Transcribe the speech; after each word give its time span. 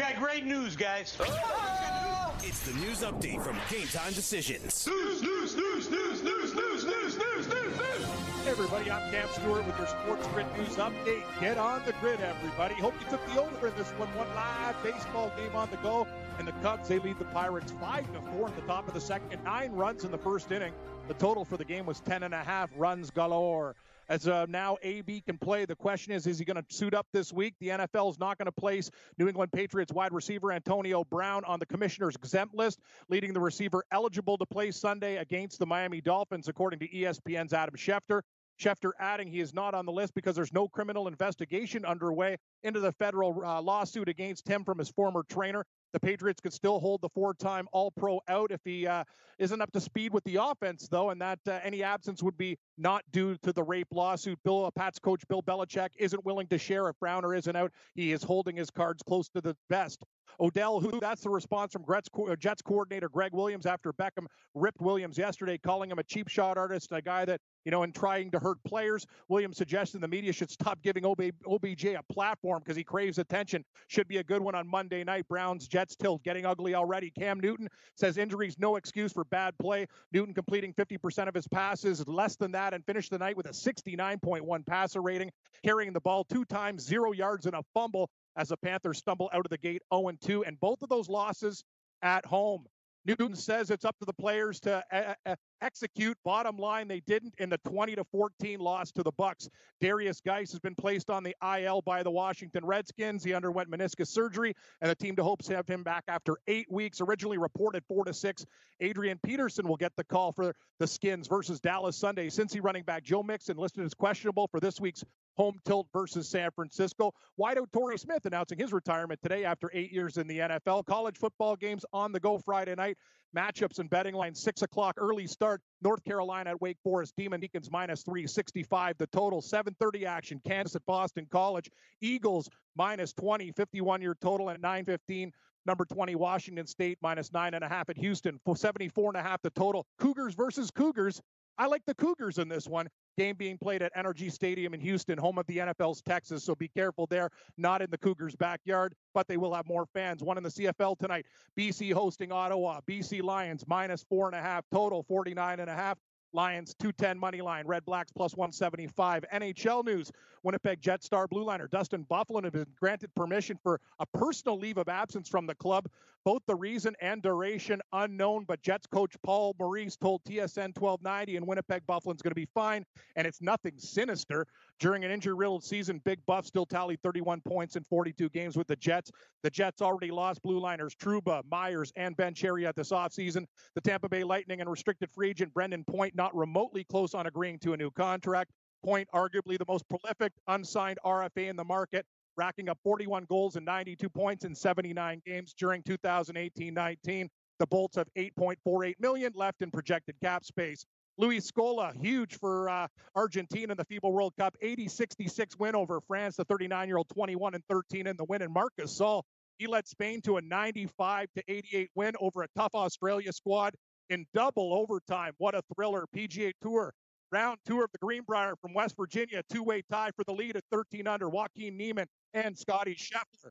got 0.00 0.16
great 0.16 0.46
news, 0.46 0.76
guys. 0.76 1.14
Oh. 1.20 2.34
It's 2.42 2.60
the 2.60 2.72
news 2.80 3.02
update 3.02 3.42
from 3.44 3.58
Game 3.68 3.86
Time 3.88 4.14
Decisions. 4.14 4.86
News, 4.86 5.22
news, 5.22 5.54
news, 5.54 5.90
news, 5.90 6.22
news, 6.22 6.54
news, 6.54 6.84
news, 6.84 7.18
news, 7.18 7.48
news, 7.48 7.78
news. 7.78 8.06
Hey 8.42 8.50
everybody, 8.50 8.90
I'm 8.90 9.10
Cam 9.10 9.28
Stewart 9.28 9.66
with 9.66 9.76
your 9.76 9.86
Sports 9.88 10.26
Grid 10.28 10.46
News 10.56 10.76
Update. 10.76 11.22
Get 11.38 11.58
on 11.58 11.82
the 11.84 11.92
grid, 12.00 12.18
everybody. 12.22 12.74
Hope 12.76 12.94
you 12.98 13.10
took 13.10 13.24
the 13.26 13.42
over 13.42 13.66
in 13.66 13.74
this 13.76 13.90
one. 13.90 14.08
One 14.16 14.34
live 14.34 14.82
baseball 14.82 15.30
game 15.36 15.54
on 15.54 15.70
the 15.70 15.76
go. 15.78 16.06
And 16.38 16.48
the 16.48 16.52
Cubs, 16.62 16.88
they 16.88 16.98
lead 16.98 17.18
the 17.18 17.26
Pirates 17.26 17.72
5 17.72 18.12
to 18.14 18.20
4 18.38 18.48
at 18.48 18.56
the 18.56 18.62
top 18.62 18.88
of 18.88 18.94
the 18.94 19.00
second. 19.02 19.44
Nine 19.44 19.72
runs 19.72 20.04
in 20.04 20.10
the 20.10 20.18
first 20.18 20.50
inning. 20.50 20.72
The 21.08 21.14
total 21.14 21.44
for 21.44 21.58
the 21.58 21.64
game 21.64 21.84
was 21.84 22.00
10 22.00 22.22
and 22.22 22.32
a 22.32 22.42
half 22.42 22.70
runs 22.74 23.10
galore. 23.10 23.76
As 24.10 24.26
uh, 24.26 24.44
now 24.48 24.76
AB 24.82 25.20
can 25.20 25.38
play, 25.38 25.64
the 25.64 25.76
question 25.76 26.12
is, 26.12 26.26
is 26.26 26.40
he 26.40 26.44
going 26.44 26.56
to 26.56 26.64
suit 26.68 26.94
up 26.94 27.06
this 27.12 27.32
week? 27.32 27.54
The 27.60 27.68
NFL 27.68 28.10
is 28.10 28.18
not 28.18 28.38
going 28.38 28.46
to 28.46 28.52
place 28.52 28.90
New 29.18 29.28
England 29.28 29.52
Patriots 29.52 29.92
wide 29.92 30.12
receiver 30.12 30.50
Antonio 30.50 31.04
Brown 31.04 31.44
on 31.44 31.60
the 31.60 31.66
commissioner's 31.66 32.16
exempt 32.16 32.52
list, 32.52 32.80
leading 33.08 33.32
the 33.32 33.38
receiver 33.38 33.84
eligible 33.92 34.36
to 34.38 34.44
play 34.46 34.72
Sunday 34.72 35.18
against 35.18 35.60
the 35.60 35.66
Miami 35.66 36.00
Dolphins, 36.00 36.48
according 36.48 36.80
to 36.80 36.88
ESPN's 36.88 37.52
Adam 37.52 37.76
Schefter. 37.76 38.22
Schefter 38.60 38.90
adding 38.98 39.28
he 39.28 39.38
is 39.38 39.54
not 39.54 39.74
on 39.74 39.86
the 39.86 39.92
list 39.92 40.12
because 40.14 40.34
there's 40.34 40.52
no 40.52 40.66
criminal 40.66 41.06
investigation 41.06 41.84
underway 41.84 42.36
into 42.64 42.80
the 42.80 42.90
federal 42.90 43.40
uh, 43.44 43.62
lawsuit 43.62 44.08
against 44.08 44.48
him 44.48 44.64
from 44.64 44.78
his 44.78 44.90
former 44.90 45.22
trainer. 45.30 45.64
The 45.92 46.00
Patriots 46.00 46.40
could 46.40 46.52
still 46.52 46.78
hold 46.78 47.00
the 47.00 47.08
four-time 47.08 47.66
All-Pro 47.72 48.20
out 48.28 48.52
if 48.52 48.60
he 48.64 48.86
uh, 48.86 49.04
isn't 49.38 49.60
up 49.60 49.72
to 49.72 49.80
speed 49.80 50.12
with 50.12 50.22
the 50.24 50.36
offense, 50.36 50.86
though, 50.88 51.10
and 51.10 51.20
that 51.20 51.40
uh, 51.48 51.58
any 51.62 51.82
absence 51.82 52.22
would 52.22 52.36
be 52.36 52.56
not 52.78 53.02
due 53.10 53.36
to 53.42 53.52
the 53.52 53.62
rape 53.62 53.88
lawsuit. 53.90 54.38
Bill 54.44 54.66
uh, 54.66 54.70
Pat's 54.70 54.98
coach 54.98 55.26
Bill 55.28 55.42
Belichick 55.42 55.88
isn't 55.98 56.24
willing 56.24 56.46
to 56.48 56.58
share 56.58 56.88
if 56.88 56.98
Browner 57.00 57.34
isn't 57.34 57.56
out. 57.56 57.72
He 57.94 58.12
is 58.12 58.22
holding 58.22 58.56
his 58.56 58.70
cards 58.70 59.02
close 59.02 59.28
to 59.30 59.40
the 59.40 59.56
vest. 59.68 60.04
Odell, 60.38 60.80
who 60.80 61.00
that's 61.00 61.22
the 61.22 61.30
response 61.30 61.72
from 61.72 61.84
Jets, 61.90 62.08
Jets 62.38 62.62
coordinator 62.62 63.08
Gregg 63.08 63.32
Williams 63.32 63.66
after 63.66 63.92
Beckham 63.92 64.26
ripped 64.54 64.80
Williams 64.80 65.18
yesterday, 65.18 65.58
calling 65.58 65.90
him 65.90 65.98
a 65.98 66.04
cheap 66.04 66.28
shot 66.28 66.56
artist, 66.56 66.88
a 66.92 67.02
guy 67.02 67.24
that 67.24 67.40
you 67.64 67.70
know, 67.70 67.82
in 67.82 67.92
trying 67.92 68.30
to 68.30 68.38
hurt 68.38 68.62
players. 68.64 69.06
Williams 69.28 69.56
suggesting 69.56 70.00
the 70.00 70.08
media 70.08 70.32
should 70.32 70.50
stop 70.50 70.82
giving 70.82 71.04
OBJ 71.04 71.84
a 71.86 72.02
platform 72.12 72.60
because 72.62 72.76
he 72.76 72.84
craves 72.84 73.18
attention. 73.18 73.64
Should 73.88 74.08
be 74.08 74.18
a 74.18 74.24
good 74.24 74.40
one 74.42 74.54
on 74.54 74.68
Monday 74.68 75.04
night. 75.04 75.26
Browns 75.28 75.68
Jets 75.68 75.96
tilt 75.96 76.22
getting 76.22 76.46
ugly 76.46 76.74
already. 76.74 77.10
Cam 77.10 77.40
Newton 77.40 77.68
says 77.96 78.18
injuries 78.18 78.56
no 78.58 78.76
excuse 78.76 79.12
for 79.12 79.24
bad 79.24 79.54
play. 79.58 79.86
Newton 80.12 80.34
completing 80.34 80.72
50% 80.74 81.28
of 81.28 81.34
his 81.34 81.46
passes, 81.48 82.06
less 82.06 82.36
than 82.36 82.52
that, 82.52 82.74
and 82.74 82.84
finished 82.84 83.10
the 83.10 83.18
night 83.18 83.36
with 83.36 83.46
a 83.46 83.50
69.1 83.50 84.66
passer 84.66 85.02
rating, 85.02 85.30
carrying 85.64 85.92
the 85.92 86.00
ball 86.00 86.24
two 86.24 86.44
times, 86.44 86.82
zero 86.82 87.12
yards, 87.12 87.46
and 87.46 87.54
a 87.54 87.62
fumble 87.74 88.10
as 88.36 88.48
the 88.48 88.56
Panthers 88.56 88.98
stumble 88.98 89.30
out 89.32 89.44
of 89.44 89.50
the 89.50 89.58
gate 89.58 89.82
0 89.92 90.12
2. 90.20 90.44
And 90.44 90.58
both 90.60 90.82
of 90.82 90.88
those 90.88 91.08
losses 91.08 91.64
at 92.02 92.24
home. 92.24 92.64
Newton 93.06 93.34
says 93.34 93.70
it's 93.70 93.84
up 93.84 93.98
to 93.98 94.04
the 94.04 94.12
players 94.12 94.60
to 94.60 94.82
uh, 94.92 95.14
uh, 95.24 95.34
execute. 95.62 96.16
Bottom 96.24 96.56
line, 96.56 96.86
they 96.86 97.00
didn't 97.00 97.34
in 97.38 97.48
the 97.48 97.58
20 97.58 97.96
to 97.96 98.04
14 98.04 98.60
loss 98.60 98.92
to 98.92 99.02
the 99.02 99.12
Bucs. 99.12 99.48
Darius 99.80 100.20
Guice 100.20 100.50
has 100.50 100.60
been 100.60 100.74
placed 100.74 101.08
on 101.08 101.22
the 101.22 101.34
IL 101.58 101.82
by 101.82 102.02
the 102.02 102.10
Washington 102.10 102.64
Redskins. 102.64 103.24
He 103.24 103.32
underwent 103.32 103.70
meniscus 103.70 104.08
surgery, 104.08 104.54
and 104.80 104.90
the 104.90 104.94
team 104.94 105.16
to 105.16 105.22
hopes 105.22 105.46
to 105.46 105.56
have 105.56 105.66
him 105.66 105.82
back 105.82 106.04
after 106.08 106.36
eight 106.46 106.70
weeks. 106.70 107.00
Originally 107.00 107.38
reported 107.38 107.84
four 107.86 108.04
to 108.04 108.12
six. 108.12 108.44
Adrian 108.80 109.18
Peterson 109.24 109.66
will 109.66 109.76
get 109.76 109.92
the 109.96 110.04
call 110.04 110.32
for 110.32 110.54
the 110.78 110.86
Skins 110.86 111.26
versus 111.26 111.60
Dallas 111.60 111.96
Sunday. 111.96 112.28
Cincy 112.28 112.62
running 112.62 112.82
back 112.82 113.02
Joe 113.02 113.22
Mixon 113.22 113.56
listed 113.56 113.84
as 113.84 113.94
questionable 113.94 114.48
for 114.48 114.60
this 114.60 114.80
week's 114.80 115.04
home 115.40 115.58
tilt 115.64 115.86
versus 115.90 116.28
San 116.28 116.50
Francisco. 116.50 117.14
Wideout 117.40 117.72
Torrey 117.72 117.96
Smith 117.96 118.26
announcing 118.26 118.58
his 118.58 118.74
retirement 118.74 119.22
today 119.22 119.46
after 119.46 119.70
eight 119.72 119.90
years 119.90 120.18
in 120.18 120.26
the 120.26 120.38
NFL. 120.38 120.84
College 120.84 121.16
football 121.16 121.56
games 121.56 121.82
on 121.94 122.12
the 122.12 122.20
go 122.20 122.36
Friday 122.36 122.74
night. 122.74 122.98
Matchups 123.34 123.78
and 123.78 123.88
betting 123.88 124.14
lines, 124.14 124.38
six 124.38 124.60
o'clock 124.60 124.96
early 124.98 125.26
start. 125.26 125.62
North 125.80 126.04
Carolina 126.04 126.50
at 126.50 126.60
Wake 126.60 126.76
Forest. 126.84 127.14
Demon 127.16 127.40
Deacons 127.40 127.70
minus 127.70 128.02
365. 128.02 128.98
The 128.98 129.06
total 129.06 129.40
7:30 129.40 130.04
action. 130.04 130.42
Kansas 130.46 130.76
at 130.76 130.84
Boston 130.84 131.26
College. 131.30 131.70
Eagles 132.02 132.46
minus 132.76 133.14
20. 133.14 133.50
51 133.52 134.02
year 134.02 134.14
total 134.20 134.50
at 134.50 134.60
9:15. 134.60 135.32
Number 135.64 135.86
20 135.86 136.16
Washington 136.16 136.66
State 136.66 136.98
minus 137.00 137.32
nine 137.32 137.54
and 137.54 137.64
a 137.64 137.68
half 137.68 137.88
at 137.88 137.96
Houston. 137.96 138.38
74 138.54 139.10
and 139.10 139.16
a 139.16 139.22
half 139.22 139.40
the 139.40 139.50
total. 139.50 139.86
Cougars 139.98 140.34
versus 140.34 140.70
Cougars. 140.70 141.22
I 141.60 141.66
like 141.66 141.84
the 141.84 141.94
Cougars 141.94 142.38
in 142.38 142.48
this 142.48 142.66
one. 142.66 142.88
Game 143.18 143.36
being 143.36 143.58
played 143.58 143.82
at 143.82 143.94
NRG 143.94 144.32
Stadium 144.32 144.72
in 144.72 144.80
Houston, 144.80 145.18
home 145.18 145.36
of 145.36 145.46
the 145.46 145.58
NFL's 145.58 146.00
Texans. 146.00 146.42
So 146.42 146.54
be 146.54 146.68
careful 146.68 147.06
there. 147.06 147.28
Not 147.58 147.82
in 147.82 147.90
the 147.90 147.98
Cougars' 147.98 148.34
backyard, 148.34 148.94
but 149.12 149.28
they 149.28 149.36
will 149.36 149.52
have 149.52 149.68
more 149.68 149.84
fans. 149.92 150.22
One 150.22 150.38
in 150.38 150.42
the 150.42 150.48
CFL 150.48 150.98
tonight. 150.98 151.26
BC 151.58 151.92
hosting 151.92 152.32
Ottawa. 152.32 152.80
BC 152.88 153.22
Lions 153.22 153.62
minus 153.68 154.02
four 154.08 154.26
and 154.26 154.34
a 154.34 154.40
half 154.40 154.64
total, 154.72 155.02
49 155.02 155.60
and 155.60 155.68
a 155.68 155.74
half. 155.74 155.98
Lions 156.32 156.74
210 156.78 157.18
money 157.18 157.40
line, 157.40 157.64
Redblacks 157.64 158.14
plus 158.14 158.34
175. 158.36 159.24
NHL 159.32 159.84
news 159.84 160.10
Winnipeg 160.42 160.80
Jet 160.80 161.02
star 161.02 161.26
blue 161.26 161.44
liner 161.44 161.68
Dustin 161.68 162.06
Byfuglien 162.10 162.44
has 162.44 162.52
been 162.52 162.66
granted 162.78 163.14
permission 163.14 163.58
for 163.62 163.80
a 163.98 164.06
personal 164.06 164.58
leave 164.58 164.78
of 164.78 164.88
absence 164.88 165.28
from 165.28 165.46
the 165.46 165.54
club. 165.54 165.86
Both 166.24 166.42
the 166.46 166.54
reason 166.54 166.94
and 167.00 167.22
duration 167.22 167.80
unknown, 167.92 168.44
but 168.46 168.62
Jets 168.62 168.86
coach 168.86 169.16
Paul 169.22 169.56
Maurice 169.58 169.96
told 169.96 170.22
TSN 170.24 170.78
1290 170.78 171.36
in 171.36 171.46
Winnipeg 171.46 171.82
Byfuglien's 171.86 172.22
going 172.22 172.30
to 172.30 172.34
be 172.34 172.48
fine, 172.54 172.84
and 173.16 173.26
it's 173.26 173.40
nothing 173.40 173.72
sinister. 173.78 174.46
During 174.80 175.04
an 175.04 175.10
injury 175.10 175.34
riddled 175.34 175.62
season, 175.62 176.00
Big 176.06 176.24
Buff 176.24 176.46
still 176.46 176.64
tallied 176.64 177.02
31 177.02 177.42
points 177.42 177.76
in 177.76 177.84
42 177.84 178.30
games 178.30 178.56
with 178.56 178.66
the 178.66 178.76
Jets. 178.76 179.10
The 179.42 179.50
Jets 179.50 179.82
already 179.82 180.10
lost 180.10 180.40
blue 180.40 180.58
liners 180.58 180.94
Trouba, 180.94 181.42
Myers, 181.50 181.92
and 181.96 182.16
Ben 182.16 182.32
Chiarot 182.32 182.74
this 182.74 182.90
offseason. 182.90 183.44
The 183.74 183.82
Tampa 183.82 184.08
Bay 184.08 184.24
Lightning 184.24 184.62
and 184.62 184.70
restricted 184.70 185.10
free 185.10 185.28
agent 185.28 185.52
Brayden 185.52 185.86
Point 185.86 186.14
not 186.14 186.34
remotely 186.34 186.84
close 186.84 187.12
on 187.12 187.26
agreeing 187.26 187.58
to 187.58 187.74
a 187.74 187.76
new 187.76 187.90
contract. 187.90 188.52
Point, 188.82 189.06
arguably 189.14 189.58
the 189.58 189.66
most 189.68 189.84
prolific 189.90 190.32
unsigned 190.48 190.98
RFA 191.04 191.50
in 191.50 191.56
the 191.56 191.64
market, 191.64 192.06
racking 192.38 192.70
up 192.70 192.78
41 192.82 193.26
goals 193.28 193.56
and 193.56 193.66
92 193.66 194.08
points 194.08 194.46
in 194.46 194.54
79 194.54 195.20
games 195.26 195.52
during 195.58 195.82
2018-19. 195.82 197.28
The 197.58 197.66
Bolts 197.66 197.96
have 197.96 198.08
8.48 198.16 198.94
million 198.98 199.32
left 199.34 199.60
in 199.60 199.70
projected 199.70 200.14
cap 200.22 200.42
space. 200.42 200.86
Luis 201.20 201.50
Scola, 201.50 201.94
huge 201.94 202.38
for 202.38 202.70
uh, 202.70 202.88
Argentina 203.14 203.72
in 203.72 203.76
the 203.76 203.84
FIBA 203.84 204.10
World 204.10 204.32
Cup, 204.38 204.56
80-66 204.64 205.58
win 205.58 205.76
over 205.76 206.00
France. 206.00 206.36
The 206.36 206.46
39-year-old 206.46 207.10
21 207.10 207.54
and 207.54 207.62
13 207.68 208.06
in 208.06 208.16
the 208.16 208.24
win. 208.24 208.40
And 208.40 208.50
Marcus 208.54 208.98
Gasol, 208.98 209.22
he 209.58 209.66
led 209.66 209.86
Spain 209.86 210.22
to 210.22 210.38
a 210.38 210.40
95 210.40 211.28
to 211.36 211.42
88 211.46 211.90
win 211.94 212.14
over 212.20 212.42
a 212.42 212.46
tough 212.56 212.74
Australia 212.74 213.34
squad 213.34 213.74
in 214.08 214.24
double 214.32 214.72
overtime. 214.72 215.34
What 215.36 215.54
a 215.54 215.60
thriller. 215.74 216.06
PGA 216.16 216.52
Tour 216.62 216.94
round 217.30 217.58
two 217.66 217.82
of 217.82 217.92
the 217.92 217.98
Greenbrier 217.98 218.54
from 218.62 218.72
West 218.72 218.96
Virginia, 218.96 219.42
two 219.52 219.62
way 219.62 219.82
tie 219.92 220.12
for 220.16 220.24
the 220.24 220.32
lead 220.32 220.56
at 220.56 220.64
13 220.72 221.06
under. 221.06 221.28
Joaquin 221.28 221.76
Niemann 221.76 222.06
and 222.32 222.56
Scottie 222.58 222.96
Scheffler. 222.96 223.50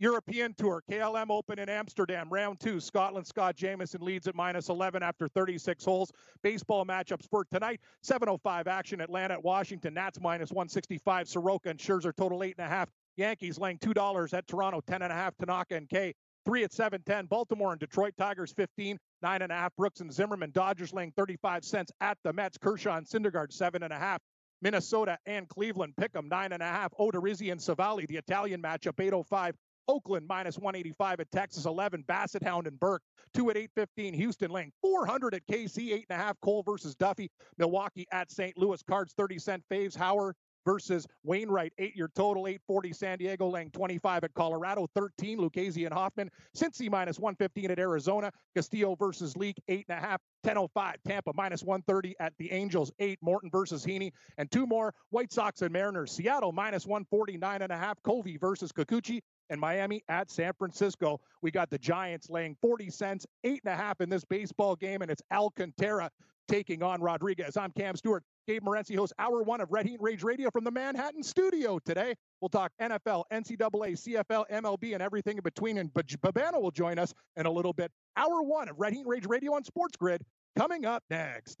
European 0.00 0.54
Tour, 0.54 0.82
KLM 0.90 1.30
Open 1.30 1.58
in 1.58 1.68
Amsterdam, 1.68 2.28
round 2.30 2.60
two. 2.60 2.78
Scotland, 2.78 3.26
Scott 3.26 3.56
Jamieson 3.56 4.00
leads 4.00 4.28
at 4.28 4.34
minus 4.36 4.68
11 4.68 5.02
after 5.02 5.26
36 5.28 5.84
holes. 5.84 6.12
Baseball 6.42 6.84
matchups 6.84 7.28
for 7.28 7.44
tonight, 7.52 7.80
7.05 8.04 8.68
action, 8.68 9.00
Atlanta 9.00 9.34
at 9.34 9.42
Washington, 9.42 9.94
Nats 9.94 10.20
minus 10.20 10.50
165, 10.50 11.28
Soroka 11.28 11.70
and 11.70 11.78
Scherzer 11.80 12.14
total 12.14 12.38
8.5. 12.40 12.86
Yankees 13.16 13.58
laying 13.58 13.78
$2 13.78 14.34
at 14.34 14.46
Toronto, 14.46 14.80
10.5, 14.80 15.32
Tanaka 15.38 15.74
and 15.74 15.88
K 15.88 16.14
three 16.44 16.64
at 16.64 16.72
710. 16.72 17.26
Baltimore 17.26 17.72
and 17.72 17.80
Detroit 17.80 18.14
Tigers 18.16 18.52
15, 18.52 18.98
nine 19.20 19.42
and 19.42 19.52
a 19.52 19.54
half. 19.54 19.76
Brooks 19.76 20.00
and 20.00 20.10
Zimmermann. 20.10 20.50
Dodgers 20.52 20.94
laying 20.94 21.12
35 21.12 21.62
cents 21.62 21.92
at 22.00 22.16
the 22.24 22.32
Mets. 22.32 22.56
Kershaw 22.56 22.96
and 22.96 23.06
Syndergaard 23.06 23.52
seven 23.52 23.82
and 23.82 23.92
a 23.92 23.98
half. 23.98 24.22
Minnesota 24.62 25.18
and 25.26 25.48
Cleveland 25.48 25.94
pick 25.96 26.12
them 26.12 26.28
nine 26.28 26.52
and 26.52 26.62
a 26.62 26.66
half. 26.66 26.92
Odorizzi 26.98 27.52
and 27.52 27.60
Civale, 27.60 28.06
the 28.06 28.16
Italian 28.16 28.62
matchup 28.62 28.98
805. 28.98 29.54
Oakland 29.88 30.26
minus 30.28 30.58
185 30.58 31.20
at 31.20 31.32
Texas 31.32 31.64
11. 31.64 32.04
Bassett 32.06 32.42
Hound 32.42 32.66
and 32.66 32.78
Burke 32.78 33.02
two 33.34 33.50
at 33.50 33.56
815. 33.56 34.14
Houston 34.14 34.50
laying 34.50 34.72
400 34.82 35.34
at 35.34 35.46
KC 35.46 35.92
eight 35.92 36.06
and 36.08 36.18
a 36.18 36.22
half. 36.22 36.40
Cole 36.40 36.62
versus 36.62 36.94
Duffy. 36.94 37.30
Milwaukee 37.56 38.06
at 38.12 38.30
St. 38.30 38.56
Louis 38.56 38.82
Cards 38.82 39.14
30 39.16 39.38
cent 39.38 39.62
faves. 39.70 39.96
Howard 39.96 40.36
versus 40.68 41.06
Wainwright, 41.24 41.72
eight 41.78 41.96
year 41.96 42.10
total, 42.14 42.46
840 42.46 42.92
San 42.92 43.16
Diego, 43.16 43.48
laying 43.48 43.70
25 43.70 44.24
at 44.24 44.34
Colorado, 44.34 44.86
13 44.94 45.38
Lucchesi 45.38 45.86
and 45.86 45.94
Hoffman, 45.94 46.30
Cincy 46.54 46.90
minus 46.90 47.18
115 47.18 47.70
at 47.70 47.78
Arizona, 47.78 48.30
Castillo 48.54 48.94
versus 48.94 49.34
Leake, 49.34 49.56
eight 49.68 49.86
and 49.88 49.96
a 49.96 50.00
half, 50.00 50.20
1005 50.42 50.96
Tampa 51.06 51.32
minus 51.34 51.62
130 51.62 52.14
at 52.20 52.34
the 52.38 52.52
Angels, 52.52 52.92
eight 52.98 53.18
Morton 53.22 53.48
versus 53.50 53.82
Heaney, 53.84 54.10
and 54.36 54.50
two 54.50 54.66
more 54.66 54.92
White 55.08 55.32
Sox 55.32 55.62
and 55.62 55.72
Mariners, 55.72 56.12
Seattle 56.12 56.52
minus 56.52 56.86
149 56.86 57.62
and 57.62 57.72
a 57.72 57.76
half, 57.76 58.02
Covey 58.02 58.36
versus 58.36 58.70
Kikuchi, 58.70 59.20
and 59.50 59.60
Miami 59.60 60.02
at 60.08 60.30
San 60.30 60.52
Francisco. 60.52 61.20
We 61.42 61.50
got 61.50 61.70
the 61.70 61.78
Giants 61.78 62.30
laying 62.30 62.56
40 62.60 62.90
cents, 62.90 63.26
eight 63.44 63.60
and 63.64 63.72
a 63.72 63.76
half 63.76 64.00
in 64.00 64.08
this 64.08 64.24
baseball 64.24 64.76
game, 64.76 65.02
and 65.02 65.10
it's 65.10 65.22
Alcantara 65.32 66.10
taking 66.48 66.82
on 66.82 67.00
Rodriguez. 67.00 67.56
I'm 67.56 67.70
Cam 67.72 67.94
Stewart. 67.94 68.24
Gabe 68.46 68.62
Morency 68.62 68.96
hosts 68.96 69.12
Hour 69.18 69.42
One 69.42 69.60
of 69.60 69.70
Red 69.70 69.86
Heat 69.86 70.00
Rage 70.00 70.22
Radio 70.22 70.50
from 70.50 70.64
the 70.64 70.70
Manhattan 70.70 71.22
studio 71.22 71.78
today. 71.84 72.14
We'll 72.40 72.48
talk 72.48 72.72
NFL, 72.80 73.24
NCAA, 73.30 73.92
CFL, 73.92 74.44
MLB, 74.50 74.94
and 74.94 75.02
everything 75.02 75.36
in 75.36 75.42
between. 75.42 75.78
And 75.78 75.92
Babano 75.92 76.60
will 76.60 76.70
join 76.70 76.98
us 76.98 77.12
in 77.36 77.44
a 77.44 77.50
little 77.50 77.74
bit. 77.74 77.92
Hour 78.16 78.42
One 78.42 78.70
of 78.70 78.78
Red 78.78 78.94
Heat 78.94 79.06
Rage 79.06 79.26
Radio 79.26 79.54
on 79.54 79.64
Sports 79.64 79.96
Grid 79.98 80.22
coming 80.56 80.86
up 80.86 81.04
next. 81.10 81.58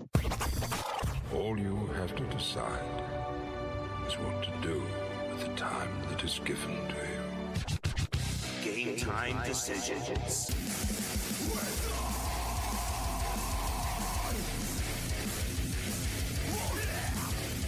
All 1.34 1.58
you 1.58 1.76
have 1.96 2.16
to 2.16 2.24
decide 2.24 3.02
is 4.06 4.14
what 4.14 4.42
to 4.42 4.50
do 4.62 4.82
with 5.30 5.40
the 5.40 5.54
time 5.54 5.90
that 6.08 6.24
is 6.24 6.40
given 6.42 6.88
to 6.88 6.94
you. 6.94 7.17
Game 8.78 8.94
time 8.94 9.42
decisions. 9.44 10.54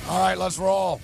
All 0.09 0.21
right, 0.21 0.39
let's 0.39 0.57
roll. 0.57 1.01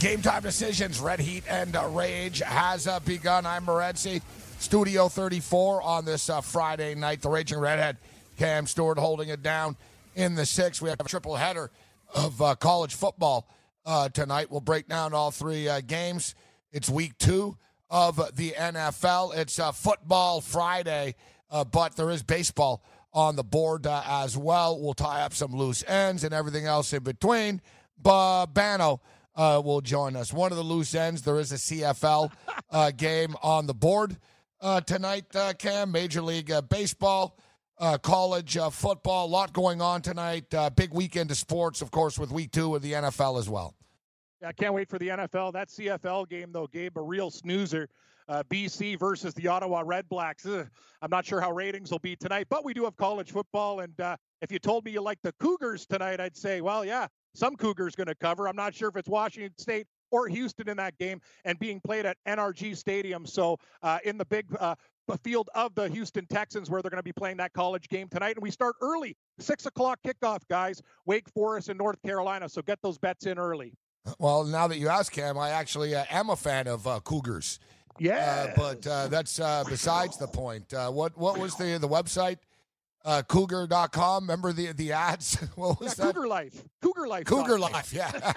Game 0.00 0.22
time 0.22 0.42
decisions. 0.42 0.98
Red 0.98 1.20
Heat 1.20 1.44
and 1.48 1.76
uh, 1.76 1.86
Rage 1.86 2.40
has 2.40 2.88
uh, 2.88 2.98
begun. 2.98 3.46
I'm 3.46 3.66
Morency, 3.66 4.22
Studio 4.58 5.08
34 5.08 5.82
on 5.82 6.04
this 6.04 6.28
uh, 6.28 6.40
Friday 6.40 6.96
night. 6.96 7.22
The 7.22 7.28
Raging 7.28 7.60
Redhead, 7.60 7.98
Cam 8.38 8.66
Stewart 8.66 8.98
holding 8.98 9.28
it 9.28 9.40
down 9.40 9.76
in 10.16 10.34
the 10.34 10.44
six. 10.44 10.82
We 10.82 10.88
have 10.90 10.98
a 10.98 11.04
triple 11.04 11.36
header 11.36 11.70
of 12.12 12.42
uh, 12.42 12.56
college 12.56 12.96
football 12.96 13.48
uh, 13.84 14.08
tonight. 14.08 14.50
We'll 14.50 14.62
break 14.62 14.88
down 14.88 15.14
all 15.14 15.30
three 15.30 15.68
uh, 15.68 15.80
games. 15.80 16.34
It's 16.72 16.90
week 16.90 17.16
two 17.18 17.56
of 17.90 18.16
the 18.36 18.52
NFL. 18.52 19.36
It's 19.36 19.58
a 19.58 19.72
football 19.72 20.40
Friday, 20.40 21.14
but 21.50 21.96
there 21.96 22.10
is 22.10 22.22
baseball 22.22 22.82
on 23.12 23.36
the 23.36 23.44
board 23.44 23.86
as 23.86 24.36
well. 24.36 24.80
We'll 24.80 24.94
tie 24.94 25.22
up 25.22 25.32
some 25.32 25.52
loose 25.52 25.84
ends 25.86 26.24
and 26.24 26.34
everything 26.34 26.66
else 26.66 26.92
in 26.92 27.02
between. 27.02 27.60
Bano 27.98 29.00
uh, 29.36 29.60
will 29.64 29.80
join 29.80 30.16
us. 30.16 30.32
One 30.32 30.50
of 30.50 30.58
the 30.58 30.64
loose 30.64 30.94
ends, 30.94 31.22
there 31.22 31.38
is 31.38 31.52
a 31.52 31.56
CFL 31.56 32.32
uh, 32.70 32.90
game 32.96 33.36
on 33.42 33.66
the 33.66 33.74
board 33.74 34.16
uh, 34.60 34.80
tonight, 34.80 35.24
uh, 35.34 35.52
Cam. 35.58 35.92
Major 35.92 36.22
League 36.22 36.50
uh, 36.50 36.62
Baseball, 36.62 37.38
uh, 37.78 37.98
college 37.98 38.56
football, 38.72 39.26
a 39.26 39.28
lot 39.28 39.52
going 39.52 39.80
on 39.82 40.00
tonight. 40.02 40.54
big 40.74 40.92
weekend 40.92 41.30
of 41.30 41.36
sports, 41.36 41.82
of 41.82 41.90
course, 41.90 42.18
with 42.18 42.30
week 42.30 42.50
two 42.50 42.74
of 42.74 42.82
the 42.82 42.92
NFL 42.92 43.38
as 43.38 43.48
well. 43.48 43.74
I 44.44 44.52
can't 44.52 44.74
wait 44.74 44.88
for 44.88 44.98
the 44.98 45.08
NFL. 45.08 45.52
That 45.52 45.68
CFL 45.68 46.28
game, 46.28 46.52
though, 46.52 46.66
Gabe, 46.66 46.96
a 46.96 47.02
real 47.02 47.30
snoozer. 47.30 47.88
Uh, 48.28 48.42
BC 48.50 48.98
versus 48.98 49.34
the 49.34 49.46
Ottawa 49.46 49.84
Redblacks. 49.84 50.44
Ugh, 50.46 50.68
I'm 51.00 51.10
not 51.10 51.24
sure 51.24 51.40
how 51.40 51.52
ratings 51.52 51.92
will 51.92 52.00
be 52.00 52.16
tonight, 52.16 52.48
but 52.50 52.64
we 52.64 52.74
do 52.74 52.82
have 52.82 52.96
college 52.96 53.30
football. 53.30 53.80
And 53.80 54.00
uh, 54.00 54.16
if 54.42 54.50
you 54.50 54.58
told 54.58 54.84
me 54.84 54.90
you 54.90 55.00
like 55.00 55.22
the 55.22 55.32
Cougars 55.38 55.86
tonight, 55.86 56.18
I'd 56.18 56.36
say, 56.36 56.60
well, 56.60 56.84
yeah, 56.84 57.06
some 57.36 57.54
Cougars 57.54 57.94
going 57.94 58.08
to 58.08 58.16
cover. 58.16 58.48
I'm 58.48 58.56
not 58.56 58.74
sure 58.74 58.88
if 58.88 58.96
it's 58.96 59.08
Washington 59.08 59.56
State 59.58 59.86
or 60.10 60.26
Houston 60.26 60.68
in 60.68 60.76
that 60.76 60.98
game 60.98 61.20
and 61.44 61.56
being 61.60 61.80
played 61.80 62.04
at 62.04 62.16
NRG 62.26 62.76
Stadium. 62.76 63.26
So 63.26 63.58
uh, 63.82 63.98
in 64.04 64.18
the 64.18 64.24
big 64.24 64.46
uh, 64.58 64.74
field 65.22 65.48
of 65.54 65.74
the 65.76 65.88
Houston 65.88 66.26
Texans 66.26 66.68
where 66.68 66.82
they're 66.82 66.90
going 66.90 66.98
to 66.98 67.04
be 67.04 67.12
playing 67.12 67.36
that 67.36 67.52
college 67.52 67.88
game 67.88 68.08
tonight. 68.08 68.34
And 68.36 68.42
we 68.42 68.50
start 68.50 68.74
early, 68.80 69.16
six 69.38 69.66
o'clock 69.66 70.00
kickoff, 70.04 70.40
guys. 70.50 70.82
Wake 71.04 71.28
Forest 71.30 71.68
in 71.68 71.76
North 71.76 72.02
Carolina. 72.02 72.48
So 72.48 72.60
get 72.62 72.80
those 72.82 72.98
bets 72.98 73.26
in 73.26 73.38
early. 73.38 73.72
Well, 74.18 74.44
now 74.44 74.66
that 74.68 74.78
you 74.78 74.88
ask, 74.88 75.12
Cam, 75.12 75.38
I 75.38 75.50
actually 75.50 75.94
uh, 75.94 76.04
am 76.10 76.30
a 76.30 76.36
fan 76.36 76.66
of 76.66 76.86
uh, 76.86 77.00
Cougars. 77.00 77.58
Yeah, 77.98 78.48
uh, 78.48 78.52
but 78.56 78.86
uh, 78.86 79.08
that's 79.08 79.40
uh, 79.40 79.64
besides 79.68 80.18
the 80.18 80.28
point. 80.28 80.72
what 80.72 81.16
what 81.16 81.38
was 81.38 81.56
the 81.56 81.78
the 81.78 81.88
website? 81.88 82.38
uh, 83.06 83.22
cougar.com. 83.22 84.24
Remember 84.24 84.52
the 84.52 84.72
the 84.72 84.92
ads? 84.92 85.34
what 85.54 85.80
was 85.80 85.98
yeah, 85.98 86.06
that? 86.06 86.14
Cougar 86.14 86.28
Life. 86.28 86.64
Cougar 86.82 87.06
Life. 87.08 87.24
Cougar 87.24 87.58
Life, 87.58 87.92
yeah. 87.94 88.32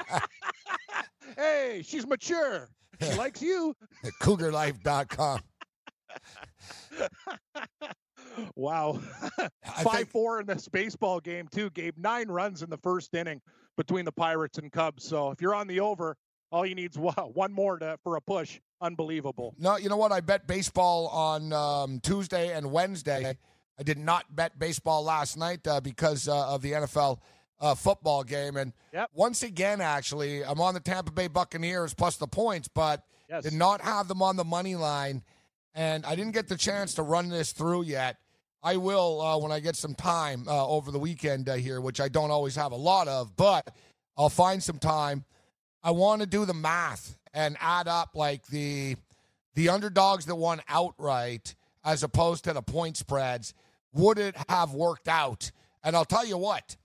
hey, 1.37 1.81
she's 1.83 2.07
mature. 2.07 2.69
She 3.01 3.13
likes 3.15 3.41
you. 3.41 3.75
Cougarlife.com. 4.21 5.41
wow. 8.55 8.99
5 9.65 9.83
think... 9.83 10.09
4 10.09 10.41
in 10.41 10.45
this 10.47 10.67
baseball 10.67 11.19
game, 11.19 11.47
too, 11.51 11.69
Gabe. 11.71 11.95
Nine 11.97 12.27
runs 12.27 12.61
in 12.61 12.69
the 12.69 12.77
first 12.77 13.13
inning 13.13 13.41
between 13.77 14.05
the 14.05 14.11
Pirates 14.11 14.57
and 14.57 14.71
Cubs. 14.71 15.03
So 15.03 15.31
if 15.31 15.41
you're 15.41 15.55
on 15.55 15.67
the 15.67 15.79
over, 15.79 16.15
all 16.51 16.65
you 16.65 16.75
need 16.75 16.91
is 16.91 16.97
one 16.97 17.51
more 17.51 17.77
to, 17.79 17.97
for 18.03 18.15
a 18.15 18.21
push. 18.21 18.59
Unbelievable. 18.81 19.53
No, 19.57 19.77
you 19.77 19.89
know 19.89 19.97
what? 19.97 20.11
I 20.11 20.21
bet 20.21 20.47
baseball 20.47 21.07
on 21.07 21.51
um, 21.53 21.99
Tuesday 22.01 22.53
and 22.53 22.71
Wednesday. 22.71 23.37
I 23.77 23.83
did 23.83 23.97
not 23.97 24.35
bet 24.35 24.57
baseball 24.59 25.03
last 25.03 25.37
night 25.37 25.65
uh, 25.67 25.79
because 25.79 26.27
uh, 26.27 26.53
of 26.53 26.61
the 26.61 26.73
NFL 26.73 27.19
uh, 27.61 27.75
football 27.75 28.23
game. 28.23 28.57
And 28.57 28.73
yep. 28.93 29.09
once 29.13 29.43
again, 29.43 29.81
actually, 29.81 30.43
I'm 30.43 30.59
on 30.61 30.73
the 30.73 30.79
Tampa 30.79 31.11
Bay 31.11 31.27
Buccaneers 31.27 31.93
plus 31.93 32.17
the 32.17 32.27
points, 32.27 32.67
but 32.67 33.03
yes. 33.29 33.43
did 33.43 33.53
not 33.53 33.81
have 33.81 34.07
them 34.07 34.21
on 34.21 34.35
the 34.35 34.45
money 34.45 34.75
line. 34.75 35.23
And 35.75 36.05
I 36.05 36.15
didn't 36.15 36.33
get 36.33 36.47
the 36.47 36.57
chance 36.57 36.95
to 36.95 37.03
run 37.03 37.29
this 37.29 37.51
through 37.51 37.83
yet. 37.83 38.17
I 38.61 38.77
will 38.77 39.21
uh, 39.21 39.37
when 39.37 39.51
I 39.51 39.59
get 39.59 39.75
some 39.75 39.95
time 39.95 40.43
uh, 40.47 40.67
over 40.67 40.91
the 40.91 40.99
weekend 40.99 41.47
uh, 41.47 41.55
here, 41.55 41.79
which 41.79 42.01
I 42.01 42.09
don't 42.09 42.31
always 42.31 42.55
have 42.55 42.71
a 42.71 42.77
lot 42.77 43.07
of, 43.07 43.35
but 43.35 43.73
I'll 44.17 44.29
find 44.29 44.61
some 44.61 44.79
time. 44.79 45.23
I 45.81 45.91
want 45.91 46.21
to 46.21 46.27
do 46.27 46.45
the 46.45 46.53
math 46.53 47.17
and 47.33 47.55
add 47.61 47.87
up 47.87 48.09
like 48.15 48.45
the 48.47 48.97
the 49.55 49.69
underdogs 49.69 50.25
that 50.25 50.35
won 50.35 50.61
outright 50.67 51.55
as 51.85 52.03
opposed 52.03 52.43
to 52.45 52.53
the 52.53 52.61
point 52.61 52.97
spreads 52.97 53.53
would 53.93 54.19
it 54.19 54.35
have 54.47 54.73
worked 54.73 55.07
out? 55.07 55.51
And 55.83 55.95
I'll 55.95 56.05
tell 56.05 56.25
you 56.25 56.37
what, 56.37 56.75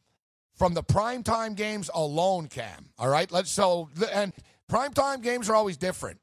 from 0.54 0.75
the 0.75 0.82
primetime 0.82 1.54
games 1.54 1.90
alone, 1.92 2.46
Cam, 2.46 2.90
all 2.98 3.08
right? 3.08 3.31
Let's 3.31 3.50
so 3.50 3.90
and 4.12 4.32
primetime 4.70 5.22
games 5.22 5.50
are 5.50 5.54
always 5.54 5.76
different. 5.76 6.20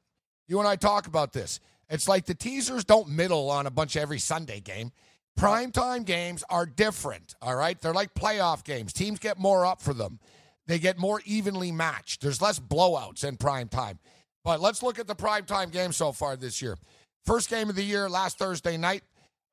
You 0.48 0.58
and 0.58 0.68
I 0.68 0.76
talk 0.76 1.06
about 1.06 1.32
this. 1.32 1.60
It's 1.92 2.08
like 2.08 2.24
the 2.24 2.34
teasers 2.34 2.86
don't 2.86 3.10
middle 3.10 3.50
on 3.50 3.66
a 3.66 3.70
bunch 3.70 3.96
of 3.96 4.02
every 4.02 4.18
Sunday 4.18 4.60
game. 4.60 4.92
Primetime 5.38 6.06
games 6.06 6.42
are 6.48 6.64
different, 6.64 7.34
all 7.42 7.54
right? 7.54 7.78
They're 7.78 7.92
like 7.92 8.14
playoff 8.14 8.64
games. 8.64 8.94
Teams 8.94 9.18
get 9.18 9.38
more 9.38 9.66
up 9.66 9.82
for 9.82 9.92
them. 9.92 10.18
They 10.66 10.78
get 10.78 10.96
more 10.96 11.20
evenly 11.26 11.70
matched. 11.70 12.22
There's 12.22 12.40
less 12.40 12.58
blowouts 12.58 13.24
in 13.24 13.36
prime 13.36 13.68
time. 13.68 13.98
But 14.42 14.60
let's 14.60 14.82
look 14.82 14.98
at 14.98 15.06
the 15.06 15.14
primetime 15.14 15.70
game 15.70 15.92
so 15.92 16.12
far 16.12 16.34
this 16.34 16.62
year. 16.62 16.78
First 17.26 17.50
game 17.50 17.68
of 17.68 17.76
the 17.76 17.84
year 17.84 18.08
last 18.08 18.38
Thursday 18.38 18.78
night, 18.78 19.02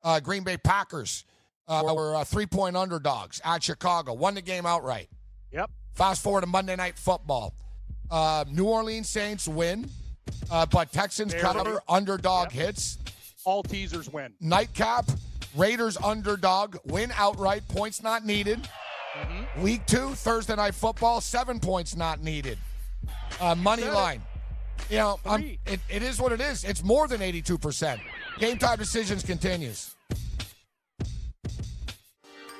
uh, 0.02 0.18
Green 0.20 0.42
Bay 0.42 0.56
Packers 0.56 1.26
uh, 1.68 1.82
were 1.94 2.16
uh, 2.16 2.24
three 2.24 2.46
point 2.46 2.74
underdogs 2.74 3.38
at 3.44 3.62
Chicago, 3.62 4.14
won 4.14 4.34
the 4.34 4.42
game 4.42 4.64
outright. 4.64 5.08
Yep. 5.52 5.70
Fast 5.94 6.22
forward 6.22 6.40
to 6.40 6.46
Monday 6.46 6.74
Night 6.74 6.98
Football. 6.98 7.54
Uh, 8.10 8.46
New 8.50 8.64
Orleans 8.64 9.08
Saints 9.10 9.46
win, 9.46 9.90
uh, 10.50 10.66
but 10.66 10.92
Texans 10.92 11.34
cover, 11.34 11.80
underdog 11.88 12.52
yep. 12.54 12.66
hits. 12.66 12.98
All 13.44 13.62
teasers 13.62 14.08
win. 14.12 14.32
Nightcap, 14.40 15.06
Raiders 15.56 15.96
underdog, 15.96 16.76
win 16.84 17.12
outright, 17.16 17.66
points 17.68 18.02
not 18.02 18.24
needed. 18.24 18.68
Mm-hmm. 19.14 19.62
Week 19.62 19.84
two, 19.86 20.10
Thursday 20.10 20.54
Night 20.56 20.74
Football, 20.74 21.20
seven 21.20 21.58
points 21.58 21.96
not 21.96 22.22
needed. 22.22 22.58
Uh, 23.40 23.54
money 23.54 23.84
line. 23.84 24.22
You 24.88 24.96
know, 24.96 25.20
it, 25.66 25.80
it 25.88 26.02
is 26.02 26.20
what 26.20 26.32
it 26.32 26.40
is. 26.40 26.64
It's 26.64 26.82
more 26.82 27.06
than 27.06 27.20
82%. 27.20 28.00
Game 28.38 28.58
time 28.58 28.78
decisions 28.78 29.22
continues. 29.22 29.94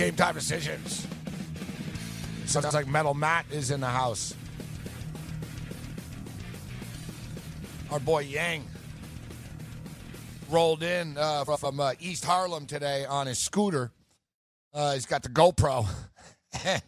Game 0.00 0.14
time 0.16 0.32
decisions. 0.32 1.06
Sounds 2.46 2.72
like 2.72 2.88
Metal 2.88 3.12
Matt 3.12 3.44
is 3.50 3.70
in 3.70 3.80
the 3.80 3.86
house. 3.86 4.34
Our 7.90 8.00
boy 8.00 8.20
Yang 8.20 8.64
rolled 10.48 10.82
in 10.82 11.18
uh, 11.18 11.44
from 11.44 11.80
uh, 11.80 11.92
East 12.00 12.24
Harlem 12.24 12.64
today 12.64 13.04
on 13.04 13.26
his 13.26 13.38
scooter. 13.38 13.92
Uh, 14.72 14.94
he's 14.94 15.04
got 15.04 15.22
the 15.22 15.28
GoPro. 15.28 15.86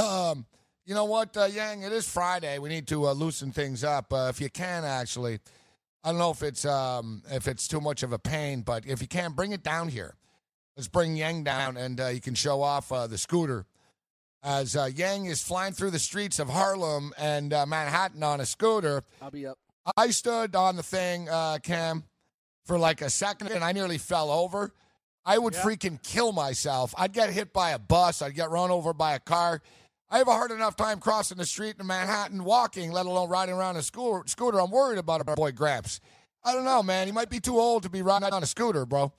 um, 0.00 0.46
you 0.86 0.94
know 0.94 1.06
what, 1.06 1.36
uh, 1.36 1.46
Yang? 1.46 1.82
It 1.82 1.92
is 1.92 2.08
Friday. 2.08 2.60
We 2.60 2.68
need 2.68 2.86
to 2.86 3.08
uh, 3.08 3.12
loosen 3.14 3.50
things 3.50 3.82
up. 3.82 4.12
Uh, 4.12 4.28
if 4.30 4.40
you 4.40 4.48
can, 4.48 4.84
actually, 4.84 5.40
I 6.04 6.10
don't 6.10 6.20
know 6.20 6.30
if 6.30 6.44
it's 6.44 6.64
um, 6.64 7.24
if 7.32 7.48
it's 7.48 7.66
too 7.66 7.80
much 7.80 8.04
of 8.04 8.12
a 8.12 8.18
pain, 8.20 8.60
but 8.60 8.86
if 8.86 9.02
you 9.02 9.08
can, 9.08 9.32
bring 9.32 9.50
it 9.50 9.64
down 9.64 9.88
here. 9.88 10.14
Let's 10.78 10.86
bring 10.86 11.16
Yang 11.16 11.42
down, 11.42 11.76
and 11.76 12.00
uh, 12.00 12.06
you 12.06 12.20
can 12.20 12.36
show 12.36 12.62
off 12.62 12.92
uh, 12.92 13.08
the 13.08 13.18
scooter. 13.18 13.66
As 14.44 14.76
uh, 14.76 14.88
Yang 14.94 15.26
is 15.26 15.42
flying 15.42 15.72
through 15.72 15.90
the 15.90 15.98
streets 15.98 16.38
of 16.38 16.48
Harlem 16.48 17.12
and 17.18 17.52
uh, 17.52 17.66
Manhattan 17.66 18.22
on 18.22 18.40
a 18.40 18.46
scooter, 18.46 19.02
I'll 19.20 19.32
be 19.32 19.44
up. 19.44 19.58
I 19.96 20.10
stood 20.10 20.54
on 20.54 20.76
the 20.76 20.84
thing, 20.84 21.28
uh, 21.28 21.58
Cam, 21.64 22.04
for 22.64 22.78
like 22.78 23.02
a 23.02 23.10
second, 23.10 23.48
and 23.48 23.64
I 23.64 23.72
nearly 23.72 23.98
fell 23.98 24.30
over. 24.30 24.72
I 25.26 25.36
would 25.38 25.54
Yeah. 25.54 25.62
freaking 25.62 26.00
kill 26.00 26.30
myself. 26.30 26.94
I'd 26.96 27.12
get 27.12 27.30
hit 27.30 27.52
by 27.52 27.70
a 27.70 27.78
bus. 27.80 28.22
I'd 28.22 28.36
get 28.36 28.48
run 28.48 28.70
over 28.70 28.94
by 28.94 29.14
a 29.14 29.18
car. 29.18 29.60
I 30.08 30.18
have 30.18 30.28
a 30.28 30.32
hard 30.32 30.52
enough 30.52 30.76
time 30.76 31.00
crossing 31.00 31.38
the 31.38 31.44
street 31.44 31.74
in 31.80 31.88
Manhattan 31.88 32.44
walking, 32.44 32.92
let 32.92 33.04
alone 33.04 33.28
riding 33.28 33.56
around 33.56 33.78
a 33.78 33.82
scooter. 33.82 34.22
scooter. 34.28 34.60
I'm 34.60 34.70
worried 34.70 34.98
about 34.98 35.26
our 35.26 35.34
boy 35.34 35.50
Gramps. 35.50 35.98
I 36.44 36.54
don't 36.54 36.64
know, 36.64 36.84
man. 36.84 37.08
He 37.08 37.12
might 37.12 37.30
be 37.30 37.40
too 37.40 37.58
old 37.58 37.82
to 37.82 37.90
be 37.90 38.00
riding 38.00 38.32
on 38.32 38.44
a 38.44 38.46
scooter, 38.46 38.86
bro. 38.86 39.12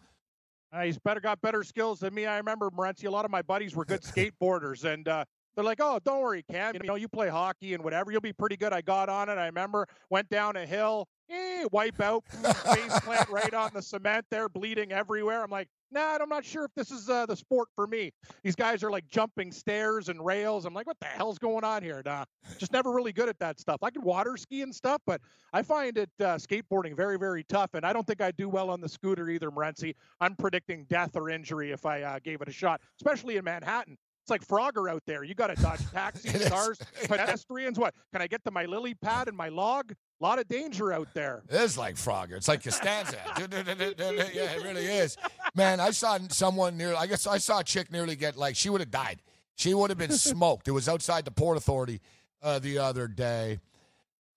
Uh, 0.71 0.83
he's 0.83 0.99
better 0.99 1.19
got 1.19 1.41
better 1.41 1.63
skills 1.63 1.99
than 1.99 2.13
me. 2.13 2.25
I 2.25 2.37
remember 2.37 2.69
Morency. 2.69 3.05
A 3.05 3.09
lot 3.09 3.25
of 3.25 3.31
my 3.31 3.41
buddies 3.41 3.75
were 3.75 3.85
good 3.85 4.01
skateboarders, 4.03 4.83
and 4.83 5.07
uh, 5.07 5.25
they're 5.55 5.63
like, 5.65 5.79
"Oh, 5.81 5.99
don't 6.03 6.21
worry, 6.21 6.43
Cam. 6.49 6.75
You 6.75 6.87
know, 6.87 6.95
you 6.95 7.07
play 7.07 7.27
hockey 7.27 7.73
and 7.73 7.83
whatever. 7.83 8.11
You'll 8.11 8.21
be 8.21 8.33
pretty 8.33 8.57
good." 8.57 8.71
I 8.71 8.81
got 8.81 9.09
on 9.09 9.29
it. 9.29 9.37
I 9.37 9.47
remember 9.47 9.87
went 10.09 10.29
down 10.29 10.55
a 10.55 10.65
hill, 10.65 11.07
eh, 11.29 11.65
wipe 11.71 11.99
out, 11.99 12.23
face 12.31 12.99
plant 12.99 13.29
right 13.29 13.53
on 13.53 13.71
the 13.73 13.81
cement 13.81 14.25
there, 14.29 14.47
bleeding 14.47 14.91
everywhere. 14.91 15.43
I'm 15.43 15.49
like, 15.49 15.69
Nah, 15.91 16.17
I'm 16.21 16.29
not 16.29 16.45
sure 16.45 16.65
if 16.65 16.71
this 16.75 16.91
is 16.91 17.09
uh, 17.09 17.25
the 17.25 17.35
sport 17.35 17.69
for 17.75 17.87
me. 17.87 18.11
These 18.43 18.55
guys 18.55 18.83
are 18.83 18.91
like 18.91 19.07
jumping 19.07 19.51
stairs 19.51 20.09
and 20.09 20.23
rails. 20.23 20.65
I'm 20.65 20.73
like, 20.73 20.85
what 20.85 20.99
the 20.99 21.07
hell's 21.07 21.39
going 21.39 21.63
on 21.63 21.81
here? 21.81 22.01
Nah, 22.05 22.25
just 22.57 22.71
never 22.71 22.91
really 22.91 23.11
good 23.11 23.27
at 23.27 23.39
that 23.39 23.59
stuff. 23.59 23.77
I 23.81 23.89
can 23.89 24.03
water 24.03 24.37
ski 24.37 24.61
and 24.61 24.73
stuff, 24.73 25.01
but 25.07 25.21
I 25.51 25.63
find 25.63 25.97
it 25.97 26.09
uh, 26.19 26.35
skateboarding 26.35 26.95
very, 26.95 27.17
very 27.17 27.43
tough. 27.43 27.73
And 27.73 27.85
I 27.85 27.93
don't 27.93 28.05
think 28.05 28.21
I'd 28.21 28.37
do 28.37 28.49
well 28.49 28.69
on 28.69 28.81
the 28.81 28.89
scooter 28.89 29.29
either, 29.29 29.49
Morency. 29.49 29.95
I'm 30.21 30.35
predicting 30.35 30.85
death 30.89 31.15
or 31.15 31.29
injury 31.29 31.71
if 31.71 31.85
I 31.85 32.03
uh, 32.03 32.19
gave 32.23 32.41
it 32.41 32.47
a 32.47 32.53
shot, 32.53 32.81
especially 32.99 33.37
in 33.37 33.43
Manhattan. 33.43 33.97
It's 34.23 34.29
like 34.29 34.45
Frogger 34.45 34.91
out 34.91 35.01
there. 35.07 35.23
You 35.23 35.33
got 35.33 35.47
to 35.47 35.55
dodge 35.55 35.79
taxis, 35.91 36.47
cars, 36.49 36.77
pedestrians. 37.05 37.79
What? 37.79 37.95
Can 38.13 38.21
I 38.21 38.27
get 38.27 38.43
to 38.45 38.51
my 38.51 38.65
lily 38.65 38.93
pad 38.93 39.27
and 39.27 39.35
my 39.35 39.49
log? 39.49 39.93
A 40.21 40.25
lot 40.25 40.37
of 40.37 40.47
danger 40.49 40.91
out 40.91 41.07
there. 41.13 41.43
It 41.49 41.61
is 41.61 41.77
like 41.77 41.95
Frogger. 41.95 42.33
It's 42.33 42.49
like 42.49 42.61
Costanza. 42.61 43.17
yeah, 43.37 44.51
it 44.51 44.63
really 44.63 44.85
is. 44.85 45.15
Man, 45.55 45.79
I 45.79 45.91
saw 45.91 46.17
someone 46.29 46.75
near. 46.75 46.93
I 46.93 47.07
guess 47.07 47.25
I 47.25 47.37
saw 47.37 47.59
a 47.59 47.63
chick 47.63 47.89
nearly 47.89 48.17
get 48.17 48.35
like 48.35 48.57
she 48.57 48.69
would 48.69 48.81
have 48.81 48.91
died. 48.91 49.21
She 49.55 49.73
would 49.73 49.89
have 49.89 49.97
been 49.97 50.11
smoked. 50.17 50.67
It 50.67 50.71
was 50.71 50.89
outside 50.89 51.23
the 51.23 51.31
Port 51.31 51.55
Authority 51.55 52.01
uh, 52.43 52.59
the 52.59 52.79
other 52.79 53.07
day. 53.07 53.59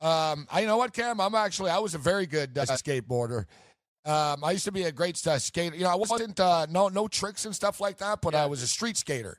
Um, 0.00 0.46
I 0.52 0.60
you 0.60 0.66
know 0.66 0.76
what, 0.76 0.92
Cam? 0.92 1.20
I'm 1.20 1.34
actually 1.34 1.70
I 1.70 1.78
was 1.78 1.94
a 1.94 1.98
very 1.98 2.26
good 2.26 2.56
uh, 2.56 2.64
skateboarder. 2.64 3.46
Um, 4.04 4.42
I 4.44 4.52
used 4.52 4.64
to 4.64 4.72
be 4.72 4.84
a 4.84 4.92
great 4.92 5.24
uh, 5.26 5.38
skater. 5.38 5.74
You 5.76 5.82
know, 5.84 5.90
I 5.90 5.96
wasn't 5.96 6.38
uh, 6.38 6.66
no 6.70 6.88
no 6.88 7.08
tricks 7.08 7.44
and 7.44 7.54
stuff 7.54 7.80
like 7.80 7.98
that, 7.98 8.20
but 8.20 8.36
I 8.36 8.46
was 8.46 8.62
a 8.62 8.66
street 8.68 8.96
skater, 8.96 9.38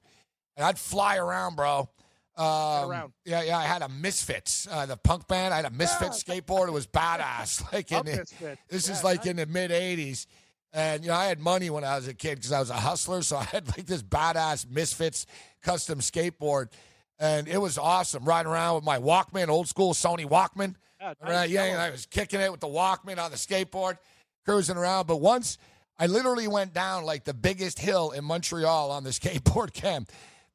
and 0.58 0.66
I'd 0.66 0.80
fly 0.80 1.18
around, 1.18 1.56
bro. 1.56 1.90
Um. 2.36 3.14
Yeah, 3.26 3.44
yeah. 3.44 3.58
I 3.58 3.64
had 3.64 3.82
a 3.82 3.90
Misfits, 3.90 4.68
uh, 4.70 4.86
the 4.86 4.98
punk 4.98 5.28
band. 5.28 5.54
I 5.54 5.58
had 5.58 5.66
a 5.66 5.70
Misfits 5.70 6.24
skateboard. 6.24 6.68
It 6.68 6.72
was 6.72 6.88
badass. 6.88 7.64
Like 7.74 7.92
in 7.92 8.06
the, 8.06 8.26
this 8.70 8.88
Yeah, 8.88 8.94
is 8.96 9.04
like 9.04 9.26
in 9.26 9.36
the 9.36 9.46
mid 9.46 9.72
'80s, 9.72 10.26
and 10.74 11.04
you 11.04 11.10
know 11.10 11.16
I 11.16 11.26
had 11.26 11.40
money 11.40 11.70
when 11.70 11.84
I 11.84 11.96
was 11.96 12.08
a 12.08 12.14
kid 12.14 12.36
because 12.36 12.52
I 12.52 12.60
was 12.60 12.70
a 12.70 12.74
hustler. 12.76 13.22
So 13.22 13.38
I 13.38 13.44
had 13.44 13.68
like 13.68 13.86
this 13.86 14.02
badass 14.02 14.70
Misfits 14.70 15.26
custom 15.62 16.00
skateboard, 16.00 16.72
and 17.20 17.48
it 17.48 17.60
was 17.60 17.78
awesome. 17.78 18.26
Riding 18.26 18.52
around 18.52 18.76
with 18.76 18.84
my 18.84 18.98
Walkman, 19.00 19.50
old 19.50 19.68
school 19.68 19.94
Sony 19.94 20.28
Walkman. 20.28 20.76
Yeah, 21.00 21.14
Right, 21.22 21.30
nice 21.30 21.50
yeah, 21.50 21.64
and 21.66 21.82
I 21.82 21.90
was 21.92 22.06
kicking 22.06 22.40
it 22.42 22.50
with 22.50 22.62
the 22.62 22.68
Walkman 22.68 23.20
on 23.20 23.30
the 23.30 23.38
skateboard, 23.38 23.98
cruising 24.46 24.78
around. 24.78 25.06
But 25.06 25.18
once 25.18 25.58
I 26.00 26.08
literally 26.08 26.48
went 26.48 26.74
down 26.74 27.06
like 27.06 27.24
the 27.26 27.34
biggest 27.34 27.78
hill 27.78 28.12
in 28.12 28.24
Montreal 28.26 28.90
on 28.92 29.04
the 29.04 29.10
skateboard 29.20 29.74
cam. 29.74 30.08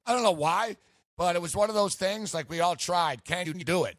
I 0.06 0.12
don't 0.14 0.22
know 0.22 0.32
why, 0.32 0.76
but 1.18 1.34
it 1.34 1.42
was 1.42 1.54
one 1.54 1.68
of 1.68 1.74
those 1.74 1.96
things 1.96 2.32
like 2.32 2.48
we 2.48 2.60
all 2.60 2.76
tried. 2.76 3.24
Can 3.24 3.46
you 3.46 3.52
do 3.52 3.84
it? 3.84 3.98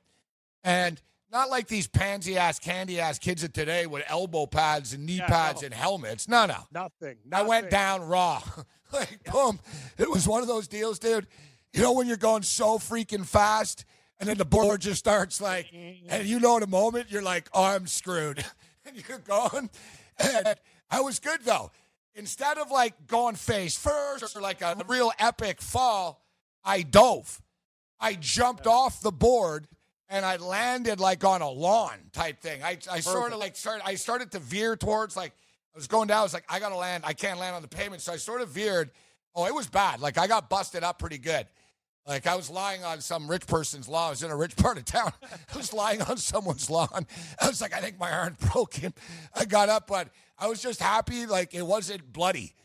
And 0.63 0.99
not 1.31 1.49
like 1.49 1.67
these 1.67 1.85
pansy 1.85 2.37
ass, 2.37 2.59
candy 2.59 2.99
ass 2.99 3.19
kids 3.19 3.43
of 3.43 3.51
today 3.51 3.85
with 3.85 4.03
elbow 4.07 4.45
pads 4.47 4.93
and 4.93 5.05
knee 5.05 5.17
Yeah, 5.17 5.27
pads 5.27 5.61
no. 5.61 5.65
and 5.65 5.73
helmets. 5.73 6.27
No, 6.29 6.45
no. 6.45 6.57
Nothing. 6.71 7.17
I 7.31 7.43
went 7.43 7.69
down 7.69 8.01
raw. 8.03 8.41
like, 8.93 9.23
boom. 9.31 9.59
It 9.97 10.09
was 10.09 10.27
one 10.27 10.41
of 10.41 10.47
those 10.47 10.69
deals, 10.69 10.97
dude. 10.97 11.27
You 11.73 11.83
know, 11.83 11.91
when 11.91 12.07
you're 12.07 12.17
going 12.17 12.43
so 12.43 12.79
freaking 12.79 13.25
fast 13.25 13.83
and 14.19 14.29
then 14.29 14.37
the 14.37 14.45
board 14.45 14.81
just 14.81 14.99
starts 14.99 15.41
like, 15.41 15.67
mm-hmm. 15.71 16.07
and 16.09 16.25
you 16.25 16.39
know, 16.39 16.55
in 16.55 16.63
a 16.63 16.67
moment, 16.67 17.11
you're 17.11 17.21
like, 17.21 17.49
oh, 17.53 17.65
I'm 17.65 17.85
screwed. 17.85 18.43
and 18.85 18.95
you're 19.07 19.19
going. 19.19 19.69
And 20.17 20.55
I 20.89 21.01
was 21.01 21.19
good, 21.19 21.41
though. 21.43 21.69
Instead 22.15 22.57
of 22.57 22.71
like 22.71 23.07
going 23.07 23.35
face 23.35 23.77
first 23.77 24.35
or 24.35 24.41
like 24.41 24.61
a 24.61 24.75
real 24.87 25.11
epic 25.19 25.61
fall, 25.61 26.21
I 26.63 26.81
dove. 26.81 27.41
I 27.99 28.13
jumped 28.13 28.67
off 28.67 29.01
the 29.01 29.11
board 29.11 29.67
and 30.09 30.25
I 30.25 30.37
landed 30.37 30.99
like 30.99 31.23
on 31.23 31.41
a 31.41 31.49
lawn 31.49 31.97
type 32.11 32.39
thing. 32.41 32.63
I, 32.63 32.77
I 32.91 32.99
sort 32.99 33.33
of 33.33 33.39
like 33.39 33.55
started, 33.55 33.83
I 33.85 33.95
started 33.95 34.31
to 34.31 34.39
veer 34.39 34.75
towards 34.75 35.15
like, 35.15 35.33
I 35.73 35.77
was 35.77 35.87
going 35.87 36.07
down. 36.07 36.19
I 36.19 36.23
was 36.23 36.33
like, 36.33 36.45
I 36.49 36.59
got 36.59 36.69
to 36.69 36.77
land. 36.77 37.03
I 37.05 37.13
can't 37.13 37.39
land 37.39 37.55
on 37.55 37.61
the 37.61 37.67
pavement. 37.67 38.01
So 38.01 38.13
I 38.13 38.17
sort 38.17 38.41
of 38.41 38.49
veered. 38.49 38.89
Oh, 39.35 39.45
it 39.45 39.53
was 39.53 39.67
bad. 39.67 40.01
Like 40.01 40.17
I 40.17 40.27
got 40.27 40.49
busted 40.49 40.83
up 40.83 40.99
pretty 40.99 41.19
good. 41.19 41.45
Like 42.07 42.25
I 42.25 42.35
was 42.35 42.49
lying 42.49 42.83
on 42.83 43.01
some 43.01 43.29
rich 43.29 43.45
person's 43.45 43.87
lawn. 43.87 44.07
I 44.07 44.09
was 44.09 44.23
in 44.23 44.31
a 44.31 44.35
rich 44.35 44.55
part 44.57 44.77
of 44.79 44.85
town. 44.85 45.11
I 45.53 45.57
was 45.57 45.73
lying 45.73 46.01
on 46.01 46.17
someone's 46.17 46.69
lawn. 46.69 47.05
I 47.39 47.47
was 47.47 47.61
like, 47.61 47.73
I 47.73 47.79
think 47.79 47.99
my 47.99 48.11
arm's 48.11 48.37
broken. 48.51 48.93
I 49.35 49.45
got 49.45 49.69
up, 49.69 49.85
but 49.87 50.09
I 50.37 50.47
was 50.47 50.61
just 50.61 50.81
happy. 50.81 51.27
Like 51.27 51.53
it 51.53 51.61
wasn't 51.61 52.11
bloody. 52.11 52.55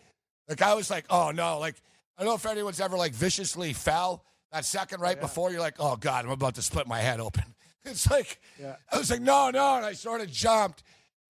Like 0.49 0.63
I 0.63 0.75
was 0.75 0.91
like, 0.91 1.05
oh 1.11 1.31
no. 1.31 1.59
Like 1.59 1.77
I 2.17 2.23
don't 2.23 2.31
know 2.31 2.37
if 2.37 2.47
anyone's 2.47 2.81
ever 2.81 2.97
like 2.97 3.13
viciously 3.13 3.73
fell 3.73 4.25
that 4.53 4.65
second 4.65 5.01
right 5.01 5.21
before. 5.21 5.51
You're 5.51 5.61
like, 5.61 5.77
oh 5.79 5.97
god, 5.97 6.25
I'm 6.25 6.31
about 6.31 6.55
to 6.57 6.63
split 6.63 6.87
my 6.87 6.99
head 7.01 7.21
open. 7.21 7.45
It's 7.87 8.11
like 8.11 8.41
Yeah. 8.59 8.77
I 8.91 8.97
was 8.97 9.11
like, 9.11 9.21
no, 9.21 9.51
no, 9.51 9.77
and 9.77 9.85
I 9.85 9.93
sort 9.93 10.23
of 10.23 10.31
jumped. 10.33 10.83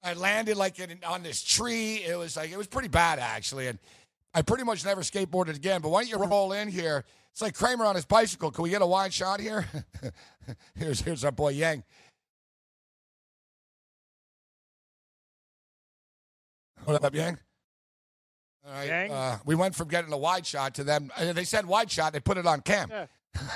I 0.05 0.13
landed 0.13 0.57
like 0.57 0.79
in, 0.79 1.01
on 1.05 1.25
this 1.25 1.43
tree. 1.43 1.95
It 1.97 2.17
was 2.17 2.37
like 2.37 2.53
it 2.53 2.57
was 2.57 2.69
pretty 2.69 2.87
bad 2.87 3.19
actually, 3.19 3.67
and 3.67 3.81
I 4.35 4.43
pretty 4.43 4.63
much 4.63 4.85
never 4.85 5.01
skateboarded 5.01 5.57
again. 5.57 5.81
But 5.81 5.89
why 5.89 6.03
don't 6.05 6.11
you 6.11 6.25
roll 6.25 6.53
in 6.53 6.69
here? 6.69 7.05
It's 7.33 7.43
like 7.43 7.55
Kramer 7.57 7.85
on 7.87 7.97
his 7.97 8.05
bicycle. 8.05 8.53
Can 8.53 8.63
we 8.63 8.71
get 8.71 8.83
a 8.83 8.87
wide 8.87 9.13
shot 9.13 9.41
here? 9.41 9.67
here's 10.77 11.01
here's 11.01 11.25
our 11.25 11.33
boy 11.33 11.49
Yang. 11.49 11.83
What 16.85 17.03
up, 17.03 17.15
Yang? 17.15 17.39
All 18.67 18.73
right. 18.73 19.11
Uh, 19.11 19.39
we 19.45 19.55
went 19.55 19.75
from 19.75 19.89
getting 19.89 20.13
a 20.13 20.17
wide 20.19 20.47
shot 20.47 20.75
to 20.77 20.85
them. 20.85 21.11
uh, 21.17 21.33
They 21.33 21.45
said 21.45 21.67
wide 21.67 21.91
shot. 21.91 22.13
They 22.13 22.21
put 22.21 22.39
it 22.39 22.47
on 22.47 22.61
cam. 22.63 22.89
Yeah. 22.91 23.07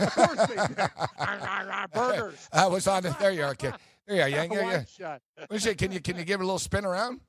Of 0.01 0.13
course 0.13 0.47
they 0.49 0.55
did. 0.57 0.77
Burgers. 1.95 2.49
I 2.53 2.67
was 2.67 2.87
on 2.87 3.07
it. 3.07 3.19
There 3.19 3.31
you 3.31 3.45
are, 3.45 3.55
kid. 3.55 3.75
There 4.07 4.17
you 4.17 4.23
are, 4.23 4.29
Yang. 4.41 4.53
Yeah, 4.53 4.59
yeah. 4.61 4.77
One 4.77 4.87
shot. 4.87 5.23
What 5.47 5.67
is? 5.67 5.75
Can 5.77 5.93
you 5.93 6.01
can 6.01 6.17
you 6.19 6.25
give 6.25 6.41
it 6.41 6.43
a 6.43 6.47
little 6.47 6.59
spin 6.59 6.85
around? 6.85 7.21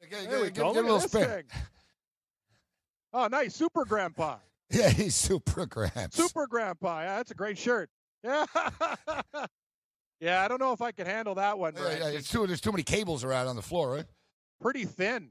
Give, 0.00 0.10
give- 0.10 0.30
There 0.30 0.40
we 0.40 0.46
give- 0.46 0.54
go. 0.54 0.72
give 0.74 0.84
it 0.84 0.88
a 0.88 0.92
little 0.92 1.08
spin. 1.08 1.24
thing. 1.28 1.44
Oh, 3.12 3.26
nice. 3.28 3.54
Super 3.54 3.84
Grandpa. 3.84 4.36
Yeah, 4.70 4.90
he's 4.90 5.14
super 5.14 5.64
gramps. 5.66 6.16
Super 6.16 6.46
Grandpa. 6.46 7.00
Yeah, 7.00 7.16
that's 7.16 7.30
a 7.30 7.34
great 7.34 7.56
shirt. 7.56 7.88
Yeah. 8.22 8.44
yeah, 10.20 10.42
I 10.42 10.48
don't 10.48 10.60
know 10.60 10.72
if 10.72 10.82
I 10.82 10.92
can 10.92 11.06
handle 11.06 11.36
that 11.36 11.58
one. 11.58 11.74
Yeah, 11.76 11.90
yeah, 11.98 12.06
it's 12.08 12.28
too, 12.30 12.46
there's 12.46 12.60
too 12.60 12.72
many 12.72 12.82
cables 12.82 13.24
around 13.24 13.46
on 13.46 13.56
the 13.56 13.62
floor, 13.62 13.92
right? 13.94 14.04
Pretty 14.60 14.84
thin. 14.84 15.30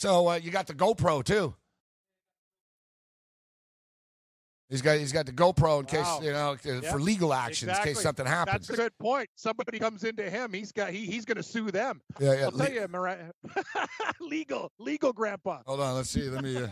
So 0.00 0.28
uh, 0.28 0.36
you 0.36 0.50
got 0.50 0.66
the 0.66 0.72
GoPro 0.72 1.22
too. 1.22 1.54
He's 4.70 4.80
got 4.80 4.96
he's 4.98 5.12
got 5.12 5.26
the 5.26 5.32
GoPro 5.32 5.80
in 5.80 5.84
case 5.84 6.06
Wow. 6.06 6.20
you 6.22 6.32
know 6.32 6.56
Yeah, 6.64 6.90
for 6.90 6.98
legal 6.98 7.34
actions 7.34 7.76
in 7.76 7.84
case 7.84 8.00
something 8.00 8.24
happens. 8.24 8.66
That's 8.66 8.78
a 8.78 8.82
good 8.82 8.96
point. 8.98 9.28
Somebody 9.34 9.78
comes 9.78 10.04
into 10.04 10.22
him, 10.22 10.54
he's 10.54 10.72
got 10.72 10.88
he, 10.90 11.04
he's 11.04 11.26
going 11.26 11.36
to 11.36 11.42
sue 11.42 11.70
them. 11.70 12.00
yeah, 12.18 12.32
yeah. 12.32 12.44
I'll 12.46 12.52
tell 12.52 12.72
you, 12.72 12.88
Mara- 12.88 13.30
legal, 14.20 14.72
legal 14.78 15.12
Grandpa. 15.12 15.60
Hold 15.66 15.80
on, 15.80 15.96
let's 15.96 16.08
see. 16.08 16.30
Let 16.30 16.44
me. 16.44 16.56
Uh... 16.56 16.68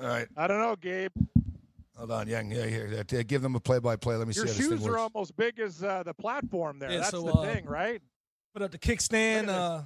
All 0.00 0.08
right, 0.08 0.26
I 0.36 0.48
don't 0.48 0.58
know, 0.58 0.74
Gabe. 0.74 1.12
hold 1.96 2.10
on, 2.10 2.26
Yang. 2.26 2.50
Yeah, 2.50 2.66
here. 2.66 3.04
uh, 3.12 3.22
Give 3.24 3.42
them 3.42 3.54
a 3.54 3.60
play-by-play. 3.60 4.16
Let 4.16 4.26
me 4.26 4.34
Your 4.34 4.46
see 4.48 4.52
how 4.52 4.58
this 4.58 4.68
thing 4.68 4.78
shoes 4.78 4.86
are 4.88 4.98
almost 4.98 5.36
big 5.36 5.60
as 5.60 5.84
uh, 5.84 6.02
the 6.02 6.14
platform 6.14 6.80
there. 6.80 6.90
Yeah, 6.90 6.98
That's 6.98 7.10
so, 7.10 7.22
the 7.22 7.32
uh, 7.32 7.42
thing, 7.44 7.64
right? 7.66 8.02
Put 8.52 8.62
up 8.62 8.72
the 8.72 8.78
kickstand, 8.78 9.48
uh, 9.48 9.82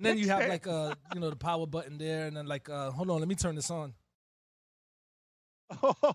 and 0.00 0.06
then 0.06 0.18
you 0.18 0.28
have 0.28 0.48
like 0.48 0.66
uh, 0.66 0.94
you 1.14 1.20
know, 1.20 1.28
the 1.28 1.36
power 1.36 1.66
button 1.66 1.98
there, 1.98 2.26
and 2.26 2.36
then 2.36 2.46
like 2.46 2.70
uh, 2.70 2.90
hold 2.90 3.10
on, 3.10 3.18
let 3.18 3.28
me 3.28 3.34
turn 3.34 3.54
this 3.54 3.70
on. 3.70 3.92
Oh, 5.82 5.94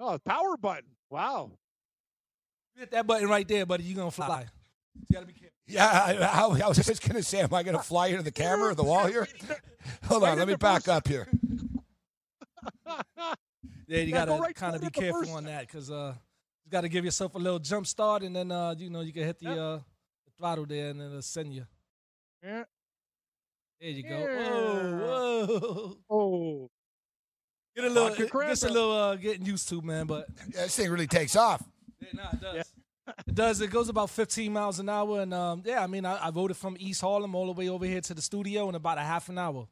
oh, 0.00 0.18
power 0.24 0.56
button. 0.56 0.90
Wow. 1.10 1.52
Hit 2.76 2.90
that 2.90 3.06
button 3.06 3.28
right 3.28 3.46
there, 3.46 3.64
buddy. 3.64 3.84
You're 3.84 3.96
gonna 3.98 4.10
fly. 4.10 4.46
You 4.96 5.14
gotta 5.14 5.26
be 5.26 5.32
careful. 5.32 5.50
Yeah, 5.68 5.86
I, 5.86 6.12
I, 6.16 6.42
I 6.64 6.68
was 6.68 6.76
just 6.76 7.00
going 7.08 7.14
to 7.16 7.22
say, 7.22 7.40
am 7.40 7.54
I 7.54 7.62
going 7.62 7.74
to 7.76 7.82
fly 7.82 8.08
into 8.08 8.22
the 8.22 8.30
camera 8.30 8.72
or 8.72 8.74
the 8.74 8.84
wall 8.84 9.06
here? 9.06 9.26
Hold 10.04 10.24
on, 10.24 10.36
let 10.36 10.46
me 10.46 10.56
back 10.56 10.88
up 10.88 11.08
here. 11.08 11.26
Yeah, 12.86 13.98
you 14.00 14.12
Yeah, 14.12 14.26
gotta 14.26 14.32
right 14.42 14.54
kind 14.54 14.76
of 14.76 14.82
be 14.82 14.90
careful 14.90 15.20
first 15.20 15.32
on 15.32 15.44
that 15.44 15.66
because 15.66 15.90
uh, 15.90 16.14
you 16.64 16.70
gotta 16.70 16.88
give 16.90 17.04
yourself 17.04 17.34
a 17.34 17.38
little 17.38 17.58
jump 17.58 17.86
start, 17.86 18.22
and 18.22 18.34
then 18.36 18.50
uh, 18.52 18.74
you 18.76 18.90
know 18.90 19.00
you 19.00 19.12
can 19.12 19.22
hit 19.24 19.38
the 19.38 19.46
Yep. 19.46 19.58
uh, 19.58 19.76
the 19.76 20.32
throttle 20.38 20.66
there, 20.66 20.90
and 20.90 21.00
then 21.00 21.08
it'll 21.08 21.22
send 21.22 21.54
you. 21.54 21.66
Yeah. 22.42 22.64
There 23.80 23.90
you 23.90 24.02
go. 24.02 24.18
Yeah. 24.18 24.48
Whoa, 24.48 25.46
whoa. 25.46 25.96
Oh, 26.10 26.70
Get 27.76 27.86
a 27.86 27.88
little, 27.88 28.08
Vodka 28.08 28.22
it 28.50 28.62
a 28.62 28.72
little 28.72 28.92
uh, 28.92 29.16
getting 29.16 29.44
used 29.46 29.68
to, 29.68 29.82
man. 29.82 30.06
But 30.06 30.28
Yeah, 30.54 30.62
this 30.62 30.76
thing 30.76 30.90
really 30.90 31.08
takes 31.08 31.34
off. 31.34 31.62
yeah, 32.00 32.08
nah, 32.14 32.30
it 32.32 32.40
does. 32.40 32.72
It 33.26 33.34
does. 33.34 33.60
It 33.60 33.70
goes 33.70 33.90
about 33.90 34.08
15 34.08 34.50
miles 34.50 34.78
an 34.78 34.88
hour, 34.88 35.20
and 35.20 35.34
um, 35.34 35.62
yeah, 35.66 35.82
I 35.82 35.86
mean, 35.86 36.06
I, 36.06 36.28
I 36.28 36.30
voted 36.30 36.56
from 36.56 36.74
East 36.80 37.02
Harlem 37.02 37.34
all 37.34 37.44
the 37.46 37.52
way 37.52 37.68
over 37.68 37.84
here 37.84 38.00
to 38.00 38.14
the 38.14 38.22
studio 38.22 38.66
in 38.70 38.74
about 38.76 38.96
a 38.96 39.02
half 39.02 39.28
an 39.28 39.36
hour. 39.36 39.68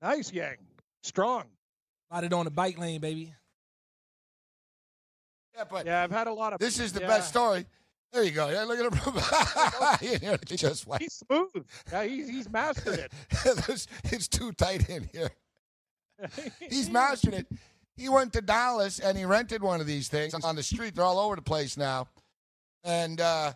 nice, 0.00 0.32
Yang. 0.32 0.56
Strong. 1.02 1.44
Got 2.10 2.24
it 2.24 2.32
on 2.32 2.46
the 2.46 2.50
bike 2.50 2.78
lane, 2.78 2.98
baby. 3.02 3.34
Yeah, 5.54 5.64
but 5.70 5.84
Yeah, 5.84 6.02
I've 6.02 6.10
had 6.10 6.26
a 6.26 6.32
lot 6.32 6.54
of. 6.54 6.60
this 6.60 6.78
is 6.80 6.94
the 6.94 7.00
yeah. 7.02 7.08
best 7.08 7.28
story. 7.28 7.66
There 8.14 8.22
you 8.22 8.30
go. 8.30 8.48
Yeah, 8.48 8.62
look 8.62 8.78
at 8.78 8.94
him. 8.94 10.20
You 10.22 10.30
know, 10.30 10.36
just 10.46 10.86
went. 10.86 11.02
He's 11.02 11.14
smooth. 11.14 11.66
Yeah, 11.90 12.04
he's 12.04 12.28
he's 12.28 12.50
mastered 12.50 13.00
it. 13.00 13.12
It's 14.04 14.28
too 14.28 14.52
tight 14.52 14.88
in 14.88 15.08
here. 15.12 15.30
He's 16.60 16.88
mastered 16.88 17.34
it. 17.34 17.46
He 17.96 18.08
went 18.08 18.32
to 18.34 18.40
Dallas 18.40 19.00
and 19.00 19.18
he 19.18 19.24
rented 19.24 19.62
one 19.62 19.80
of 19.80 19.86
these 19.88 20.08
things 20.08 20.32
on 20.34 20.54
the 20.54 20.62
street. 20.62 20.94
They're 20.94 21.04
all 21.04 21.18
over 21.18 21.34
the 21.34 21.42
place 21.42 21.76
now. 21.76 22.06
And 22.84 23.20
uh, 23.20 23.52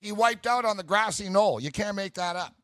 he 0.00 0.10
wiped 0.10 0.46
out 0.46 0.64
on 0.64 0.76
the 0.76 0.82
grassy 0.82 1.28
knoll. 1.28 1.60
You 1.60 1.70
can't 1.70 1.94
make 1.96 2.14
that 2.14 2.34
up. 2.34 2.54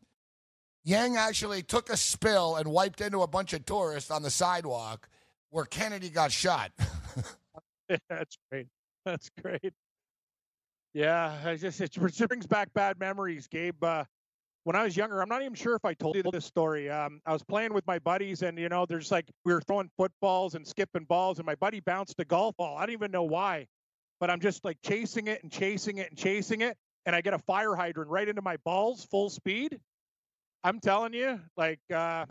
Yang 0.85 1.17
actually 1.17 1.63
took 1.63 1.91
a 1.91 1.97
spill 1.97 2.57
and 2.57 2.69
wiped 2.69 3.01
into 3.01 3.23
a 3.23 3.27
bunch 3.27 3.53
of 3.53 3.65
tourists 3.67 4.11
on 4.11 4.23
the 4.23 4.31
sidewalk 4.31 5.09
where 5.51 5.65
Kennedy 5.65 6.11
got 6.11 6.33
shot. 6.33 6.73
That's 8.09 8.37
great. 8.51 8.67
That's 9.05 9.31
great. 9.41 9.73
Yeah, 10.97 11.37
I 11.45 11.57
just 11.57 11.79
it 11.83 11.95
brings 11.95 12.47
back 12.47 12.73
bad 12.73 12.99
memories, 12.99 13.47
Gabe. 13.49 13.85
Uh, 13.85 14.05
when 14.65 14.77
I 14.77 14.83
was 14.83 14.97
younger, 14.97 15.21
I'm 15.21 15.29
not 15.29 15.43
even 15.43 15.53
sure 15.53 15.77
if 15.77 15.85
I 15.85 15.93
told 15.93 16.17
you 16.17 16.23
this 16.33 16.47
story. 16.47 16.89
Um, 16.89 17.21
I 17.27 17.35
was 17.35 17.43
playing 17.43 17.75
with 17.75 17.87
my 17.87 17.99
buddies, 17.99 18.41
and 18.41 18.59
you 18.59 18.71
know, 18.71 18.87
there's 18.87 19.11
like 19.11 19.27
we 19.45 19.53
were 19.53 19.61
throwing 19.61 19.91
footballs 19.99 20.55
and 20.55 20.67
skipping 20.67 21.05
balls, 21.05 21.39
and 21.39 21.45
my 21.45 21.55
buddy 21.57 21.81
bounced 21.81 22.15
a 22.19 22.25
golf 22.25 22.57
ball. 22.57 22.79
I 22.79 22.87
don't 22.87 22.95
even 22.95 23.11
know 23.11 23.25
why, 23.25 23.67
but 24.21 24.31
I'm 24.31 24.41
just 24.41 24.65
like 24.65 24.79
chasing 24.83 25.27
it 25.27 25.43
and 25.43 25.53
chasing 25.53 25.99
it 25.99 26.09
and 26.09 26.17
chasing 26.19 26.63
it, 26.63 26.79
and 27.05 27.15
I 27.15 27.21
get 27.21 27.35
a 27.35 27.41
fire 27.41 27.75
hydrant 27.75 28.11
right 28.11 28.27
into 28.27 28.41
my 28.41 28.57
balls, 28.65 29.05
full 29.11 29.29
speed. 29.29 29.79
I'm 30.65 30.81
telling 30.81 31.13
you, 31.13 31.39
like, 31.59 31.81
uh, 31.95 32.25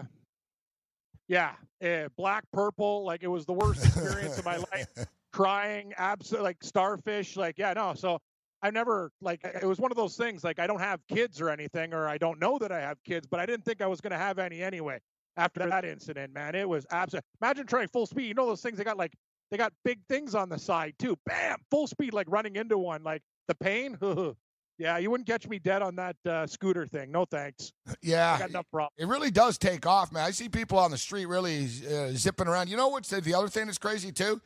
yeah, 1.28 1.52
eh, 1.82 2.08
black, 2.18 2.46
purple, 2.52 3.06
like 3.06 3.22
it 3.22 3.28
was 3.28 3.46
the 3.46 3.54
worst 3.54 3.86
experience 3.86 4.40
of 4.40 4.46
my 4.46 4.58
life 4.58 4.88
crying, 5.34 5.94
absolute 5.98 6.42
like 6.42 6.64
starfish, 6.64 7.38
like 7.38 7.60
yeah, 7.60 7.72
no. 7.74 7.94
So 7.94 8.18
I 8.66 8.72
never 8.72 9.12
like 9.22 9.44
it 9.44 9.64
was 9.64 9.78
one 9.78 9.92
of 9.92 9.96
those 9.96 10.18
things 10.18 10.44
like 10.44 10.58
I 10.58 10.66
don't 10.66 10.80
have 10.80 11.00
kids 11.08 11.40
or 11.40 11.52
anything, 11.52 11.94
or 11.94 12.08
I 12.08 12.18
don't 12.18 12.40
know 12.40 12.58
that 12.58 12.72
I 12.72 12.82
have 12.82 12.98
kids, 13.04 13.28
but 13.28 13.40
I 13.40 13.46
didn't 13.46 13.64
think 13.64 13.80
I 13.80 13.86
was 13.86 14.02
gonna 14.02 14.18
have 14.18 14.40
any 14.40 14.64
anyway. 14.64 15.00
After 15.38 15.68
that 15.70 15.86
incident, 15.86 16.34
man, 16.34 16.56
it 16.56 16.68
was 16.68 16.88
absolute. 16.90 17.24
Imagine 17.42 17.68
trying 17.68 17.90
full 17.90 18.08
speed. 18.08 18.26
You 18.26 18.34
know 18.34 18.48
those 18.48 18.64
things 18.64 18.80
they 18.80 18.84
got 18.84 18.98
like 18.98 19.14
they 19.52 19.58
got 19.58 19.72
big 19.84 20.00
things 20.10 20.34
on 20.34 20.50
the 20.50 20.58
side 20.58 20.96
too. 20.98 21.16
Bam, 21.28 21.58
full 21.70 21.86
speed, 21.86 22.14
like 22.14 22.26
running 22.28 22.56
into 22.56 22.76
one. 22.80 23.04
Like 23.04 23.22
the 23.48 23.54
pain. 23.54 24.00
yeah, 24.80 24.98
you 24.98 25.12
wouldn't 25.12 25.28
catch 25.28 25.48
me 25.48 25.60
dead 25.60 25.84
on 25.84 25.96
that 25.98 26.16
uh, 26.26 26.48
scooter 26.48 26.88
thing. 26.88 27.12
No 27.12 27.26
thanks. 27.26 27.72
I 27.88 27.94
yeah. 28.02 28.40
got 28.40 28.50
enough 28.50 28.66
problems. 28.72 28.94
It 28.98 29.08
really 29.08 29.30
does 29.30 29.60
take 29.60 29.86
off, 29.86 30.12
man. 30.12 30.24
I 30.24 30.32
see 30.32 30.50
people 30.50 30.80
on 30.80 30.90
the 30.90 30.98
street 30.98 31.28
really 31.28 31.66
uh, 31.88 32.14
zipping 32.14 32.48
around. 32.48 32.70
You 32.70 32.78
know 32.78 32.88
what's 32.88 33.10
the, 33.10 33.22
the 33.22 33.36
other 33.36 33.48
thing 33.48 33.68
that's 33.68 33.78
crazy 33.78 34.12
too? 34.12 34.42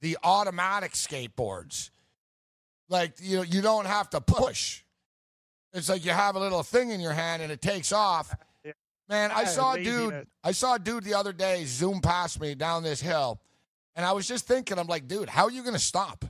The 0.00 0.16
automatic 0.22 0.92
skateboards. 0.92 1.90
Like 2.90 3.14
you 3.20 3.38
know, 3.38 3.42
you 3.42 3.62
don't 3.62 3.86
have 3.86 4.10
to 4.10 4.20
push. 4.20 4.82
It's 5.72 5.88
like 5.88 6.04
you 6.04 6.10
have 6.10 6.34
a 6.34 6.40
little 6.40 6.62
thing 6.62 6.90
in 6.90 7.00
your 7.00 7.12
hand 7.12 7.40
and 7.42 7.50
it 7.50 7.62
takes 7.62 7.92
off. 7.92 8.34
Yeah. 8.64 8.72
Man, 9.08 9.30
I 9.30 9.42
Yeah, 9.42 9.46
saw 9.46 9.72
a 9.74 9.82
dude. 9.82 10.26
I 10.42 10.52
saw 10.52 10.74
a 10.74 10.78
dude 10.78 11.04
the 11.04 11.14
other 11.14 11.32
day 11.32 11.64
zoom 11.64 12.00
past 12.00 12.40
me 12.40 12.54
down 12.54 12.82
this 12.82 13.00
hill, 13.00 13.40
and 13.94 14.04
I 14.04 14.12
was 14.12 14.26
just 14.26 14.46
thinking, 14.46 14.78
I'm 14.78 14.88
like, 14.88 15.06
dude, 15.08 15.28
how 15.28 15.44
are 15.44 15.50
you 15.50 15.62
going 15.62 15.74
to 15.74 15.80
stop? 15.80 16.24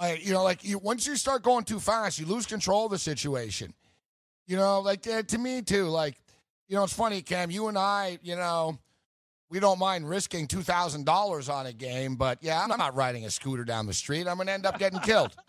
Like, 0.00 0.26
you 0.26 0.32
know, 0.32 0.42
like 0.42 0.64
you, 0.64 0.78
once 0.78 1.06
you 1.06 1.14
start 1.14 1.44
going 1.44 1.62
too 1.64 1.78
fast, 1.78 2.18
you 2.18 2.26
lose 2.26 2.44
control 2.44 2.86
of 2.86 2.90
the 2.90 2.98
situation. 2.98 3.72
You 4.48 4.56
know, 4.56 4.80
like 4.80 5.06
uh, 5.06 5.22
to 5.22 5.38
me 5.38 5.62
too. 5.62 5.84
Like, 5.84 6.16
you 6.66 6.74
know, 6.74 6.82
it's 6.82 6.92
funny, 6.92 7.22
Cam. 7.22 7.52
You 7.52 7.68
and 7.68 7.78
I, 7.78 8.18
you 8.22 8.34
know, 8.34 8.76
we 9.48 9.60
don't 9.60 9.78
mind 9.78 10.08
risking 10.08 10.48
two 10.48 10.62
thousand 10.62 11.06
dollars 11.06 11.48
on 11.48 11.66
a 11.66 11.72
game, 11.72 12.16
but 12.16 12.38
yeah, 12.42 12.60
I'm 12.60 12.76
not 12.76 12.96
riding 12.96 13.24
a 13.26 13.30
scooter 13.30 13.64
down 13.64 13.86
the 13.86 13.94
street. 13.94 14.26
I'm 14.26 14.34
going 14.36 14.48
to 14.48 14.52
end 14.52 14.66
up 14.66 14.80
getting 14.80 14.98
killed. 14.98 15.36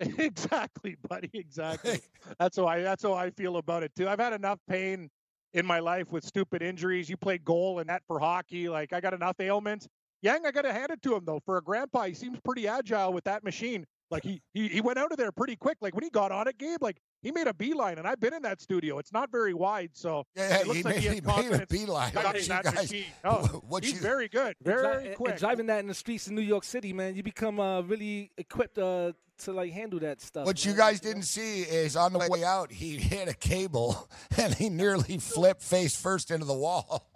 exactly, 0.18 0.96
buddy. 1.08 1.30
Exactly. 1.34 2.00
that's 2.38 2.56
how 2.56 2.66
I. 2.66 2.82
That's 2.82 3.02
how 3.02 3.14
I 3.14 3.30
feel 3.30 3.56
about 3.58 3.82
it 3.82 3.94
too. 3.94 4.08
I've 4.08 4.20
had 4.20 4.32
enough 4.32 4.58
pain 4.68 5.10
in 5.52 5.66
my 5.66 5.78
life 5.80 6.10
with 6.12 6.24
stupid 6.24 6.62
injuries. 6.62 7.08
You 7.10 7.16
played 7.16 7.44
goal 7.44 7.78
and 7.80 7.88
net 7.88 8.02
for 8.06 8.18
hockey. 8.18 8.68
Like 8.68 8.92
I 8.92 9.00
got 9.00 9.14
enough 9.14 9.36
ailments. 9.40 9.88
Yang, 10.22 10.46
I 10.46 10.50
got 10.52 10.62
to 10.62 10.72
hand 10.72 10.90
it 10.90 11.02
to 11.02 11.16
him 11.16 11.24
though. 11.24 11.40
For 11.44 11.58
a 11.58 11.62
grandpa, 11.62 12.04
he 12.04 12.14
seems 12.14 12.38
pretty 12.44 12.66
agile 12.68 13.12
with 13.12 13.24
that 13.24 13.44
machine. 13.44 13.86
Like 14.10 14.24
he, 14.24 14.42
he 14.52 14.68
he 14.68 14.80
went 14.80 14.98
out 14.98 15.12
of 15.12 15.18
there 15.18 15.30
pretty 15.32 15.54
quick. 15.56 15.78
Like 15.80 15.94
when 15.94 16.02
he 16.02 16.10
got 16.10 16.32
on 16.32 16.48
it, 16.48 16.58
Gabe, 16.58 16.82
like 16.82 16.96
he 17.22 17.30
made 17.30 17.46
a 17.46 17.54
beeline. 17.54 17.98
And 17.98 18.06
I've 18.08 18.18
been 18.18 18.34
in 18.34 18.42
that 18.42 18.60
studio. 18.60 18.98
It's 18.98 19.12
not 19.12 19.30
very 19.30 19.54
wide, 19.54 19.90
so 19.92 20.24
Yeah, 20.34 20.58
it 20.60 20.66
looks 20.66 20.78
he 20.78 20.82
like 20.82 20.94
made, 20.96 21.00
he 21.02 21.06
has 21.08 21.14
he 21.44 21.48
made 21.50 21.60
a 21.60 21.66
beeline. 21.66 22.12
touching 22.12 22.52
What 22.54 22.64
you 22.66 22.72
guys- 22.72 23.04
Oh, 23.24 23.62
what 23.68 23.84
he's 23.84 23.94
you- 23.94 24.00
very 24.00 24.28
good, 24.28 24.56
And 24.64 24.64
dri- 24.64 24.74
very 24.82 25.06
and- 25.08 25.16
quick. 25.16 25.30
And 25.32 25.40
driving 25.40 25.66
that 25.66 25.78
in 25.80 25.86
the 25.86 25.94
streets 25.94 26.26
in 26.28 26.34
New 26.34 26.40
York 26.42 26.64
City, 26.64 26.92
man, 26.92 27.14
you 27.14 27.22
become 27.22 27.60
uh, 27.60 27.82
really 27.82 28.32
equipped 28.36 28.78
uh, 28.78 29.12
to 29.38 29.52
like 29.52 29.72
handle 29.72 30.00
that 30.00 30.20
stuff. 30.20 30.44
What 30.44 30.64
you 30.64 30.74
guys 30.74 31.00
didn't 31.00 31.22
see 31.22 31.62
is 31.62 31.94
on 31.96 32.12
the 32.12 32.18
way 32.28 32.42
out, 32.42 32.72
he 32.72 32.96
hit 32.98 33.28
a 33.28 33.34
cable 33.34 34.08
and 34.36 34.54
he 34.54 34.68
nearly 34.70 35.18
flipped 35.18 35.62
face 35.62 35.94
first 35.94 36.30
into 36.30 36.46
the 36.46 36.54
wall. 36.54 37.10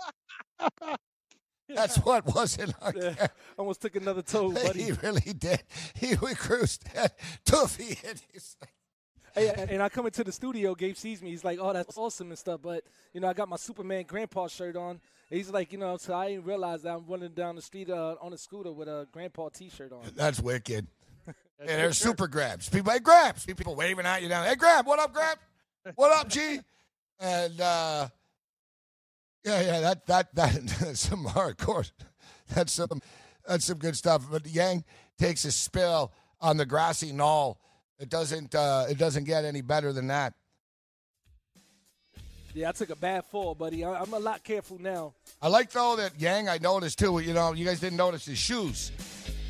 That's 1.69 1.97
what 1.99 2.27
wasn't 2.35 2.75
on 2.83 2.95
Yeah, 3.01 3.27
almost 3.59 3.81
took 3.83 3.97
another 3.97 4.23
toe, 4.23 4.51
buddy. 4.53 4.83
He 4.85 4.93
really 4.93 5.33
did. 5.33 5.63
He 5.95 6.15
we 6.17 6.35
cruised. 6.35 6.85
Toofy 7.47 7.97
hit 7.99 8.23
his. 8.33 8.57
Hey, 9.37 9.49
and- 9.49 9.69
and 9.69 9.83
I 9.83 9.89
come 9.89 10.07
into 10.07 10.23
the 10.23 10.31
studio, 10.31 10.77
Gabe 10.77 10.95
sees 10.95 11.21
me. 11.21 11.31
He's 11.31 11.43
like, 11.43 11.59
"Oh, 11.61 11.73
that's 11.73 11.99
awesome 11.99 12.29
and 12.29 12.39
stuff." 12.39 12.61
But 12.63 12.85
you 13.13 13.21
know, 13.21 13.27
I 13.27 13.33
got 13.33 13.49
my 13.49 13.57
Superman 13.57 14.05
Grandpa 14.07 14.47
shirt 14.47 14.77
on. 14.77 14.91
And 14.91 15.01
he's 15.39 15.51
like, 15.51 15.73
you 15.73 15.79
know, 15.79 15.97
so 15.97 16.15
I 16.15 16.29
didn't 16.29 16.45
realize 16.45 16.83
that 16.83 16.95
I'm 16.95 17.05
running 17.09 17.33
down 17.33 17.57
the 17.57 17.63
street 17.63 17.91
uh, 17.91 18.15
on 18.21 18.33
a 18.33 18.39
scooter 18.39 18.71
with 18.71 18.87
a 18.87 19.09
Grandpa 19.11 19.49
T-shirt 19.49 19.91
on. 19.91 20.03
That's 20.15 20.39
wicked. 20.41 20.87
That's 21.27 21.37
And 21.59 21.69
there's 21.69 21.97
shirt. 21.97 22.07
super 22.11 22.29
grabs. 22.29 22.69
People, 22.69 22.93
hey, 22.93 23.01
grabs. 23.01 23.45
People 23.45 23.75
waving 23.75 24.07
at 24.07 24.23
you 24.23 24.29
down. 24.29 24.47
Hey, 24.47 24.55
grab. 24.55 24.87
What 24.87 25.01
up, 25.01 25.13
grab? 25.13 25.39
What 25.97 26.13
up, 26.13 26.29
G? 26.29 26.61
And 27.19 27.61
uh, 27.61 28.09
yeah, 29.45 29.61
yeah, 29.61 29.81
that 29.81 30.07
that 30.07 30.35
that 30.35 30.55
that's 30.81 31.01
some 31.01 31.25
hardcore. 31.25 31.91
That's 32.55 32.73
some 32.73 33.01
that's 33.47 33.65
some 33.65 33.79
good 33.79 33.97
stuff. 33.97 34.25
But 34.31 34.47
Yang 34.47 34.85
takes 35.19 35.45
a 35.45 35.53
spill 35.53 36.13
on 36.41 36.57
the 36.57 36.67
grassy 36.67 37.13
knoll. 37.13 37.59
It 37.99 38.09
doesn't 38.09 38.55
uh, 38.55 38.87
it 38.89 38.99
doesn't 38.99 39.25
get 39.25 39.45
any 39.45 39.61
better 39.61 39.93
than 39.93 40.09
that. 40.09 40.35
Yeah, 42.55 42.69
I 42.69 42.73
took 42.73 42.91
a 42.91 42.97
bad 42.97 43.25
fall, 43.25 43.55
buddy. 43.57 43.85
I, 43.85 44.01
I'm 44.01 44.13
a 44.15 44.19
lot 44.19 44.45
careful 44.45 44.79
now. 44.81 45.15
I 45.43 45.49
like 45.49 45.73
though 45.73 45.97
that 45.97 46.13
Yang. 46.21 46.49
I 46.49 46.59
noticed 46.59 46.99
too. 46.99 47.19
You 47.19 47.35
know, 47.35 47.53
you 47.53 47.65
guys 47.65 47.81
didn't 47.81 47.99
notice 47.99 48.25
his 48.25 48.39
shoes. 48.39 48.93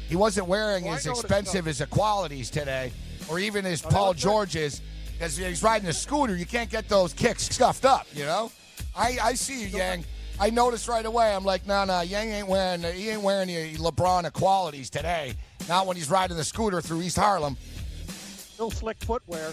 He 0.09 0.17
wasn't 0.17 0.49
wearing 0.49 0.87
Oh, 0.87 0.91
I 0.91 0.97
as 0.97 1.07
expensive 1.07 1.69
as 1.69 1.79
the 1.79 1.87
qualities 1.87 2.51
today, 2.51 2.93
or 3.29 3.39
even 3.39 3.65
as 3.67 3.83
Paul 3.83 4.09
was 4.09 4.17
good. 4.17 4.23
George's, 4.23 4.83
because 5.13 5.37
he's 5.37 5.63
riding 5.63 5.89
a 5.89 5.93
scooter. 5.93 6.37
You 6.37 6.47
can't 6.47 6.71
get 6.71 6.89
those 6.89 7.13
kicks 7.13 7.49
scuffed 7.49 7.85
up. 7.85 8.07
You 8.15 8.25
know, 8.25 8.51
I 8.97 9.19
I 9.23 9.35
see 9.35 9.63
you, 9.63 9.79
Yang. 9.79 10.05
I 10.41 10.51
noticed 10.51 10.89
right 10.89 11.05
away. 11.07 11.35
I'm 11.35 11.45
like, 11.45 11.67
no, 11.67 11.85
no, 11.85 12.01
Yang 12.01 12.29
ain't 12.31 12.49
wearing 12.49 12.83
he 12.83 13.11
ain't 13.11 13.23
wearing 13.23 13.49
the 13.49 13.75
LeBron 13.77 14.25
equalities 14.25 14.91
today. 14.91 15.35
Not 15.69 15.87
when 15.87 15.97
he's 15.97 16.11
riding 16.11 16.37
the 16.37 16.45
scooter 16.45 16.81
through 16.81 17.03
East 17.03 17.17
Harlem. 17.17 17.57
Still 18.07 18.71
slick 18.71 18.99
footwear. 19.03 19.53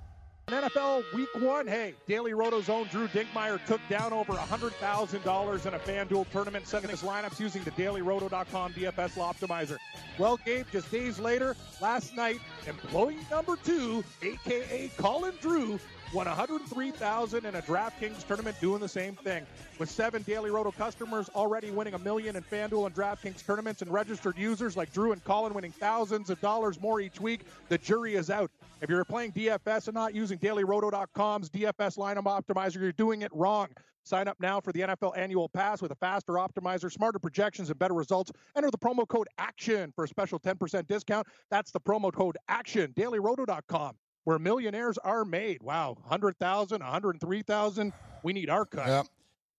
NFL 0.47 1.03
Week 1.13 1.29
One. 1.35 1.65
Hey, 1.67 1.93
Daily 2.07 2.33
Roto's 2.33 2.67
own 2.67 2.87
Drew 2.87 3.07
Dinkmeyer 3.07 3.63
took 3.65 3.79
down 3.89 4.11
over 4.11 4.33
$100,000 4.33 5.65
in 5.65 5.73
a 5.73 5.79
FanDuel 5.79 6.29
tournament, 6.31 6.67
setting 6.67 6.89
his 6.89 7.03
lineups 7.03 7.39
using 7.39 7.63
the 7.63 7.71
DailyRoto.com 7.71 8.73
DFS 8.73 9.13
Optimizer. 9.17 9.77
Well, 10.17 10.37
Gabe, 10.45 10.65
just 10.71 10.91
days 10.91 11.19
later, 11.19 11.55
last 11.81 12.15
night, 12.15 12.39
employee 12.67 13.17
number 13.29 13.55
two, 13.63 14.03
aka 14.21 14.91
Colin 14.97 15.33
Drew, 15.41 15.79
won 16.13 16.27
103,000 16.27 17.45
in 17.45 17.55
a 17.55 17.61
DraftKings 17.61 18.25
tournament 18.27 18.59
doing 18.59 18.81
the 18.81 18.87
same 18.87 19.15
thing. 19.15 19.45
With 19.79 19.89
seven 19.89 20.23
Daily 20.23 20.49
Roto 20.49 20.71
customers 20.71 21.29
already 21.35 21.71
winning 21.71 21.93
a 21.93 21.99
million 21.99 22.35
in 22.35 22.43
FanDuel 22.43 22.85
and 22.85 22.95
DraftKings 22.95 23.45
tournaments 23.45 23.81
and 23.81 23.91
registered 23.91 24.37
users 24.37 24.75
like 24.75 24.91
Drew 24.91 25.13
and 25.13 25.23
Colin 25.23 25.53
winning 25.53 25.71
thousands 25.71 26.29
of 26.29 26.41
dollars 26.41 26.81
more 26.81 26.99
each 26.99 27.21
week, 27.21 27.41
the 27.69 27.77
jury 27.77 28.15
is 28.15 28.29
out. 28.29 28.51
If 28.81 28.89
you're 28.89 29.05
playing 29.05 29.31
DFS 29.31 29.87
and 29.87 29.95
not 29.95 30.13
using 30.13 30.37
DailyRoto.com's 30.39 31.49
DFS 31.49 31.97
lineup 31.97 32.23
optimizer, 32.23 32.81
you're 32.81 32.91
doing 32.91 33.21
it 33.21 33.31
wrong. 33.33 33.69
Sign 34.03 34.27
up 34.27 34.37
now 34.39 34.59
for 34.59 34.73
the 34.73 34.81
NFL 34.81 35.15
annual 35.15 35.47
pass 35.47 35.81
with 35.81 35.91
a 35.91 35.95
faster 35.95 36.33
optimizer, 36.33 36.91
smarter 36.91 37.19
projections, 37.19 37.69
and 37.69 37.77
better 37.77 37.93
results. 37.93 38.31
Enter 38.57 38.71
the 38.71 38.77
promo 38.77 39.07
code 39.07 39.27
ACTION 39.37 39.93
for 39.95 40.03
a 40.03 40.07
special 40.07 40.39
10% 40.39 40.87
discount. 40.87 41.27
That's 41.51 41.71
the 41.71 41.79
promo 41.79 42.11
code 42.11 42.37
ACTION, 42.49 42.93
dailyroto.com 42.93 43.95
where 44.23 44.39
millionaires 44.39 44.97
are 44.99 45.25
made. 45.25 45.61
Wow, 45.61 45.97
100,000, 46.01 46.81
103,000. 46.81 47.93
We 48.23 48.33
need 48.33 48.49
our 48.49 48.65
cut. 48.65 48.87
Yep. 48.87 49.07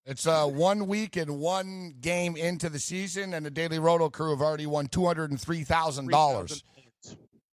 It's 0.05 0.27
uh, 0.27 0.47
one 0.47 0.89
week 0.89 1.17
and 1.17 1.39
one 1.39 1.95
game 2.01 2.37
into 2.37 2.69
the 2.69 2.79
season, 2.81 3.35
and 3.35 3.47
the 3.47 3.51
Daily 3.51 3.79
Roto 3.79 4.11
crew 4.11 4.31
have 4.31 4.41
already 4.41 4.67
won 4.67 4.87
two 4.89 5.07
hundred 5.07 5.31
and 5.31 5.41
three 5.41 5.63
thousand 5.63 6.11
dollars. 6.11 6.65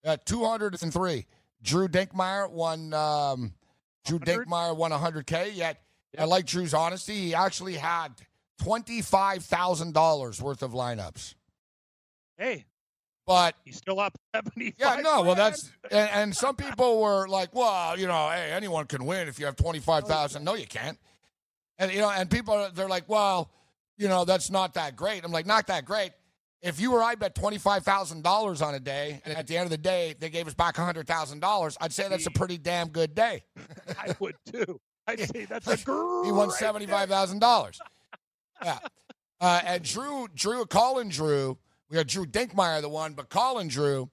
At 0.03 0.25
two 0.25 0.43
hundred 0.45 0.81
and 0.81 0.91
three, 0.91 1.27
Drew 1.61 1.87
Dinkmeyer 1.87 2.49
won. 2.49 2.93
Um, 2.93 3.53
Drew 4.05 4.17
100? 4.17 4.47
Dinkmeyer 4.47 4.75
won 4.75 4.89
hundred 4.91 5.27
k. 5.27 5.51
Yet 5.53 5.79
I 6.17 6.25
like 6.25 6.47
Drew's 6.47 6.73
honesty. 6.73 7.13
He 7.13 7.35
actually 7.35 7.75
had 7.75 8.13
twenty 8.59 9.03
five 9.03 9.45
thousand 9.45 9.93
dollars 9.93 10.41
worth 10.41 10.63
of 10.63 10.71
lineups, 10.71 11.35
Hey, 12.35 12.65
but 13.29 13.55
he's 13.63 13.77
still 13.77 13.99
up 13.99 14.17
75. 14.35 14.73
Yeah, 14.79 15.01
no. 15.03 15.21
Well, 15.21 15.35
that's 15.35 15.71
and, 15.91 16.09
and 16.09 16.35
some 16.35 16.55
people 16.55 16.99
were 16.99 17.27
like, 17.27 17.53
"Well, 17.53 17.97
you 17.97 18.07
know, 18.07 18.27
hey, 18.29 18.49
anyone 18.51 18.87
can 18.87 19.05
win 19.05 19.27
if 19.27 19.37
you 19.39 19.45
have 19.45 19.55
twenty 19.55 19.77
five 19.77 20.05
thousand. 20.05 20.43
No, 20.43 20.55
you 20.55 20.65
can't. 20.65 20.97
And 21.77 21.93
you 21.93 21.99
know, 21.99 22.09
and 22.09 22.27
people 22.27 22.69
they're 22.73 22.89
like, 22.89 23.07
"Well, 23.07 23.51
you 23.99 24.07
know, 24.07 24.25
that's 24.25 24.49
not 24.49 24.73
that 24.73 24.95
great." 24.95 25.23
I'm 25.23 25.31
like, 25.31 25.45
"Not 25.45 25.67
that 25.67 25.85
great." 25.85 26.11
If 26.63 26.81
you 26.81 26.91
or 26.91 27.03
I 27.03 27.13
bet 27.13 27.35
twenty 27.35 27.59
five 27.59 27.83
thousand 27.83 28.23
dollars 28.23 28.63
on 28.63 28.73
a 28.73 28.79
day, 28.79 29.21
and 29.23 29.37
at 29.37 29.45
the 29.45 29.57
end 29.57 29.65
of 29.65 29.69
the 29.69 29.77
day 29.77 30.15
they 30.19 30.31
gave 30.31 30.47
us 30.47 30.55
back 30.55 30.75
hundred 30.75 31.05
thousand 31.05 31.39
dollars, 31.39 31.77
I'd 31.79 31.93
say 31.93 32.09
that's 32.09 32.25
a 32.25 32.31
pretty 32.31 32.57
damn 32.57 32.89
good 32.89 33.13
day. 33.13 33.43
I 33.89 34.15
would 34.19 34.37
too. 34.51 34.81
I'd 35.05 35.19
say 35.19 35.45
that's 35.45 35.67
a 35.67 35.77
great. 35.77 35.99
He 36.25 36.31
won 36.31 36.49
seventy 36.49 36.87
five 36.87 37.09
thousand 37.09 37.39
dollars. 37.39 37.79
Yeah, 38.63 38.79
uh, 39.39 39.61
and 39.63 39.83
Drew, 39.83 40.27
Drew, 40.33 40.65
Colin 40.65 41.09
Drew, 41.09 41.59
we 41.89 41.97
had 41.97 42.07
Drew 42.07 42.25
Dinkmeyer 42.25 42.81
the 42.81 42.89
one, 42.89 43.13
but 43.13 43.29
Colin 43.29 43.67
Drew, 43.67 44.09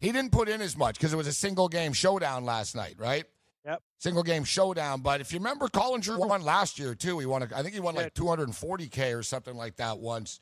he 0.00 0.12
didn't 0.12 0.32
put 0.32 0.48
in 0.48 0.60
as 0.60 0.76
much 0.76 0.96
because 0.96 1.12
it 1.12 1.16
was 1.16 1.26
a 1.26 1.32
single 1.32 1.68
game 1.68 1.92
showdown 1.92 2.44
last 2.44 2.74
night, 2.74 2.94
right? 2.98 3.24
Yep. 3.64 3.82
Single 3.98 4.22
game 4.22 4.44
showdown. 4.44 5.02
But 5.02 5.20
if 5.20 5.32
you 5.32 5.38
remember, 5.38 5.68
Colin 5.68 6.00
Drew 6.00 6.18
won 6.18 6.42
last 6.42 6.78
year 6.78 6.94
too. 6.94 7.18
He 7.18 7.26
won, 7.26 7.42
a, 7.42 7.48
I 7.54 7.62
think 7.62 7.74
he 7.74 7.80
won 7.80 7.94
like 7.94 8.14
240k 8.14 9.18
or 9.18 9.22
something 9.22 9.56
like 9.56 9.76
that 9.76 9.98
once. 9.98 10.40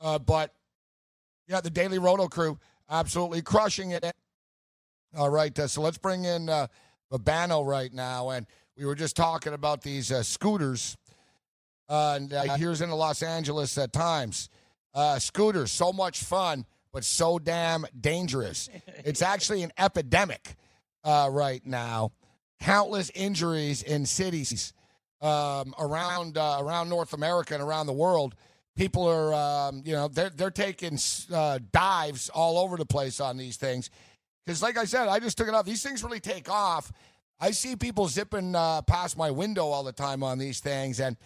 Uh, 0.00 0.18
but 0.18 0.52
yeah, 1.46 1.60
the 1.60 1.70
Daily 1.70 1.98
Roto 1.98 2.26
crew 2.26 2.58
absolutely 2.90 3.42
crushing 3.42 3.92
it. 3.92 4.04
All 5.16 5.30
right, 5.30 5.56
uh, 5.58 5.66
so 5.66 5.80
let's 5.80 5.98
bring 5.98 6.24
in 6.24 6.48
uh, 6.48 6.66
Babano 7.10 7.64
right 7.64 7.92
now, 7.92 8.30
and 8.30 8.46
we 8.76 8.84
were 8.84 8.94
just 8.94 9.16
talking 9.16 9.54
about 9.54 9.82
these 9.82 10.12
uh, 10.12 10.22
scooters, 10.22 10.96
uh, 11.88 12.14
and 12.16 12.32
uh, 12.32 12.56
here's 12.56 12.80
in 12.82 12.90
the 12.90 12.96
Los 12.96 13.22
Angeles 13.22 13.78
uh, 13.78 13.86
Times. 13.86 14.50
Uh, 14.96 15.18
scooters, 15.18 15.70
so 15.70 15.92
much 15.92 16.24
fun, 16.24 16.64
but 16.90 17.04
so 17.04 17.38
damn 17.38 17.84
dangerous. 17.98 18.70
It's 19.04 19.22
actually 19.22 19.62
an 19.62 19.70
epidemic 19.78 20.56
uh, 21.04 21.28
right 21.30 21.64
now. 21.64 22.12
Countless 22.60 23.10
injuries 23.10 23.82
in 23.82 24.06
cities 24.06 24.72
um, 25.20 25.74
around 25.78 26.38
uh, 26.38 26.58
around 26.60 26.88
North 26.88 27.12
America 27.12 27.54
and 27.54 27.62
around 27.62 27.86
the 27.86 27.92
world. 27.92 28.34
People 28.74 29.06
are, 29.06 29.34
um, 29.34 29.82
you 29.84 29.92
know, 29.92 30.08
they're 30.08 30.30
they're 30.30 30.50
taking 30.50 30.98
uh, 31.32 31.58
dives 31.72 32.30
all 32.30 32.58
over 32.58 32.76
the 32.76 32.86
place 32.86 33.20
on 33.20 33.36
these 33.36 33.56
things. 33.58 33.90
Because, 34.44 34.62
like 34.62 34.78
I 34.78 34.84
said, 34.84 35.08
I 35.08 35.18
just 35.18 35.36
took 35.36 35.48
it 35.48 35.54
off. 35.54 35.66
These 35.66 35.82
things 35.82 36.02
really 36.02 36.20
take 36.20 36.50
off. 36.50 36.90
I 37.38 37.50
see 37.50 37.76
people 37.76 38.08
zipping 38.08 38.54
uh, 38.54 38.82
past 38.82 39.18
my 39.18 39.30
window 39.30 39.66
all 39.66 39.84
the 39.84 39.92
time 39.92 40.22
on 40.22 40.38
these 40.38 40.60
things, 40.60 41.00
and 41.00 41.16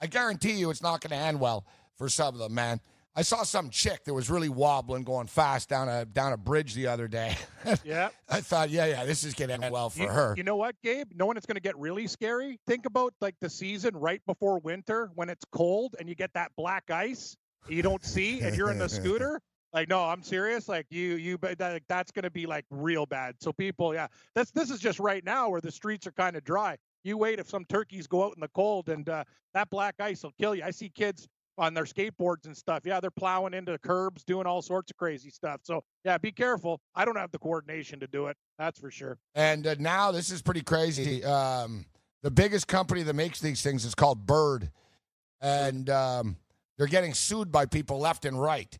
I 0.00 0.08
guarantee 0.08 0.54
you, 0.54 0.70
it's 0.70 0.82
not 0.82 1.00
going 1.00 1.16
to 1.18 1.24
end 1.24 1.38
well 1.40 1.64
for 1.96 2.08
some 2.08 2.34
of 2.34 2.40
them, 2.40 2.54
man. 2.54 2.80
I 3.16 3.22
saw 3.22 3.42
some 3.42 3.70
chick 3.70 4.04
that 4.04 4.14
was 4.14 4.30
really 4.30 4.48
wobbling, 4.48 5.02
going 5.02 5.26
fast 5.26 5.68
down 5.68 5.88
a 5.88 6.04
down 6.04 6.32
a 6.32 6.36
bridge 6.36 6.74
the 6.74 6.86
other 6.86 7.08
day. 7.08 7.36
Yeah. 7.84 8.08
I 8.26 8.40
thought, 8.40 8.70
yeah, 8.70 8.86
yeah, 8.86 9.04
this 9.04 9.22
is 9.22 9.34
going 9.34 9.48
to 9.48 9.62
end 9.62 9.70
well 9.70 9.90
for 9.90 10.02
you, 10.02 10.08
her. 10.08 10.34
You 10.34 10.44
know 10.44 10.56
what, 10.56 10.76
Gabe? 10.82 11.08
When 11.14 11.36
it's 11.36 11.44
going 11.44 11.56
to 11.56 11.60
get 11.60 11.76
really 11.76 12.06
scary? 12.06 12.58
Think 12.66 12.86
about 12.86 13.12
like 13.20 13.34
the 13.40 13.50
season 13.50 13.94
right 13.96 14.22
before 14.26 14.58
winter 14.60 15.10
when 15.14 15.28
it's 15.28 15.44
cold 15.52 15.94
and 15.98 16.08
you 16.08 16.14
get 16.14 16.32
that 16.32 16.52
black 16.56 16.90
ice 16.90 17.36
you 17.68 17.82
don't 17.82 18.04
see 18.04 18.40
and 18.40 18.56
you're 18.56 18.70
in 18.70 18.78
the 18.78 18.88
scooter. 18.88 19.40
Like, 19.72 19.88
no, 19.88 20.00
I'm 20.00 20.22
serious. 20.22 20.68
Like 20.68 20.86
you, 20.90 21.14
you, 21.14 21.38
that, 21.38 21.82
that's 21.88 22.10
going 22.10 22.24
to 22.24 22.30
be 22.30 22.46
like 22.46 22.64
real 22.70 23.06
bad. 23.06 23.36
So 23.40 23.52
people, 23.52 23.94
yeah, 23.94 24.08
that's 24.34 24.50
this 24.50 24.70
is 24.70 24.80
just 24.80 24.98
right 24.98 25.24
now 25.24 25.48
where 25.48 25.60
the 25.60 25.70
streets 25.70 26.06
are 26.06 26.12
kind 26.12 26.36
of 26.36 26.42
dry. 26.42 26.76
You 27.04 27.16
wait 27.16 27.38
if 27.38 27.48
some 27.48 27.64
turkeys 27.66 28.06
go 28.06 28.24
out 28.24 28.32
in 28.34 28.40
the 28.40 28.48
cold 28.48 28.88
and 28.88 29.08
uh, 29.08 29.24
that 29.54 29.70
black 29.70 29.94
ice 30.00 30.22
will 30.22 30.32
kill 30.40 30.54
you. 30.54 30.64
I 30.64 30.70
see 30.70 30.88
kids 30.88 31.28
on 31.58 31.74
their 31.74 31.84
skateboards 31.84 32.46
and 32.46 32.56
stuff. 32.56 32.82
Yeah, 32.84 33.00
they're 33.00 33.10
plowing 33.10 33.54
into 33.54 33.76
curbs, 33.78 34.24
doing 34.24 34.46
all 34.46 34.62
sorts 34.62 34.90
of 34.90 34.96
crazy 34.96 35.30
stuff. 35.30 35.60
So 35.62 35.82
yeah, 36.04 36.18
be 36.18 36.32
careful. 36.32 36.80
I 36.94 37.04
don't 37.04 37.16
have 37.16 37.30
the 37.30 37.38
coordination 37.38 38.00
to 38.00 38.06
do 38.06 38.26
it. 38.26 38.36
That's 38.58 38.78
for 38.78 38.90
sure. 38.90 39.18
And 39.34 39.66
uh, 39.66 39.76
now 39.78 40.12
this 40.12 40.30
is 40.30 40.42
pretty 40.42 40.62
crazy. 40.62 41.24
Um, 41.24 41.84
the 42.22 42.30
biggest 42.30 42.68
company 42.68 43.02
that 43.02 43.14
makes 43.14 43.40
these 43.40 43.62
things 43.62 43.84
is 43.84 43.94
called 43.94 44.26
Bird, 44.26 44.70
and 45.40 45.88
um, 45.88 46.36
they're 46.76 46.86
getting 46.86 47.14
sued 47.14 47.50
by 47.50 47.66
people 47.66 47.98
left 47.98 48.24
and 48.24 48.40
right. 48.40 48.78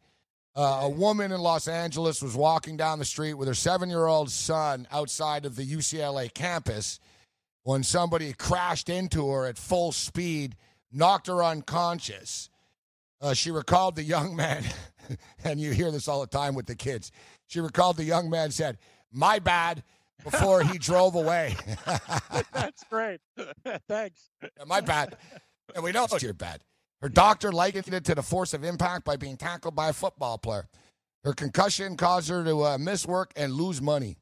Uh, 0.56 0.80
a 0.82 0.88
woman 0.88 1.32
in 1.32 1.40
Los 1.40 1.68
Angeles 1.68 2.20
was 2.20 2.34
walking 2.34 2.76
down 2.76 2.98
the 2.98 3.04
street 3.04 3.34
with 3.34 3.46
her 3.46 3.54
seven-year-old 3.54 4.30
son 4.30 4.86
outside 4.90 5.46
of 5.46 5.54
the 5.54 5.64
UCLA 5.64 6.32
campus 6.32 6.98
when 7.62 7.82
somebody 7.82 8.32
crashed 8.32 8.88
into 8.88 9.28
her 9.30 9.46
at 9.46 9.56
full 9.56 9.92
speed, 9.92 10.56
knocked 10.90 11.28
her 11.28 11.42
unconscious. 11.44 12.50
Uh, 13.20 13.34
she 13.34 13.50
recalled 13.50 13.96
the 13.96 14.02
young 14.02 14.34
man, 14.34 14.64
and 15.44 15.60
you 15.60 15.72
hear 15.72 15.90
this 15.90 16.08
all 16.08 16.20
the 16.20 16.26
time 16.26 16.54
with 16.54 16.66
the 16.66 16.74
kids. 16.74 17.12
She 17.46 17.60
recalled 17.60 17.96
the 17.96 18.04
young 18.04 18.30
man 18.30 18.50
said, 18.50 18.78
"My 19.12 19.38
bad," 19.38 19.82
before 20.24 20.62
he 20.62 20.78
drove 20.78 21.14
away. 21.14 21.56
That's 22.52 22.84
great. 22.84 23.20
Thanks. 23.88 24.30
Yeah, 24.42 24.64
my 24.66 24.80
bad. 24.80 25.16
And 25.74 25.84
we 25.84 25.92
know 25.92 26.04
it's 26.04 26.22
your 26.22 26.34
bad. 26.34 26.62
Her 27.00 27.08
doctor 27.08 27.50
likened 27.52 27.92
it 27.92 28.04
to 28.04 28.14
the 28.14 28.22
force 28.22 28.52
of 28.52 28.64
impact 28.64 29.04
by 29.04 29.16
being 29.16 29.36
tackled 29.36 29.74
by 29.74 29.88
a 29.88 29.92
football 29.92 30.38
player. 30.38 30.68
Her 31.24 31.32
concussion 31.32 31.96
caused 31.96 32.28
her 32.28 32.44
to 32.44 32.64
uh, 32.64 32.78
miss 32.78 33.06
work 33.06 33.32
and 33.36 33.52
lose 33.52 33.80
money. 33.80 34.16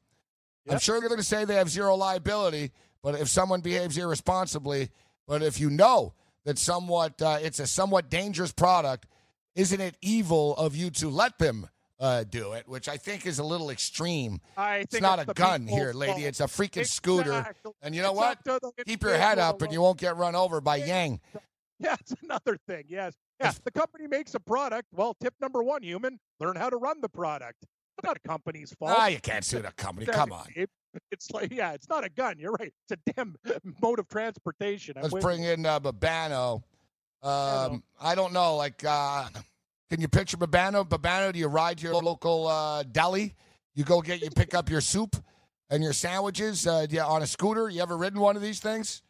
I'm 0.69 0.79
sure 0.79 0.99
they're 0.99 1.09
going 1.09 1.19
to 1.19 1.25
say 1.25 1.45
they 1.45 1.55
have 1.55 1.69
zero 1.69 1.95
liability, 1.95 2.71
but 3.01 3.15
if 3.15 3.27
someone 3.27 3.61
behaves 3.61 3.97
irresponsibly, 3.97 4.89
but 5.27 5.41
if 5.41 5.59
you 5.59 5.69
know 5.69 6.13
that 6.45 6.57
somewhat 6.57 7.21
uh, 7.21 7.39
it's 7.41 7.59
a 7.59 7.67
somewhat 7.67 8.09
dangerous 8.09 8.51
product, 8.51 9.07
isn't 9.55 9.81
it 9.81 9.95
evil 10.01 10.55
of 10.57 10.75
you 10.75 10.89
to 10.91 11.09
let 11.09 11.37
them 11.37 11.67
uh, 11.99 12.23
do 12.23 12.53
it? 12.53 12.67
Which 12.67 12.87
I 12.87 12.97
think 12.97 13.25
is 13.25 13.39
a 13.39 13.43
little 13.43 13.69
extreme. 13.69 14.39
I 14.55 14.77
think 14.77 14.93
It's 14.93 15.01
not 15.01 15.19
a 15.19 15.33
gun 15.33 15.67
here, 15.67 15.91
lady. 15.93 16.13
fault. 16.13 16.23
It's 16.23 16.39
a 16.39 16.45
freaking 16.45 16.85
scooter. 16.85 17.45
And 17.81 17.93
you 17.93 18.01
know 18.01 18.11
It's 18.11 18.17
what? 18.17 18.37
up 18.37 18.43
to 18.61 18.71
the 18.77 18.83
Keep 18.85 19.03
your 19.03 19.17
head 19.17 19.37
up, 19.39 19.61
and 19.61 19.73
you 19.73 19.81
won't 19.81 19.99
get 19.99 20.15
run 20.15 20.35
over 20.35 20.61
by 20.61 20.77
Yang. 20.77 21.19
Yeah, 21.81 21.95
it's 21.97 22.13
another 22.21 22.57
thing. 22.67 22.83
Yes. 22.89 23.13
Yeah. 23.39 23.53
The 23.63 23.71
company 23.71 24.05
makes 24.05 24.35
a 24.35 24.39
product. 24.41 24.89
Well, 24.91 25.13
tip 25.13 25.33
number 25.39 25.63
one, 25.63 25.81
human, 25.81 26.19
learn 26.37 26.57
how 26.57 26.69
to 26.69 26.75
run 26.75 26.99
the 26.99 27.07
product. 27.07 27.65
It's 27.99 28.07
not 28.07 28.17
a 28.17 28.27
company's 28.27 28.71
fault. 28.79 28.95
Ah, 28.95 29.07
you 29.07 29.19
can't 29.19 29.43
sue 29.43 29.59
the 29.59 29.71
company. 29.71 30.05
Come 30.05 30.31
on. 30.31 30.45
Gabe. 30.53 30.69
It's 31.11 31.29
like, 31.31 31.53
yeah, 31.53 31.73
it's 31.73 31.87
not 31.87 32.03
a 32.03 32.09
gun. 32.09 32.35
You're 32.39 32.53
right. 32.53 32.73
It's 32.89 32.99
a 33.07 33.11
damn 33.13 33.35
mode 33.81 33.99
of 33.99 34.07
transportation. 34.07 34.95
I'm 34.97 35.03
Let's 35.03 35.13
with 35.13 35.23
bring 35.23 35.43
in 35.43 35.65
uh, 35.65 35.79
Babano. 35.79 36.63
Um, 37.21 37.83
I 38.01 38.15
don't 38.15 38.33
know. 38.33 38.55
Like, 38.55 38.83
uh, 38.85 39.27
can 39.89 40.01
you 40.01 40.07
picture 40.07 40.37
Babano? 40.37 40.87
Babano, 40.87 41.31
do 41.31 41.39
you 41.39 41.47
ride 41.47 41.77
to 41.79 41.83
your 41.83 41.95
local 41.95 42.47
uh, 42.47 42.83
deli? 42.83 43.35
You 43.75 43.83
go 43.83 44.01
get, 44.01 44.21
you 44.21 44.29
pick 44.31 44.55
up 44.55 44.69
your 44.69 44.81
soup 44.81 45.15
and 45.69 45.83
your 45.83 45.93
sandwiches 45.93 46.65
uh, 46.65 46.87
yeah, 46.89 47.05
on 47.05 47.21
a 47.21 47.27
scooter. 47.27 47.69
You 47.69 47.81
ever 47.81 47.97
ridden 47.97 48.19
one 48.19 48.35
of 48.35 48.41
these 48.41 48.59
things? 48.59 49.03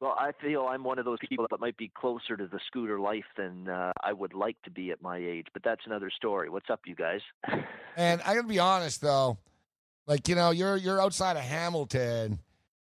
Well, 0.00 0.14
I 0.18 0.32
feel 0.42 0.66
I'm 0.66 0.84
one 0.84 0.98
of 0.98 1.06
those 1.06 1.18
people 1.26 1.46
that 1.50 1.58
might 1.58 1.76
be 1.78 1.90
closer 1.94 2.36
to 2.36 2.46
the 2.46 2.60
scooter 2.66 3.00
life 3.00 3.24
than 3.36 3.68
uh, 3.68 3.92
I 4.02 4.12
would 4.12 4.34
like 4.34 4.60
to 4.64 4.70
be 4.70 4.90
at 4.90 5.00
my 5.00 5.16
age, 5.16 5.46
but 5.54 5.62
that's 5.64 5.80
another 5.86 6.10
story. 6.14 6.50
What's 6.50 6.68
up, 6.68 6.80
you 6.86 6.94
guys? 6.94 7.20
And 7.96 8.20
I 8.26 8.34
gotta 8.34 8.46
be 8.46 8.58
honest 8.58 9.00
though, 9.00 9.38
like 10.06 10.28
you 10.28 10.34
know, 10.34 10.50
you're 10.50 10.76
you're 10.76 11.00
outside 11.00 11.38
of 11.38 11.42
Hamilton. 11.42 12.40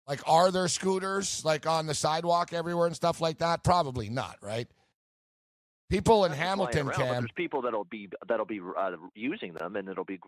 Like, 0.07 0.21
are 0.25 0.51
there 0.51 0.67
scooters 0.67 1.43
like 1.43 1.67
on 1.67 1.85
the 1.85 1.93
sidewalk 1.93 2.53
everywhere 2.53 2.87
and 2.87 2.95
stuff 2.95 3.19
like 3.19 3.39
that? 3.39 3.63
Probably 3.63 4.09
not, 4.09 4.37
right? 4.41 4.67
People 5.91 6.23
in 6.25 6.31
Not 6.31 6.37
Hamilton 6.39 6.87
around, 6.87 6.95
can. 6.97 7.07
There's 7.09 7.31
people 7.35 7.61
that'll 7.61 7.83
be 7.83 8.07
that'll 8.27 8.45
be 8.45 8.61
uh, 8.61 8.91
using 9.13 9.53
them, 9.53 9.75
and 9.75 9.89
it'll 9.89 10.05
be 10.05 10.19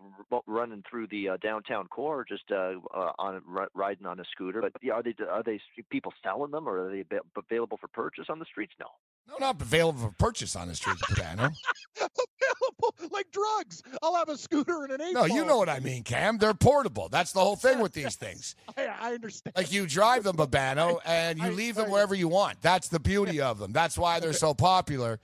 running 0.46 0.82
through 0.88 1.06
the 1.06 1.30
uh, 1.30 1.36
downtown 1.42 1.86
core, 1.88 2.24
just 2.28 2.44
uh, 2.52 2.72
uh, 2.94 3.12
on 3.18 3.40
ri- 3.46 3.66
riding 3.74 4.04
on 4.04 4.20
a 4.20 4.24
scooter. 4.30 4.60
But 4.60 4.72
yeah, 4.82 4.92
are 4.92 5.02
they 5.02 5.14
are 5.28 5.42
they 5.42 5.58
people 5.90 6.12
selling 6.22 6.50
them, 6.50 6.68
or 6.68 6.86
are 6.86 6.90
they 6.92 7.04
available 7.50 7.78
for 7.78 7.88
purchase 7.88 8.26
on 8.28 8.38
the 8.38 8.44
streets? 8.44 8.74
No. 8.78 8.86
No, 9.26 9.36
not 9.40 9.58
available 9.60 10.00
for 10.02 10.14
purchase 10.18 10.54
on 10.54 10.68
the 10.68 10.74
streets, 10.74 11.00
Babano. 11.00 11.50
available 11.98 12.94
like 13.10 13.30
drugs. 13.32 13.82
I'll 14.02 14.16
have 14.16 14.28
a 14.28 14.36
scooter 14.36 14.84
and 14.84 14.92
an 14.92 15.00
eight. 15.00 15.14
No, 15.14 15.24
you 15.24 15.46
know 15.46 15.56
what 15.56 15.70
I 15.70 15.80
mean, 15.80 16.02
Cam. 16.02 16.36
They're 16.36 16.52
portable. 16.52 17.08
That's 17.08 17.32
the 17.32 17.40
whole 17.40 17.56
thing 17.56 17.78
with 17.78 17.92
these 17.94 18.16
things. 18.16 18.54
I, 18.76 18.86
I 18.86 19.14
understand. 19.14 19.56
Like 19.56 19.72
you 19.72 19.86
drive 19.86 20.24
them, 20.24 20.36
Babano, 20.36 20.98
and 21.06 21.38
you 21.38 21.46
I- 21.46 21.50
leave 21.50 21.78
I- 21.78 21.82
them 21.82 21.90
wherever 21.90 22.14
you 22.14 22.28
want. 22.28 22.60
That's 22.60 22.88
the 22.88 23.00
beauty 23.00 23.40
of 23.40 23.58
them. 23.58 23.72
That's 23.72 23.96
why 23.96 24.20
they're 24.20 24.34
so 24.34 24.52
popular. 24.52 25.20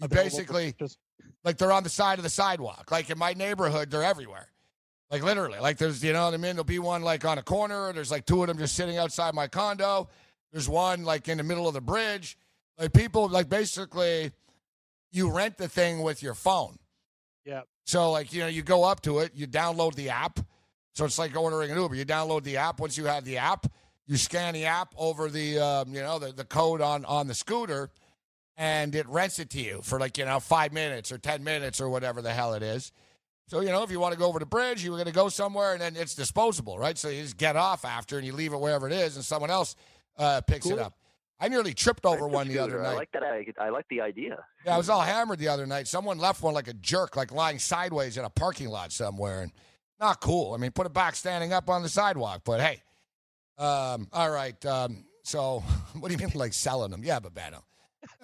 You 0.00 0.08
basically 0.08 0.74
like 1.44 1.58
they're 1.58 1.72
on 1.72 1.82
the 1.82 1.88
side 1.88 2.18
of 2.18 2.22
the 2.22 2.30
sidewalk. 2.30 2.90
Like 2.90 3.08
in 3.08 3.18
my 3.18 3.32
neighborhood, 3.32 3.90
they're 3.90 4.02
everywhere. 4.02 4.48
Like 5.10 5.22
literally, 5.22 5.58
like 5.60 5.78
there's 5.78 6.02
you 6.02 6.12
know 6.12 6.24
what 6.24 6.34
I 6.34 6.36
mean. 6.36 6.56
There'll 6.56 6.64
be 6.64 6.78
one 6.78 7.02
like 7.02 7.24
on 7.24 7.38
a 7.38 7.42
corner. 7.42 7.92
There's 7.92 8.10
like 8.10 8.26
two 8.26 8.42
of 8.42 8.48
them 8.48 8.58
just 8.58 8.74
sitting 8.74 8.98
outside 8.98 9.34
my 9.34 9.46
condo. 9.46 10.08
There's 10.52 10.68
one 10.68 11.04
like 11.04 11.28
in 11.28 11.38
the 11.38 11.44
middle 11.44 11.68
of 11.68 11.74
the 11.74 11.80
bridge. 11.80 12.36
Like 12.78 12.92
people 12.92 13.28
like 13.28 13.48
basically, 13.48 14.32
you 15.12 15.30
rent 15.30 15.58
the 15.58 15.68
thing 15.68 16.02
with 16.02 16.22
your 16.22 16.34
phone. 16.34 16.78
Yeah. 17.44 17.62
So 17.84 18.10
like 18.10 18.32
you 18.32 18.40
know 18.40 18.48
you 18.48 18.62
go 18.62 18.84
up 18.84 19.00
to 19.02 19.20
it, 19.20 19.32
you 19.34 19.46
download 19.46 19.94
the 19.94 20.10
app. 20.10 20.40
So 20.92 21.04
it's 21.04 21.18
like 21.18 21.36
ordering 21.36 21.70
an 21.70 21.78
Uber. 21.78 21.94
You 21.94 22.04
download 22.04 22.42
the 22.42 22.56
app. 22.56 22.80
Once 22.80 22.98
you 22.98 23.04
have 23.04 23.24
the 23.24 23.36
app, 23.36 23.66
you 24.06 24.16
scan 24.16 24.54
the 24.54 24.64
app 24.64 24.92
over 24.96 25.28
the 25.28 25.58
um, 25.58 25.94
you 25.94 26.00
know 26.00 26.18
the, 26.18 26.32
the 26.32 26.44
code 26.44 26.80
on 26.80 27.04
on 27.04 27.28
the 27.28 27.34
scooter, 27.34 27.90
and 28.56 28.94
it 28.94 29.06
rents 29.08 29.38
it 29.38 29.50
to 29.50 29.60
you 29.60 29.80
for 29.82 30.00
like 30.00 30.18
you 30.18 30.24
know 30.24 30.40
five 30.40 30.72
minutes 30.72 31.12
or 31.12 31.18
ten 31.18 31.44
minutes 31.44 31.80
or 31.80 31.88
whatever 31.88 32.22
the 32.22 32.32
hell 32.32 32.54
it 32.54 32.62
is. 32.62 32.92
So 33.48 33.60
you 33.60 33.68
know 33.68 33.82
if 33.82 33.90
you 33.90 34.00
want 34.00 34.12
to 34.12 34.18
go 34.18 34.26
over 34.26 34.38
the 34.38 34.46
bridge, 34.46 34.84
you're 34.84 34.96
going 34.96 35.06
to 35.06 35.12
go 35.12 35.28
somewhere, 35.28 35.72
and 35.72 35.80
then 35.80 35.96
it's 35.96 36.14
disposable, 36.14 36.78
right? 36.78 36.96
So 36.96 37.08
you 37.08 37.22
just 37.22 37.36
get 37.36 37.56
off 37.56 37.84
after 37.84 38.18
and 38.18 38.26
you 38.26 38.32
leave 38.32 38.52
it 38.52 38.60
wherever 38.60 38.86
it 38.86 38.92
is, 38.92 39.16
and 39.16 39.24
someone 39.24 39.50
else 39.50 39.76
uh, 40.18 40.40
picks 40.42 40.66
it 40.66 40.78
up. 40.78 40.94
I 41.38 41.48
nearly 41.48 41.74
tripped 41.74 42.06
over 42.06 42.26
one 42.26 42.48
the 42.48 42.58
other 42.58 42.80
night. 42.82 42.92
I 42.92 42.94
like 42.94 43.12
that. 43.12 43.22
I, 43.22 43.44
I 43.58 43.68
like 43.68 43.86
the 43.90 44.00
idea. 44.00 44.42
Yeah, 44.64 44.74
I 44.74 44.78
was 44.78 44.88
all 44.88 45.02
hammered 45.02 45.38
the 45.38 45.48
other 45.48 45.66
night. 45.66 45.86
Someone 45.86 46.18
left 46.18 46.42
one 46.42 46.54
like 46.54 46.68
a 46.68 46.72
jerk, 46.72 47.14
like 47.14 47.30
lying 47.30 47.58
sideways 47.58 48.16
in 48.16 48.24
a 48.24 48.30
parking 48.30 48.68
lot 48.68 48.90
somewhere, 48.90 49.42
and 49.42 49.52
not 50.00 50.20
cool. 50.20 50.54
I 50.54 50.56
mean, 50.56 50.70
put 50.70 50.86
it 50.86 50.94
back 50.94 51.14
standing 51.14 51.52
up 51.52 51.68
on 51.68 51.82
the 51.82 51.90
sidewalk. 51.90 52.42
But 52.44 52.60
hey, 52.60 52.82
um, 53.58 54.08
all 54.12 54.30
right. 54.30 54.64
Um, 54.64 55.04
so, 55.24 55.60
what 55.98 56.08
do 56.08 56.14
you 56.14 56.26
mean, 56.26 56.30
like 56.34 56.54
selling 56.54 56.90
them? 56.90 57.02
Yeah, 57.04 57.20
Babano. 57.20 57.62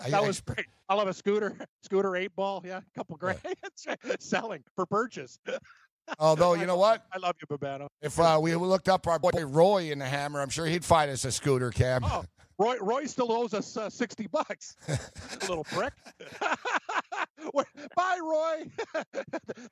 I- 0.03 0.11
That 0.11 0.23
I- 0.23 0.27
was 0.27 0.41
great. 0.41 0.67
I 0.89 0.95
love 0.95 1.09
a 1.09 1.15
scooter, 1.15 1.57
scooter 1.83 2.17
eight 2.17 2.35
ball. 2.37 2.63
Yeah, 2.65 2.79
a 2.79 2.99
couple 2.99 3.17
grand. 3.17 3.39
That's 3.63 3.87
right. 4.05 4.23
Selling 4.23 4.63
for 4.77 4.85
purchase. 4.87 5.39
although 6.19 6.55
you 6.55 6.67
know 6.67 6.77
what, 6.77 7.05
I 7.13 7.19
love 7.19 7.37
you, 7.41 7.47
Babano. 7.57 7.87
if 8.03 8.19
uh, 8.21 8.39
we 8.43 8.55
looked 8.57 8.89
up 8.89 9.07
our 9.07 9.19
boy 9.19 9.31
Roy 9.47 9.91
in 9.93 9.99
the 10.01 10.05
Hammer, 10.07 10.41
I'm 10.41 10.51
sure 10.51 10.67
he'd 10.67 10.85
find 10.85 11.11
us 11.11 11.25
a 11.25 11.33
scooter, 11.33 11.71
Cam. 11.71 12.03
Oh, 12.05 12.25
Roy, 12.59 12.77
Roy 12.81 13.05
still 13.07 13.33
owes 13.33 13.55
us 13.55 13.77
uh, 13.77 13.89
sixty 13.89 14.27
bucks. 14.27 14.77
Little 15.49 15.65
prick. 15.65 15.93
Bye, 17.97 18.19
Roy. 18.23 18.71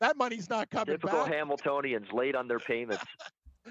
that 0.01 0.17
money's 0.17 0.49
not 0.51 0.71
coming 0.71 0.95
Typical 0.95 1.25
back. 1.25 1.33
Hamiltonians 1.33 2.13
late 2.13 2.35
on 2.35 2.49
their 2.49 2.59
payments. 2.59 3.05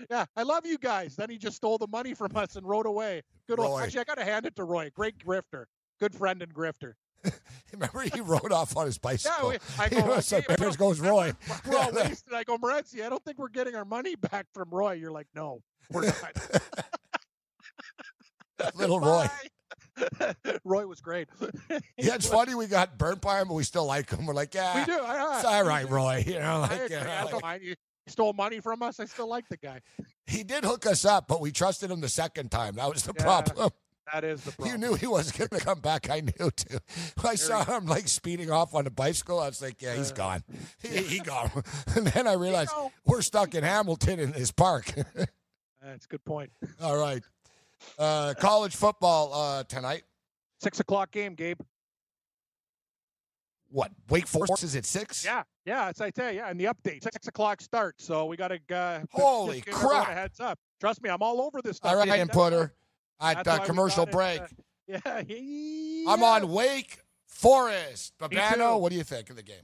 Yeah, 0.09 0.25
I 0.35 0.43
love 0.43 0.65
you 0.65 0.77
guys. 0.77 1.15
Then 1.15 1.29
he 1.29 1.37
just 1.37 1.57
stole 1.57 1.77
the 1.77 1.87
money 1.87 2.13
from 2.13 2.29
us 2.35 2.55
and 2.55 2.65
rode 2.65 2.85
away. 2.85 3.21
Good 3.47 3.59
old. 3.59 3.71
Roy. 3.79 3.83
Actually, 3.83 4.01
I 4.01 4.03
got 4.05 4.17
to 4.17 4.23
hand 4.25 4.45
it 4.45 4.55
to 4.55 4.63
Roy. 4.63 4.89
Great 4.95 5.15
grifter. 5.17 5.65
Good 5.99 6.15
friend 6.15 6.41
and 6.41 6.53
grifter. 6.53 6.93
Remember, 7.73 8.01
he 8.01 8.21
rode 8.21 8.51
off 8.53 8.75
on 8.77 8.85
his 8.85 8.95
Yeah, 9.03 9.09
bicycle. 9.11 9.49
we, 9.49 9.57
I 9.77 9.89
go. 9.89 10.05
was 10.15 10.31
like, 10.31 10.49
"Okay, 10.49 10.55
"There 10.57 10.71
goes 10.71 10.99
Roy." 10.99 11.33
We're 11.67 11.77
all 11.77 11.91
wasted. 11.91 12.33
I 12.33 12.43
go, 12.43 12.57
Morency, 12.57 13.05
I 13.05 13.09
don't 13.09 13.23
think 13.25 13.37
we're 13.37 13.49
getting 13.49 13.75
our 13.75 13.83
money 13.85 14.15
back 14.15 14.47
from 14.53 14.69
Roy. 14.71 14.93
You're 14.93 15.11
like, 15.11 15.27
no, 15.35 15.61
we're 15.91 16.05
not. 16.05 16.15
Little 18.75 18.99
Roy. 18.99 19.27
Roy 20.63 20.87
was 20.87 21.01
great. 21.01 21.27
Yeah, 21.97 22.15
it's 22.15 22.27
funny 22.27 22.55
we 22.55 22.67
got 22.67 22.97
burnt 22.97 23.21
by 23.21 23.41
him, 23.41 23.49
but 23.49 23.53
we 23.55 23.63
still 23.63 23.85
like 23.85 24.09
him. 24.09 24.25
We're 24.25 24.33
like, 24.33 24.53
yeah, 24.53 24.79
We 24.79 24.85
do. 24.85 24.97
It's 25.01 25.45
all 25.45 25.63
right, 25.65 25.89
Roy. 25.89 26.23
You 26.25 26.39
know, 26.39 26.55
I, 26.55 26.57
like, 26.59 26.71
agree. 26.81 26.97
you 26.97 27.03
know, 27.03 27.09
I 27.09 27.15
uh, 27.17 27.27
don't 27.27 27.43
like-. 27.43 27.61
You 27.63 27.75
stole 28.07 28.33
money 28.33 28.59
from 28.61 28.81
us. 28.81 28.99
I 28.99 29.05
still 29.05 29.27
like 29.27 29.47
the 29.49 29.57
guy. 29.57 29.81
he 30.25 30.43
did 30.43 30.63
hook 30.63 30.85
us 30.85 31.03
up, 31.05 31.27
but 31.27 31.41
we 31.41 31.51
trusted 31.51 31.91
him 31.91 31.99
the 32.01 32.09
second 32.09 32.49
time. 32.49 32.75
That 32.75 32.89
was 32.89 33.03
the 33.03 33.13
Yeah, 33.17 33.23
problem. 33.23 33.71
That 34.13 34.23
is 34.23 34.43
the 34.43 34.53
You 34.65 34.77
knew 34.77 34.95
he 34.95 35.07
wasn't 35.07 35.37
going 35.37 35.59
to 35.59 35.65
come 35.65 35.79
back. 35.81 36.09
I 36.09 36.21
knew 36.21 36.51
too. 36.51 36.79
I 37.23 37.35
saw 37.35 37.63
him 37.63 37.85
like 37.85 38.07
speeding 38.07 38.49
off 38.49 38.73
on 38.73 38.87
a 38.87 38.89
bicycle. 38.89 39.39
I 39.39 39.47
was 39.47 39.61
like, 39.61 39.81
yeah, 39.81 39.95
he's 39.95 40.11
gone. 40.11 40.43
He, 40.81 40.97
he 40.97 41.19
gone. 41.19 41.51
And 41.95 42.07
then 42.07 42.27
I 42.27 42.33
realized 42.33 42.71
know. 42.75 42.91
we're 43.05 43.21
stuck 43.21 43.55
in 43.55 43.63
Hamilton 43.63 44.19
in 44.19 44.31
this 44.31 44.51
park. 44.51 44.93
That's 45.81 46.05
a 46.05 46.07
good 46.07 46.23
point. 46.23 46.51
All 46.81 46.97
right. 46.97 47.21
Uh, 47.97 48.33
college 48.39 48.75
football 48.75 49.33
uh, 49.33 49.63
tonight. 49.63 50.03
Six 50.61 50.79
o'clock 50.79 51.11
game, 51.11 51.35
Gabe. 51.35 51.59
What? 53.71 53.91
Wake 54.09 54.27
Forest 54.27 54.63
is 54.63 54.75
at 54.75 54.85
six? 54.85 55.23
Yeah, 55.23 55.43
yeah. 55.65 55.89
It's 55.89 56.01
I 56.01 56.09
tell 56.09 56.31
you, 56.31 56.37
yeah. 56.37 56.49
And 56.49 56.59
the 56.59 56.65
update, 56.65 57.03
six 57.03 57.27
o'clock 57.27 57.61
start. 57.61 57.95
So 57.99 58.25
we 58.25 58.35
got 58.35 58.49
to. 58.49 58.59
Uh, 58.75 59.01
Holy 59.11 59.57
just 59.57 59.65
give 59.65 59.75
everyone 59.75 59.95
crap. 59.97 60.09
A 60.09 60.13
heads 60.13 60.39
up. 60.39 60.59
Trust 60.79 61.03
me, 61.03 61.09
I'm 61.09 61.21
all 61.21 61.41
over 61.41 61.61
this 61.61 61.77
stuff. 61.77 61.91
All 61.91 61.97
right, 61.97 62.07
Gabe. 62.07 62.29
And 63.19 63.37
That's 63.37 63.37
Putter 63.37 63.39
why- 63.39 63.39
at 63.39 63.45
that's 63.45 63.59
uh, 63.59 63.65
commercial 63.65 64.05
got 64.05 64.09
it, 64.09 64.11
break. 64.11 64.41
uh, 64.41 64.45
yeah, 64.87 65.21
yeah. 65.35 66.11
I'm 66.13 66.23
on 66.23 66.51
Wake 66.51 66.99
Forest. 67.27 68.13
Babano, 68.19 68.79
what 68.79 68.91
do 68.91 68.97
you 68.97 69.03
think 69.03 69.29
of 69.29 69.35
the 69.35 69.43
game? 69.43 69.55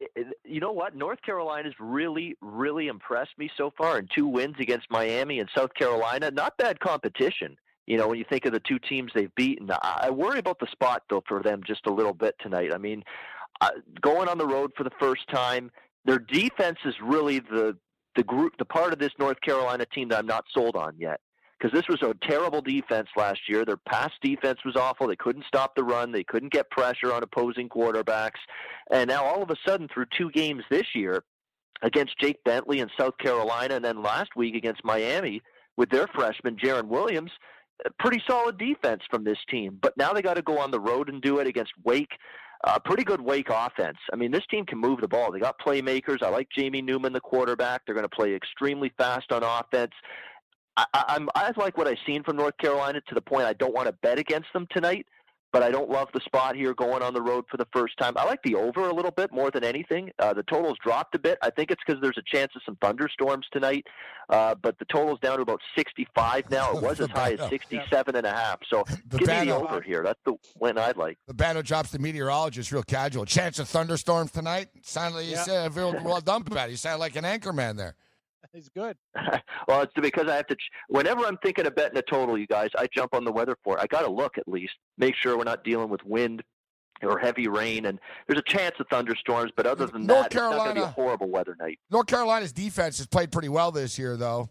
It- 0.00 0.10
it- 0.16 0.26
You 0.44 0.60
know 0.60 0.72
what? 0.72 0.94
North 0.96 1.20
Carolina's 1.22 1.74
really, 1.78 2.36
really 2.40 2.88
impressed 2.88 3.36
me 3.38 3.50
so 3.56 3.70
far 3.76 3.98
in 3.98 4.08
two 4.14 4.26
wins 4.26 4.56
against 4.58 4.90
Miami 4.90 5.38
and 5.40 5.48
South 5.56 5.72
Carolina. 5.74 6.30
Not 6.30 6.56
bad 6.56 6.80
competition. 6.80 7.56
You 7.86 7.96
know, 7.96 8.08
when 8.08 8.18
you 8.18 8.24
think 8.28 8.44
of 8.46 8.52
the 8.52 8.60
two 8.60 8.78
teams 8.78 9.10
they've 9.14 9.34
beaten, 9.34 9.70
I 9.70 10.00
I 10.04 10.10
worry 10.10 10.38
about 10.38 10.58
the 10.58 10.66
spot 10.70 11.02
though 11.10 11.22
for 11.26 11.42
them 11.42 11.62
just 11.66 11.86
a 11.86 11.92
little 11.92 12.12
bit 12.14 12.34
tonight. 12.40 12.72
I 12.74 12.78
mean, 12.78 13.02
uh, 13.60 13.70
going 14.00 14.28
on 14.28 14.38
the 14.38 14.46
road 14.46 14.70
for 14.76 14.84
the 14.84 14.92
first 15.00 15.28
time, 15.28 15.70
their 16.04 16.18
defense 16.18 16.78
is 16.84 16.94
really 17.02 17.40
the 17.40 17.76
the 18.16 18.22
group, 18.24 18.54
the 18.58 18.64
part 18.64 18.92
of 18.92 18.98
this 18.98 19.12
North 19.18 19.40
Carolina 19.40 19.86
team 19.86 20.08
that 20.08 20.18
I'm 20.18 20.26
not 20.26 20.44
sold 20.52 20.74
on 20.76 20.94
yet. 20.98 21.20
Because 21.60 21.74
this 21.74 21.88
was 21.88 22.00
a 22.02 22.14
terrible 22.26 22.62
defense 22.62 23.08
last 23.16 23.40
year. 23.46 23.64
Their 23.64 23.76
pass 23.76 24.10
defense 24.22 24.60
was 24.64 24.76
awful. 24.76 25.06
They 25.06 25.16
couldn't 25.16 25.44
stop 25.46 25.74
the 25.76 25.84
run. 25.84 26.10
They 26.10 26.24
couldn't 26.24 26.52
get 26.52 26.70
pressure 26.70 27.12
on 27.12 27.22
opposing 27.22 27.68
quarterbacks. 27.68 28.38
And 28.90 29.08
now 29.08 29.24
all 29.24 29.42
of 29.42 29.50
a 29.50 29.56
sudden, 29.66 29.88
through 29.92 30.06
two 30.16 30.30
games 30.30 30.62
this 30.70 30.94
year 30.94 31.22
against 31.82 32.18
Jake 32.18 32.42
Bentley 32.44 32.80
in 32.80 32.88
South 32.98 33.18
Carolina, 33.18 33.76
and 33.76 33.84
then 33.84 34.02
last 34.02 34.30
week 34.36 34.54
against 34.54 34.84
Miami 34.84 35.42
with 35.76 35.90
their 35.90 36.06
freshman 36.14 36.56
Jarren 36.56 36.88
Williams, 36.88 37.30
pretty 37.98 38.22
solid 38.28 38.58
defense 38.58 39.02
from 39.10 39.24
this 39.24 39.38
team. 39.50 39.78
But 39.80 39.96
now 39.96 40.12
they 40.12 40.22
got 40.22 40.34
to 40.34 40.42
go 40.42 40.58
on 40.58 40.70
the 40.70 40.80
road 40.80 41.08
and 41.08 41.20
do 41.22 41.38
it 41.38 41.46
against 41.46 41.72
Wake. 41.84 42.12
A 42.64 42.78
pretty 42.78 43.04
good 43.04 43.22
Wake 43.22 43.48
offense. 43.48 43.96
I 44.12 44.16
mean, 44.16 44.30
this 44.30 44.46
team 44.50 44.66
can 44.66 44.78
move 44.78 45.00
the 45.00 45.08
ball. 45.08 45.32
They 45.32 45.40
got 45.40 45.58
playmakers. 45.58 46.22
I 46.22 46.28
like 46.28 46.48
Jamie 46.54 46.82
Newman, 46.82 47.14
the 47.14 47.20
quarterback. 47.20 47.82
They're 47.86 47.94
going 47.94 48.08
to 48.08 48.14
play 48.14 48.34
extremely 48.34 48.92
fast 48.98 49.32
on 49.32 49.42
offense. 49.42 49.92
I, 50.80 50.86
I, 50.94 51.04
I'm 51.08 51.28
I 51.34 51.52
like 51.56 51.76
what 51.76 51.86
I've 51.86 51.98
seen 52.06 52.22
from 52.22 52.36
North 52.36 52.56
Carolina 52.58 53.00
to 53.08 53.14
the 53.14 53.20
point 53.20 53.44
I 53.44 53.52
don't 53.52 53.74
want 53.74 53.86
to 53.86 53.92
bet 53.92 54.18
against 54.18 54.52
them 54.52 54.66
tonight 54.70 55.06
but 55.52 55.62
I 55.62 55.70
don't 55.70 55.90
love 55.90 56.08
the 56.14 56.20
spot 56.20 56.54
here 56.54 56.74
going 56.74 57.02
on 57.02 57.12
the 57.12 57.22
road 57.22 57.44
for 57.50 57.56
the 57.56 57.66
first 57.72 57.98
time. 57.98 58.14
I 58.16 58.24
like 58.24 58.40
the 58.44 58.54
over 58.54 58.88
a 58.88 58.94
little 58.94 59.10
bit 59.10 59.32
more 59.32 59.50
than 59.50 59.64
anything. 59.64 60.10
Uh, 60.18 60.32
the 60.32 60.42
total's 60.44 60.78
dropped 60.82 61.14
a 61.14 61.18
bit. 61.18 61.38
I 61.42 61.50
think 61.50 61.70
it's 61.70 61.82
because 61.84 62.00
there's 62.00 62.18
a 62.18 62.22
chance 62.36 62.52
of 62.54 62.62
some 62.64 62.76
thunderstorms 62.76 63.46
tonight, 63.52 63.84
uh, 64.28 64.54
but 64.62 64.78
the 64.78 64.84
total's 64.86 65.18
down 65.20 65.36
to 65.36 65.42
about 65.42 65.60
65 65.76 66.50
now. 66.50 66.76
It 66.76 66.82
was 66.82 67.00
as 67.00 67.10
high 67.10 67.32
as 67.32 67.48
67 67.48 68.14
and 68.14 68.26
a 68.26 68.30
half. 68.30 68.60
So 68.70 68.84
give 68.84 69.20
me 69.20 69.26
the 69.26 69.30
Babano, 69.32 69.70
over 69.70 69.82
here. 69.82 70.02
That's 70.04 70.20
the 70.24 70.34
win 70.58 70.78
I'd 70.78 70.96
like. 70.96 71.18
Babano 71.28 71.64
drops 71.64 71.90
the 71.90 71.98
meteorologist 71.98 72.70
real 72.70 72.82
casual. 72.82 73.24
Chance 73.24 73.58
of 73.58 73.68
thunderstorms 73.68 74.30
tonight? 74.30 74.68
Sounded 74.82 75.18
like 75.18 75.26
you 75.26 75.32
Yeah. 75.32 75.42
said, 75.42 75.74
well, 75.74 75.98
well 76.04 76.20
done, 76.20 76.44
Babano. 76.44 76.70
You 76.70 76.76
sound 76.76 77.00
like 77.00 77.16
an 77.16 77.24
anchorman 77.24 77.76
there. 77.76 77.96
He's 78.52 78.68
good. 78.68 78.96
well, 79.68 79.82
it's 79.82 79.92
because 79.94 80.28
I 80.28 80.36
have 80.36 80.46
to. 80.48 80.56
Whenever 80.88 81.24
I'm 81.24 81.36
thinking 81.38 81.66
of 81.66 81.74
betting 81.74 81.96
a 81.96 82.02
total, 82.02 82.36
you 82.36 82.46
guys, 82.46 82.70
I 82.76 82.88
jump 82.92 83.14
on 83.14 83.24
the 83.24 83.32
weather 83.32 83.56
for 83.62 83.78
it. 83.78 83.80
I 83.82 83.86
got 83.86 84.02
to 84.02 84.10
look 84.10 84.38
at 84.38 84.48
least, 84.48 84.72
make 84.98 85.14
sure 85.14 85.36
we're 85.38 85.44
not 85.44 85.62
dealing 85.62 85.88
with 85.88 86.04
wind 86.04 86.42
or 87.02 87.18
heavy 87.18 87.48
rain, 87.48 87.86
and 87.86 87.98
there's 88.26 88.38
a 88.38 88.50
chance 88.52 88.74
of 88.80 88.86
thunderstorms. 88.88 89.52
But 89.56 89.66
other 89.66 89.86
than 89.86 90.04
North 90.06 90.24
that, 90.24 90.30
Carolina, 90.32 90.56
it's 90.56 90.58
not 90.58 90.74
going 90.74 90.76
to 90.76 90.80
be 90.82 90.84
a 90.84 91.04
horrible 91.04 91.30
weather 91.30 91.56
night. 91.58 91.78
North 91.90 92.06
Carolina's 92.06 92.52
defense 92.52 92.98
has 92.98 93.06
played 93.06 93.30
pretty 93.30 93.48
well 93.48 93.70
this 93.70 93.98
year, 93.98 94.16
though. 94.16 94.48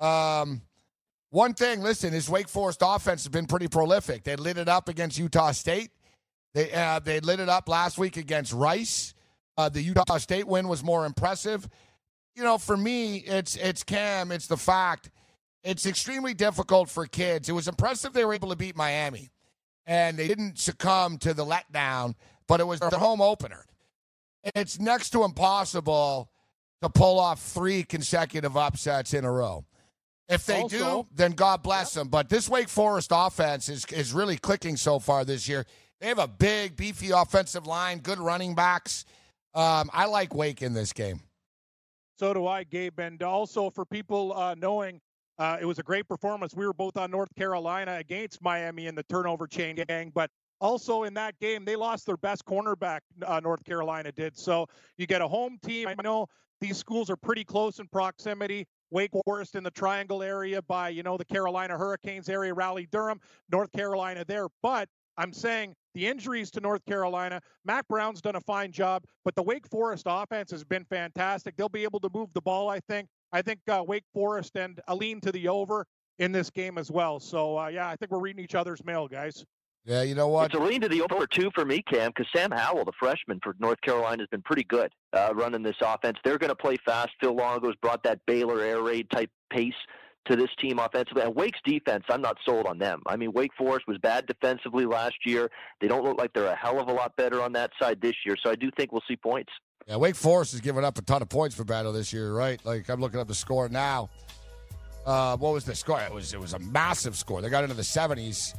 Um, 0.00 0.62
one 1.30 1.54
thing, 1.54 1.82
listen, 1.82 2.14
is 2.14 2.28
Wake 2.28 2.48
Forest 2.48 2.80
offense 2.82 3.24
has 3.24 3.28
been 3.28 3.46
pretty 3.46 3.68
prolific. 3.68 4.24
They 4.24 4.36
lit 4.36 4.56
it 4.56 4.68
up 4.68 4.88
against 4.88 5.18
Utah 5.18 5.52
State. 5.52 5.90
They 6.54 6.72
uh, 6.72 7.00
they 7.00 7.20
lit 7.20 7.40
it 7.40 7.48
up 7.48 7.68
last 7.68 7.98
week 7.98 8.16
against 8.16 8.52
Rice. 8.52 9.14
Uh, 9.56 9.68
the 9.68 9.82
Utah 9.82 10.18
State 10.18 10.46
win 10.46 10.68
was 10.68 10.82
more 10.82 11.04
impressive. 11.04 11.68
You 12.34 12.42
know, 12.42 12.58
for 12.58 12.76
me, 12.76 13.18
it's 13.18 13.56
it's 13.56 13.82
Cam. 13.84 14.32
It's 14.32 14.46
the 14.46 14.56
fact. 14.56 15.10
It's 15.62 15.86
extremely 15.86 16.34
difficult 16.34 16.90
for 16.90 17.06
kids. 17.06 17.48
It 17.48 17.52
was 17.52 17.68
impressive 17.68 18.12
they 18.12 18.24
were 18.24 18.34
able 18.34 18.50
to 18.50 18.56
beat 18.56 18.76
Miami, 18.76 19.30
and 19.86 20.18
they 20.18 20.28
didn't 20.28 20.58
succumb 20.58 21.16
to 21.18 21.32
the 21.32 21.44
letdown. 21.44 22.14
But 22.46 22.60
it 22.60 22.64
was 22.64 22.80
the 22.80 22.98
home 22.98 23.20
opener. 23.22 23.64
It's 24.54 24.78
next 24.78 25.10
to 25.10 25.24
impossible 25.24 26.28
to 26.82 26.90
pull 26.90 27.18
off 27.18 27.40
three 27.40 27.82
consecutive 27.82 28.56
upsets 28.56 29.14
in 29.14 29.24
a 29.24 29.32
row. 29.32 29.64
If 30.28 30.44
they 30.44 30.62
Also- 30.62 31.02
do, 31.04 31.08
then 31.14 31.32
God 31.32 31.62
bless 31.62 31.94
them. 31.94 32.08
But 32.08 32.28
this 32.28 32.48
Wake 32.48 32.68
Forest 32.68 33.10
offense 33.14 33.68
is 33.68 33.84
is 33.86 34.12
really 34.12 34.36
clicking 34.36 34.76
so 34.76 34.98
far 34.98 35.24
this 35.24 35.48
year. 35.48 35.64
They 36.00 36.08
have 36.08 36.18
a 36.18 36.28
big, 36.28 36.76
beefy 36.76 37.10
offensive 37.10 37.66
line, 37.66 38.00
good 38.00 38.18
running 38.18 38.54
backs. 38.54 39.04
Um, 39.54 39.88
I 39.92 40.06
like 40.06 40.34
Wake 40.34 40.60
in 40.60 40.74
this 40.74 40.92
game. 40.92 41.22
So 42.18 42.32
do 42.32 42.46
I, 42.46 42.64
Gabe. 42.64 42.98
And 42.98 43.22
also 43.22 43.70
for 43.70 43.84
people 43.84 44.32
uh, 44.32 44.54
knowing, 44.54 45.00
uh, 45.38 45.58
it 45.60 45.64
was 45.64 45.78
a 45.78 45.82
great 45.82 46.06
performance. 46.08 46.54
We 46.54 46.66
were 46.66 46.72
both 46.72 46.96
on 46.96 47.10
North 47.10 47.34
Carolina 47.36 47.96
against 47.96 48.40
Miami 48.42 48.86
in 48.86 48.94
the 48.94 49.02
turnover 49.04 49.46
chain 49.46 49.76
gang, 49.88 50.12
but 50.14 50.30
also 50.60 51.02
in 51.02 51.14
that 51.14 51.38
game, 51.40 51.64
they 51.64 51.76
lost 51.76 52.06
their 52.06 52.16
best 52.16 52.44
cornerback, 52.44 53.00
uh, 53.26 53.40
North 53.40 53.64
Carolina 53.64 54.12
did. 54.12 54.36
So 54.38 54.66
you 54.96 55.06
get 55.06 55.20
a 55.20 55.28
home 55.28 55.58
team. 55.64 55.88
I 55.88 55.94
know 56.02 56.26
these 56.60 56.76
schools 56.76 57.10
are 57.10 57.16
pretty 57.16 57.44
close 57.44 57.80
in 57.80 57.88
proximity. 57.88 58.66
Wake 58.90 59.10
Forest 59.24 59.56
in 59.56 59.64
the 59.64 59.72
Triangle 59.72 60.22
area 60.22 60.62
by, 60.62 60.88
you 60.90 61.02
know, 61.02 61.16
the 61.16 61.24
Carolina 61.24 61.76
Hurricanes 61.76 62.28
area, 62.28 62.54
Raleigh 62.54 62.88
Durham, 62.92 63.20
North 63.50 63.72
Carolina 63.72 64.24
there. 64.26 64.46
But 64.62 64.88
I'm 65.16 65.32
saying 65.32 65.74
the 65.94 66.06
injuries 66.06 66.50
to 66.52 66.60
North 66.60 66.84
Carolina, 66.86 67.40
Mack 67.64 67.86
Brown's 67.88 68.20
done 68.20 68.36
a 68.36 68.40
fine 68.40 68.72
job, 68.72 69.04
but 69.24 69.34
the 69.34 69.42
Wake 69.42 69.68
Forest 69.68 70.04
offense 70.06 70.50
has 70.50 70.64
been 70.64 70.84
fantastic. 70.84 71.56
They'll 71.56 71.68
be 71.68 71.84
able 71.84 72.00
to 72.00 72.10
move 72.12 72.32
the 72.34 72.42
ball, 72.42 72.68
I 72.68 72.80
think. 72.80 73.08
I 73.32 73.42
think 73.42 73.60
uh, 73.68 73.82
Wake 73.86 74.04
Forest 74.12 74.56
and 74.56 74.80
a 74.88 74.94
lean 74.94 75.20
to 75.22 75.32
the 75.32 75.48
over 75.48 75.86
in 76.18 76.32
this 76.32 76.50
game 76.50 76.78
as 76.78 76.90
well. 76.90 77.18
So, 77.18 77.58
uh, 77.58 77.68
yeah, 77.68 77.88
I 77.88 77.96
think 77.96 78.10
we're 78.10 78.20
reading 78.20 78.44
each 78.44 78.54
other's 78.54 78.84
mail, 78.84 79.08
guys. 79.08 79.44
Yeah, 79.86 80.02
you 80.02 80.14
know 80.14 80.28
what? 80.28 80.46
It's 80.46 80.54
a 80.54 80.64
lean 80.64 80.80
to 80.80 80.88
the 80.88 81.02
over 81.02 81.26
two 81.26 81.50
for 81.54 81.64
me, 81.64 81.82
Cam, 81.82 82.10
because 82.16 82.26
Sam 82.34 82.50
Howell, 82.50 82.86
the 82.86 82.92
freshman 82.98 83.38
for 83.42 83.54
North 83.58 83.80
Carolina, 83.82 84.22
has 84.22 84.28
been 84.28 84.40
pretty 84.40 84.64
good 84.64 84.90
uh, 85.12 85.32
running 85.34 85.62
this 85.62 85.76
offense. 85.82 86.16
They're 86.24 86.38
going 86.38 86.48
to 86.48 86.56
play 86.56 86.76
fast. 86.86 87.10
Phil 87.20 87.34
Longo's 87.34 87.76
brought 87.82 88.02
that 88.04 88.20
Baylor 88.26 88.62
air 88.62 88.80
raid 88.80 89.10
type 89.10 89.30
pace 89.50 89.74
to 90.26 90.36
this 90.36 90.50
team 90.60 90.78
offensively. 90.78 91.22
And 91.22 91.34
Wake's 91.34 91.60
defense, 91.64 92.04
I'm 92.08 92.22
not 92.22 92.36
sold 92.44 92.66
on 92.66 92.78
them. 92.78 93.02
I 93.06 93.16
mean, 93.16 93.32
Wake 93.32 93.52
Forest 93.56 93.86
was 93.86 93.98
bad 93.98 94.26
defensively 94.26 94.86
last 94.86 95.16
year. 95.24 95.50
They 95.80 95.88
don't 95.88 96.04
look 96.04 96.18
like 96.18 96.32
they're 96.32 96.46
a 96.46 96.56
hell 96.56 96.80
of 96.80 96.88
a 96.88 96.92
lot 96.92 97.16
better 97.16 97.42
on 97.42 97.52
that 97.52 97.70
side 97.80 98.00
this 98.00 98.14
year. 98.24 98.36
So 98.42 98.50
I 98.50 98.54
do 98.54 98.70
think 98.76 98.92
we'll 98.92 99.02
see 99.06 99.16
points. 99.16 99.52
Yeah, 99.86 99.96
Wake 99.96 100.16
Forest 100.16 100.52
has 100.52 100.60
given 100.60 100.84
up 100.84 100.96
a 100.98 101.02
ton 101.02 101.20
of 101.20 101.28
points 101.28 101.54
for 101.54 101.64
battle 101.64 101.92
this 101.92 102.12
year, 102.12 102.32
right? 102.32 102.58
Like 102.64 102.88
I'm 102.88 103.00
looking 103.00 103.20
up 103.20 103.28
the 103.28 103.34
score 103.34 103.68
now. 103.68 104.08
Uh, 105.04 105.36
what 105.36 105.52
was 105.52 105.64
the 105.64 105.74
score? 105.74 106.00
It 106.00 106.12
was 106.12 106.32
it 106.32 106.40
was 106.40 106.54
a 106.54 106.58
massive 106.58 107.16
score. 107.16 107.42
They 107.42 107.50
got 107.50 107.64
into 107.64 107.76
the 107.76 107.82
70s 107.82 108.54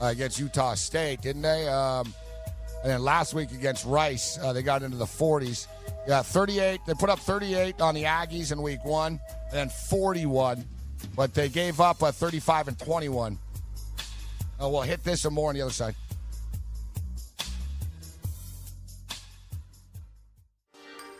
uh, 0.00 0.06
against 0.06 0.38
Utah 0.38 0.74
State, 0.74 1.20
didn't 1.22 1.42
they? 1.42 1.66
Um, 1.66 2.14
and 2.82 2.92
then 2.92 3.02
last 3.02 3.34
week 3.34 3.50
against 3.50 3.84
Rice, 3.84 4.38
uh, 4.40 4.52
they 4.52 4.62
got 4.62 4.84
into 4.84 4.96
the 4.96 5.04
40s. 5.04 5.66
Yeah, 6.06 6.22
38. 6.22 6.80
They 6.86 6.94
put 6.94 7.10
up 7.10 7.18
38 7.18 7.80
on 7.80 7.94
the 7.94 8.04
Aggies 8.04 8.52
in 8.52 8.62
week 8.62 8.84
one, 8.84 9.20
and 9.50 9.52
then 9.52 9.68
41, 9.68 10.64
but 11.14 11.34
they 11.34 11.48
gave 11.48 11.80
up 11.80 12.02
a 12.02 12.12
35 12.12 12.68
and 12.68 12.78
21. 12.78 13.38
Uh, 14.60 14.68
we'll 14.68 14.82
hit 14.82 15.04
this 15.04 15.24
and 15.24 15.34
more 15.34 15.50
on 15.50 15.54
the 15.54 15.62
other 15.62 15.72
side. 15.72 15.94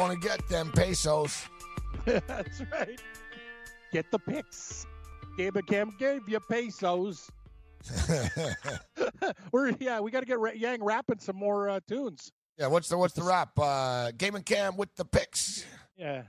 Gonna 0.00 0.16
get 0.16 0.48
them 0.48 0.72
pesos. 0.72 1.44
That's 2.06 2.62
right. 2.72 2.98
Get 3.92 4.10
the 4.10 4.18
picks. 4.18 4.86
Gabe 5.36 5.56
and 5.56 5.66
Cam 5.66 5.94
gave 5.98 6.26
you 6.26 6.40
pesos. 6.40 7.30
We're 9.52 9.74
yeah, 9.78 10.00
we 10.00 10.10
got 10.10 10.20
to 10.20 10.26
get 10.26 10.38
Ra- 10.38 10.52
Yang 10.54 10.82
rapping 10.84 11.18
some 11.18 11.36
more 11.36 11.68
uh, 11.68 11.80
tunes. 11.86 12.32
Yeah, 12.56 12.68
what's 12.68 12.88
the 12.88 12.96
what's 12.96 13.12
the 13.12 13.22
rap? 13.22 13.50
Uh, 13.58 14.10
Game 14.16 14.36
and 14.36 14.46
Cam 14.46 14.78
with 14.78 14.88
the 14.96 15.04
picks. 15.04 15.66
Yeah, 15.98 16.22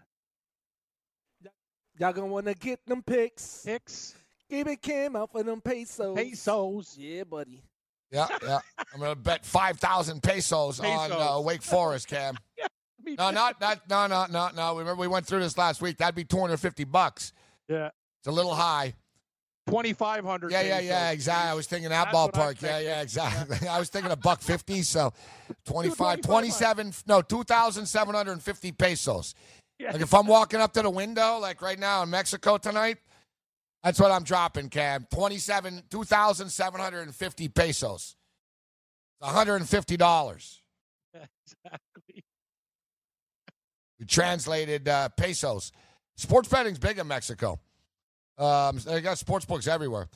Y'all 1.98 2.12
gonna 2.12 2.28
wanna 2.28 2.54
get 2.54 2.86
them 2.86 3.02
picks. 3.04 3.64
picks, 3.66 4.16
Give 4.50 4.68
it 4.68 4.82
Cam 4.82 5.16
out 5.16 5.32
for 5.32 5.44
them 5.44 5.62
pesos. 5.62 6.16
pesos. 6.18 6.98
Yeah, 6.98 7.24
buddy. 7.24 7.62
Yeah, 8.12 8.28
yeah. 8.44 8.60
I'm 8.94 9.00
gonna 9.00 9.16
bet 9.16 9.46
five 9.46 9.80
thousand 9.80 10.22
pesos, 10.24 10.82
on 10.82 11.12
uh, 11.14 11.40
Wake 11.40 11.62
Forest, 11.62 12.10
Cam. 12.10 12.36
Me 13.04 13.16
No, 13.18 13.32
not 13.32 13.60
not 13.62 13.82
no 13.90 14.08
no 14.08 14.26
no 14.30 14.50
no. 14.56 14.78
Remember 14.78 15.00
we 15.00 15.08
went 15.08 15.26
through 15.26 15.40
this 15.40 15.58
last 15.58 15.82
week. 15.82 15.98
That'd 15.98 16.16
be 16.16 16.24
two 16.24 16.40
hundred 16.40 16.58
fifty 16.58 16.84
bucks. 16.84 17.34
Yeah, 17.68 17.90
It's 18.20 18.28
a 18.28 18.32
little 18.32 18.54
high. 18.54 18.94
twenty 19.68 19.94
five 19.94 20.26
hundred. 20.26 20.52
Yeah, 20.52 20.62
yeah, 20.62 20.80
yeah. 20.80 21.12
Exactly. 21.12 21.50
I 21.50 21.54
was 21.54 21.68
thinking 21.68 21.90
that 21.90 22.06
That's 22.12 22.16
ballpark. 22.16 22.62
Yeah, 22.62 22.80
yeah, 22.80 23.02
exactly. 23.02 23.68
I 23.70 23.80
was 23.80 23.90
thinking 23.90 24.12
a 24.12 24.16
buck 24.16 24.42
fifty. 24.42 24.82
So 24.82 25.14
25, 25.66 26.22
25. 26.22 26.22
27, 26.22 26.94
no, 27.08 27.22
two 27.22 27.44
thousand 27.44 27.86
seven 27.86 28.14
hundred 28.16 28.34
and 28.34 28.44
fifty 28.44 28.72
pesos. 28.72 29.36
Yeah. 29.80 29.94
Like 29.94 30.02
if 30.02 30.14
I'm 30.14 30.28
walking 30.28 30.60
up 30.62 30.74
to 30.74 30.82
the 30.84 30.90
window, 30.90 31.40
like 31.40 31.62
right 31.62 31.80
now 31.80 32.04
in 32.04 32.10
Mexico 32.12 32.58
tonight, 32.58 32.98
that's 33.84 34.00
what 34.00 34.12
I'm 34.12 34.24
dropping, 34.24 34.70
Cam. 34.70 35.08
27, 35.12 35.84
2,750 35.90 37.48
pesos. 37.48 38.16
$150. 39.24 40.60
exactly. 41.14 42.24
Translated 44.08 44.88
uh, 44.88 45.10
pesos. 45.10 45.72
Sports 46.16 46.48
betting's 46.50 46.80
big 46.80 47.00
in 47.00 47.08
Mexico. 47.08 47.60
Um, 48.38 48.80
they 48.80 49.02
got 49.02 49.18
sports 49.18 49.46
books 49.46 49.68
everywhere. 49.68 50.10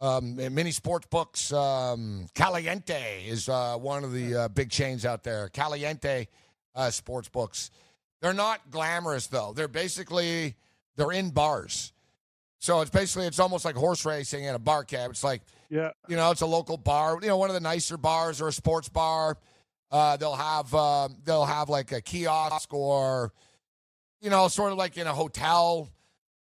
Um, 0.00 0.34
many 0.34 0.72
sports 0.72 1.06
books. 1.08 1.52
Um, 1.52 2.26
Caliente 2.34 3.24
is 3.26 3.48
uh, 3.48 3.76
one 3.76 4.02
of 4.02 4.12
the 4.12 4.34
uh, 4.34 4.48
big 4.48 4.70
chains 4.70 5.06
out 5.06 5.22
there. 5.22 5.48
Caliente 5.48 6.26
uh, 6.74 6.90
sports 6.90 7.28
books. 7.28 7.70
They're 8.20 8.32
not 8.32 8.70
glamorous 8.70 9.28
though. 9.28 9.52
They're 9.54 9.68
basically 9.68 10.56
they're 10.96 11.12
in 11.12 11.30
bars. 11.30 11.92
So 12.58 12.80
it's 12.80 12.90
basically 12.90 13.26
it's 13.26 13.38
almost 13.38 13.64
like 13.64 13.76
horse 13.76 14.04
racing 14.04 14.44
in 14.44 14.54
a 14.54 14.58
bar 14.58 14.84
cab. 14.84 15.10
It's 15.10 15.24
like 15.24 15.42
Yeah, 15.70 15.90
you 16.08 16.16
know, 16.16 16.30
it's 16.30 16.40
a 16.40 16.46
local 16.46 16.76
bar, 16.76 17.18
you 17.20 17.28
know, 17.28 17.36
one 17.36 17.50
of 17.50 17.54
the 17.54 17.60
nicer 17.60 17.96
bars 17.96 18.40
or 18.40 18.48
a 18.48 18.52
sports 18.52 18.88
bar. 18.88 19.36
Uh, 19.92 20.16
they'll 20.16 20.34
have 20.34 20.74
uh, 20.74 21.08
they'll 21.24 21.44
have 21.44 21.68
like 21.68 21.92
a 21.92 22.00
kiosk 22.00 22.72
or 22.72 23.32
you 24.22 24.30
know, 24.30 24.48
sort 24.48 24.72
of 24.72 24.78
like 24.78 24.96
in 24.96 25.06
a 25.06 25.12
hotel. 25.12 25.88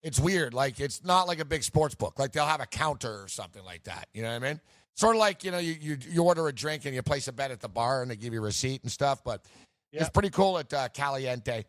It's 0.02 0.20
weird. 0.20 0.54
Like 0.54 0.80
it's 0.80 1.04
not 1.04 1.28
like 1.28 1.40
a 1.40 1.46
big 1.46 1.64
sports 1.64 1.94
book. 1.96 2.18
Like 2.18 2.32
they'll 2.32 2.46
have 2.46 2.62
a 2.62 2.66
counter 2.66 3.22
or 3.24 3.28
something 3.28 3.64
like 3.66 3.84
that. 3.84 4.08
You 4.14 4.22
know 4.22 4.30
what 4.30 4.44
I 4.44 4.48
mean? 4.48 4.62
Sort 4.96 5.16
of 5.16 5.20
like 5.20 5.44
you 5.44 5.52
know, 5.52 5.58
you 5.58 5.76
you, 5.80 5.98
you 6.10 6.24
order 6.24 6.48
a 6.48 6.54
drink 6.54 6.86
and 6.86 6.96
you 6.96 7.02
place 7.02 7.28
a 7.28 7.34
bet 7.34 7.52
at 7.52 7.60
the 7.60 7.68
bar 7.70 8.02
and 8.02 8.10
they 8.10 8.16
give 8.16 8.32
you 8.34 8.40
a 8.40 8.44
receipt 8.44 8.82
and 8.84 8.92
stuff. 8.92 9.24
But 9.24 9.44
Yeah. 9.92 10.02
it's 10.02 10.10
pretty 10.10 10.30
cool 10.30 10.58
at 10.58 10.74
uh, 10.74 10.88
Caliente. 10.90 11.66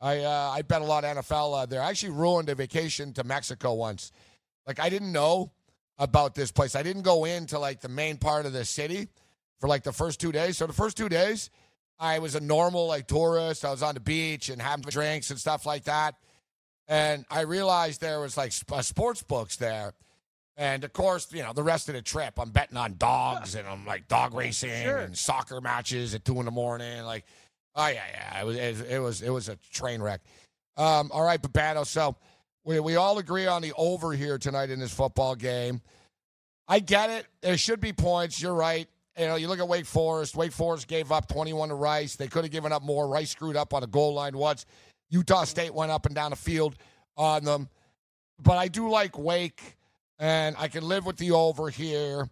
I 0.00 0.20
uh, 0.20 0.50
I 0.54 0.62
bet 0.62 0.82
a 0.82 0.84
lot 0.84 1.04
of 1.04 1.16
NFL 1.24 1.62
uh, 1.62 1.66
there. 1.66 1.82
I 1.82 1.88
actually 1.90 2.12
ruined 2.12 2.48
a 2.48 2.54
vacation 2.54 3.12
to 3.14 3.24
Mexico 3.24 3.74
once. 3.74 4.12
Like 4.68 4.78
I 4.78 4.88
didn't 4.88 5.10
know 5.12 5.50
about 5.98 6.34
this 6.36 6.52
place. 6.52 6.76
I 6.76 6.82
didn't 6.84 7.02
go 7.02 7.24
into 7.24 7.58
like 7.58 7.80
the 7.80 7.88
main 7.88 8.18
part 8.18 8.46
of 8.46 8.52
the 8.52 8.64
city 8.64 9.08
for 9.60 9.68
like 9.68 9.82
the 9.82 9.92
first 9.92 10.20
two 10.20 10.32
days. 10.32 10.56
So 10.58 10.66
the 10.66 10.72
first 10.72 10.96
two 10.96 11.08
days, 11.08 11.50
I 11.98 12.18
was 12.20 12.34
a 12.34 12.40
normal 12.40 12.86
like 12.86 13.06
tourist. 13.06 13.64
I 13.64 13.70
was 13.70 13.82
on 13.82 13.94
the 13.94 14.00
beach 14.00 14.48
and 14.48 14.60
having 14.62 14.84
drinks 14.84 15.30
and 15.30 15.38
stuff 15.38 15.66
like 15.66 15.84
that. 15.84 16.14
And 16.86 17.24
I 17.30 17.40
realized 17.42 18.00
there 18.00 18.20
was 18.20 18.36
like 18.36 18.52
sp- 18.54 18.72
uh, 18.72 18.82
sports 18.82 19.22
books 19.22 19.56
there. 19.56 19.92
And 20.56 20.82
of 20.84 20.92
course, 20.92 21.32
you 21.32 21.42
know, 21.42 21.52
the 21.52 21.62
rest 21.62 21.88
of 21.88 21.94
the 21.94 22.02
trip, 22.02 22.38
I'm 22.38 22.50
betting 22.50 22.76
on 22.76 22.96
dogs 22.96 23.54
and 23.54 23.68
I'm 23.68 23.84
like 23.86 24.08
dog 24.08 24.34
racing 24.34 24.70
Sure. 24.82 24.98
and 24.98 25.16
soccer 25.16 25.60
matches 25.60 26.14
at 26.14 26.24
two 26.24 26.38
in 26.40 26.46
the 26.46 26.50
morning. 26.50 27.02
Like, 27.04 27.24
oh 27.76 27.86
yeah, 27.86 28.02
yeah, 28.12 28.40
it 28.40 28.44
was 28.44 28.56
it, 28.56 28.80
it 28.90 28.98
was 28.98 29.22
it 29.22 29.30
was 29.30 29.48
a 29.48 29.56
train 29.72 30.00
wreck. 30.02 30.20
Um, 30.76 31.10
all 31.12 31.22
right, 31.22 31.40
Babano. 31.40 31.86
So 31.86 32.16
we 32.64 32.80
we 32.80 32.96
all 32.96 33.18
agree 33.18 33.46
on 33.46 33.62
the 33.62 33.72
over 33.76 34.12
here 34.12 34.38
tonight 34.38 34.70
in 34.70 34.80
this 34.80 34.92
football 34.92 35.34
game. 35.36 35.80
I 36.66 36.80
get 36.80 37.10
it. 37.10 37.26
There 37.40 37.56
should 37.56 37.80
be 37.80 37.92
points. 37.92 38.40
You're 38.42 38.54
right. 38.54 38.88
You 39.18 39.26
know, 39.26 39.34
you 39.34 39.48
look 39.48 39.58
at 39.58 39.66
Wake 39.66 39.86
Forest. 39.86 40.36
Wake 40.36 40.52
Forest 40.52 40.86
gave 40.86 41.10
up 41.10 41.26
21 41.28 41.70
to 41.70 41.74
Rice. 41.74 42.14
They 42.14 42.28
could 42.28 42.44
have 42.44 42.52
given 42.52 42.72
up 42.72 42.82
more. 42.82 43.08
Rice 43.08 43.30
screwed 43.30 43.56
up 43.56 43.74
on 43.74 43.82
a 43.82 43.86
goal 43.88 44.14
line 44.14 44.36
once. 44.36 44.64
Utah 45.10 45.42
State 45.44 45.74
went 45.74 45.90
up 45.90 46.06
and 46.06 46.14
down 46.14 46.30
the 46.30 46.36
field 46.36 46.76
on 47.16 47.44
them. 47.44 47.68
But 48.40 48.58
I 48.58 48.68
do 48.68 48.88
like 48.88 49.18
Wake, 49.18 49.76
and 50.20 50.54
I 50.56 50.68
can 50.68 50.84
live 50.84 51.04
with 51.04 51.16
the 51.16 51.32
over 51.32 51.68
here. 51.68 52.28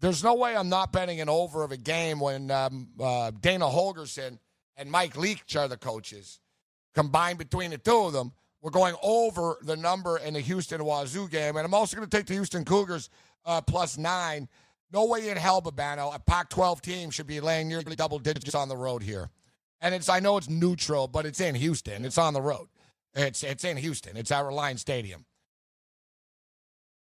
There's 0.00 0.24
no 0.24 0.34
way 0.34 0.56
I'm 0.56 0.68
not 0.68 0.92
betting 0.92 1.20
an 1.20 1.28
over 1.28 1.62
of 1.62 1.70
a 1.70 1.76
game 1.76 2.18
when 2.18 2.50
um, 2.50 2.88
uh, 2.98 3.30
Dana 3.40 3.66
Holgorsen 3.66 4.38
and 4.76 4.90
Mike 4.90 5.16
Leach 5.16 5.54
are 5.54 5.68
the 5.68 5.76
coaches. 5.76 6.40
Combined 6.94 7.38
between 7.38 7.70
the 7.70 7.78
two 7.78 7.96
of 7.96 8.12
them, 8.12 8.32
we're 8.60 8.72
going 8.72 8.96
over 9.04 9.56
the 9.62 9.76
number 9.76 10.18
in 10.18 10.34
the 10.34 10.40
Houston 10.40 10.84
Wazoo 10.84 11.28
game. 11.28 11.56
And 11.56 11.64
I'm 11.64 11.74
also 11.74 11.96
going 11.96 12.08
to 12.08 12.16
take 12.16 12.26
the 12.26 12.34
Houston 12.34 12.64
Cougars 12.64 13.08
uh, 13.44 13.60
plus 13.60 13.96
nine. 13.96 14.48
No 14.92 15.04
way 15.04 15.28
in 15.28 15.36
hell, 15.36 15.60
Babano. 15.60 16.14
A 16.14 16.18
Pac 16.18 16.48
12 16.48 16.80
team 16.80 17.10
should 17.10 17.26
be 17.26 17.40
laying 17.40 17.68
nearly 17.68 17.94
double 17.94 18.18
digits 18.18 18.54
on 18.54 18.68
the 18.68 18.76
road 18.76 19.02
here. 19.02 19.30
And 19.80 19.94
it's 19.94 20.08
I 20.08 20.20
know 20.20 20.36
it's 20.36 20.48
neutral, 20.48 21.06
but 21.06 21.26
it's 21.26 21.40
in 21.40 21.54
Houston. 21.54 22.04
It's 22.04 22.18
on 22.18 22.34
the 22.34 22.42
road. 22.42 22.68
It's 23.14 23.44
it's 23.44 23.64
in 23.64 23.76
Houston. 23.76 24.16
It's 24.16 24.32
at 24.32 24.44
Reliant 24.44 24.80
Stadium. 24.80 25.24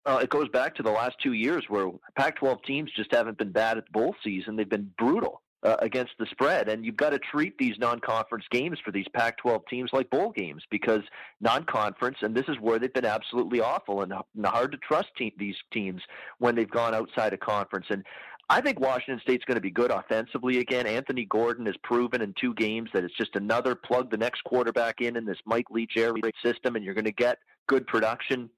Uh, 0.05 0.19
it 0.21 0.29
goes 0.29 0.49
back 0.49 0.75
to 0.75 0.84
the 0.84 0.91
last 0.91 1.15
two 1.23 1.31
years 1.34 1.63
where 1.69 1.89
Pac-12 2.17 2.63
teams 2.65 2.91
just 2.93 3.13
haven't 3.13 3.38
been 3.38 3.51
bad 3.51 3.77
at 3.77 3.86
the 3.86 3.91
bowl 3.91 4.13
season. 4.21 4.57
They've 4.57 4.67
been 4.67 4.91
brutal 4.97 5.42
uh, 5.64 5.78
against 5.80 6.11
the 6.20 6.26
spread, 6.28 6.70
and 6.70 6.86
you've 6.86 6.97
got 6.97 7.11
to 7.11 7.20
treat 7.20 7.57
these 7.57 7.78
non-conference 7.80 8.45
games 8.51 8.78
for 8.84 8.91
these 8.91 9.07
Pac-12 9.14 9.66
teams 9.68 9.89
like 9.93 10.09
bowl 10.09 10.32
games 10.32 10.64
because 10.70 11.01
non-conference, 11.41 12.18
and 12.22 12.36
this 12.36 12.45
is 12.47 12.57
where 12.59 12.80
they've 12.80 12.93
been 12.93 13.05
absolutely 13.05 13.61
awful 13.61 14.01
and 14.01 14.14
hard 14.45 14.72
to 14.72 14.78
trust 14.78 15.07
these 15.38 15.55
teams 15.72 16.01
when 16.39 16.55
they've 16.55 16.70
gone 16.70 16.93
outside 16.93 17.34
of 17.34 17.39
conference. 17.39 17.86
And 17.89 18.03
I 18.49 18.61
think 18.61 18.80
Washington 18.80 19.22
State's 19.22 19.45
going 19.45 19.55
to 19.55 19.61
be 19.61 19.72
good 19.72 19.91
offensively 19.91 20.59
again. 20.59 20.86
Anthony 20.86 21.26
Gordon 21.26 21.66
has 21.66 21.76
proven 21.84 22.22
in 22.22 22.34
two 22.39 22.53
games 22.53 22.89
that 22.93 23.03
it's 23.03 23.16
just 23.16 23.36
another 23.36 23.74
plug 23.74 24.11
the 24.11 24.18
next 24.18 24.43
quarterback 24.43 25.01
in 25.01 25.16
in 25.16 25.26
this 25.26 25.38
Mike 25.45 25.70
Leach 25.72 25.93
air 25.95 26.14
raid 26.14 26.34
system, 26.43 26.76
and 26.76 26.84
you're 26.84 26.93
going 26.93 27.05
to 27.05 27.11
get 27.11 27.38
good 27.68 27.88
production 27.88 28.49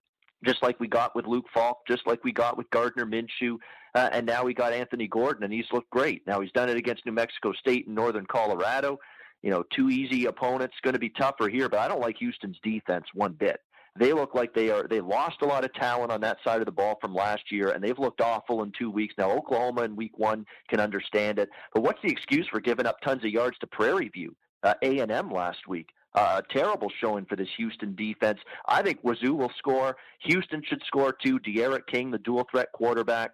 just 0.46 0.62
like 0.64 0.80
we 0.80 0.88
got 0.88 1.16
with 1.16 1.26
Luke 1.26 1.46
Falk, 1.54 1.80
just 1.88 2.06
like 2.06 2.24
we 2.24 2.32
got 2.32 2.58
with 2.58 2.70
Gardner 2.70 3.06
Minshew, 3.06 3.58
uh, 3.94 4.10
and 4.12 4.26
now 4.26 4.44
we 4.44 4.54
got 4.54 4.74
Anthony 4.74 5.08
Gordon, 5.08 5.44
and 5.44 5.54
he's 5.54 5.72
looked 5.72 5.90
great. 5.90 6.26
Now 6.28 6.42
he's 6.42 6.52
done 6.52 6.70
it 6.70 6.78
against 6.78 7.06
New 7.06 7.12
Mexico 7.12 7.54
State 7.54 7.88
and 7.88 7.96
Northern 7.96 8.26
Colorado. 8.26 9.00
You 9.42 9.52
know, 9.52 9.64
two 9.76 9.90
easy 9.90 10.26
opponents, 10.26 10.76
going 10.82 10.94
to 10.94 11.00
be 11.00 11.10
tougher 11.10 11.48
here, 11.48 11.70
but 11.70 11.80
I 11.80 11.88
don't 11.88 12.02
like 12.02 12.18
Houston's 12.18 12.58
defense 12.64 13.06
one 13.14 13.34
bit. 13.34 13.60
They 13.98 14.12
look 14.12 14.36
like 14.36 14.54
they 14.54 14.70
are. 14.72 14.86
They 14.90 15.00
lost 15.00 15.38
a 15.42 15.46
lot 15.46 15.64
of 15.64 15.74
talent 15.74 16.12
on 16.12 16.20
that 16.22 16.38
side 16.44 16.60
of 16.60 16.66
the 16.66 16.72
ball 16.72 16.98
from 17.00 17.14
last 17.14 17.52
year, 17.52 17.70
and 17.70 17.82
they've 17.84 17.98
looked 17.98 18.20
awful 18.20 18.64
in 18.64 18.74
two 18.78 18.92
weeks. 18.92 19.14
Now 19.18 19.32
Oklahoma 19.32 19.84
in 19.84 19.96
week 19.96 20.18
one 20.18 20.46
can 20.70 20.82
understand 20.82 21.40
it, 21.40 21.50
but 21.74 21.82
what's 21.82 22.02
the 22.04 22.12
excuse 22.12 22.48
for 22.48 22.60
giving 22.60 22.86
up 22.86 23.00
tons 23.02 23.24
of 23.24 23.32
yards 23.32 23.58
to 23.60 23.68
Prairie 23.68 24.10
View, 24.10 24.36
uh, 24.64 24.74
A 24.82 25.00
and 25.00 25.12
M 25.12 25.32
last 25.32 25.68
week? 25.68 25.90
Uh, 26.16 26.42
terrible 26.50 26.90
showing 27.02 27.26
for 27.26 27.36
this 27.36 27.50
Houston 27.58 27.94
defense. 27.94 28.40
I 28.68 28.82
think 28.82 29.00
Wazoo 29.04 29.34
will 29.34 29.52
score. 29.58 29.98
Houston 30.22 30.64
should 30.66 30.82
score 30.88 31.12
too. 31.12 31.40
D'Eriq 31.40 31.86
King, 31.88 32.10
the 32.10 32.18
dual 32.18 32.48
threat 32.50 32.72
quarterback. 32.72 33.32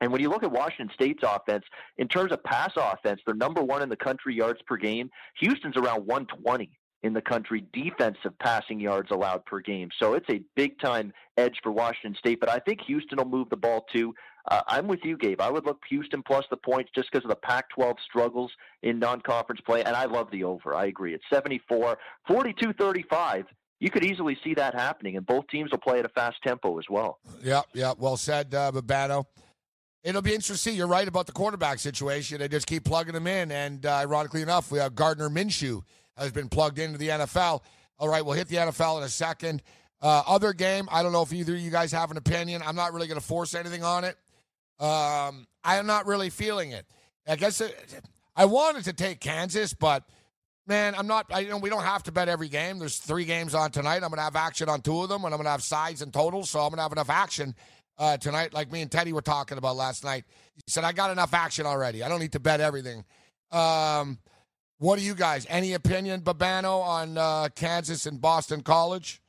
And 0.00 0.12
when 0.12 0.20
you 0.20 0.28
look 0.28 0.42
at 0.44 0.52
Washington 0.52 0.90
State's 0.94 1.22
offense, 1.24 1.64
in 1.96 2.06
terms 2.06 2.30
of 2.30 2.44
pass 2.44 2.70
offense, 2.76 3.20
they're 3.24 3.34
number 3.34 3.62
one 3.62 3.82
in 3.82 3.88
the 3.88 3.96
country 3.96 4.34
yards 4.34 4.60
per 4.66 4.76
game. 4.76 5.10
Houston's 5.40 5.76
around 5.76 6.06
120 6.06 6.70
in 7.02 7.12
the 7.12 7.22
country 7.22 7.64
defensive 7.72 8.36
passing 8.40 8.80
yards 8.80 9.10
allowed 9.10 9.44
per 9.46 9.60
game. 9.60 9.88
So 10.00 10.14
it's 10.14 10.28
a 10.30 10.40
big 10.56 10.78
time 10.80 11.12
edge 11.36 11.58
for 11.62 11.70
Washington 11.70 12.16
State. 12.18 12.40
But 12.40 12.48
I 12.48 12.58
think 12.58 12.80
Houston 12.86 13.18
will 13.18 13.24
move 13.24 13.48
the 13.50 13.56
ball 13.56 13.86
too. 13.92 14.14
Uh, 14.50 14.62
I'm 14.66 14.88
with 14.88 15.00
you, 15.04 15.16
Gabe. 15.16 15.40
I 15.40 15.50
would 15.50 15.66
look 15.66 15.80
Houston 15.90 16.22
plus 16.22 16.44
the 16.50 16.56
points 16.56 16.90
just 16.94 17.10
because 17.12 17.24
of 17.24 17.30
the 17.30 17.36
Pac 17.36 17.68
12 17.70 17.96
struggles 18.08 18.50
in 18.82 18.98
non 18.98 19.20
conference 19.20 19.60
play. 19.60 19.84
And 19.84 19.94
I 19.94 20.06
love 20.06 20.30
the 20.30 20.44
over. 20.44 20.74
I 20.74 20.86
agree. 20.86 21.14
It's 21.14 21.24
74, 21.30 21.98
42 22.26 22.72
35. 22.72 23.44
You 23.80 23.90
could 23.90 24.04
easily 24.04 24.36
see 24.42 24.54
that 24.54 24.74
happening, 24.74 25.16
and 25.16 25.24
both 25.24 25.46
teams 25.48 25.70
will 25.70 25.78
play 25.78 26.00
at 26.00 26.04
a 26.04 26.08
fast 26.08 26.38
tempo 26.44 26.78
as 26.78 26.86
well. 26.90 27.20
Yep, 27.44 27.66
yep. 27.74 27.98
Well 27.98 28.16
said, 28.16 28.52
uh, 28.52 28.72
Babano. 28.74 29.24
It'll 30.02 30.22
be 30.22 30.34
interesting. 30.34 30.74
You're 30.74 30.88
right 30.88 31.06
about 31.06 31.26
the 31.26 31.32
quarterback 31.32 31.78
situation. 31.78 32.38
They 32.38 32.48
just 32.48 32.66
keep 32.66 32.84
plugging 32.84 33.14
them 33.14 33.26
in. 33.26 33.52
And 33.52 33.84
uh, 33.84 33.96
ironically 33.96 34.42
enough, 34.42 34.70
we 34.72 34.78
have 34.78 34.94
Gardner 34.94 35.28
Minshew 35.28 35.82
has 36.18 36.32
been 36.32 36.48
plugged 36.48 36.78
into 36.78 36.98
the 36.98 37.08
NFL. 37.08 37.62
All 37.98 38.08
right, 38.08 38.24
we'll 38.24 38.34
hit 38.36 38.48
the 38.48 38.56
NFL 38.56 38.98
in 38.98 39.04
a 39.04 39.08
second. 39.08 39.62
Uh, 40.00 40.22
other 40.26 40.52
game, 40.52 40.88
I 40.92 41.02
don't 41.02 41.12
know 41.12 41.22
if 41.22 41.32
either 41.32 41.54
of 41.54 41.60
you 41.60 41.70
guys 41.70 41.90
have 41.92 42.10
an 42.10 42.16
opinion. 42.16 42.62
I'm 42.64 42.76
not 42.76 42.92
really 42.92 43.08
going 43.08 43.20
to 43.20 43.26
force 43.26 43.54
anything 43.54 43.82
on 43.82 44.04
it. 44.04 44.16
Um, 44.78 45.46
I'm 45.64 45.86
not 45.86 46.06
really 46.06 46.30
feeling 46.30 46.70
it. 46.70 46.86
I 47.26 47.36
guess 47.36 47.60
it, 47.60 47.74
I 48.36 48.44
wanted 48.44 48.84
to 48.84 48.92
take 48.92 49.20
Kansas, 49.20 49.74
but 49.74 50.04
man, 50.66 50.94
I'm 50.96 51.08
not. 51.08 51.26
I, 51.32 51.40
you 51.40 51.48
know, 51.48 51.58
we 51.58 51.68
don't 51.68 51.82
have 51.82 52.04
to 52.04 52.12
bet 52.12 52.28
every 52.28 52.48
game. 52.48 52.78
There's 52.78 52.98
three 52.98 53.24
games 53.24 53.54
on 53.54 53.72
tonight. 53.72 53.96
I'm 53.96 54.10
going 54.10 54.18
to 54.18 54.22
have 54.22 54.36
action 54.36 54.68
on 54.68 54.80
two 54.80 55.02
of 55.02 55.08
them, 55.08 55.24
and 55.24 55.34
I'm 55.34 55.38
going 55.38 55.46
to 55.46 55.50
have 55.50 55.62
sides 55.64 56.00
and 56.00 56.12
totals. 56.12 56.48
So 56.48 56.60
I'm 56.60 56.68
going 56.68 56.76
to 56.76 56.82
have 56.82 56.92
enough 56.92 57.10
action 57.10 57.54
uh, 57.98 58.16
tonight, 58.16 58.54
like 58.54 58.70
me 58.70 58.80
and 58.82 58.90
Teddy 58.90 59.12
were 59.12 59.22
talking 59.22 59.58
about 59.58 59.76
last 59.76 60.04
night. 60.04 60.24
He 60.54 60.62
said, 60.68 60.84
"I 60.84 60.92
got 60.92 61.10
enough 61.10 61.34
action 61.34 61.66
already. 61.66 62.02
I 62.02 62.08
don't 62.08 62.20
need 62.20 62.32
to 62.32 62.40
bet 62.40 62.60
everything." 62.60 63.04
Um, 63.50 64.18
what 64.78 64.98
do 64.98 65.04
you 65.04 65.14
guys? 65.14 65.46
Any 65.48 65.72
opinion, 65.74 66.20
Babano, 66.20 66.80
on 66.80 67.18
uh, 67.18 67.48
Kansas 67.54 68.06
and 68.06 68.20
Boston 68.20 68.62
College? 68.62 69.20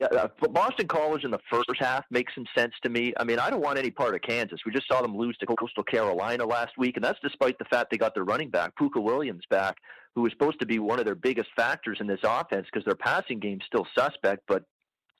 Yeah, 0.00 0.06
uh, 0.06 0.28
Boston 0.50 0.86
College 0.86 1.24
in 1.24 1.32
the 1.32 1.40
first 1.50 1.70
half 1.78 2.04
makes 2.10 2.32
some 2.34 2.46
sense 2.56 2.72
to 2.84 2.88
me. 2.88 3.12
I 3.18 3.24
mean, 3.24 3.40
I 3.40 3.50
don't 3.50 3.60
want 3.60 3.78
any 3.78 3.90
part 3.90 4.14
of 4.14 4.22
Kansas. 4.22 4.60
We 4.64 4.70
just 4.70 4.86
saw 4.86 5.02
them 5.02 5.16
lose 5.16 5.36
to 5.38 5.46
Coastal 5.46 5.82
Carolina 5.82 6.44
last 6.44 6.72
week, 6.78 6.96
and 6.96 7.04
that's 7.04 7.18
despite 7.20 7.58
the 7.58 7.64
fact 7.64 7.90
they 7.90 7.96
got 7.96 8.14
their 8.14 8.24
running 8.24 8.48
back, 8.48 8.74
Pooka 8.80 9.02
Williams, 9.02 9.42
back, 9.50 9.76
who 10.14 10.22
was 10.22 10.30
supposed 10.32 10.60
to 10.60 10.66
be 10.66 10.78
one 10.78 11.00
of 11.00 11.04
their 11.04 11.16
biggest 11.16 11.48
factors 11.56 11.98
in 12.00 12.06
this 12.06 12.20
offense 12.22 12.66
because 12.72 12.84
their 12.84 12.94
passing 12.94 13.40
game's 13.40 13.64
still 13.66 13.88
suspect. 13.96 14.42
But 14.46 14.62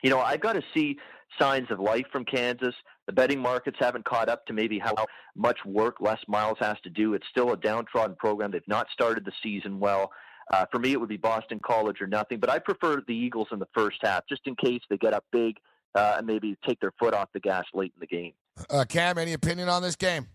you 0.02 0.10
know, 0.10 0.20
I've 0.20 0.40
got 0.40 0.52
to 0.52 0.62
see 0.72 0.96
signs 1.40 1.70
of 1.70 1.80
life 1.80 2.06
from 2.12 2.24
Kansas. 2.24 2.74
The 3.08 3.14
betting 3.14 3.40
markets 3.40 3.78
haven't 3.80 4.04
caught 4.04 4.28
up 4.28 4.44
to 4.46 4.52
maybe 4.52 4.78
how 4.78 4.94
much 5.34 5.58
work 5.64 5.96
Les 5.98 6.18
Miles 6.28 6.58
has 6.60 6.76
to 6.84 6.90
do. 6.90 7.14
It's 7.14 7.26
still 7.30 7.54
a 7.54 7.56
downtrodden 7.56 8.16
program. 8.16 8.50
They've 8.50 8.60
not 8.68 8.86
started 8.92 9.24
the 9.24 9.32
season 9.42 9.80
well. 9.80 10.12
Uh, 10.52 10.66
for 10.70 10.78
me, 10.78 10.92
it 10.92 11.00
would 11.00 11.08
be 11.08 11.16
Boston 11.16 11.58
College 11.64 12.02
or 12.02 12.06
nothing, 12.06 12.38
but 12.38 12.50
I 12.50 12.58
prefer 12.58 13.02
the 13.08 13.14
Eagles 13.14 13.48
in 13.50 13.58
the 13.58 13.68
first 13.74 13.96
half, 14.02 14.24
just 14.28 14.42
in 14.44 14.54
case 14.56 14.82
they 14.90 14.98
get 14.98 15.14
up 15.14 15.24
big 15.32 15.56
uh, 15.94 16.16
and 16.18 16.26
maybe 16.26 16.54
take 16.66 16.80
their 16.80 16.92
foot 16.98 17.14
off 17.14 17.30
the 17.32 17.40
gas 17.40 17.64
late 17.72 17.94
in 17.96 18.00
the 18.00 18.06
game. 18.06 18.32
Uh, 18.68 18.84
Cam, 18.86 19.16
any 19.16 19.32
opinion 19.32 19.70
on 19.70 19.80
this 19.80 19.96
game? 19.96 20.26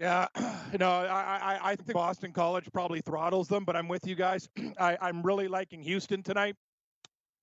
Yeah, 0.00 0.28
no, 0.80 0.88
I, 0.88 1.38
I, 1.42 1.70
I 1.72 1.76
think 1.76 1.92
Boston 1.92 2.32
College 2.32 2.66
probably 2.72 3.02
throttles 3.02 3.48
them, 3.48 3.64
but 3.64 3.76
I'm 3.76 3.88
with 3.88 4.06
you 4.06 4.14
guys. 4.14 4.48
I, 4.80 4.96
I'm 5.02 5.22
really 5.22 5.48
liking 5.48 5.82
Houston 5.82 6.22
tonight, 6.22 6.56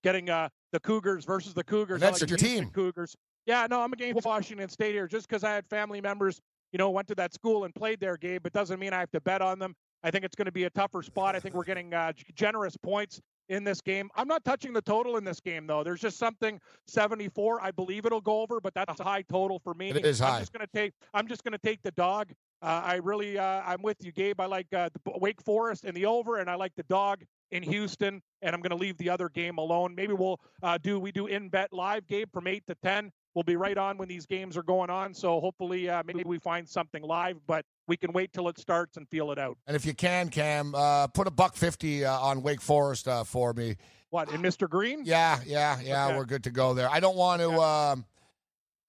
getting 0.03 0.31
uh, 0.31 0.49
the 0.71 0.79
Cougars 0.79 1.25
versus 1.25 1.53
the 1.53 1.63
Cougars. 1.63 1.95
And 1.95 2.01
that's 2.01 2.21
like 2.21 2.29
your 2.31 2.39
Houston 2.39 2.63
team. 2.65 2.69
Cougars. 2.71 3.15
Yeah, 3.45 3.67
no, 3.69 3.81
I'm 3.81 3.91
against 3.93 4.25
Washington 4.25 4.69
State 4.69 4.93
here 4.93 5.07
just 5.07 5.27
because 5.27 5.43
I 5.43 5.51
had 5.51 5.65
family 5.67 6.01
members, 6.01 6.39
you 6.71 6.77
know, 6.77 6.89
went 6.89 7.07
to 7.09 7.15
that 7.15 7.33
school 7.33 7.65
and 7.65 7.75
played 7.75 7.99
there, 7.99 8.17
Gabe. 8.17 8.45
It 8.45 8.53
doesn't 8.53 8.79
mean 8.79 8.93
I 8.93 8.99
have 8.99 9.11
to 9.11 9.21
bet 9.21 9.41
on 9.41 9.59
them. 9.59 9.75
I 10.03 10.11
think 10.11 10.25
it's 10.25 10.35
going 10.35 10.45
to 10.45 10.51
be 10.51 10.65
a 10.65 10.69
tougher 10.69 11.01
spot. 11.01 11.35
I 11.35 11.39
think 11.39 11.55
we're 11.55 11.63
getting 11.63 11.93
uh, 11.93 12.11
generous 12.35 12.75
points 12.75 13.21
in 13.49 13.63
this 13.63 13.81
game. 13.81 14.09
I'm 14.15 14.27
not 14.27 14.43
touching 14.43 14.73
the 14.73 14.81
total 14.81 15.17
in 15.17 15.23
this 15.23 15.39
game 15.39 15.67
though. 15.67 15.83
There's 15.83 16.01
just 16.01 16.17
something 16.17 16.59
74. 16.87 17.61
I 17.61 17.71
believe 17.71 18.05
it'll 18.05 18.21
go 18.21 18.41
over, 18.41 18.59
but 18.59 18.73
that's 18.73 18.99
a 18.99 19.03
high 19.03 19.23
total 19.23 19.59
for 19.59 19.73
me. 19.73 19.89
It 19.89 20.05
is 20.05 20.19
high. 20.19 20.35
I'm 20.35 20.39
just 20.41 20.53
going 20.53 20.65
to 20.65 20.71
take. 20.73 20.93
I'm 21.13 21.27
just 21.27 21.43
going 21.43 21.53
to 21.53 21.57
take 21.57 21.81
the 21.83 21.91
dog. 21.91 22.31
Uh, 22.61 22.81
I 22.83 22.95
really, 22.95 23.37
uh, 23.37 23.61
I'm 23.65 23.81
with 23.81 23.97
you, 24.01 24.13
Gabe. 24.13 24.39
I 24.39 24.45
like 24.45 24.67
uh, 24.73 24.89
the 24.93 25.17
Wake 25.19 25.41
Forest 25.41 25.83
and 25.83 25.95
the 25.95 26.05
over, 26.05 26.37
and 26.37 26.49
I 26.49 26.55
like 26.55 26.71
the 26.77 26.83
dog 26.83 27.23
in 27.51 27.61
Houston. 27.63 28.21
And 28.41 28.55
I'm 28.55 28.61
going 28.61 28.71
to 28.71 28.77
leave 28.77 28.97
the 28.97 29.09
other 29.09 29.27
game 29.29 29.57
alone. 29.57 29.93
Maybe 29.95 30.13
we'll 30.13 30.39
uh, 30.61 30.77
do 30.81 30.99
we 30.99 31.11
do 31.11 31.27
in 31.27 31.49
bet 31.49 31.73
live, 31.73 32.07
Gabe, 32.07 32.29
from 32.33 32.47
eight 32.47 32.63
to 32.67 32.75
ten. 32.75 33.11
We'll 33.35 33.43
be 33.43 33.55
right 33.55 33.77
on 33.77 33.97
when 33.97 34.07
these 34.07 34.25
games 34.25 34.57
are 34.57 34.63
going 34.63 34.89
on. 34.89 35.13
So 35.13 35.39
hopefully, 35.39 35.89
uh, 35.89 36.03
maybe 36.05 36.23
we 36.25 36.39
find 36.39 36.67
something 36.67 37.03
live, 37.03 37.37
but 37.47 37.65
we 37.87 37.97
can 37.97 38.11
wait 38.13 38.33
till 38.33 38.47
it 38.47 38.57
starts 38.57 38.97
and 38.97 39.07
feel 39.09 39.31
it 39.31 39.39
out. 39.39 39.57
And 39.67 39.75
if 39.75 39.85
you 39.85 39.93
can, 39.93 40.29
Cam, 40.29 40.73
uh, 40.75 41.07
put 41.07 41.27
a 41.27 41.31
buck 41.31 41.55
fifty 41.55 42.05
uh, 42.05 42.17
on 42.19 42.41
Wake 42.41 42.61
Forest 42.61 43.07
uh, 43.07 43.23
for 43.23 43.53
me. 43.53 43.75
What 44.09 44.29
in 44.31 44.41
Mr. 44.41 44.69
Green? 44.69 45.01
Yeah, 45.05 45.39
yeah, 45.45 45.79
yeah. 45.81 46.07
Okay. 46.07 46.17
We're 46.17 46.25
good 46.25 46.43
to 46.43 46.51
go 46.51 46.73
there. 46.73 46.89
I 46.89 46.99
don't 46.99 47.15
want 47.15 47.41
to. 47.41 47.51
Um, 47.59 48.05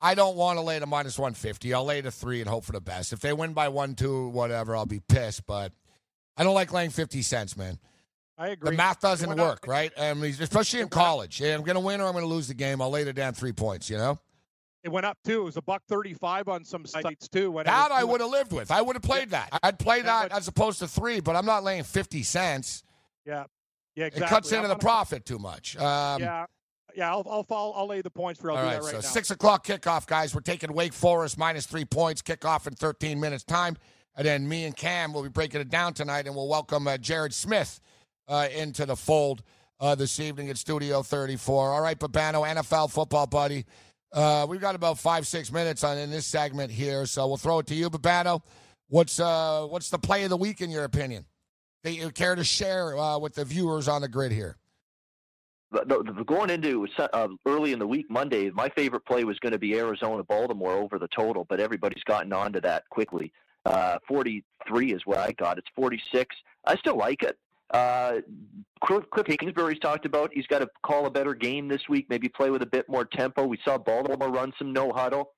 I 0.01 0.15
don't 0.15 0.37
want 0.37 0.59
to 0.59 0.63
lay 0.63 0.79
the 0.79 0.87
minus 0.87 1.19
one 1.19 1.33
fifty. 1.33 1.73
I'll 1.73 1.85
lay 1.85 2.03
the 2.03 2.11
three 2.11 2.41
and 2.41 2.49
hope 2.49 2.65
for 2.65 2.73
the 2.73 2.81
best. 2.81 3.13
If 3.13 3.21
they 3.21 3.33
win 3.33 3.55
by 3.55 3.69
one, 3.69 3.95
two, 3.95 4.29
whatever, 4.29 4.77
I'll 4.77 4.85
be 4.85 5.01
pissed. 5.01 5.47
But 5.47 5.73
I 6.37 6.45
don't 6.45 6.55
like 6.55 6.73
laying 6.73 6.91
fifty 6.91 7.23
cents, 7.23 7.57
man. 7.57 7.79
I 8.37 8.49
agree. 8.49 8.73
The 8.73 8.77
math 8.77 9.01
doesn't 9.01 9.37
work, 9.37 9.67
right? 9.67 9.93
I 9.99 10.13
mean, 10.13 10.35
especially 10.39 10.81
in 10.81 10.89
college. 10.89 11.41
Yeah, 11.41 11.55
I'm 11.55 11.63
going 11.63 11.77
to 11.77 11.81
win 11.81 12.01
or 12.01 12.07
I'm 12.07 12.13
going 12.13 12.25
to 12.25 12.29
lose 12.29 12.49
the 12.49 12.55
game. 12.55 12.83
I'll 12.83 12.91
lay 12.91 13.05
the 13.05 13.13
damn 13.13 13.33
three 13.33 13.53
points. 13.53 13.89
You 13.89 13.97
know. 13.97 14.19
It 14.85 14.93
went 14.93 15.07
up 15.07 15.17
too. 15.25 15.41
It 15.41 15.45
was 15.45 15.57
a 15.57 15.63
buck 15.63 15.83
thirty-five 15.89 16.47
on 16.47 16.63
some 16.65 16.85
sites 16.85 17.27
too. 17.29 17.51
When 17.51 17.65
That 17.65 17.91
I 17.91 18.05
would 18.05 18.21
have 18.21 18.31
lived 18.31 18.53
with. 18.53 18.71
I 18.71 18.83
would 18.83 18.95
have 18.95 19.03
played 19.03 19.31
that. 19.31 19.49
I'd 19.63 19.79
play 19.79 19.97
Yeah, 19.99 20.03
that 20.05 20.29
but- 20.31 20.37
as 20.39 20.47
opposed 20.47 20.79
to 20.81 20.87
three, 20.89 21.21
but 21.21 21.35
I'm 21.35 21.47
not 21.47 21.65
laying 21.65 21.85
50 21.85 22.23
cents. 22.23 22.83
Yeah, 23.27 23.45
yeah, 23.97 24.05
exactly. 24.07 24.27
It 24.27 24.29
cuts 24.29 24.53
into 24.53 24.69
the 24.69 24.77
profit 24.77 25.25
too 25.25 25.39
much. 25.39 25.77
Um, 25.79 26.21
yeah, 26.21 26.45
yeah. 26.95 27.11
I'll 27.11 27.27
I'll 27.29 27.43
follow, 27.45 27.73
I'll 27.73 27.87
lay 27.87 28.03
the 28.03 28.11
points 28.11 28.39
for. 28.41 28.51
I'll 28.51 28.59
All 28.59 28.63
do 28.63 28.69
right, 28.69 28.75
that 28.77 28.83
right 28.83 28.91
so 28.91 28.97
now. 28.99 29.13
six 29.15 29.31
o'clock 29.31 29.67
kickoff, 29.67 30.07
guys. 30.07 30.35
We're 30.35 30.43
taking 30.43 30.71
Wake 30.75 30.93
Forest 30.93 31.39
minus 31.39 31.65
three 31.65 31.87
points. 31.87 32.21
Kickoff 32.21 32.67
in 32.67 32.75
13 32.75 33.19
minutes 33.19 33.43
time, 33.45 33.79
and 34.17 34.27
then 34.27 34.47
me 34.47 34.67
and 34.67 34.77
Cam 34.77 35.15
will 35.15 35.23
be 35.23 35.31
breaking 35.31 35.63
it 35.63 35.71
down 35.71 35.95
tonight, 35.95 36.27
and 36.27 36.37
we'll 36.37 36.49
welcome 36.49 36.87
uh, 36.87 36.99
Jared 36.99 37.33
Smith 37.33 37.81
uh, 38.29 38.49
into 38.55 38.85
the 38.85 38.97
fold 38.97 39.43
uh, 39.81 39.95
this 39.95 40.21
evening 40.21 40.51
at 40.51 40.59
Studio 40.59 41.03
34. 41.03 41.73
All 41.73 41.81
right, 41.81 41.99
Babano, 41.99 42.47
NFL 42.47 42.91
football 42.93 43.27
buddy. 43.27 43.65
Uh, 44.15 44.47
we've 44.49 44.61
got 44.61 44.77
about 44.77 44.97
five 44.99 45.27
six 45.27 45.51
minutes 45.51 45.83
on 45.83 45.99
in 45.99 46.09
this 46.11 46.25
segment 46.25 46.71
here, 46.71 47.05
so 47.05 47.27
we'll 47.27 47.37
throw 47.37 47.59
it 47.59 47.67
to 47.67 47.75
you, 47.75 47.91
Babano. 47.91 48.41
What's 48.89 49.19
uh, 49.19 49.67
what's 49.69 49.91
the 49.91 49.99
play 49.99 50.23
of 50.23 50.31
the 50.31 50.37
week 50.37 50.61
in 50.61 50.71
your 50.71 50.85
opinion? 50.85 51.27
That 51.83 51.95
you 51.95 52.11
care 52.11 52.37
to 52.37 52.45
share 52.45 52.97
uh, 52.97 53.19
with 53.19 53.35
the 53.35 53.45
viewers 53.45 53.89
on 53.89 54.01
the 54.03 54.09
grid 54.09 54.33
here? 54.33 54.57
the, 55.73 56.03
the- 56.05 56.25
going 56.25 56.51
into 56.51 56.87
uh, 56.99 57.29
early 57.47 57.73
in 57.73 57.79
the 57.81 57.87
week 57.87 58.07
Monday, 58.09 58.51
my 58.51 58.69
favorite 58.71 59.05
play 59.05 59.25
was 59.25 59.39
going 59.41 59.53
to 59.53 59.59
be 59.59 59.75
Arizona 59.77 60.23
Baltimore 60.23 60.73
over 60.75 60.99
the 60.99 61.09
total, 61.09 61.45
but 61.49 61.59
everybody's 61.59 62.05
gotten 62.05 62.33
onto 62.33 62.61
that 62.61 62.89
quickly. 62.91 63.33
Uh, 63.67 63.99
43 64.07 64.93
is 64.93 65.03
what 65.05 65.19
I 65.19 65.33
got. 65.33 65.59
It's 65.59 65.67
46. 65.75 66.35
I 66.67 66.77
still 66.77 66.97
like 66.97 67.23
it. 67.23 67.37
Uh, 67.75 68.21
Kliff, 68.85 69.39
Kingsbury's 69.39 69.81
talked 69.81 70.07
about 70.07 70.31
he's 70.33 70.47
got 70.47 70.61
to 70.61 70.69
call 70.83 71.07
a 71.07 71.11
better 71.11 71.35
game 71.35 71.69
this 71.69 71.89
week, 71.89 72.07
maybe 72.09 72.29
play 72.29 72.51
with 72.51 72.63
a 72.63 72.67
bit 72.67 72.89
more 72.89 73.05
tempo. 73.05 73.45
We 73.45 73.59
saw 73.65 73.79
Baltimore 73.79 74.31
run 74.31 74.53
some 74.59 74.73
no 74.73 74.93
huddle 74.93 75.33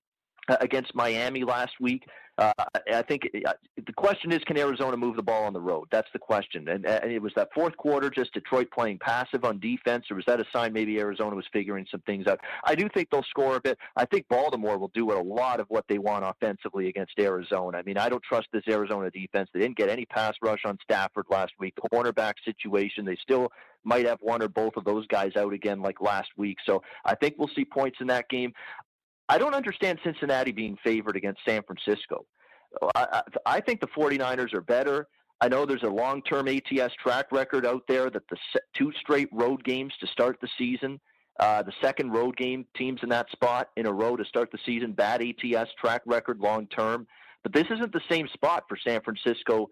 against 0.49 0.95
Miami 0.95 1.45
last 1.45 1.73
week. 1.81 2.05
Uh, 2.39 2.53
I 2.93 3.01
think 3.01 3.23
uh, 3.47 3.53
the 3.77 3.93
question 3.95 4.31
is, 4.31 4.41
can 4.41 4.59
Arizona 4.59 4.95
move 4.97 5.17
the 5.17 5.23
ball 5.23 5.45
on 5.45 5.55
the 5.55 5.61
road? 5.61 5.89
That's 5.91 6.09
the 6.13 6.19
question. 6.19 6.69
And, 6.69 6.85
and 6.85 7.11
it 7.11 7.23
was 7.23 7.33
that 7.35 7.49
fourth 7.55 7.75
quarter, 7.79 8.11
just 8.11 8.35
Detroit 8.35 8.69
playing 8.71 8.99
passive 8.99 9.45
on 9.47 9.59
defense, 9.59 10.05
or 10.11 10.17
was 10.17 10.25
that 10.27 10.39
a 10.39 10.45
sign 10.55 10.75
maybe 10.75 10.99
Arizona 10.99 11.35
was 11.35 11.47
figuring 11.51 11.87
some 11.91 12.03
things 12.03 12.27
out? 12.27 12.39
I 12.65 12.75
do 12.75 12.91
think 12.93 13.09
they'll 13.11 13.23
score 13.23 13.57
a 13.57 13.61
bit. 13.61 13.79
I 13.97 14.05
think 14.05 14.29
Baltimore 14.29 14.77
will 14.77 14.93
do 14.93 15.13
a 15.13 15.21
lot 15.23 15.61
of 15.61 15.67
what 15.71 15.87
they 15.89 15.97
want 15.97 16.27
offensively 16.27 16.89
against 16.89 17.19
Arizona. 17.19 17.79
I 17.79 17.83
mean, 17.83 17.97
I 17.97 18.11
don't 18.11 18.23
trust 18.23 18.49
this 18.53 18.65
Arizona 18.69 19.11
defense. 19.11 19.49
They 19.55 19.61
didn't 19.61 19.79
get 19.79 19.89
any 19.89 20.05
pass 20.05 20.35
rush 20.43 20.61
on 20.67 20.77
Stafford 20.83 21.25
last 21.31 21.53
week. 21.59 21.75
Cornerback 21.91 22.35
situation, 22.45 23.07
they 23.07 23.17
still 23.23 23.51
might 23.87 24.05
have 24.05 24.19
one 24.21 24.43
or 24.43 24.49
both 24.49 24.77
of 24.77 24.85
those 24.85 25.07
guys 25.07 25.31
out 25.37 25.53
again 25.53 25.81
like 25.81 26.01
last 26.01 26.29
week. 26.37 26.59
So 26.67 26.83
I 27.05 27.15
think 27.15 27.37
we'll 27.39 27.51
see 27.55 27.65
points 27.65 27.99
in 28.01 28.09
that 28.09 28.29
game. 28.29 28.53
I 29.29 29.39
don't 29.39 29.55
understand 29.55 29.99
Cincinnati 30.05 30.53
being 30.53 30.77
favored 30.85 31.17
against 31.17 31.41
San 31.47 31.63
Francisco. 31.63 32.27
I, 32.95 33.23
I, 33.45 33.61
think 33.61 33.81
the 33.81 33.89
49ers 33.89 34.53
are 34.55 34.61
better. 34.61 35.09
I 35.41 35.49
know 35.49 35.67
there's 35.67 35.83
a 35.83 35.89
long-term 35.89 36.49
ATS 36.49 36.95
track 37.03 37.33
record 37.33 37.67
out 37.67 37.83
there 37.89 38.11
that 38.11 38.29
the 38.29 38.37
two 38.75 38.93
straight 39.01 39.29
road 39.33 39.65
games 39.65 39.93
to 40.01 40.07
start 40.07 40.39
the 40.41 40.49
season, 40.59 41.01
uh, 41.41 41.63
the 41.63 41.73
second 41.83 42.13
road 42.13 42.37
game 42.37 42.67
teams 42.77 43.01
in 43.03 43.09
that 43.11 43.31
spot 43.31 43.69
in 43.77 43.87
a 43.87 43.93
row 43.93 44.17
to 44.17 44.25
start 44.25 44.51
the 44.53 44.59
season, 44.65 44.93
bad 44.93 45.23
ATS 45.23 45.71
track 45.81 46.03
record 46.07 46.41
long 46.41 46.67
term. 46.69 47.07
But 47.43 47.53
this 47.53 47.67
isn't 47.71 47.93
the 47.93 48.01
same 48.11 48.29
spot 48.29 48.65
for 48.69 48.77
San 48.77 49.01
Francisco 49.03 49.69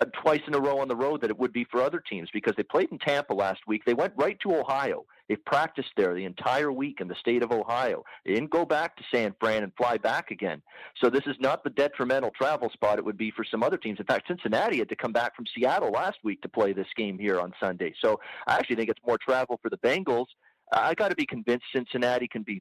Uh, 0.00 0.06
twice 0.24 0.40
in 0.48 0.54
a 0.56 0.58
row 0.58 0.80
on 0.80 0.88
the 0.88 0.96
road 0.96 1.20
that 1.20 1.30
it 1.30 1.38
would 1.38 1.52
be 1.52 1.64
for 1.70 1.80
other 1.80 2.00
teams 2.00 2.28
because 2.32 2.52
they 2.56 2.64
played 2.64 2.88
in 2.90 2.98
Tampa 2.98 3.32
last 3.32 3.60
week. 3.68 3.84
They 3.86 3.94
went 3.94 4.12
right 4.16 4.36
to 4.40 4.56
Ohio. 4.56 5.04
They've 5.28 5.44
practiced 5.44 5.90
there 5.96 6.14
the 6.14 6.24
entire 6.24 6.72
week 6.72 7.00
in 7.00 7.06
the 7.06 7.14
state 7.14 7.44
of 7.44 7.52
Ohio. 7.52 8.02
They 8.26 8.34
didn't 8.34 8.50
go 8.50 8.64
back 8.64 8.96
to 8.96 9.04
San 9.14 9.36
Fran 9.38 9.62
and 9.62 9.72
fly 9.76 9.98
back 9.98 10.32
again. 10.32 10.62
So 11.00 11.10
this 11.10 11.22
is 11.26 11.36
not 11.38 11.62
the 11.62 11.70
detrimental 11.70 12.32
travel 12.36 12.70
spot 12.70 12.98
it 12.98 13.04
would 13.04 13.16
be 13.16 13.30
for 13.30 13.44
some 13.48 13.62
other 13.62 13.76
teams. 13.76 14.00
In 14.00 14.06
fact, 14.06 14.26
Cincinnati 14.26 14.78
had 14.78 14.88
to 14.88 14.96
come 14.96 15.12
back 15.12 15.36
from 15.36 15.44
Seattle 15.56 15.92
last 15.92 16.18
week 16.24 16.42
to 16.42 16.48
play 16.48 16.72
this 16.72 16.88
game 16.96 17.16
here 17.16 17.38
on 17.38 17.52
Sunday. 17.62 17.94
So 18.04 18.18
I 18.48 18.56
actually 18.56 18.76
think 18.76 18.90
it's 18.90 19.00
more 19.06 19.18
travel 19.18 19.60
for 19.62 19.70
the 19.70 19.78
Bengals. 19.78 20.26
I 20.72 20.94
got 20.94 21.10
to 21.10 21.16
be 21.16 21.26
convinced 21.26 21.66
Cincinnati 21.72 22.26
can 22.26 22.42
be 22.42 22.60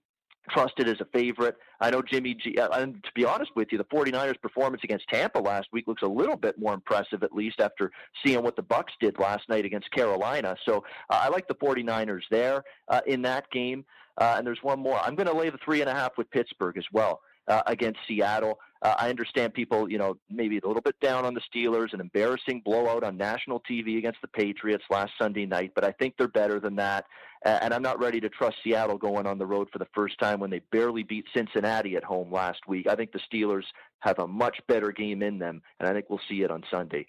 trusted 0.50 0.88
as 0.88 1.00
a 1.00 1.06
favorite. 1.06 1.56
I 1.80 1.90
know 1.90 2.02
Jimmy 2.02 2.34
G. 2.34 2.58
uh, 2.58 2.70
And 2.70 3.04
to 3.04 3.10
be 3.16 3.26
honest 3.26 3.52
with 3.56 3.70
you, 3.72 3.78
the 3.78 3.86
49ers' 3.86 4.42
performance 4.42 4.84
against 4.84 5.08
Tampa 5.10 5.40
last 5.40 5.68
week 5.72 5.88
looks 5.88 6.02
a 6.02 6.08
little 6.08 6.36
bit 6.36 6.60
more 6.60 6.74
impressive, 6.74 7.24
at 7.24 7.34
least 7.34 7.60
after 7.60 7.92
seeing 8.26 8.44
what 8.44 8.56
the 8.56 8.64
Bucs 8.64 8.92
did 9.00 9.20
last 9.20 9.48
night 9.50 9.66
against 9.66 9.92
Carolina. 9.92 10.56
So 10.66 10.84
uh, 11.10 11.20
I 11.24 11.30
like 11.30 11.48
the 11.48 11.56
49ers 11.56 12.24
there 12.30 12.64
uh, 12.90 13.02
in 13.08 13.22
that 13.24 13.50
game. 13.52 13.86
Uh, 14.18 14.36
and 14.38 14.46
there's 14.46 14.62
one 14.62 14.80
more. 14.80 15.00
I'm 15.00 15.16
going 15.16 15.28
to 15.28 15.34
lay 15.34 15.50
the 15.50 15.58
three 15.66 15.82
and 15.82 15.90
a 15.90 15.94
half 15.94 16.18
with 16.18 16.30
Pittsburgh 16.30 16.78
as 16.78 16.86
well 16.92 17.22
uh, 17.48 17.62
against 17.68 18.00
Seattle. 18.08 18.60
Uh, 18.82 18.96
I 18.98 19.10
understand 19.10 19.54
people, 19.54 19.90
you 19.90 19.98
know, 19.98 20.18
maybe 20.30 20.58
a 20.58 20.68
little 20.68 20.82
bit 20.82 21.00
down 21.00 21.26
on 21.26 21.34
the 21.34 21.42
Steelers, 21.42 21.94
an 21.94 22.02
embarrassing 22.02 22.62
blowout 22.66 23.04
on 23.04 23.16
national 23.16 23.62
TV 23.62 23.98
against 23.98 24.22
the 24.22 24.28
Patriots 24.28 24.84
last 24.90 25.14
Sunday 25.18 25.46
night, 25.46 25.72
but 25.74 25.86
I 25.86 25.92
think 25.94 26.16
they're 26.18 26.28
better 26.28 26.60
than 26.60 26.76
that. 26.76 27.06
Uh, 27.46 27.60
and 27.62 27.74
I'm 27.74 27.82
not 27.82 28.00
ready 28.00 28.20
to 28.22 28.30
trust 28.30 28.58
Seattle 28.64 28.98
going 28.98 29.26
on 29.26 29.38
the 29.38 29.46
road 29.46 29.70
for 29.72 29.80
the 29.80 29.88
first 29.94 30.20
time 30.20 30.40
when 30.40 30.50
they 30.50 30.60
barely 30.72 31.04
beat 31.04 31.26
Cincinnati 31.34 31.96
at 31.96 32.04
home 32.04 32.32
last 32.32 32.60
week. 32.68 32.88
I 32.88 32.96
think 32.96 33.12
the 33.12 33.20
Steelers 33.32 33.66
have 34.00 34.20
a 34.20 34.28
much 34.28 34.60
better 34.68 34.92
game 34.92 35.22
in 35.22 35.40
them, 35.40 35.62
and 35.80 35.88
I 35.88 35.94
think 35.94 36.10
we'll 36.10 36.22
see 36.30 36.42
it 36.42 36.52
on 36.52 36.64
Sunday. 36.70 37.08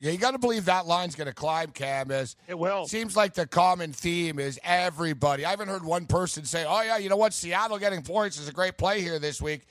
Yeah, 0.00 0.10
you 0.10 0.18
got 0.18 0.32
to 0.32 0.38
believe 0.38 0.66
that 0.66 0.86
line's 0.86 1.14
going 1.14 1.28
to 1.28 1.34
climb, 1.34 1.70
Cam. 1.70 2.10
As 2.10 2.36
It 2.46 2.58
will. 2.58 2.86
seems 2.86 3.16
like 3.16 3.32
the 3.34 3.46
common 3.46 3.92
theme 3.92 4.38
is 4.38 4.58
everybody. 4.62 5.44
I 5.46 5.50
haven't 5.50 5.68
heard 5.68 5.84
one 5.84 6.06
person 6.06 6.44
say, 6.44 6.64
"Oh 6.68 6.82
yeah, 6.82 6.98
you 6.98 7.08
know 7.08 7.16
what? 7.16 7.32
Seattle 7.32 7.78
getting 7.78 8.02
points 8.02 8.38
is 8.38 8.48
a 8.48 8.52
great 8.52 8.76
play 8.76 9.00
here 9.00 9.18
this 9.18 9.40
week." 9.40 9.62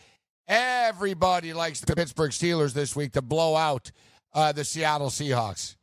Everybody 0.48 1.54
likes 1.54 1.80
the 1.82 1.96
Pittsburgh 1.96 2.32
Steelers 2.32 2.74
this 2.74 2.96
week 2.96 3.14
to 3.14 3.22
blow 3.22 3.56
out 3.56 3.92
uh, 4.34 4.52
the 4.52 4.64
Seattle 4.64 5.10
Seahawks. 5.10 5.76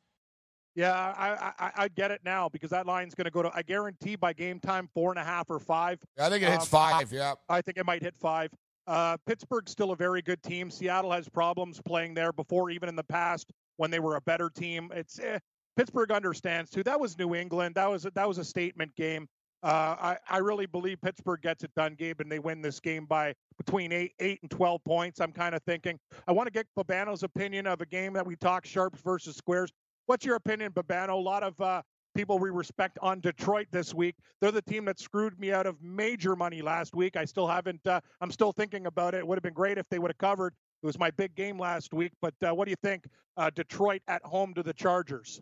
Yeah, 0.75 0.93
I, 0.95 1.53
I 1.59 1.73
I 1.85 1.89
get 1.89 2.11
it 2.11 2.21
now 2.25 2.49
because 2.49 2.71
that 2.71 2.87
line's 2.87 3.15
going 3.15 3.25
to 3.27 3.31
go 3.31 3.43
to. 3.43 3.51
I 3.55 3.63
guarantee 3.63 4.17
by 4.17 4.33
game 4.33 4.61
time 4.61 4.89
four 4.95 5.11
and 5.11 5.19
a 5.19 5.25
half 5.25 5.51
or 5.51 5.59
five. 5.59 5.99
I 6.19 6.29
think 6.29 6.43
it 6.43 6.51
hits 6.51 6.65
Um, 6.65 6.69
five. 6.69 7.13
Yeah. 7.13 7.35
I 7.49 7.61
think 7.61 7.77
it 7.77 7.85
might 7.87 8.03
hit 8.03 8.15
five. 8.17 8.51
Uh, 8.87 9.17
Pittsburgh's 9.27 9.71
still 9.73 9.93
a 9.93 9.97
very 9.97 10.23
good 10.23 10.43
team. 10.43 10.71
Seattle 10.71 11.13
has 11.13 11.29
problems 11.29 11.81
playing 11.85 12.15
there 12.15 12.33
before, 12.33 12.71
even 12.71 12.89
in 12.89 12.97
the 12.97 13.05
past 13.05 13.51
when 13.81 13.91
they 13.91 13.99
were 13.99 14.17
a 14.17 14.21
better 14.21 14.51
team. 14.51 14.91
It's 14.95 15.19
eh, 15.19 15.39
Pittsburgh 15.75 16.13
understands 16.13 16.71
too. 16.71 16.83
That 16.83 17.01
was 17.01 17.19
New 17.19 17.35
England. 17.35 17.77
That 17.77 17.91
was 17.91 18.03
that 18.15 18.29
was 18.29 18.37
a 18.37 18.45
statement 18.45 18.95
game. 18.95 19.27
Uh, 19.63 19.97
I 19.99 20.19
I 20.29 20.39
really 20.39 20.67
believe 20.67 21.01
Pittsburgh 21.01 21.41
gets 21.41 21.65
it 21.65 21.71
done, 21.75 21.95
Gabe, 21.95 22.21
and 22.21 22.31
they 22.31 22.39
win 22.39 22.61
this 22.61 22.79
game 22.79 23.07
by 23.07 23.33
between 23.57 23.91
eight 23.91 24.13
eight 24.21 24.39
and 24.43 24.51
twelve 24.51 24.85
points. 24.85 25.19
I'm 25.19 25.33
kind 25.33 25.55
of 25.55 25.63
thinking. 25.63 25.99
I 26.29 26.33
want 26.33 26.47
to 26.47 26.53
get 26.53 26.67
Babano's 26.79 27.23
opinion 27.23 27.67
of 27.67 27.81
a 27.81 27.87
game 27.87 28.13
that 28.13 28.27
we 28.27 28.37
talk 28.37 28.67
sharps 28.67 29.01
versus 29.01 29.37
squares. 29.37 29.73
What's 30.05 30.27
your 30.27 30.37
opinion, 30.37 30.73
Babano? 30.73 31.11
A 31.11 31.15
lot 31.15 31.43
of 31.43 31.59
uh, 31.59 31.81
people 32.15 32.39
we 32.39 32.51
respect 32.51 32.99
on 33.01 33.21
Detroit 33.21 33.69
this 33.71 33.95
week. 33.95 34.17
They're 34.43 34.53
the 34.53 34.61
team 34.61 34.85
that 34.87 35.01
screwed 35.01 35.41
me 35.41 35.53
out 35.53 35.67
of 35.67 35.81
major 35.81 36.37
money 36.37 36.61
last 36.61 36.95
week. 36.95 37.17
I 37.17 37.25
still 37.25 37.47
haven't. 37.47 37.87
Uh, 37.87 38.03
I'm 38.21 38.31
still 38.31 38.53
thinking 38.53 38.87
about 38.87 39.15
it. 39.15 39.19
It 39.19 39.27
would 39.27 39.39
have 39.39 39.43
been 39.43 39.55
great 39.55 39.79
if 39.79 39.89
they 39.89 39.99
would 39.99 40.11
have 40.11 40.19
covered. 40.19 40.53
It 40.83 40.87
was 40.87 40.99
my 40.99 41.11
big 41.11 41.35
game 41.35 41.59
last 41.59 41.93
week. 41.93 42.13
But 42.21 42.35
uh, 42.47 42.55
what 42.55 42.65
do 42.67 42.71
you 42.71 42.77
think? 42.83 43.05
Uh, 43.37 43.51
Detroit 43.55 44.03
at 44.09 44.23
home 44.25 44.55
to 44.55 44.63
the 44.63 44.73
Chargers. 44.73 45.41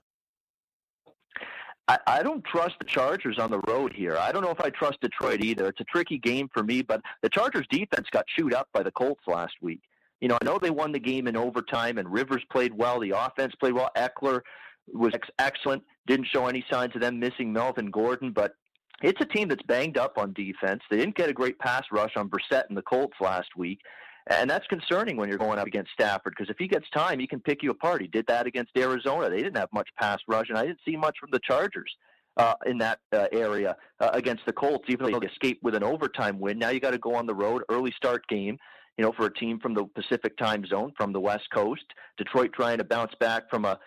I, 2.06 2.22
don't 2.22 2.44
trust 2.44 2.74
the 2.78 2.84
Chargers 2.84 3.38
on 3.38 3.50
the 3.50 3.60
road 3.60 3.94
here. 3.94 4.18
I 4.18 4.30
don't 4.30 4.42
know 4.42 4.50
if 4.50 4.60
I 4.60 4.68
trust 4.68 5.00
Detroit 5.00 5.42
either. 5.42 5.68
It's 5.68 5.80
a 5.80 5.84
tricky 5.84 6.18
game 6.18 6.50
for 6.52 6.62
me, 6.62 6.82
but 6.82 7.00
the 7.22 7.30
Chargers 7.30 7.66
defense 7.70 8.08
got 8.12 8.26
chewed 8.26 8.52
up 8.52 8.68
by 8.74 8.82
the 8.82 8.90
Colts 8.90 9.22
last 9.26 9.54
week. 9.62 9.80
You 10.20 10.28
know, 10.28 10.36
I 10.40 10.44
know 10.44 10.58
they 10.58 10.70
won 10.70 10.92
the 10.92 10.98
game 10.98 11.28
in 11.28 11.36
overtime, 11.36 11.96
and 11.96 12.12
Rivers 12.12 12.42
played 12.52 12.74
well. 12.76 13.00
The 13.00 13.12
offense 13.16 13.54
played 13.58 13.72
well. 13.72 13.90
Ekeler 13.96 14.40
was 14.92 15.14
ex- 15.14 15.30
excellent. 15.38 15.82
Didn't 16.06 16.26
show 16.26 16.46
any 16.46 16.64
signs 16.70 16.94
of 16.94 17.00
them 17.00 17.18
missing 17.18 17.52
Melvin 17.52 17.90
Gordon, 17.90 18.32
but 18.32 18.54
it's 19.00 19.20
a 19.20 19.24
team 19.24 19.48
that's 19.48 19.62
banged 19.62 19.96
up 19.96 20.18
on 20.18 20.32
defense. 20.34 20.82
They 20.90 20.96
didn't 20.98 21.16
get 21.16 21.30
a 21.30 21.34
great 21.34 21.58
pass 21.58 21.84
rush 21.90 22.12
on 22.16 22.28
Brissett 22.28 22.64
and 22.68 22.76
the 22.76 22.82
Colts 22.82 23.16
last 23.20 23.56
week. 23.56 23.80
And 24.28 24.48
that's 24.48 24.66
concerning 24.66 25.16
when 25.16 25.28
you're 25.28 25.38
going 25.38 25.58
up 25.58 25.66
against 25.66 25.90
Stafford 25.92 26.34
because 26.36 26.50
if 26.50 26.58
he 26.58 26.68
gets 26.68 26.88
time, 26.90 27.18
he 27.18 27.26
can 27.26 27.40
pick 27.40 27.62
you 27.62 27.70
apart. 27.70 28.02
He 28.02 28.08
did 28.08 28.26
that 28.28 28.46
against 28.46 28.76
Arizona. 28.76 29.30
They 29.30 29.42
didn't 29.42 29.56
have 29.56 29.72
much 29.72 29.88
pass 29.98 30.18
rush, 30.28 30.48
and 30.50 30.58
I 30.58 30.66
didn't 30.66 30.80
see 30.84 30.96
much 30.96 31.16
from 31.18 31.30
the 31.32 31.40
Chargers. 31.40 31.96
uh, 32.38 32.54
in 32.66 32.78
that 32.78 33.00
uh, 33.12 33.26
area 33.32 33.76
uh, 34.00 34.10
against 34.12 34.46
the 34.46 34.52
Colts, 34.52 34.84
even 34.88 35.10
though 35.10 35.18
they 35.18 35.26
escaped 35.26 35.62
with 35.62 35.74
an 35.74 35.82
overtime 35.82 36.38
win. 36.38 36.58
Now 36.58 36.70
you 36.70 36.80
got 36.80 36.92
to 36.92 36.98
go 36.98 37.14
on 37.14 37.26
the 37.26 37.34
road, 37.34 37.62
early 37.68 37.92
start 37.96 38.26
game. 38.28 38.58
You 38.96 39.04
know, 39.04 39.12
for 39.12 39.26
a 39.26 39.34
team 39.34 39.60
from 39.60 39.74
the 39.74 39.84
Pacific 39.84 40.36
time 40.38 40.66
zone, 40.66 40.92
from 40.96 41.12
the 41.12 41.20
West 41.20 41.48
Coast, 41.54 41.84
Detroit 42.16 42.50
trying 42.52 42.78
to 42.78 42.84
bounce 42.84 43.12
back 43.20 43.48
from 43.48 43.64
a 43.64 43.78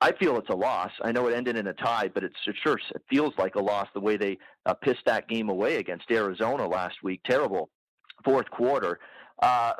I 0.00 0.12
feel 0.12 0.36
it's 0.36 0.50
a 0.50 0.54
loss. 0.54 0.90
I 1.02 1.10
know 1.10 1.26
it 1.26 1.34
ended 1.34 1.56
in 1.56 1.66
a 1.66 1.72
tie, 1.72 2.08
but 2.12 2.22
it 2.22 2.32
sure 2.62 2.78
it 2.94 3.02
feels 3.10 3.32
like 3.36 3.56
a 3.56 3.60
loss 3.60 3.88
the 3.94 4.00
way 4.00 4.16
they 4.16 4.38
uh, 4.64 4.74
pissed 4.74 5.04
that 5.06 5.26
game 5.26 5.48
away 5.48 5.76
against 5.76 6.10
Arizona 6.10 6.68
last 6.68 6.96
week. 7.02 7.20
Terrible 7.24 7.68
fourth 8.24 8.48
quarter. 8.50 9.00
Uh, 9.40 9.72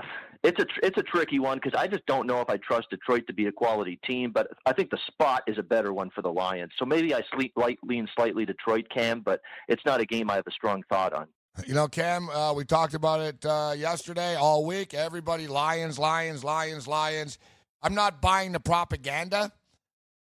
it's 0.45 0.61
a 0.61 0.67
it's 0.83 0.97
a 0.97 1.03
tricky 1.03 1.41
one 1.41 1.59
because 1.63 1.79
I 1.79 1.89
just 1.89 2.07
don't 2.07 2.27
know 2.27 2.41
if 2.41 2.49
I 2.49 2.59
trust 2.59 2.91
Detroit 2.91 3.27
to 3.27 3.33
be 3.33 3.47
a 3.47 3.53
quality 3.53 3.99
team, 4.07 4.31
but 4.31 4.49
I 4.67 4.73
think 4.73 4.91
the 4.91 4.99
spot 5.09 5.43
is 5.49 5.59
a 5.59 5.63
better 5.63 5.93
one 5.93 6.11
for 6.11 6.23
the 6.23 6.31
Lions. 6.31 6.73
So 6.79 6.85
maybe 6.85 7.13
I 7.13 7.23
sleep 7.35 7.53
light, 7.57 7.79
lean 7.83 8.09
slightly 8.15 8.47
Detroit, 8.47 8.87
Cam, 8.89 9.21
but 9.21 9.41
it's 9.67 9.83
not 9.85 10.01
a 10.01 10.05
game 10.05 10.31
I 10.31 10.37
have 10.37 10.47
a 10.47 10.53
strong 10.53 10.83
thought 10.89 11.13
on. 11.13 11.27
You 11.67 11.75
know, 11.75 11.89
Cam, 11.89 12.31
uh, 12.31 12.53
we 12.53 12.65
talked 12.65 12.95
about 12.95 13.21
it 13.21 13.45
uh, 13.45 13.75
yesterday, 13.77 14.37
all 14.37 14.65
week. 14.65 14.95
Everybody, 14.95 15.49
Lions, 15.49 15.99
Lions, 15.99 16.45
Lions, 16.45 16.87
Lions. 16.87 17.39
I'm 17.83 17.95
not 17.95 18.23
buying 18.23 18.53
the 18.53 18.61
propaganda. 18.61 19.53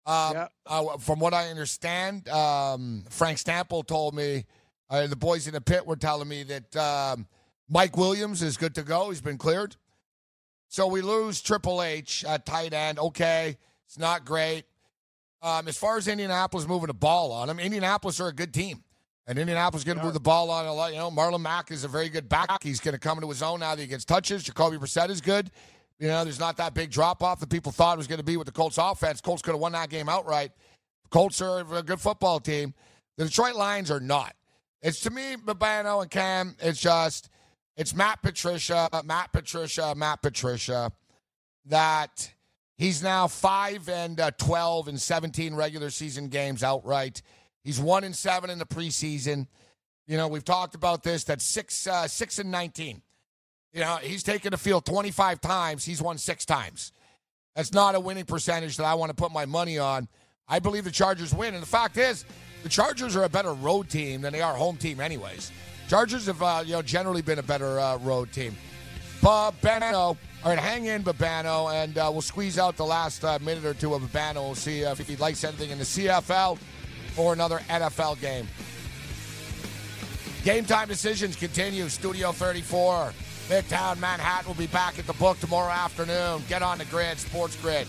Um, 0.07 0.33
yeah. 0.33 0.49
uh, 0.66 0.97
from 0.99 1.20
what 1.20 1.35
I 1.35 1.51
understand, 1.51 2.28
um, 2.28 3.05
Frank 3.11 3.39
Stample 3.39 3.87
told 3.87 4.14
me, 4.14 4.45
uh, 4.89 5.07
the 5.07 5.14
boys 5.14 5.47
in 5.47 5.55
the 5.55 5.61
pit 5.61 5.87
were 5.87 5.95
telling 5.95 6.26
me 6.26 6.43
that 6.43 6.76
um, 6.76 7.28
Mike 7.71 7.97
Williams 7.97 8.43
is 8.43 8.57
good 8.57 8.75
to 8.75 8.83
go. 8.83 9.11
He's 9.11 9.21
been 9.21 9.39
cleared. 9.39 9.77
So 10.68 10.89
we 10.89 11.03
lose 11.03 11.41
Triple 11.41 11.83
H 11.83 12.25
at 12.25 12.45
tight 12.45 12.75
end. 12.75 12.99
Okay, 12.99 13.57
it's 13.87 13.99
not 13.99 14.25
great. 14.25 14.64
Um, 15.41 15.68
as 15.68 15.77
far 15.77 15.97
as 15.97 16.09
Indianapolis 16.09 16.66
moving 16.66 16.89
the 16.89 16.95
ball 16.95 17.33
on 17.33 17.49
them, 17.49 17.59
Indianapolis 17.59 18.21
are 18.21 18.29
a 18.29 18.33
good 18.33 18.53
team. 18.53 18.83
And 19.27 19.39
Indianapolis 19.39 19.83
is 19.83 19.85
going 19.85 19.99
to 19.99 20.05
move 20.05 20.14
the 20.14 20.21
ball 20.21 20.51
on 20.51 20.66
a 20.66 20.75
lot. 20.75 20.93
You 20.93 20.99
know, 20.99 21.11
Marlon 21.11 21.41
Mack 21.41 21.71
is 21.71 21.85
a 21.85 21.89
very 21.89 22.09
good 22.09 22.29
back. 22.29 22.62
He's 22.62 22.81
going 22.81 22.95
to 22.95 22.99
come 22.99 23.18
into 23.18 23.29
his 23.29 23.43
own 23.43 23.61
now 23.61 23.77
that 23.77 23.81
he 23.81 23.87
gets 23.87 24.05
touches. 24.05 24.43
Jacoby 24.43 24.77
Brissett 24.77 25.09
is 25.09 25.21
good. 25.21 25.51
You 26.01 26.09
know, 26.09 26.25
there's 26.25 26.41
not 26.41 26.57
that 26.57 26.75
big 26.75 26.91
drop 26.91 27.23
off 27.23 27.39
that 27.41 27.49
people 27.49 27.71
thought 27.71 27.95
it 27.95 27.99
was 27.99 28.09
going 28.09 28.18
to 28.18 28.25
be 28.25 28.37
with 28.37 28.47
the 28.47 28.53
Colts 28.53 28.79
offense. 28.79 29.21
Colts 29.21 29.43
could 29.43 29.53
have 29.53 29.61
won 29.61 29.73
that 29.73 29.89
game 29.89 30.09
outright. 30.09 30.51
Colts 31.11 31.41
are 31.41 31.61
a 31.61 31.83
good 31.83 32.01
football 32.01 32.41
team. 32.41 32.75
The 33.18 33.27
Detroit 33.27 33.55
Lions 33.55 33.91
are 33.91 34.01
not. 34.01 34.35
It's 34.83 35.01
to 35.01 35.11
me, 35.11 35.37
Babano 35.37 36.03
and 36.03 36.11
Cam, 36.11 36.57
it's 36.61 36.81
just, 36.81 37.29
it's 37.81 37.95
Matt 37.95 38.22
Patricia, 38.22 38.89
Matt 39.05 39.33
Patricia, 39.33 39.95
Matt 39.97 40.22
Patricia, 40.22 40.93
that 41.66 42.33
he's 42.76 43.03
now 43.03 43.26
5 43.26 43.89
and 43.89 44.20
uh, 44.20 44.31
12 44.39 44.89
in 44.89 44.99
17 44.99 45.55
regular 45.55 45.91
season 45.91 46.28
games 46.28 46.62
outright. 46.62 47.22
He's 47.64 47.81
1 47.81 48.05
and 48.05 48.14
7 48.14 48.51
in 48.51 48.59
the 48.59 48.66
preseason. 48.66 49.49
You 50.07 50.16
know, 50.16 50.28
we've 50.28 50.45
talked 50.45 50.74
about 50.74 51.03
this, 51.03 51.24
that 51.24 51.41
6, 51.41 51.87
uh, 51.87 52.07
6 52.07 52.39
and 52.39 52.51
19 52.51 53.03
you 53.72 53.81
know, 53.81 53.97
he's 54.03 54.22
taken 54.22 54.51
the 54.51 54.59
field 54.59 54.85
25 54.85 55.41
times. 55.41 55.85
He's 55.85 56.03
won 56.03 56.18
six 56.18 56.45
times. 56.45 56.93
That's 57.55 57.72
not 57.72 57.95
a 57.95 58.01
winning 58.01 58.24
percentage 58.24 58.76
that 58.78 58.85
I 58.85 58.95
want 58.95 59.11
to 59.11 59.14
put 59.14 59.33
my 59.33 59.47
money 59.47 59.78
on. 59.78 60.09
I 60.49 60.59
believe 60.59 60.85
the 60.85 60.91
Chargers 60.91 61.33
win. 61.33 61.55
And 61.55 61.62
the 61.62 61.68
fact 61.68 61.97
is, 61.97 62.24
the 62.62 62.68
Chargers 62.68 63.14
are 63.16 63.24
a 63.24 63.28
better 63.28 63.53
road 63.53 63.89
team 63.89 64.22
than 64.22 64.33
they 64.33 64.43
are 64.43 64.55
home 64.55 64.76
team, 64.76 65.01
anyways. 65.01 65.53
Chargers 65.91 66.26
have, 66.26 66.41
uh, 66.41 66.62
you 66.64 66.74
know, 66.74 66.82
generally 66.82 67.20
been 67.20 67.41
a 67.41 67.43
better 67.43 67.80
uh, 67.80 67.97
road 67.97 68.30
team. 68.30 68.57
Babano, 69.20 69.93
all 69.93 70.16
right, 70.45 70.57
hang 70.57 70.84
in, 70.84 71.03
Babano, 71.03 71.74
and 71.74 71.99
uh, 71.99 72.09
we'll 72.12 72.20
squeeze 72.20 72.61
out 72.61 72.76
the 72.76 72.86
last 72.86 73.24
uh, 73.24 73.41
minute 73.41 73.64
or 73.64 73.74
two 73.74 73.93
of 73.95 74.03
Babano. 74.03 74.36
We'll 74.36 74.55
see 74.55 74.82
if 74.82 74.99
he 74.99 75.16
likes 75.16 75.43
anything 75.43 75.70
in 75.70 75.78
the 75.78 75.84
CFL 75.84 76.59
or 77.16 77.32
another 77.32 77.59
NFL 77.68 78.20
game. 78.20 78.47
Game 80.45 80.64
time 80.64 80.86
decisions 80.86 81.34
continue. 81.34 81.88
Studio 81.88 82.30
34. 82.30 83.12
Midtown 83.49 83.99
Manhattan 83.99 84.47
will 84.47 84.55
be 84.55 84.68
back 84.68 84.97
at 85.01 85.09
the 85.09 85.12
book 85.14 85.41
tomorrow 85.41 85.72
afternoon. 85.72 86.45
Get 86.49 86.62
on 86.62 86.78
the 86.78 86.84
grid, 86.84 87.18
Sports 87.18 87.57
Grid. 87.57 87.88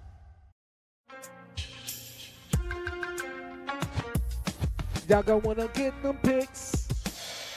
Y'all 5.11 5.21
gonna 5.21 5.39
wanna 5.39 5.67
get 5.73 6.01
them 6.01 6.17
picks. 6.23 6.87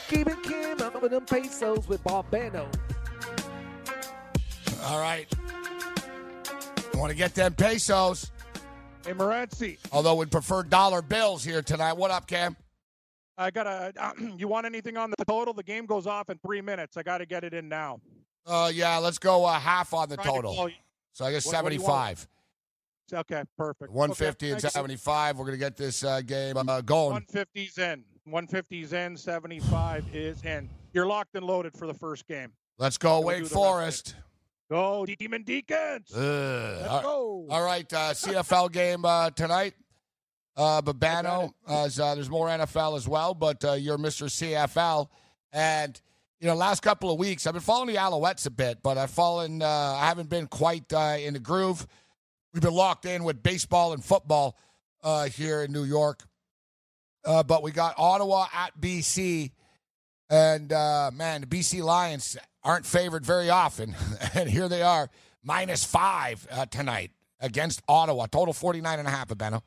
Keeping 0.09 0.35
Kim 0.41 0.81
over 0.81 1.07
them 1.07 1.25
pesos 1.25 1.87
with 1.87 2.03
Babano. 2.03 2.67
All 4.83 4.99
right. 4.99 5.25
Want 6.95 7.11
to 7.11 7.15
get 7.15 7.33
them 7.33 7.53
pesos. 7.53 8.33
Hey, 9.05 9.13
Morency. 9.13 9.77
Although 9.93 10.15
we'd 10.15 10.31
prefer 10.31 10.63
dollar 10.63 11.01
bills 11.01 11.45
here 11.45 11.61
tonight. 11.61 11.93
What 11.93 12.11
up, 12.11 12.27
Cam? 12.27 12.57
I 13.37 13.51
got 13.51 13.63
to. 13.63 13.93
Uh, 13.97 14.11
you 14.37 14.49
want 14.49 14.65
anything 14.65 14.97
on 14.97 15.13
the 15.17 15.23
total? 15.23 15.53
The 15.53 15.63
game 15.63 15.85
goes 15.85 16.07
off 16.07 16.29
in 16.29 16.37
three 16.39 16.59
minutes. 16.59 16.97
I 16.97 17.03
got 17.03 17.19
to 17.19 17.25
get 17.25 17.45
it 17.45 17.53
in 17.53 17.69
now. 17.69 18.01
Uh, 18.45 18.69
yeah, 18.73 18.97
let's 18.97 19.17
go 19.17 19.45
uh, 19.45 19.57
half 19.57 19.93
on 19.93 20.09
the 20.09 20.17
total. 20.17 20.69
So 21.13 21.23
I 21.23 21.31
guess 21.31 21.45
what, 21.45 21.55
75. 21.55 22.27
Okay, 23.13 23.43
perfect. 23.57 23.91
150 23.91 24.45
okay, 24.45 24.53
and 24.53 24.61
75. 24.61 25.37
We're 25.37 25.45
going 25.45 25.53
to 25.53 25.57
get 25.57 25.77
this 25.77 26.03
uh, 26.03 26.21
game 26.21 26.57
uh, 26.57 26.81
going. 26.81 27.21
150's 27.21 27.77
in. 27.77 28.03
150's 28.27 28.93
in. 28.93 29.15
75 29.17 30.05
is 30.13 30.43
in. 30.43 30.69
You're 30.93 31.05
locked 31.05 31.35
and 31.35 31.45
loaded 31.45 31.73
for 31.77 31.87
the 31.87 31.93
first 31.93 32.27
game. 32.27 32.51
Let's 32.77 32.97
go, 32.97 33.21
Wake 33.21 33.45
Forest. 33.45 34.15
Go, 34.69 35.05
Demon 35.05 35.43
Deacons. 35.43 36.11
Uh, 36.13 36.77
Let's 36.81 36.93
all, 36.93 37.01
go. 37.01 37.47
All 37.51 37.63
right, 37.63 37.91
uh, 37.93 38.13
CFL 38.13 38.71
game 38.71 39.05
uh, 39.05 39.29
tonight. 39.29 39.75
Uh, 40.57 40.81
Babano, 40.81 41.53
as, 41.67 41.99
uh, 41.99 42.15
there's 42.15 42.29
more 42.29 42.47
NFL 42.47 42.95
as 42.95 43.07
well, 43.07 43.33
but 43.33 43.63
uh, 43.63 43.73
you're 43.73 43.97
Mr. 43.97 44.27
CFL. 44.27 45.09
And, 45.51 45.99
you 46.39 46.47
know, 46.47 46.55
last 46.55 46.81
couple 46.81 47.11
of 47.11 47.19
weeks, 47.19 47.45
I've 47.45 47.53
been 47.53 47.61
following 47.61 47.93
the 47.93 47.99
Alouettes 47.99 48.45
a 48.45 48.49
bit, 48.49 48.81
but 48.81 48.97
I've 48.97 49.11
fallen, 49.11 49.61
uh, 49.61 49.67
I 49.67 50.05
haven't 50.05 50.29
been 50.29 50.47
quite 50.47 50.91
uh, 50.93 51.17
in 51.19 51.33
the 51.33 51.39
groove. 51.39 51.85
We've 52.55 52.61
been 52.61 52.73
locked 52.73 53.03
in 53.03 53.25
with 53.25 53.43
baseball 53.43 53.91
and 53.91 54.01
football 54.01 54.57
uh, 55.03 55.25
here 55.25 55.63
in 55.63 55.73
New 55.73 55.83
York. 55.83 56.23
Uh, 57.25 57.43
but 57.43 57.61
we 57.61 57.71
got 57.71 57.95
Ottawa 57.97 58.45
at 58.53 58.79
BC. 58.79 59.51
And 60.29 60.71
uh, 60.71 61.11
man, 61.13 61.41
the 61.41 61.47
BC 61.47 61.83
Lions 61.83 62.37
aren't 62.63 62.85
favored 62.85 63.25
very 63.25 63.49
often. 63.49 63.93
and 64.33 64.49
here 64.49 64.69
they 64.69 64.81
are, 64.81 65.09
minus 65.43 65.83
five 65.83 66.47
uh, 66.49 66.65
tonight 66.67 67.11
against 67.41 67.81
Ottawa. 67.89 68.25
Total 68.27 68.53
49 68.53 68.99
and 68.99 69.07
a 69.09 69.11
half, 69.11 69.27
Beno. 69.27 69.61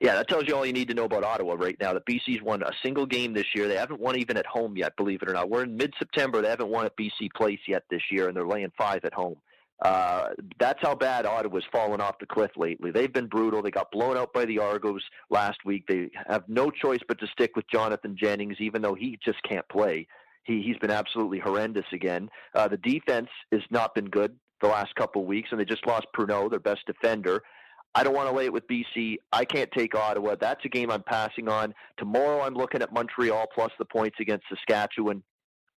Yeah, 0.00 0.16
that 0.16 0.26
tells 0.26 0.48
you 0.48 0.56
all 0.56 0.66
you 0.66 0.72
need 0.72 0.88
to 0.88 0.94
know 0.94 1.04
about 1.04 1.22
Ottawa 1.22 1.54
right 1.56 1.76
now. 1.80 1.92
The 1.92 2.00
BC's 2.00 2.42
won 2.42 2.64
a 2.64 2.72
single 2.82 3.06
game 3.06 3.34
this 3.34 3.46
year. 3.54 3.68
They 3.68 3.76
haven't 3.76 4.00
won 4.00 4.18
even 4.18 4.36
at 4.36 4.46
home 4.46 4.76
yet, 4.76 4.96
believe 4.96 5.22
it 5.22 5.28
or 5.28 5.32
not. 5.32 5.48
We're 5.48 5.62
in 5.62 5.76
mid 5.76 5.94
September. 5.96 6.42
They 6.42 6.48
haven't 6.48 6.70
won 6.70 6.86
at 6.86 6.96
BC 6.96 7.32
Place 7.36 7.60
yet 7.68 7.84
this 7.88 8.02
year, 8.10 8.26
and 8.26 8.36
they're 8.36 8.48
laying 8.48 8.72
five 8.76 9.04
at 9.04 9.14
home. 9.14 9.36
Uh, 9.82 10.28
that's 10.60 10.78
how 10.80 10.94
bad 10.94 11.26
Ottawa's 11.26 11.64
fallen 11.72 12.00
off 12.00 12.18
the 12.20 12.26
cliff 12.26 12.52
lately. 12.56 12.92
They've 12.92 13.12
been 13.12 13.26
brutal. 13.26 13.62
They 13.62 13.72
got 13.72 13.90
blown 13.90 14.16
out 14.16 14.32
by 14.32 14.44
the 14.44 14.60
Argos 14.60 15.02
last 15.28 15.58
week. 15.64 15.84
They 15.88 16.10
have 16.28 16.44
no 16.48 16.70
choice 16.70 17.00
but 17.08 17.18
to 17.18 17.26
stick 17.26 17.56
with 17.56 17.64
Jonathon 17.68 18.16
Jennings, 18.16 18.56
even 18.60 18.80
though 18.80 18.94
he 18.94 19.18
just 19.24 19.42
can't 19.42 19.68
play. 19.68 20.06
He 20.44 20.62
he's 20.62 20.78
been 20.78 20.90
absolutely 20.90 21.40
horrendous 21.40 21.86
again. 21.92 22.28
Uh, 22.54 22.68
the 22.68 22.76
defense 22.76 23.28
has 23.50 23.62
not 23.70 23.94
been 23.94 24.06
good 24.06 24.36
the 24.60 24.68
last 24.68 24.94
couple 24.94 25.22
of 25.22 25.28
weeks, 25.28 25.48
and 25.50 25.58
they 25.58 25.64
just 25.64 25.86
lost 25.86 26.06
Pruneau, 26.16 26.48
their 26.48 26.60
best 26.60 26.86
defender. 26.86 27.42
I 27.94 28.04
don't 28.04 28.14
want 28.14 28.28
to 28.30 28.34
lay 28.34 28.46
it 28.46 28.52
with 28.52 28.66
BC. 28.68 29.16
I 29.32 29.44
can't 29.44 29.70
take 29.76 29.94
Ottawa. 29.94 30.36
That's 30.40 30.64
a 30.64 30.68
game 30.68 30.90
I'm 30.90 31.02
passing 31.02 31.48
on. 31.48 31.74
Tomorrow 31.98 32.42
I'm 32.42 32.54
looking 32.54 32.82
at 32.82 32.92
Montreal 32.92 33.46
plus 33.52 33.72
the 33.78 33.84
points 33.84 34.16
against 34.20 34.46
Saskatchewan. 34.48 35.22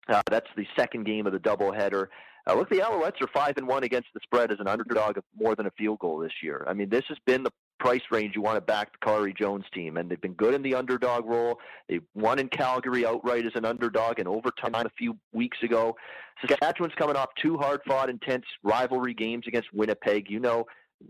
Uh, 0.08 0.22
that's 0.30 0.46
the 0.56 0.66
second 0.76 1.06
game 1.06 1.26
of 1.26 1.32
the 1.32 1.40
doubleheader. 1.40 2.08
Uh, 2.46 2.54
look, 2.54 2.68
the 2.68 2.76
Alouettes 2.76 3.22
are 3.22 3.28
five 3.32 3.56
and 3.56 3.66
one 3.66 3.84
against 3.84 4.08
the 4.12 4.20
spread 4.22 4.52
as 4.52 4.60
an 4.60 4.68
underdog 4.68 5.16
of 5.16 5.24
more 5.38 5.54
than 5.54 5.66
a 5.66 5.70
field 5.72 5.98
goal 5.98 6.18
this 6.18 6.42
year. 6.42 6.64
I 6.68 6.74
mean, 6.74 6.90
this 6.90 7.04
has 7.08 7.16
been 7.24 7.42
the 7.42 7.52
price 7.80 8.02
range 8.10 8.34
you 8.34 8.42
want 8.42 8.56
to 8.56 8.60
back 8.60 8.92
the 8.92 9.06
Khari 9.06 9.36
Jones 9.36 9.64
team, 9.72 9.96
and 9.96 10.10
they've 10.10 10.20
been 10.20 10.34
good 10.34 10.54
in 10.54 10.62
the 10.62 10.74
underdog 10.74 11.24
role. 11.24 11.58
They 11.88 12.00
won 12.14 12.38
in 12.38 12.48
Calgary 12.48 13.06
outright 13.06 13.46
as 13.46 13.52
an 13.54 13.64
underdog 13.64 14.18
in 14.18 14.26
overtime 14.26 14.74
a 14.74 14.90
few 14.96 15.16
weeks 15.32 15.58
ago. 15.62 15.96
Saskatchewan's 16.40 16.94
coming 16.96 17.16
off 17.16 17.30
two 17.40 17.56
hard-fought, 17.56 18.10
intense 18.10 18.44
rivalry 18.62 19.14
games 19.14 19.44
against 19.46 19.72
Winnipeg. 19.72 20.30
You 20.30 20.40
know 20.40 20.66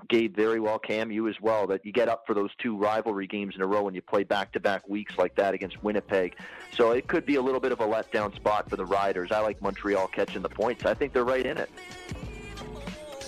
Gabe 0.09 0.35
very 0.35 0.61
well, 0.61 0.79
Cam, 0.79 1.11
you 1.11 1.29
as 1.29 1.37
well, 1.41 1.67
that 1.69 1.85
you 1.85 1.93
get 1.93 2.09
up 2.09 2.25
for 2.27 2.35
those 2.35 2.51
two 2.59 2.77
rivalry 2.77 3.27
games 3.27 3.55
in 3.55 3.63
a 3.63 3.67
row 3.67 3.87
and 3.87 3.95
you 3.95 4.03
play 4.03 4.25
back-to-back 4.25 4.89
weeks 4.89 5.17
like 5.19 5.35
that 5.37 5.55
against 5.55 5.83
Winnipeg. 5.83 6.37
So 6.73 6.93
it 6.93 7.07
could 7.07 7.25
be 7.25 7.37
a 7.37 7.43
little 7.43 7.61
bit 7.61 7.73
of 7.73 7.81
a 7.81 7.87
letdown 7.87 8.35
spot 8.35 8.69
for 8.69 8.77
the 8.77 8.85
Riders. 8.85 9.33
I 9.33 9.41
like 9.41 9.61
Montreal 9.63 10.09
catching 10.09 10.43
the 10.43 10.49
points. 10.49 10.85
I 10.85 10.95
think 10.95 11.13
they're 11.13 11.25
right 11.25 11.45
in 11.45 11.59
it. 11.59 11.71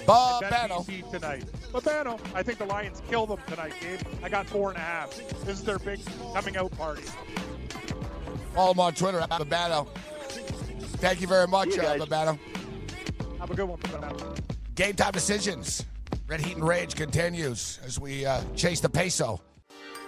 Babano. 0.07 1.11
tonight. 1.11 1.45
Babano. 1.73 2.21
I 2.35 2.43
think 2.43 2.59
the 2.59 2.65
Lions 2.67 3.03
kill 3.09 3.27
them 3.27 3.39
tonight, 3.49 3.73
Gabe. 3.81 4.01
I 4.23 4.29
got 4.29 4.47
four 4.47 4.69
and 4.69 4.79
a 4.79 4.81
half. 4.81 5.17
This 5.45 5.59
is 5.59 5.65
their 5.65 5.79
big 5.79 6.01
coming 6.33 6.57
out 6.57 6.71
party. 6.77 7.03
Follow 8.55 8.73
them 8.73 8.81
on 8.81 8.95
Twitter 8.95 9.19
at 9.19 9.31
Babano. 9.31 9.89
Thank 10.99 11.21
you 11.21 11.27
very 11.27 11.49
much, 11.49 11.71
See 11.71 11.77
you 11.77 11.87
uh. 11.87 11.99
Babano. 11.99 12.39
Have 13.41 13.51
a 13.51 13.55
good 13.55 13.69
one. 13.69 13.79
Babano. 13.79 14.39
Game 14.77 14.95
time 14.95 15.13
decisions. 15.13 15.85
Red 16.29 16.41
Heat 16.41 16.57
and 16.57 16.67
Rage 16.67 16.97
continues 16.97 17.79
as 17.85 18.01
we 18.01 18.27
uh, 18.27 18.43
chase 18.57 18.81
the 18.81 18.89
peso. 18.89 19.41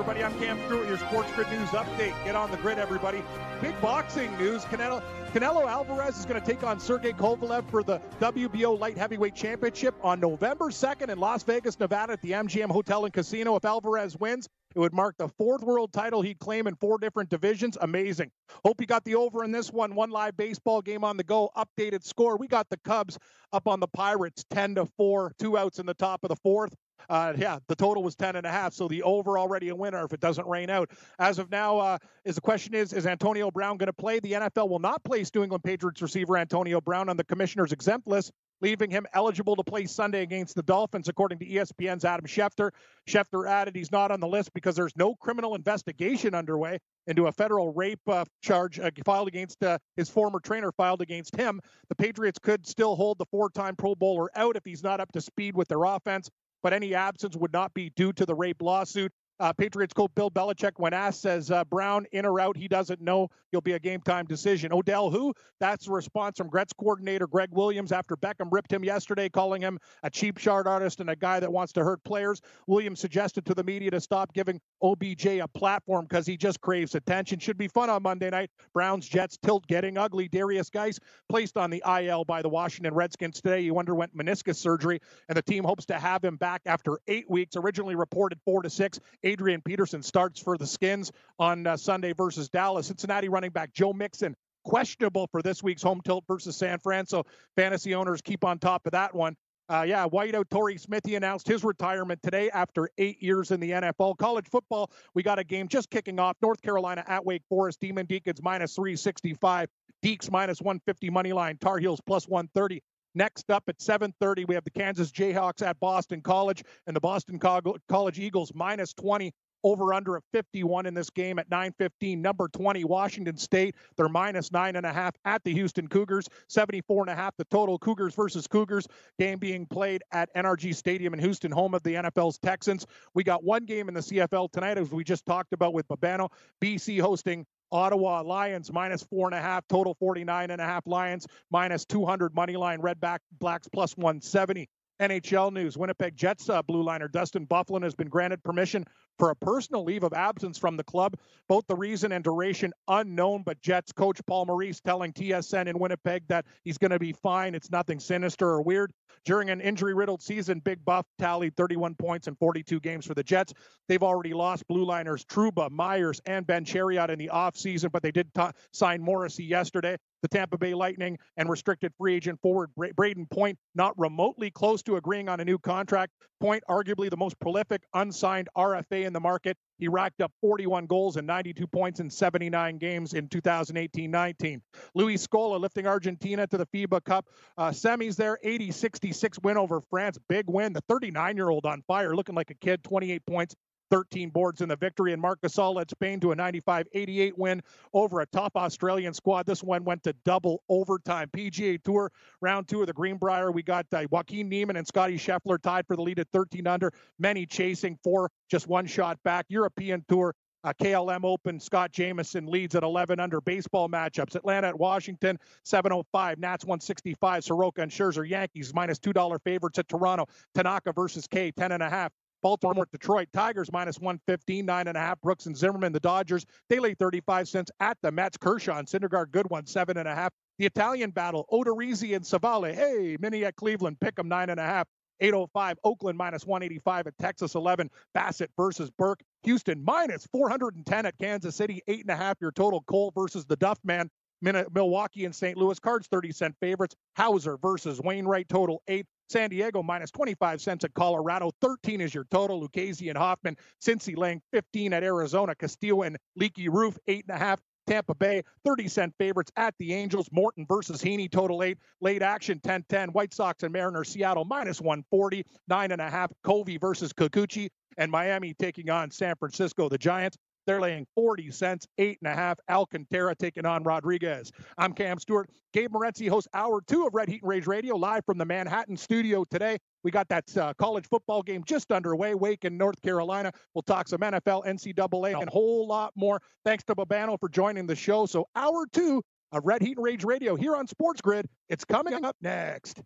Everybody, 0.00 0.24
I'm 0.24 0.38
Cam 0.38 0.58
Stewart, 0.64 0.88
your 0.88 0.96
Sports 0.96 1.30
Grid 1.32 1.50
News 1.50 1.68
update. 1.68 2.14
Get 2.24 2.34
on 2.34 2.50
the 2.50 2.56
grid, 2.56 2.78
everybody. 2.78 3.22
Big 3.60 3.78
boxing 3.82 4.34
news. 4.38 4.64
Canelo, 4.64 5.02
Canelo 5.34 5.68
Alvarez 5.68 6.16
is 6.16 6.24
going 6.24 6.40
to 6.40 6.46
take 6.46 6.62
on 6.62 6.80
Sergey 6.80 7.12
Kovalev 7.12 7.68
for 7.70 7.82
the 7.82 8.00
WBO 8.18 8.78
Light 8.78 8.96
Heavyweight 8.96 9.34
Championship 9.34 9.94
on 10.02 10.18
November 10.18 10.70
2nd 10.70 11.10
in 11.10 11.18
Las 11.18 11.42
Vegas, 11.42 11.78
Nevada 11.78 12.14
at 12.14 12.22
the 12.22 12.30
MGM 12.30 12.70
Hotel 12.70 13.04
and 13.04 13.12
Casino. 13.12 13.56
If 13.56 13.66
Alvarez 13.66 14.16
wins, 14.18 14.48
it 14.74 14.78
would 14.78 14.94
mark 14.94 15.18
the 15.18 15.28
fourth 15.28 15.62
world 15.62 15.92
title 15.92 16.22
he'd 16.22 16.38
claim 16.38 16.66
in 16.66 16.76
four 16.76 16.96
different 16.96 17.28
divisions. 17.28 17.76
Amazing. 17.78 18.30
Hope 18.64 18.80
you 18.80 18.86
got 18.86 19.04
the 19.04 19.16
over 19.16 19.44
in 19.44 19.52
this 19.52 19.70
one. 19.70 19.94
One 19.94 20.08
live 20.08 20.34
baseball 20.34 20.80
game 20.80 21.04
on 21.04 21.18
the 21.18 21.24
go. 21.24 21.50
Updated 21.54 22.04
score. 22.04 22.38
We 22.38 22.48
got 22.48 22.70
the 22.70 22.78
Cubs 22.78 23.18
up 23.52 23.68
on 23.68 23.80
the 23.80 23.88
Pirates 23.88 24.46
10 24.50 24.76
to 24.76 24.86
4, 24.86 25.34
two 25.38 25.58
outs 25.58 25.78
in 25.78 25.84
the 25.84 25.92
top 25.92 26.20
of 26.22 26.30
the 26.30 26.36
fourth. 26.36 26.74
Uh, 27.08 27.32
yeah, 27.36 27.58
the 27.68 27.74
total 27.74 28.02
was 28.02 28.14
10 28.14 28.36
and 28.36 28.46
a 28.46 28.50
half, 28.50 28.72
so 28.72 28.88
the 28.88 29.02
over 29.02 29.38
already 29.38 29.68
a 29.68 29.74
winner 29.74 30.04
if 30.04 30.12
it 30.12 30.20
doesn't 30.20 30.46
rain 30.46 30.70
out. 30.70 30.90
As 31.18 31.38
of 31.38 31.50
now, 31.50 31.78
uh, 31.78 31.98
is 32.24 32.34
the 32.34 32.40
question 32.40 32.74
is, 32.74 32.92
is 32.92 33.06
Antonio 33.06 33.50
Brown 33.50 33.76
going 33.76 33.86
to 33.86 33.92
play? 33.92 34.20
The 34.20 34.32
NFL 34.32 34.68
will 34.68 34.78
not 34.78 35.02
place 35.04 35.30
New 35.34 35.42
England 35.42 35.64
Patriots 35.64 36.02
receiver 36.02 36.36
Antonio 36.36 36.80
Brown 36.80 37.08
on 37.08 37.16
the 37.16 37.24
commissioner's 37.24 37.72
exempt 37.72 38.06
list, 38.06 38.32
leaving 38.60 38.90
him 38.90 39.06
eligible 39.14 39.56
to 39.56 39.64
play 39.64 39.86
Sunday 39.86 40.22
against 40.22 40.54
the 40.54 40.62
Dolphins, 40.62 41.08
according 41.08 41.38
to 41.38 41.46
ESPN's 41.46 42.04
Adam 42.04 42.26
Schefter. 42.26 42.70
Schefter 43.08 43.48
added 43.48 43.74
he's 43.74 43.90
not 43.90 44.10
on 44.10 44.20
the 44.20 44.28
list 44.28 44.52
because 44.52 44.76
there's 44.76 44.96
no 44.96 45.14
criminal 45.14 45.54
investigation 45.54 46.34
underway 46.34 46.78
into 47.06 47.26
a 47.26 47.32
federal 47.32 47.72
rape 47.72 48.00
uh, 48.06 48.24
charge 48.42 48.78
uh, 48.78 48.90
filed 49.04 49.28
against 49.28 49.62
uh, 49.62 49.78
his 49.96 50.08
former 50.08 50.40
trainer 50.40 50.72
filed 50.72 51.00
against 51.00 51.34
him. 51.34 51.60
The 51.88 51.94
Patriots 51.94 52.38
could 52.38 52.66
still 52.66 52.94
hold 52.96 53.18
the 53.18 53.26
four-time 53.26 53.76
Pro 53.76 53.94
Bowler 53.94 54.30
out 54.36 54.56
if 54.56 54.64
he's 54.64 54.82
not 54.82 55.00
up 55.00 55.10
to 55.12 55.20
speed 55.20 55.56
with 55.56 55.68
their 55.68 55.84
offense 55.84 56.30
but 56.62 56.72
any 56.72 56.94
absence 56.94 57.36
would 57.36 57.52
not 57.52 57.74
be 57.74 57.90
due 57.90 58.12
to 58.14 58.26
the 58.26 58.34
rape 58.34 58.62
lawsuit. 58.62 59.12
Uh, 59.40 59.54
Patriots 59.54 59.94
coach 59.94 60.10
Bill 60.14 60.30
Belichick, 60.30 60.72
when 60.76 60.92
asked, 60.92 61.22
says 61.22 61.50
uh, 61.50 61.64
Brown 61.64 62.06
in 62.12 62.26
or 62.26 62.38
out, 62.38 62.56
he 62.56 62.68
doesn't 62.68 63.00
know. 63.00 63.28
He'll 63.50 63.62
be 63.62 63.72
a 63.72 63.78
game 63.78 64.00
time 64.02 64.26
decision. 64.26 64.72
Odell, 64.72 65.10
who? 65.10 65.32
That's 65.58 65.86
the 65.86 65.92
response 65.92 66.38
from 66.38 66.48
Gretz 66.48 66.74
coordinator 66.74 67.26
Gregg 67.26 67.48
Williams 67.52 67.90
after 67.90 68.16
Beckham 68.16 68.52
ripped 68.52 68.72
him 68.72 68.84
yesterday, 68.84 69.30
calling 69.30 69.62
him 69.62 69.78
a 70.02 70.10
cheap 70.10 70.38
shard 70.38 70.66
artist 70.66 71.00
and 71.00 71.08
a 71.08 71.16
guy 71.16 71.40
that 71.40 71.50
wants 71.50 71.72
to 71.72 71.84
hurt 71.84 72.04
players. 72.04 72.42
Williams 72.66 73.00
suggested 73.00 73.46
to 73.46 73.54
the 73.54 73.64
media 73.64 73.90
to 73.90 74.00
stop 74.00 74.32
giving 74.34 74.60
OBJ 74.82 75.26
a 75.26 75.48
platform 75.48 76.06
because 76.08 76.26
he 76.26 76.36
just 76.36 76.60
craves 76.60 76.94
attention. 76.94 77.38
Should 77.38 77.58
be 77.58 77.68
fun 77.68 77.88
on 77.88 78.02
Monday 78.02 78.28
night. 78.28 78.50
Browns 78.74 79.08
Jets 79.08 79.38
tilt 79.42 79.66
getting 79.66 79.96
ugly. 79.96 80.28
Derrius 80.28 80.70
Guice 80.70 80.98
placed 81.30 81.56
on 81.56 81.70
the 81.70 81.82
IL 81.86 82.24
by 82.26 82.42
the 82.42 82.48
Washington 82.48 82.94
Redskins 82.94 83.40
today. 83.40 83.62
He 83.62 83.70
underwent 83.70 84.14
meniscus 84.16 84.56
surgery, 84.56 85.00
and 85.28 85.36
the 85.36 85.42
team 85.42 85.64
hopes 85.64 85.86
to 85.86 85.98
have 85.98 86.22
him 86.22 86.36
back 86.36 86.62
after 86.66 86.98
eight 87.08 87.28
weeks. 87.30 87.56
Originally 87.56 87.94
reported 87.94 88.38
four 88.44 88.62
to 88.62 88.68
six. 88.70 89.00
Adrian 89.30 89.62
Peterson 89.62 90.02
starts 90.02 90.40
for 90.40 90.58
the 90.58 90.66
Skins 90.66 91.12
on 91.38 91.66
uh, 91.66 91.76
Sunday 91.76 92.12
versus 92.12 92.48
Dallas. 92.48 92.88
Cincinnati 92.88 93.28
running 93.28 93.50
back 93.50 93.72
Joe 93.72 93.92
Mixon 93.92 94.34
questionable 94.64 95.28
for 95.30 95.40
this 95.40 95.62
week's 95.62 95.82
home 95.82 96.00
tilt 96.04 96.24
versus 96.26 96.56
San 96.56 96.80
Fran. 96.80 97.06
So 97.06 97.24
fantasy 97.56 97.94
owners 97.94 98.20
keep 98.20 98.44
on 98.44 98.58
top 98.58 98.86
of 98.86 98.92
that 98.92 99.14
one. 99.14 99.36
Uh, 99.68 99.82
yeah, 99.82 100.04
whiteout 100.04 100.50
Torrey 100.50 100.78
Smithy 100.78 101.14
announced 101.14 101.46
his 101.46 101.62
retirement 101.62 102.20
today 102.24 102.50
after 102.50 102.90
eight 102.98 103.22
years 103.22 103.52
in 103.52 103.60
the 103.60 103.70
NFL. 103.70 104.18
College 104.18 104.48
football, 104.50 104.90
we 105.14 105.22
got 105.22 105.38
a 105.38 105.44
game 105.44 105.68
just 105.68 105.90
kicking 105.90 106.18
off. 106.18 106.36
North 106.42 106.60
Carolina 106.60 107.04
at 107.06 107.24
Wake 107.24 107.44
Forest. 107.48 107.78
Demon 107.78 108.06
Deacons 108.06 108.42
minus 108.42 108.74
365. 108.74 109.68
Deeks 110.04 110.28
minus 110.28 110.60
150 110.60 111.10
money 111.10 111.32
line. 111.32 111.56
Tar 111.56 111.78
Heels 111.78 112.00
plus 112.04 112.26
130. 112.26 112.82
Next 113.14 113.50
up 113.50 113.64
at 113.68 113.80
7:30, 113.80 114.44
we 114.44 114.54
have 114.54 114.64
the 114.64 114.70
Kansas 114.70 115.10
Jayhawks 115.10 115.66
at 115.66 115.80
Boston 115.80 116.20
College 116.20 116.62
and 116.86 116.94
the 116.94 117.00
Boston 117.00 117.38
College 117.38 118.18
Eagles 118.18 118.52
minus 118.54 118.92
20 118.94 119.32
over 119.62 119.92
under 119.92 120.16
of 120.16 120.24
51 120.32 120.86
in 120.86 120.94
this 120.94 121.10
game 121.10 121.38
at 121.38 121.50
9:15. 121.50 122.22
Number 122.22 122.48
20, 122.48 122.84
Washington 122.84 123.36
State. 123.36 123.74
They're 123.96 124.08
minus 124.08 124.52
nine 124.52 124.76
and 124.76 124.86
a 124.86 124.92
half 124.92 125.14
at 125.24 125.42
the 125.44 125.52
Houston 125.52 125.88
Cougars. 125.88 126.28
74 126.48 127.02
and 127.04 127.10
a 127.10 127.14
half 127.14 127.36
the 127.36 127.44
total. 127.46 127.78
Cougars 127.78 128.14
versus 128.14 128.46
Cougars. 128.46 128.86
Game 129.18 129.38
being 129.38 129.66
played 129.66 130.02
at 130.12 130.32
NRG 130.34 130.74
Stadium 130.74 131.12
in 131.14 131.20
Houston, 131.20 131.50
home 131.50 131.74
of 131.74 131.82
the 131.82 131.94
NFL's 131.94 132.38
Texans. 132.38 132.86
We 133.14 133.24
got 133.24 133.44
one 133.44 133.64
game 133.64 133.88
in 133.88 133.94
the 133.94 134.02
CFL 134.02 134.50
tonight, 134.50 134.78
as 134.78 134.90
we 134.90 135.04
just 135.04 135.26
talked 135.26 135.52
about 135.52 135.74
with 135.74 135.86
Babano. 135.88 136.30
BC 136.60 137.00
hosting 137.00 137.46
Ottawa 137.72 138.22
Lions 138.22 138.72
minus 138.72 139.02
four 139.02 139.28
and 139.28 139.34
a 139.34 139.40
half, 139.40 139.66
total 139.68 139.94
49 139.94 140.50
and 140.50 140.60
a 140.60 140.64
half. 140.64 140.86
Lions 140.86 141.26
minus 141.50 141.84
200 141.84 142.34
money 142.34 142.56
line. 142.56 142.80
Redback 142.80 143.20
Blacks 143.38 143.68
plus 143.68 143.96
170. 143.96 144.68
NHL 145.00 145.52
news: 145.52 145.78
Winnipeg 145.78 146.14
Jets 146.14 146.48
uh, 146.50 146.60
blue 146.62 146.82
liner 146.82 147.08
Dustin 147.08 147.46
Byfuglien 147.46 147.82
has 147.82 147.94
been 147.94 148.08
granted 148.08 148.42
permission 148.44 148.84
for 149.20 149.30
a 149.30 149.36
personal 149.36 149.84
leave 149.84 150.02
of 150.02 150.14
absence 150.14 150.58
from 150.58 150.78
the 150.78 150.82
club. 150.82 151.14
Both 151.46 151.66
the 151.68 151.76
reason 151.76 152.10
and 152.10 152.24
duration 152.24 152.72
unknown, 152.88 153.42
but 153.44 153.60
Jets 153.60 153.92
coach 153.92 154.18
Paul 154.26 154.46
Maurice 154.46 154.80
telling 154.80 155.12
TSN 155.12 155.68
in 155.68 155.78
Winnipeg 155.78 156.26
that 156.28 156.46
he's 156.64 156.78
going 156.78 156.90
to 156.90 156.98
be 156.98 157.12
fine. 157.12 157.54
It's 157.54 157.70
nothing 157.70 158.00
sinister 158.00 158.48
or 158.48 158.62
weird. 158.62 158.92
During 159.26 159.50
an 159.50 159.60
injury-riddled 159.60 160.22
season, 160.22 160.60
Big 160.60 160.82
Buff 160.84 161.04
tallied 161.18 161.54
31 161.54 161.94
points 161.96 162.28
in 162.28 162.34
42 162.36 162.80
games 162.80 163.04
for 163.04 163.14
the 163.14 163.22
Jets. 163.22 163.52
They've 163.88 164.02
already 164.02 164.32
lost 164.32 164.66
blue 164.66 164.84
liners 164.84 165.24
Trouba, 165.26 165.70
Myers, 165.70 166.22
and 166.24 166.46
Ben 166.46 166.64
Chiarot 166.64 167.10
in 167.10 167.18
the 167.18 167.28
offseason, 167.32 167.92
but 167.92 168.02
they 168.02 168.12
did 168.12 168.32
t- 168.34 168.48
sign 168.72 169.02
Morrissey 169.02 169.44
yesterday. 169.44 169.98
The 170.22 170.28
Tampa 170.28 170.56
Bay 170.56 170.74
Lightning 170.74 171.18
and 171.36 171.50
restricted 171.50 171.92
free 171.98 172.14
agent 172.14 172.40
forward 172.40 172.70
Bra- 172.76 172.90
Brayden 172.90 173.28
Point 173.30 173.58
not 173.74 173.98
remotely 173.98 174.50
close 174.50 174.82
to 174.84 174.96
agreeing 174.96 175.28
on 175.28 175.40
a 175.40 175.44
new 175.44 175.58
contract. 175.58 176.12
Point, 176.40 176.62
arguably 176.70 177.10
the 177.10 177.16
most 177.18 177.38
prolific 177.40 177.82
unsigned 177.92 178.48
RFA 178.56 179.06
in 179.10 179.12
the 179.12 179.20
market. 179.20 179.56
He 179.78 179.88
racked 179.88 180.20
up 180.20 180.32
41 180.40 180.86
goals 180.86 181.16
and 181.16 181.26
92 181.26 181.66
points 181.66 182.00
in 182.00 182.08
79 182.08 182.78
games 182.78 183.14
in 183.14 183.28
2018-19. 183.28 184.60
Luis 184.94 185.26
Scola 185.26 185.60
lifting 185.60 185.86
Argentina 185.86 186.46
to 186.46 186.56
the 186.56 186.66
FIBA 186.66 187.04
Cup 187.04 187.26
uh, 187.58 187.70
semis 187.70 188.16
there, 188.16 188.38
80-66 188.44 189.42
win 189.42 189.56
over 189.56 189.80
France. 189.80 190.18
Big 190.28 190.48
win. 190.48 190.72
The 190.72 190.82
39-year-old 190.82 191.66
on 191.66 191.82
fire, 191.82 192.14
looking 192.14 192.34
like 192.34 192.50
a 192.50 192.54
kid, 192.54 192.84
28 192.84 193.26
points. 193.26 193.54
13 193.90 194.30
boards 194.30 194.60
in 194.60 194.68
the 194.68 194.76
victory, 194.76 195.12
and 195.12 195.20
Marc 195.20 195.40
Gasol 195.40 195.74
led 195.74 195.90
Spain 195.90 196.20
to 196.20 196.32
a 196.32 196.36
95-88 196.36 197.32
win 197.36 197.62
over 197.92 198.20
a 198.20 198.26
top 198.26 198.56
Australian 198.56 199.12
squad. 199.12 199.46
This 199.46 199.62
one 199.62 199.84
went 199.84 200.02
to 200.04 200.12
double 200.24 200.62
overtime. 200.68 201.28
PGA 201.28 201.82
Tour 201.82 202.10
round 202.40 202.68
two 202.68 202.80
of 202.80 202.86
the 202.86 202.92
Greenbrier. 202.92 203.50
We 203.52 203.62
got 203.62 203.86
uh, 203.92 204.06
Joaquin 204.10 204.48
Niemann 204.48 204.76
and 204.76 204.86
Scottie 204.86 205.18
Scheffler 205.18 205.60
tied 205.60 205.86
for 205.86 205.96
the 205.96 206.02
lead 206.02 206.18
at 206.18 206.28
13 206.32 206.66
under. 206.66 206.92
Many 207.18 207.46
chasing 207.46 207.98
four, 208.02 208.30
just 208.50 208.66
one 208.66 208.86
shot 208.86 209.18
back. 209.24 209.46
European 209.48 210.04
Tour. 210.08 210.34
Uh, 210.62 210.74
KLM 210.74 211.24
Open, 211.24 211.58
Scott 211.58 211.90
Jamieson 211.90 212.46
leads 212.46 212.74
at 212.74 212.82
11 212.82 213.18
under 213.18 213.40
baseball 213.40 213.88
matchups. 213.88 214.34
Atlanta 214.34 214.68
at 214.68 214.78
Washington, 214.78 215.38
705. 215.64 216.38
Nats 216.38 216.64
165. 216.66 217.44
Soroka 217.44 217.80
and 217.80 217.90
Scherzer. 217.90 218.28
Yankees 218.28 218.74
minus 218.74 218.98
$2 218.98 219.38
favorites 219.42 219.78
at 219.78 219.88
Toronto. 219.88 220.26
Tanaka 220.54 220.92
versus 220.92 221.26
K, 221.26 221.50
10.5. 221.52 222.10
Baltimore, 222.42 222.86
Detroit 222.90 223.28
Tigers 223.32 223.70
minus 223.72 223.98
115, 223.98 224.64
nine 224.64 224.88
and 224.88 224.96
a 224.96 225.00
half. 225.00 225.20
Brooks 225.20 225.46
and 225.46 225.56
Zimmermann, 225.56 225.92
the 225.92 226.00
Dodgers, 226.00 226.46
they 226.68 226.78
lay 226.78 226.94
35 226.94 227.48
cents 227.48 227.70
at 227.80 227.98
the 228.02 228.10
Mets. 228.10 228.36
Kershaw 228.36 228.78
and 228.78 228.88
Syndergaard, 228.88 229.30
good 229.30 229.48
one, 229.50 229.66
seven 229.66 229.96
and 229.96 230.08
a 230.08 230.14
half. 230.14 230.32
The 230.58 230.66
Italian 230.66 231.10
battle, 231.10 231.46
Odorizzi 231.52 232.14
and 232.14 232.24
Civale. 232.24 232.74
Hey, 232.74 233.16
Mini 233.20 233.44
at 233.44 233.56
Cleveland, 233.56 234.00
pick 234.00 234.16
them 234.16 234.28
nine 234.28 234.50
and 234.50 234.60
a 234.60 234.64
half. 234.64 234.86
805 235.20 235.78
Oakland 235.84 236.16
minus 236.16 236.46
185 236.46 237.06
at 237.08 237.18
Texas 237.18 237.54
11 237.54 237.90
Bassitt 238.14 238.48
versus 238.56 238.90
Burke 238.90 239.20
Houston 239.42 239.84
minus 239.84 240.26
410 240.32 241.06
at 241.06 241.18
Kansas 241.18 241.54
City 241.54 241.82
eight 241.88 242.00
and 242.00 242.10
a 242.10 242.16
half 242.16 242.36
your 242.40 242.52
total 242.52 242.82
Cole 242.82 243.12
versus 243.14 243.44
the 243.44 243.56
Duff 243.56 243.78
man 243.84 244.08
Milwaukee 244.42 245.26
and 245.26 245.34
St. 245.34 245.56
Louis 245.58 245.78
cards 245.78 246.08
30 246.08 246.32
cent 246.32 246.56
favorites 246.60 246.96
Houser 247.16 247.58
versus 247.58 248.00
Wainwright 248.00 248.48
total 248.48 248.82
eight 248.88 249.06
San 249.30 249.48
Diego 249.48 249.80
minus 249.80 250.10
25 250.10 250.60
cents 250.60 250.84
at 250.84 250.92
Colorado 250.92 251.52
13 251.60 252.00
is 252.00 252.12
your 252.12 252.24
total 252.32 252.66
Lucchesi 252.66 253.10
and 253.10 253.16
Hoffman 253.16 253.56
Cincy 253.80 254.16
laying 254.16 254.42
15 254.52 254.92
at 254.92 255.04
Arizona 255.04 255.54
Castillo 255.54 256.02
and 256.02 256.18
Leaky 256.34 256.68
Roof 256.68 256.98
eight 257.06 257.24
and 257.28 257.36
a 257.36 257.38
half 257.38 257.60
Tampa 257.86 258.14
Bay, 258.14 258.42
30 258.64 258.88
cent 258.88 259.14
favorites 259.18 259.50
at 259.56 259.74
the 259.78 259.94
Angels. 259.94 260.28
Morton 260.32 260.66
versus 260.68 261.02
Heaney, 261.02 261.30
total 261.30 261.62
eight. 261.62 261.78
Late 262.00 262.22
action, 262.22 262.60
10 262.60 262.84
10. 262.88 263.08
White 263.10 263.34
Sox 263.34 263.62
and 263.62 263.72
Mariners, 263.72 264.08
Seattle 264.08 264.44
minus 264.44 264.80
140, 264.80 265.44
nine 265.66 265.90
and 265.90 266.00
a 266.00 266.08
half. 266.10 266.30
Covey 266.44 266.76
versus 266.76 267.12
Kikuchi, 267.12 267.68
and 267.96 268.10
Miami 268.10 268.54
taking 268.54 268.90
on 268.90 269.10
San 269.10 269.34
Francisco. 269.36 269.88
The 269.88 269.98
Giants, 269.98 270.36
they're 270.66 270.80
laying 270.80 271.06
40 271.14 271.50
cents, 271.50 271.86
eight 271.98 272.18
and 272.22 272.32
a 272.32 272.34
half. 272.34 272.58
Alcantara 272.68 273.34
taking 273.34 273.66
on 273.66 273.82
Rodriguez. 273.82 274.52
I'm 274.78 274.92
Cam 274.92 275.18
Stewart. 275.18 275.50
Gabe 275.72 275.92
Morency 275.92 276.28
hosts 276.28 276.48
hour 276.54 276.80
two 276.86 277.06
of 277.06 277.14
Red 277.14 277.28
Heat 277.28 277.42
and 277.42 277.48
Rage 277.48 277.66
Radio 277.66 277.96
live 277.96 278.24
from 278.24 278.38
the 278.38 278.44
Manhattan 278.44 278.96
studio 278.96 279.44
today. 279.44 279.78
We 280.02 280.10
got 280.10 280.28
that 280.28 280.56
uh, 280.56 280.74
college 280.74 281.06
football 281.08 281.42
game 281.42 281.62
just 281.64 281.92
underway. 281.92 282.34
Wake 282.34 282.64
in 282.64 282.76
North 282.76 283.00
Carolina. 283.02 283.52
We'll 283.74 283.82
talk 283.82 284.08
some 284.08 284.20
NFL, 284.20 284.66
NCAA, 284.66 285.38
and 285.38 285.48
a 285.48 285.50
whole 285.50 285.86
lot 285.86 286.12
more. 286.16 286.40
Thanks 286.64 286.84
to 286.84 286.94
Babano 286.94 287.38
for 287.38 287.48
joining 287.48 287.86
the 287.86 287.96
show. 287.96 288.26
So, 288.26 288.46
hour 288.56 288.86
two 288.92 289.22
of 289.52 289.64
Red 289.64 289.82
Heat 289.82 289.96
and 289.96 290.04
Rage 290.04 290.24
Radio 290.24 290.56
here 290.56 290.76
on 290.76 290.86
Sports 290.86 291.20
Grid. 291.20 291.46
It's 291.68 291.84
coming 291.84 292.24
up 292.24 292.36
next. 292.40 293.00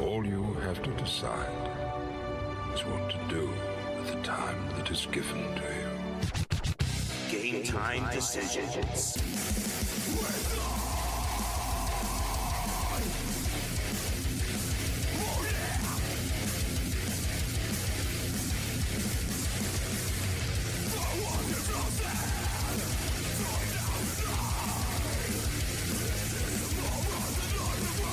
All 0.00 0.24
you 0.24 0.54
have 0.64 0.82
to 0.82 0.90
decide 0.92 1.48
is 2.74 2.80
what 2.84 3.10
to 3.10 3.18
do 3.28 3.50
with 3.98 4.12
the 4.12 4.22
time 4.22 4.68
that 4.76 4.90
is 4.90 5.06
given 5.12 5.54
to 5.54 5.62
you. 5.62 5.81
Game 7.52 7.64
time 7.64 8.14
decisions. 8.14 9.18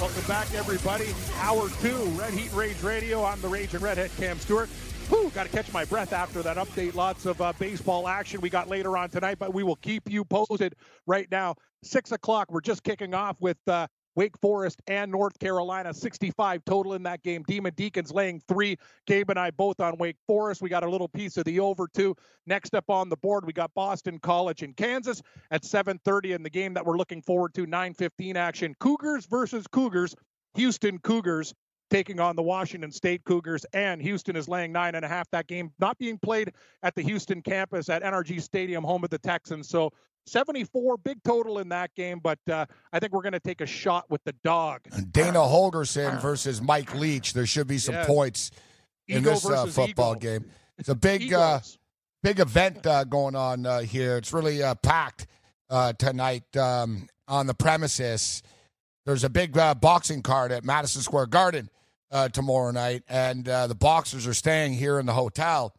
Welcome 0.01 0.27
back, 0.27 0.53
everybody. 0.53 1.15
Hour 1.37 1.69
two, 1.79 1.95
Red 2.17 2.33
Heat 2.33 2.51
Rage 2.51 2.83
Radio. 2.83 3.23
I'm 3.23 3.39
the 3.39 3.47
Rage 3.47 3.73
and 3.73 3.81
Redhead 3.81 4.11
Cam 4.17 4.37
Stewart. 4.37 4.69
Whew, 5.09 5.31
got 5.33 5.45
to 5.45 5.49
catch 5.49 5.73
my 5.73 5.85
breath 5.85 6.13
after 6.13 6.43
that 6.43 6.57
update. 6.57 6.93
Lots 6.93 7.25
of 7.25 7.41
uh, 7.41 7.51
baseball 7.57 8.07
action 8.07 8.41
we 8.41 8.49
got 8.51 8.69
later 8.69 8.95
on 8.95 9.09
tonight, 9.09 9.39
but 9.39 9.51
we 9.51 9.63
will 9.63 9.77
keep 9.77 10.07
you 10.07 10.23
posted 10.23 10.75
right 11.07 11.27
now. 11.31 11.55
Six 11.83 12.11
o'clock, 12.11 12.51
we're 12.51 12.61
just 12.61 12.83
kicking 12.83 13.15
off 13.15 13.35
with 13.39 13.57
uh, 13.67 13.87
Wake 14.15 14.37
Forest 14.39 14.83
and 14.85 15.11
North 15.11 15.39
Carolina. 15.39 15.95
65 15.95 16.63
total 16.63 16.93
in 16.93 17.01
that 17.03 17.23
game. 17.23 17.41
Demon 17.47 17.73
Deacons 17.75 18.11
laying 18.11 18.39
three. 18.47 18.77
Gabe 19.07 19.31
and 19.31 19.39
I 19.39 19.49
both 19.49 19.79
on 19.79 19.97
Wake 19.97 20.17
Forest. 20.27 20.61
We 20.61 20.69
got 20.69 20.83
a 20.83 20.89
little 20.89 21.07
piece 21.07 21.37
of 21.37 21.45
the 21.45 21.59
over 21.59 21.87
too. 21.87 22.15
Next 22.45 22.75
up 22.75 22.87
on 22.91 23.09
the 23.09 23.17
board, 23.17 23.47
we 23.47 23.53
got 23.53 23.73
Boston 23.73 24.19
College 24.19 24.61
in 24.61 24.73
Kansas 24.73 25.23
at 25.49 25.63
7:30 25.63 26.35
in 26.35 26.43
the 26.43 26.51
game 26.51 26.75
that 26.75 26.85
we're 26.85 26.97
looking 26.97 27.23
forward 27.23 27.55
to. 27.55 27.65
9:15 27.65 28.35
action. 28.35 28.75
Cougars 28.79 29.25
versus 29.25 29.65
Cougars. 29.65 30.13
Houston 30.53 30.99
Cougars 30.99 31.53
taking 31.89 32.19
on 32.19 32.35
the 32.35 32.43
Washington 32.43 32.91
State 32.91 33.23
Cougars, 33.23 33.65
and 33.73 34.01
Houston 34.01 34.35
is 34.35 34.47
laying 34.47 34.71
nine 34.71 34.95
and 34.95 35.03
a 35.03 35.07
half. 35.07 35.29
That 35.31 35.47
game 35.47 35.71
not 35.79 35.97
being 35.97 36.17
played 36.17 36.53
at 36.83 36.95
the 36.95 37.01
Houston 37.01 37.41
campus 37.41 37.89
at 37.89 38.03
NRG 38.03 38.41
Stadium, 38.41 38.83
home 38.83 39.03
of 39.03 39.09
the 39.09 39.17
Texans. 39.19 39.69
So 39.69 39.91
74 40.25 40.97
big 40.97 41.21
total 41.23 41.59
in 41.59 41.69
that 41.69 41.93
game, 41.95 42.19
but 42.19 42.39
uh, 42.51 42.65
I 42.93 42.99
think 42.99 43.13
we're 43.13 43.21
going 43.23 43.33
to 43.33 43.39
take 43.39 43.61
a 43.61 43.65
shot 43.65 44.05
with 44.09 44.23
the 44.25 44.33
dog. 44.43 44.81
Dana 45.11 45.39
Holgorsen 45.39 46.21
versus 46.21 46.61
Mike 46.61 46.93
Leach. 46.95 47.33
There 47.33 47.45
should 47.45 47.67
be 47.67 47.77
some 47.77 47.95
Yes. 47.95 48.05
points 48.07 48.51
in 49.07 49.21
Ego 49.21 49.31
this 49.31 49.45
uh, 49.49 49.65
football 49.65 50.11
ego. 50.15 50.19
game. 50.19 50.51
It's 50.77 50.89
a 50.89 50.95
big, 50.95 51.33
uh, 51.33 51.59
big 52.21 52.39
event 52.39 52.85
uh, 52.85 53.03
going 53.03 53.35
on 53.35 53.65
uh, 53.65 53.79
here. 53.79 54.17
It's 54.17 54.31
really 54.31 54.61
uh, 54.61 54.75
packed 54.75 55.25
uh, 55.69 55.93
tonight 55.93 56.55
um, 56.55 57.07
on 57.27 57.47
the 57.47 57.53
premises. 57.55 58.43
There's 59.05 59.23
a 59.23 59.29
big 59.29 59.57
uh, 59.57 59.73
boxing 59.73 60.21
card 60.21 60.51
at 60.51 60.63
Madison 60.63 61.01
Square 61.01 61.27
Garden 61.27 61.69
uh, 62.11 62.29
tomorrow 62.29 62.71
night, 62.71 63.03
and 63.07 63.47
uh, 63.47 63.67
the 63.67 63.75
boxers 63.75 64.27
are 64.27 64.33
staying 64.33 64.73
here 64.73 64.99
in 64.99 65.05
the 65.05 65.13
hotel. 65.13 65.73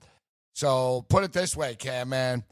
So 0.54 1.04
put 1.08 1.24
it 1.24 1.32
this 1.32 1.56
way, 1.56 1.74
Cam, 1.74 2.08
man. 2.08 2.44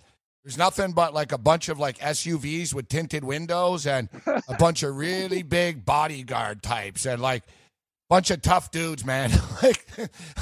There's 0.44 0.56
nothing 0.56 0.92
but 0.92 1.12
like 1.12 1.32
a 1.32 1.38
bunch 1.38 1.68
of 1.68 1.78
like 1.78 1.98
SUVs 1.98 2.72
with 2.72 2.88
tinted 2.88 3.22
windows 3.22 3.86
and 3.86 4.08
a 4.26 4.54
bunch 4.58 4.82
of 4.82 4.96
really 4.96 5.42
big 5.42 5.84
bodyguard 5.84 6.62
types 6.62 7.04
and 7.04 7.20
like 7.20 7.42
a 7.42 8.08
bunch 8.08 8.30
of 8.30 8.40
tough 8.40 8.70
dudes, 8.70 9.04
man. 9.04 9.30
like 9.62 9.84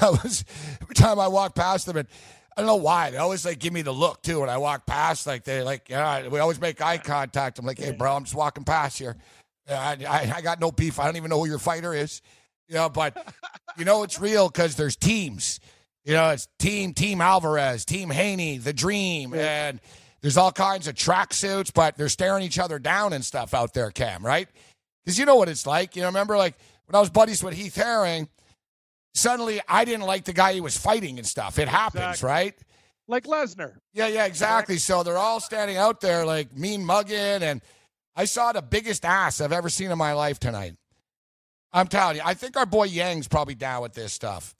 I 0.00 0.10
was 0.10 0.44
every 0.80 0.94
time 0.94 1.18
I 1.18 1.26
walk 1.26 1.56
past 1.56 1.86
them 1.86 1.96
and 1.96 2.08
I 2.56 2.60
don't 2.60 2.68
know 2.68 2.76
why. 2.76 3.10
They 3.10 3.16
always 3.16 3.44
like 3.44 3.58
give 3.58 3.72
me 3.72 3.82
the 3.82 3.92
look 3.92 4.22
too 4.22 4.40
when 4.40 4.48
I 4.48 4.58
walk 4.58 4.86
past. 4.86 5.26
Like 5.26 5.44
they 5.44 5.62
like, 5.62 5.88
yeah, 5.88 6.28
we 6.28 6.38
always 6.38 6.60
make 6.60 6.80
eye 6.80 6.98
contact. 6.98 7.58
I'm 7.58 7.66
like, 7.66 7.78
hey, 7.78 7.92
bro, 7.92 8.14
I'm 8.14 8.24
just 8.24 8.36
walking 8.36 8.64
past 8.64 8.98
here. 8.98 9.16
I, 9.68 9.96
I, 10.08 10.32
I 10.36 10.40
got 10.40 10.60
no 10.60 10.70
beef. 10.70 11.00
I 11.00 11.06
don't 11.06 11.16
even 11.16 11.30
know 11.30 11.38
who 11.40 11.48
your 11.48 11.58
fighter 11.58 11.92
is. 11.92 12.22
You 12.68 12.74
know, 12.76 12.88
but 12.88 13.16
you 13.78 13.84
know 13.84 14.02
it's 14.02 14.18
real 14.20 14.48
because 14.48 14.76
there's 14.76 14.96
teams. 14.96 15.60
You 16.04 16.14
know, 16.14 16.30
it's 16.30 16.48
team 16.58 16.94
Team 16.94 17.20
Alvarez, 17.20 17.84
Team 17.84 18.10
Haney, 18.10 18.58
the 18.58 18.72
Dream, 18.72 19.34
and 19.34 19.80
there's 20.22 20.36
all 20.36 20.52
kinds 20.52 20.86
of 20.88 20.94
tracksuits, 20.94 21.72
but 21.72 21.96
they're 21.96 22.08
staring 22.08 22.42
each 22.44 22.58
other 22.58 22.78
down 22.78 23.12
and 23.12 23.24
stuff 23.24 23.54
out 23.54 23.74
there, 23.74 23.90
Cam, 23.90 24.24
right? 24.24 24.48
Because 25.04 25.18
you 25.18 25.24
know 25.24 25.36
what 25.36 25.48
it's 25.48 25.66
like. 25.66 25.96
You 25.96 26.02
know, 26.02 26.08
remember 26.08 26.36
like 26.36 26.54
when 26.86 26.94
I 26.96 27.00
was 27.00 27.10
buddies 27.10 27.42
with 27.42 27.54
Heath 27.54 27.74
Herring, 27.76 28.28
suddenly 29.14 29.60
I 29.68 29.84
didn't 29.84 30.06
like 30.06 30.24
the 30.24 30.32
guy 30.32 30.52
he 30.52 30.60
was 30.60 30.76
fighting 30.76 31.18
and 31.18 31.26
stuff. 31.26 31.58
It 31.58 31.68
happens, 31.68 32.02
Exactly. 32.02 32.28
right? 32.28 32.54
like 33.08 33.24
Lesnar. 33.24 33.74
Yeah, 33.94 34.08
yeah, 34.08 34.26
exactly. 34.26 34.78
So 34.78 35.04
they're 35.04 35.16
all 35.16 35.38
standing 35.38 35.76
out 35.76 36.00
there 36.00 36.24
like 36.26 36.56
mean 36.56 36.84
mugging, 36.84 37.16
and 37.16 37.62
I 38.16 38.24
saw 38.24 38.52
the 38.52 38.62
biggest 38.62 39.04
ass 39.04 39.40
I've 39.40 39.52
ever 39.52 39.68
seen 39.68 39.92
in 39.92 39.98
my 39.98 40.12
life 40.12 40.40
tonight. 40.40 40.74
I'm 41.76 41.86
telling 41.88 42.16
you, 42.16 42.22
I 42.24 42.34
think 42.34 42.56
our 42.56 42.66
boy 42.66 42.84
Yang's 42.84 43.28
probably 43.28 43.54
down 43.54 43.82
with 43.82 43.92
this 43.92 44.12
stuff. 44.12 44.54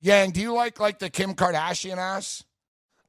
Yang, 0.00 0.32
do 0.32 0.40
you 0.40 0.52
like 0.52 0.78
like 0.80 0.98
the 0.98 1.08
Kim 1.08 1.34
Kardashian 1.34 1.96
ass? 1.96 2.44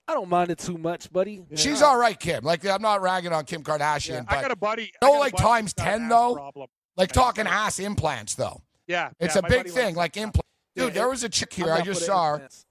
I 0.07 0.13
don't 0.13 0.29
mind 0.29 0.49
it 0.49 0.57
too 0.59 0.77
much, 0.77 1.11
buddy. 1.11 1.43
She's 1.55 1.81
all 1.81 1.97
right, 1.97 2.19
Kim. 2.19 2.43
Like 2.43 2.65
I'm 2.65 2.81
not 2.81 3.01
ragging 3.01 3.33
on 3.33 3.45
Kim 3.45 3.63
Kardashian, 3.63 4.09
Yeah, 4.09 4.21
but 4.27 4.37
I 4.37 4.41
got 4.41 4.51
a 4.51 4.55
buddy. 4.55 4.91
No, 5.01 5.11
like 5.13 5.33
buddy 5.33 5.43
times 5.43 5.73
who's 5.77 5.85
got 5.85 5.93
an 5.93 5.99
10 6.01 6.09
though? 6.09 6.33
Problem. 6.35 6.67
like 6.95 7.11
talking 7.11 7.47
ass 7.47 7.79
implants 7.79 8.35
though. 8.35 8.61
Yeah, 8.87 9.09
It's 9.19 9.35
yeah, 9.35 9.41
a 9.45 9.49
big 9.49 9.69
thing, 9.69 9.95
like 9.95 10.13
that. 10.13 10.21
implant. 10.21 10.45
Dude, 10.75 10.87
Yeah, 10.87 10.93
there 10.93 11.09
was 11.09 11.23
a 11.23 11.29
chick 11.29 11.53
here 11.53 11.71
I 11.71 11.81
just 11.81 12.05
saw 12.05 12.25
her. 12.29 12.33
implants. 12.35 12.65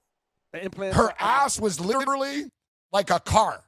The 0.51 0.65
implants 0.65 0.97
Her 0.97 1.13
ass 1.19 1.59
was 1.59 1.79
literally 1.79 2.45
like 2.91 3.09
a 3.09 3.19
car. 3.19 3.63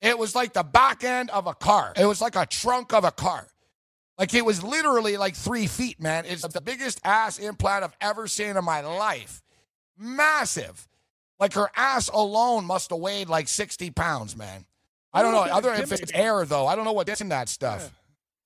It 0.00 0.18
was 0.18 0.34
like 0.34 0.52
the 0.54 0.62
back 0.62 1.04
end 1.04 1.28
of 1.30 1.46
a 1.46 1.54
car. 1.54 1.92
It 1.96 2.06
was 2.06 2.20
like 2.20 2.34
a 2.36 2.46
trunk 2.46 2.92
of 2.94 3.04
a 3.04 3.10
car. 3.10 3.46
Like 4.18 4.34
it 4.34 4.44
was 4.44 4.62
literally 4.62 5.16
like 5.16 5.34
three 5.34 5.66
feet, 5.66 6.00
man. 6.00 6.24
It's 6.26 6.46
the 6.46 6.60
biggest 6.60 7.00
ass 7.04 7.38
implant 7.38 7.84
I've 7.84 7.96
ever 8.00 8.26
seen 8.28 8.56
in 8.56 8.64
my 8.64 8.80
life. 8.80 9.42
Massive. 9.98 10.86
Like 11.40 11.54
her 11.54 11.70
ass 11.74 12.08
alone 12.08 12.64
must 12.64 12.90
have 12.90 12.98
weighed 12.98 13.28
like 13.28 13.48
60 13.48 13.90
pounds, 13.90 14.36
man. 14.36 14.64
I 15.12 15.22
don't 15.22 15.32
know. 15.32 15.40
Other 15.40 15.72
if 15.74 15.92
it's 15.92 16.12
air 16.12 16.44
though. 16.44 16.66
I 16.66 16.76
don't 16.76 16.84
know 16.84 16.92
what's 16.92 17.20
in 17.20 17.30
that 17.30 17.48
stuff. 17.48 17.90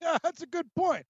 Yeah, 0.01 0.19
that's 0.23 0.43
a 0.43 0.47
good 0.47 0.67
point. 0.77 1.05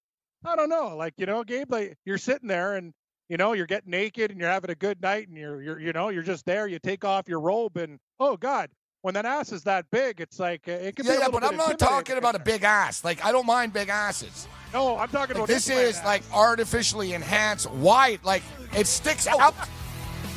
I 0.45 0.55
don't 0.55 0.69
know. 0.69 0.95
Like, 0.95 1.13
you 1.17 1.25
know, 1.25 1.43
Gabe, 1.43 1.71
like 1.71 1.97
you're 2.05 2.17
sitting 2.17 2.47
there 2.47 2.75
and 2.75 2.93
you 3.29 3.37
know, 3.37 3.53
you're 3.53 3.65
getting 3.65 3.91
naked 3.91 4.31
and 4.31 4.39
you're 4.39 4.49
having 4.49 4.69
a 4.69 4.75
good 4.75 5.01
night 5.01 5.27
and 5.27 5.37
you're 5.37 5.61
you're 5.61 5.79
you 5.79 5.93
know, 5.93 6.09
you're 6.09 6.23
just 6.23 6.45
there, 6.45 6.67
you 6.67 6.79
take 6.79 7.03
off 7.03 7.27
your 7.27 7.39
robe 7.39 7.77
and 7.77 7.99
oh 8.19 8.37
god, 8.37 8.69
when 9.07 9.13
that 9.13 9.23
ass 9.25 9.53
is 9.53 9.63
that 9.63 9.89
big, 9.89 10.19
it's 10.19 10.37
like 10.37 10.67
uh, 10.67 10.71
it 10.73 10.97
can 10.97 11.05
be 11.05 11.11
Yeah, 11.13 11.19
a 11.19 11.21
yeah, 11.21 11.29
but 11.29 11.41
I'm 11.41 11.55
not 11.55 11.79
talking 11.79 12.17
about 12.17 12.35
a 12.35 12.39
big 12.39 12.65
ass. 12.65 13.05
Like 13.05 13.23
I 13.23 13.31
don't 13.31 13.45
mind 13.45 13.71
big 13.71 13.87
asses. 13.87 14.49
No, 14.73 14.97
I'm 14.97 15.07
talking 15.07 15.35
Like, 15.35 15.45
about 15.45 15.47
this 15.47 15.69
is 15.69 15.99
ass. 15.99 16.05
like 16.05 16.23
artificially 16.33 17.13
enhanced 17.13 17.71
white. 17.71 18.21
Like 18.25 18.43
it 18.75 18.85
sticks 18.85 19.25
out. 19.25 19.55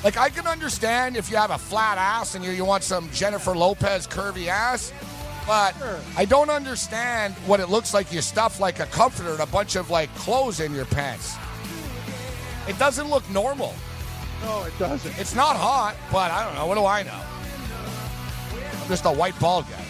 Like 0.05 0.17
I 0.17 0.29
can 0.29 0.47
understand 0.47 1.17
if 1.17 1.33
you 1.33 1.37
have 1.37 1.51
a 1.51 1.59
flat 1.59 1.99
ass 1.99 2.37
and 2.37 2.45
you, 2.45 2.53
you 2.53 2.65
want 2.65 2.85
some 2.85 3.11
Jennifer 3.13 3.57
Lopez 3.57 4.07
curvy 4.07 4.47
ass, 4.47 4.93
but 5.49 5.77
Sure. 5.77 5.99
I 6.17 6.25
don't 6.25 6.49
understand 6.49 7.35
what 7.47 7.59
it 7.59 7.71
looks 7.71 7.93
like 7.93 8.13
you 8.13 8.21
stuff 8.21 8.61
like 8.61 8.79
a 8.79 8.87
comforter 8.87 9.31
and 9.33 9.41
a 9.41 9.47
bunch 9.47 9.75
of 9.75 9.91
like 9.91 10.15
clothes 10.15 10.61
in 10.61 10.73
your 10.73 10.85
pants. 10.85 11.35
It 12.69 12.79
doesn't 12.79 13.11
look 13.11 13.29
normal. 13.31 13.75
No, 14.45 14.63
it 14.63 14.79
doesn't. 14.79 15.19
It's 15.19 15.35
not 15.35 15.57
hot, 15.57 15.97
but 16.13 16.31
I 16.31 16.45
don't 16.47 16.55
know. 16.55 16.67
What 16.67 16.77
do 16.77 16.87
I 16.87 17.03
know? 17.03 17.21
Just 18.91 19.05
a 19.05 19.13
white 19.13 19.39
ball 19.39 19.63
guy. 19.63 19.90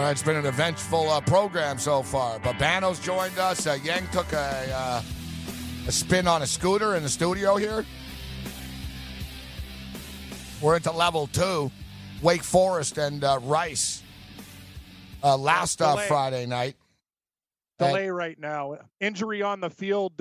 All 0.00 0.06
right, 0.06 0.12
it's 0.12 0.22
been 0.22 0.36
an 0.36 0.46
eventful 0.46 1.10
uh, 1.10 1.20
program 1.20 1.78
so 1.78 2.02
far. 2.02 2.38
Babano's 2.38 2.98
joined 3.00 3.38
us. 3.38 3.66
Uh, 3.66 3.76
Yang 3.84 4.06
took 4.12 4.32
a, 4.32 4.72
uh, 4.74 5.02
a 5.86 5.92
spin 5.92 6.26
on 6.26 6.40
a 6.40 6.46
scooter 6.46 6.96
in 6.96 7.02
the 7.02 7.08
studio 7.10 7.56
here. 7.56 7.84
We're 10.62 10.76
into 10.76 10.90
level 10.90 11.26
two. 11.26 11.70
Wake 12.22 12.42
Forest 12.42 12.96
and 12.96 13.22
uh, 13.22 13.40
Rice 13.42 14.02
uh, 15.22 15.36
last 15.36 15.82
uh, 15.82 15.96
Friday 15.96 16.46
night. 16.46 16.76
delay 17.78 18.08
right 18.08 18.40
now. 18.40 18.78
Injury 19.00 19.42
on 19.42 19.60
the 19.60 19.68
field. 19.68 20.18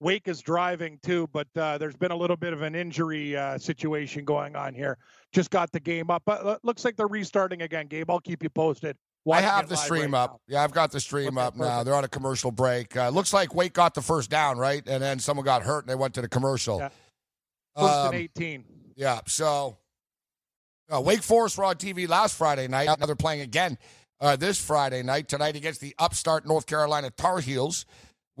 Wake 0.00 0.28
is 0.28 0.40
driving 0.40 0.98
too, 1.02 1.28
but 1.32 1.46
uh, 1.56 1.76
there's 1.78 1.96
been 1.96 2.10
a 2.10 2.16
little 2.16 2.36
bit 2.36 2.52
of 2.52 2.62
an 2.62 2.74
injury 2.74 3.36
uh, 3.36 3.58
situation 3.58 4.24
going 4.24 4.56
on 4.56 4.74
here. 4.74 4.96
Just 5.32 5.50
got 5.50 5.70
the 5.70 5.80
game 5.80 6.10
up, 6.10 6.22
but 6.24 6.44
uh, 6.44 6.58
looks 6.62 6.84
like 6.84 6.96
they're 6.96 7.06
restarting 7.06 7.62
again. 7.62 7.86
Gabe, 7.86 8.10
I'll 8.10 8.20
keep 8.20 8.42
you 8.42 8.48
posted. 8.50 8.96
I 9.30 9.42
have 9.42 9.68
the 9.68 9.76
stream 9.76 10.14
right 10.14 10.22
up. 10.22 10.30
now. 10.30 10.40
Yeah, 10.48 10.64
I've 10.64 10.72
got 10.72 10.90
the 10.90 11.00
stream 11.00 11.36
Okay, 11.36 11.46
up 11.46 11.56
now. 11.56 11.82
They're 11.84 11.94
on 11.94 12.04
a 12.04 12.08
commercial 12.08 12.50
break. 12.50 12.96
Uh, 12.96 13.10
looks 13.10 13.34
like 13.34 13.54
Wake 13.54 13.74
got 13.74 13.92
the 13.94 14.00
first 14.00 14.30
down, 14.30 14.56
right? 14.56 14.82
And 14.88 15.02
then 15.02 15.18
someone 15.18 15.44
got 15.44 15.62
hurt 15.62 15.80
and 15.84 15.90
they 15.90 15.94
went 15.94 16.14
to 16.14 16.22
the 16.22 16.28
commercial. 16.28 16.78
Yeah. 16.78 16.88
First 17.76 17.94
Um, 17.94 18.06
and 18.06 18.14
18. 18.14 18.64
Yeah, 18.96 19.20
so 19.26 19.76
uh, 20.92 21.02
Wake 21.02 21.22
Forest 21.22 21.58
were 21.58 21.64
on 21.64 21.76
TV 21.76 22.08
last 22.08 22.36
Friday 22.36 22.66
night. 22.66 22.86
Now 22.98 23.06
they're 23.06 23.14
playing 23.14 23.42
again 23.42 23.76
uh, 24.20 24.36
this 24.36 24.58
Friday 24.58 25.02
night. 25.02 25.28
Tonight 25.28 25.54
against 25.54 25.82
the 25.82 25.94
upstart 25.98 26.46
North 26.46 26.66
Carolina 26.66 27.10
Tar 27.10 27.40
Heels. 27.40 27.84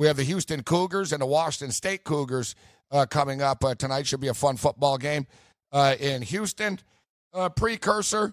We 0.00 0.06
have 0.06 0.16
the 0.16 0.24
Houston 0.24 0.62
Cougars 0.62 1.12
and 1.12 1.20
the 1.20 1.26
Washington 1.26 1.72
State 1.72 2.04
Cougars 2.04 2.54
uh, 2.90 3.04
coming 3.04 3.42
up 3.42 3.62
uh, 3.62 3.74
tonight. 3.74 4.06
Should 4.06 4.20
be 4.20 4.28
a 4.28 4.34
fun 4.34 4.56
football 4.56 4.96
game 4.96 5.26
uh, 5.72 5.94
in 6.00 6.22
Houston. 6.22 6.78
Uh, 7.34 7.50
precursor, 7.50 8.32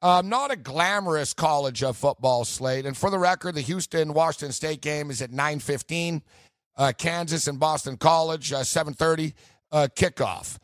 um, 0.00 0.28
not 0.28 0.52
a 0.52 0.56
glamorous 0.56 1.34
college 1.34 1.82
of 1.82 1.96
football 1.96 2.44
slate. 2.44 2.86
And 2.86 2.96
for 2.96 3.10
the 3.10 3.18
record, 3.18 3.56
the 3.56 3.62
Houston 3.62 4.14
Washington 4.14 4.52
State 4.52 4.80
game 4.80 5.10
is 5.10 5.20
at 5.20 5.32
9:15. 5.32 6.22
Uh, 6.76 6.92
Kansas 6.96 7.48
and 7.48 7.58
Boston 7.58 7.96
College, 7.96 8.52
uh, 8.52 8.62
7:30 8.62 9.34
uh, 9.72 9.88
kickoff. 9.96 10.58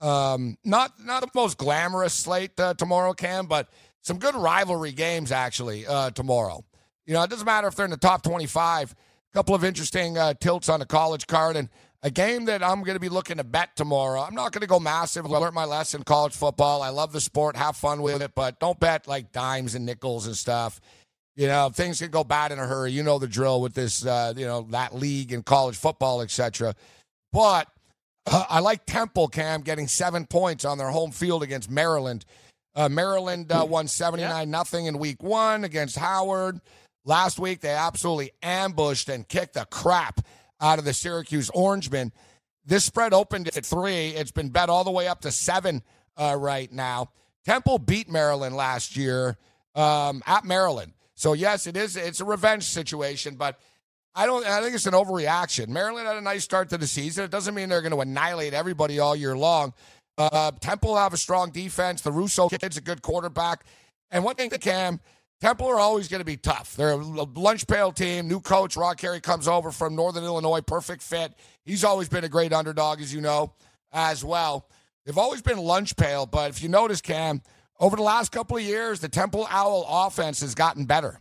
Um, 0.00 0.56
not 0.62 0.92
not 1.00 1.22
the 1.22 1.30
most 1.34 1.58
glamorous 1.58 2.14
slate 2.14 2.56
tomorrow, 2.78 3.12
Cam, 3.12 3.46
but 3.46 3.70
some 4.02 4.20
good 4.20 4.36
rivalry 4.36 4.92
games 4.92 5.32
actually 5.32 5.84
tomorrow. 6.14 6.64
You 7.06 7.14
know, 7.14 7.24
it 7.24 7.30
doesn't 7.30 7.44
matter 7.44 7.66
if 7.66 7.74
they're 7.74 7.86
in 7.86 7.90
the 7.90 7.96
top 7.96 8.22
25. 8.22 8.92
A 8.92 8.96
couple 9.34 9.54
of 9.54 9.64
interesting 9.64 10.16
uh, 10.16 10.34
tilts 10.40 10.68
on 10.68 10.80
the 10.80 10.86
college 10.86 11.26
card 11.26 11.56
and 11.56 11.68
a 12.02 12.10
game 12.10 12.44
that 12.44 12.62
I'm 12.62 12.82
going 12.82 12.94
to 12.94 13.00
be 13.00 13.08
looking 13.08 13.38
to 13.38 13.44
bet 13.44 13.74
tomorrow. 13.74 14.20
I'm 14.20 14.34
not 14.34 14.52
going 14.52 14.60
to 14.60 14.66
go 14.66 14.78
massive. 14.78 15.26
I 15.26 15.28
learned 15.38 15.54
my 15.54 15.64
lesson 15.64 16.04
college 16.04 16.34
football. 16.34 16.82
I 16.82 16.90
love 16.90 17.12
the 17.12 17.20
sport, 17.20 17.56
have 17.56 17.76
fun 17.76 18.00
with 18.02 18.22
it, 18.22 18.32
but 18.34 18.60
don't 18.60 18.78
bet 18.78 19.08
like 19.08 19.32
dimes 19.32 19.74
and 19.74 19.84
nickels 19.84 20.26
and 20.26 20.36
stuff. 20.36 20.80
You 21.34 21.48
know, 21.48 21.68
things 21.68 21.98
can 21.98 22.10
go 22.10 22.24
bad 22.24 22.52
in 22.52 22.58
a 22.58 22.66
hurry. 22.66 22.92
You 22.92 23.02
know 23.02 23.18
the 23.18 23.26
drill 23.26 23.60
with 23.60 23.74
this, 23.74 24.06
uh, 24.06 24.32
you 24.36 24.46
know, 24.46 24.62
that 24.70 24.94
league 24.94 25.32
and 25.32 25.44
college 25.44 25.76
football, 25.76 26.22
etc. 26.22 26.74
But 27.32 27.68
uh, 28.26 28.44
I 28.48 28.60
like 28.60 28.86
Temple 28.86 29.28
Cam 29.28 29.60
getting 29.60 29.86
seven 29.86 30.26
points 30.26 30.64
on 30.64 30.78
their 30.78 30.90
home 30.90 31.10
field 31.10 31.42
against 31.42 31.70
Maryland. 31.70 32.24
Uh, 32.74 32.88
Maryland 32.88 33.50
uh, 33.50 33.66
won 33.68 33.88
79 33.88 34.50
nothing 34.50 34.86
in 34.86 34.98
week 34.98 35.22
one 35.22 35.64
against 35.64 35.96
Howard. 35.98 36.60
Last 37.06 37.38
week, 37.38 37.60
they 37.60 37.70
absolutely 37.70 38.32
ambushed 38.42 39.08
and 39.08 39.26
kicked 39.26 39.54
the 39.54 39.64
crap 39.70 40.20
out 40.60 40.80
of 40.80 40.84
the 40.84 40.92
Syracuse 40.92 41.48
Orangemen. 41.54 42.12
This 42.64 42.84
spread 42.84 43.14
opened 43.14 43.48
at 43.56 43.64
three. 43.64 44.08
It's 44.08 44.32
been 44.32 44.48
bet 44.48 44.68
all 44.68 44.82
the 44.82 44.90
way 44.90 45.06
up 45.06 45.20
to 45.20 45.30
seven 45.30 45.82
uh, 46.16 46.36
right 46.36 46.70
now. 46.70 47.10
Temple 47.44 47.78
beat 47.78 48.10
Maryland 48.10 48.56
last 48.56 48.96
year 48.96 49.36
um, 49.76 50.20
at 50.26 50.44
Maryland. 50.44 50.94
So, 51.14 51.32
yes, 51.32 51.68
it 51.68 51.76
is. 51.76 51.96
It's 51.96 52.20
a 52.20 52.24
revenge 52.24 52.64
situation, 52.64 53.36
but 53.36 53.60
I 54.16 54.26
don't. 54.26 54.44
I 54.44 54.60
think 54.60 54.74
it's 54.74 54.86
an 54.86 54.94
overreaction. 54.94 55.68
Maryland 55.68 56.08
had 56.08 56.16
a 56.16 56.20
nice 56.20 56.42
start 56.42 56.70
to 56.70 56.78
the 56.78 56.88
season. 56.88 57.24
It 57.24 57.30
doesn't 57.30 57.54
mean 57.54 57.68
they're 57.68 57.82
going 57.82 57.92
to 57.92 58.00
annihilate 58.00 58.52
everybody 58.52 58.98
all 58.98 59.14
year 59.14 59.36
long. 59.36 59.74
Uh, 60.18 60.50
Temple 60.60 60.96
have 60.96 61.12
a 61.12 61.18
strong 61.18 61.50
defense. 61.50 62.00
The 62.00 62.10
Russo 62.10 62.48
kid's 62.48 62.76
a 62.76 62.80
good 62.80 63.02
quarterback. 63.02 63.64
And 64.10 64.24
one 64.24 64.34
thing, 64.34 64.48
the 64.48 64.58
Cam, 64.58 65.00
Temple 65.40 65.66
are 65.66 65.78
always 65.78 66.08
going 66.08 66.20
to 66.20 66.24
be 66.24 66.36
tough. 66.36 66.76
They're 66.76 66.92
a 66.92 66.96
lunch 66.96 67.66
pail 67.66 67.92
team. 67.92 68.26
New 68.26 68.40
coach 68.40 68.76
Rod 68.76 68.96
Carey 68.96 69.20
comes 69.20 69.46
over 69.46 69.70
from 69.70 69.94
Northern 69.94 70.24
Illinois. 70.24 70.62
Perfect 70.62 71.02
fit. 71.02 71.34
He's 71.64 71.84
always 71.84 72.08
been 72.08 72.24
a 72.24 72.28
great 72.28 72.52
underdog, 72.54 73.00
as 73.00 73.12
you 73.12 73.20
know, 73.20 73.52
as 73.92 74.24
well. 74.24 74.66
They've 75.04 75.18
always 75.18 75.42
been 75.42 75.58
lunch 75.58 75.96
pail. 75.96 76.24
But 76.24 76.50
if 76.50 76.62
you 76.62 76.70
notice, 76.70 77.02
Cam, 77.02 77.42
over 77.78 77.96
the 77.96 78.02
last 78.02 78.32
couple 78.32 78.56
of 78.56 78.62
years, 78.62 79.00
the 79.00 79.10
Temple 79.10 79.46
Owl 79.50 79.86
offense 79.88 80.40
has 80.40 80.54
gotten 80.54 80.86
better. 80.86 81.20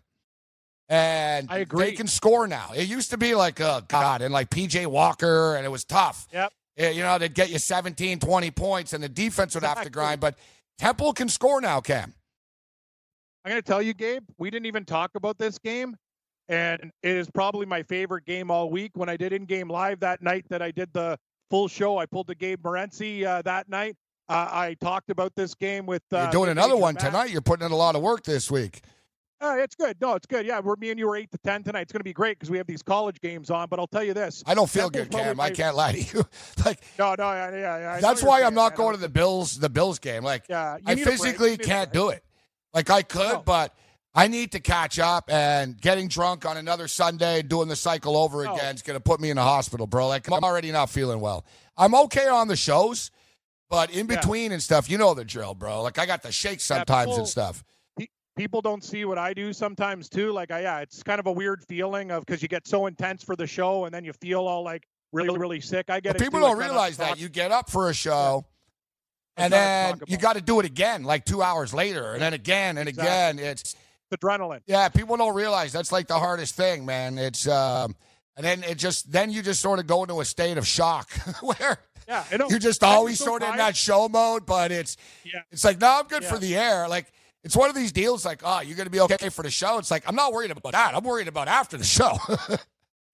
And 0.87 1.49
I 1.49 1.59
agree. 1.59 1.85
they 1.85 1.91
can 1.93 2.07
score 2.07 2.47
now. 2.47 2.71
It 2.75 2.87
used 2.87 3.09
to 3.09 3.17
be 3.17 3.35
like, 3.35 3.59
oh, 3.59 3.81
God, 3.87 4.21
and 4.21 4.33
like 4.33 4.49
PJ 4.49 4.85
Walker, 4.87 5.55
and 5.55 5.65
it 5.65 5.69
was 5.69 5.83
tough. 5.83 6.27
Yep. 6.31 6.53
Eh, 6.77 6.89
you 6.91 7.01
know, 7.01 7.17
they'd 7.17 7.33
get 7.33 7.49
you 7.49 7.59
17, 7.59 8.19
20 8.19 8.51
points, 8.51 8.93
and 8.93 9.03
the 9.03 9.09
defense 9.09 9.55
would 9.55 9.63
have 9.63 9.81
to 9.83 9.89
grind. 9.89 10.21
But 10.21 10.37
Temple 10.77 11.13
can 11.13 11.27
score 11.27 11.59
now, 11.59 11.81
Cam. 11.81 12.13
I'm 13.45 13.51
going 13.51 13.61
to 13.61 13.67
tell 13.67 13.81
you, 13.81 13.93
Gabe, 13.93 14.23
we 14.39 14.49
didn't 14.49 14.65
even 14.65 14.85
talk 14.85 15.11
about 15.13 15.37
this 15.37 15.59
game. 15.59 15.95
And 16.49 16.91
it 17.03 17.15
is 17.15 17.29
probably 17.29 17.67
my 17.67 17.83
favorite 17.83 18.25
game 18.25 18.49
all 18.49 18.71
week. 18.71 18.91
When 18.95 19.07
I 19.07 19.17
did 19.17 19.33
in 19.33 19.45
game 19.45 19.67
live 19.67 19.99
that 19.99 20.23
night 20.23 20.45
that 20.49 20.63
I 20.63 20.71
did 20.71 20.91
the 20.93 21.17
full 21.51 21.67
show, 21.67 21.99
I 21.99 22.07
pulled 22.07 22.25
the 22.25 22.33
Gabe 22.33 22.63
Morency 22.63 23.23
uh, 23.23 23.43
that 23.43 23.69
night. 23.69 23.95
Uh, 24.27 24.49
I 24.51 24.75
talked 24.81 25.11
about 25.11 25.31
this 25.35 25.53
game 25.53 25.85
with. 25.85 26.01
Uh, 26.11 26.23
You're 26.23 26.31
doing 26.31 26.41
with 26.41 26.57
another 26.57 26.75
one 26.75 26.95
Matt. 26.95 27.03
tonight. 27.03 27.29
You're 27.29 27.41
putting 27.41 27.67
in 27.67 27.71
a 27.71 27.75
lot 27.75 27.95
of 27.95 28.01
work 28.01 28.23
this 28.23 28.49
week. 28.49 28.81
Uh, 29.41 29.57
it's 29.59 29.75
good. 29.75 29.97
No, 30.01 30.15
it's 30.15 30.25
good. 30.25 30.45
Yeah, 30.45 30.59
we're 30.59 30.75
me 30.77 30.89
and 30.89 30.97
you 30.97 31.07
are 31.09 31.15
eight 31.15 31.29
to 31.31 31.37
ten 31.37 31.61
tonight. 31.61 31.81
It's 31.81 31.91
going 31.91 31.99
to 31.99 32.05
be 32.05 32.13
great 32.13 32.39
because 32.39 32.49
we 32.49 32.57
have 32.57 32.65
these 32.65 32.81
college 32.81 33.19
games 33.21 33.51
on. 33.51 33.67
But 33.69 33.79
I'll 33.79 33.85
tell 33.85 34.03
you 34.03 34.15
this: 34.15 34.43
I 34.47 34.55
don't 34.55 34.69
feel 34.69 34.89
Temple's 34.89 35.21
good, 35.21 35.23
Cam. 35.23 35.39
I 35.39 35.51
can't 35.51 35.75
lie 35.75 35.91
to 35.91 35.99
you. 35.99 36.25
like 36.65 36.79
No, 36.97 37.13
no, 37.15 37.31
yeah, 37.31 37.51
yeah. 37.51 37.77
yeah 37.77 37.99
that's 37.99 38.23
why 38.23 38.41
I'm 38.41 38.55
not 38.55 38.71
man. 38.71 38.77
going 38.77 38.95
to 38.95 39.01
the 39.01 39.09
Bills, 39.09 39.59
the 39.59 39.69
Bills 39.69 39.99
game. 39.99 40.23
Like 40.23 40.45
Yeah, 40.49 40.77
I 40.85 40.95
physically 40.95 41.51
You 41.51 41.57
need 41.57 41.65
a 41.65 41.67
can't 41.67 41.93
do 41.93 42.09
it. 42.09 42.23
Like 42.75 42.89
I 42.91 43.01
could, 43.01 43.45
but 43.45 43.73
I 44.13 44.27
need 44.27 44.51
to 44.51 44.59
catch 44.59 44.99
up. 44.99 45.31
And 45.31 45.79
getting 45.79 46.07
drunk 46.09 46.45
on 46.45 46.57
another 46.57 46.87
Sunday, 46.87 47.41
doing 47.41 47.67
the 47.69 47.75
cycle 47.75 48.15
over 48.17 48.43
No. 48.43 48.53
again, 48.53 48.75
is 48.75 48.81
going 48.83 48.97
to 48.97 49.03
put 49.03 49.19
me 49.19 49.29
in 49.31 49.37
the 49.37 49.41
hospital, 49.43 49.87
bro. 49.87 50.07
Like 50.07 50.29
I'm 50.29 50.43
already 50.43 50.71
not 50.71 50.89
feeling 50.89 51.19
well. 51.21 51.45
I'm 51.77 51.95
okay 51.95 52.27
on 52.27 52.47
the 52.47 52.55
shows, 52.55 53.11
but 53.69 53.89
in 53.89 54.07
Yeah. 54.07 54.17
between 54.17 54.51
and 54.51 54.61
stuff, 54.61 54.89
you 54.89 54.97
know 54.97 55.13
the 55.13 55.25
drill, 55.25 55.55
bro. 55.55 55.81
Like 55.81 55.97
I 55.97 56.05
got 56.05 56.21
the 56.21 56.31
shakes 56.31 56.63
sometimes 56.63 57.07
people- 57.07 57.19
and 57.19 57.27
stuff. 57.27 57.63
people 58.37 58.61
don't 58.61 58.83
see 58.83 59.05
what 59.05 59.17
I 59.17 59.33
do 59.33 59.53
sometimes 59.53 60.09
too. 60.09 60.33
Like, 60.33 60.51
I, 60.51 60.59
yeah, 60.63 60.79
it's 60.81 61.01
kind 61.01 61.21
of 61.21 61.25
a 61.25 61.31
weird 61.31 61.63
feeling 61.63 62.11
of 62.11 62.25
because 62.25 62.41
you 62.41 62.49
get 62.49 62.67
so 62.67 62.85
intense 62.87 63.23
for 63.23 63.37
the 63.37 63.47
show 63.47 63.85
and 63.85 63.93
then 63.95 64.03
you 64.03 64.11
feel 64.11 64.41
all 64.45 64.61
like 64.61 64.83
really, 65.13 65.37
really 65.39 65.61
sick. 65.61 65.89
I 65.89 66.01
get 66.01 66.17
it. 66.17 66.21
people. 66.21 66.41
Don't 66.41 66.57
realize 66.57 66.97
that 66.97 67.17
you 67.17 67.29
get 67.29 67.53
up 67.53 67.69
for 67.69 67.89
a 67.89 67.93
show. 67.93 68.45
And 69.37 69.51
to 69.51 69.57
then 69.57 70.01
you 70.07 70.17
got 70.17 70.33
to 70.35 70.41
do 70.41 70.59
it 70.59 70.65
again, 70.65 71.03
like 71.03 71.25
two 71.25 71.41
hours 71.41 71.73
later, 71.73 72.13
and 72.13 72.21
then 72.21 72.33
again 72.33 72.77
and 72.77 72.87
again. 72.87 73.39
It's 73.39 73.75
adrenaline. 74.13 74.61
Yeah, 74.65 74.89
people 74.89 75.17
don't 75.17 75.35
realize 75.35 75.71
that's 75.71 75.91
like 75.91 76.07
the 76.07 76.17
hardest 76.19 76.55
thing, 76.55 76.85
man. 76.85 77.17
It's 77.17 77.47
um, 77.47 77.95
and 78.37 78.45
then 78.45 78.63
it 78.63 78.77
just 78.77 79.11
then 79.11 79.31
you 79.31 79.41
just 79.41 79.61
sort 79.61 79.79
of 79.79 79.87
go 79.87 80.03
into 80.03 80.19
a 80.21 80.25
state 80.25 80.57
of 80.57 80.67
shock 80.67 81.11
where 81.41 81.77
Yeah, 82.07 82.23
you're 82.49 82.59
just 82.59 82.83
always 82.83 83.19
so 83.19 83.25
sort 83.25 83.43
of 83.43 83.49
in 83.49 83.57
that 83.57 83.75
show 83.75 84.07
mode. 84.07 84.45
But 84.45 84.71
it's 84.71 84.97
Yeah. 85.23 85.41
it's 85.51 85.63
like 85.63 85.81
no, 85.81 85.99
I'm 85.99 86.07
good 86.07 86.23
for 86.23 86.37
the 86.37 86.55
air. 86.55 86.87
Like 86.87 87.11
it's 87.43 87.55
one 87.55 87.69
of 87.69 87.75
these 87.75 87.91
deals. 87.91 88.25
Like 88.25 88.41
oh, 88.45 88.61
you're 88.61 88.77
gonna 88.77 88.89
be 88.89 89.01
okay 89.01 89.29
for 89.29 89.43
the 89.43 89.51
show. 89.51 89.77
It's 89.79 89.91
like 89.91 90.03
I'm 90.07 90.15
not 90.15 90.31
worried 90.31 90.51
about 90.51 90.71
that. 90.71 90.95
I'm 90.95 91.03
worried 91.03 91.27
about 91.27 91.47
after 91.47 91.77
the 91.77 91.83
show. 91.83 92.17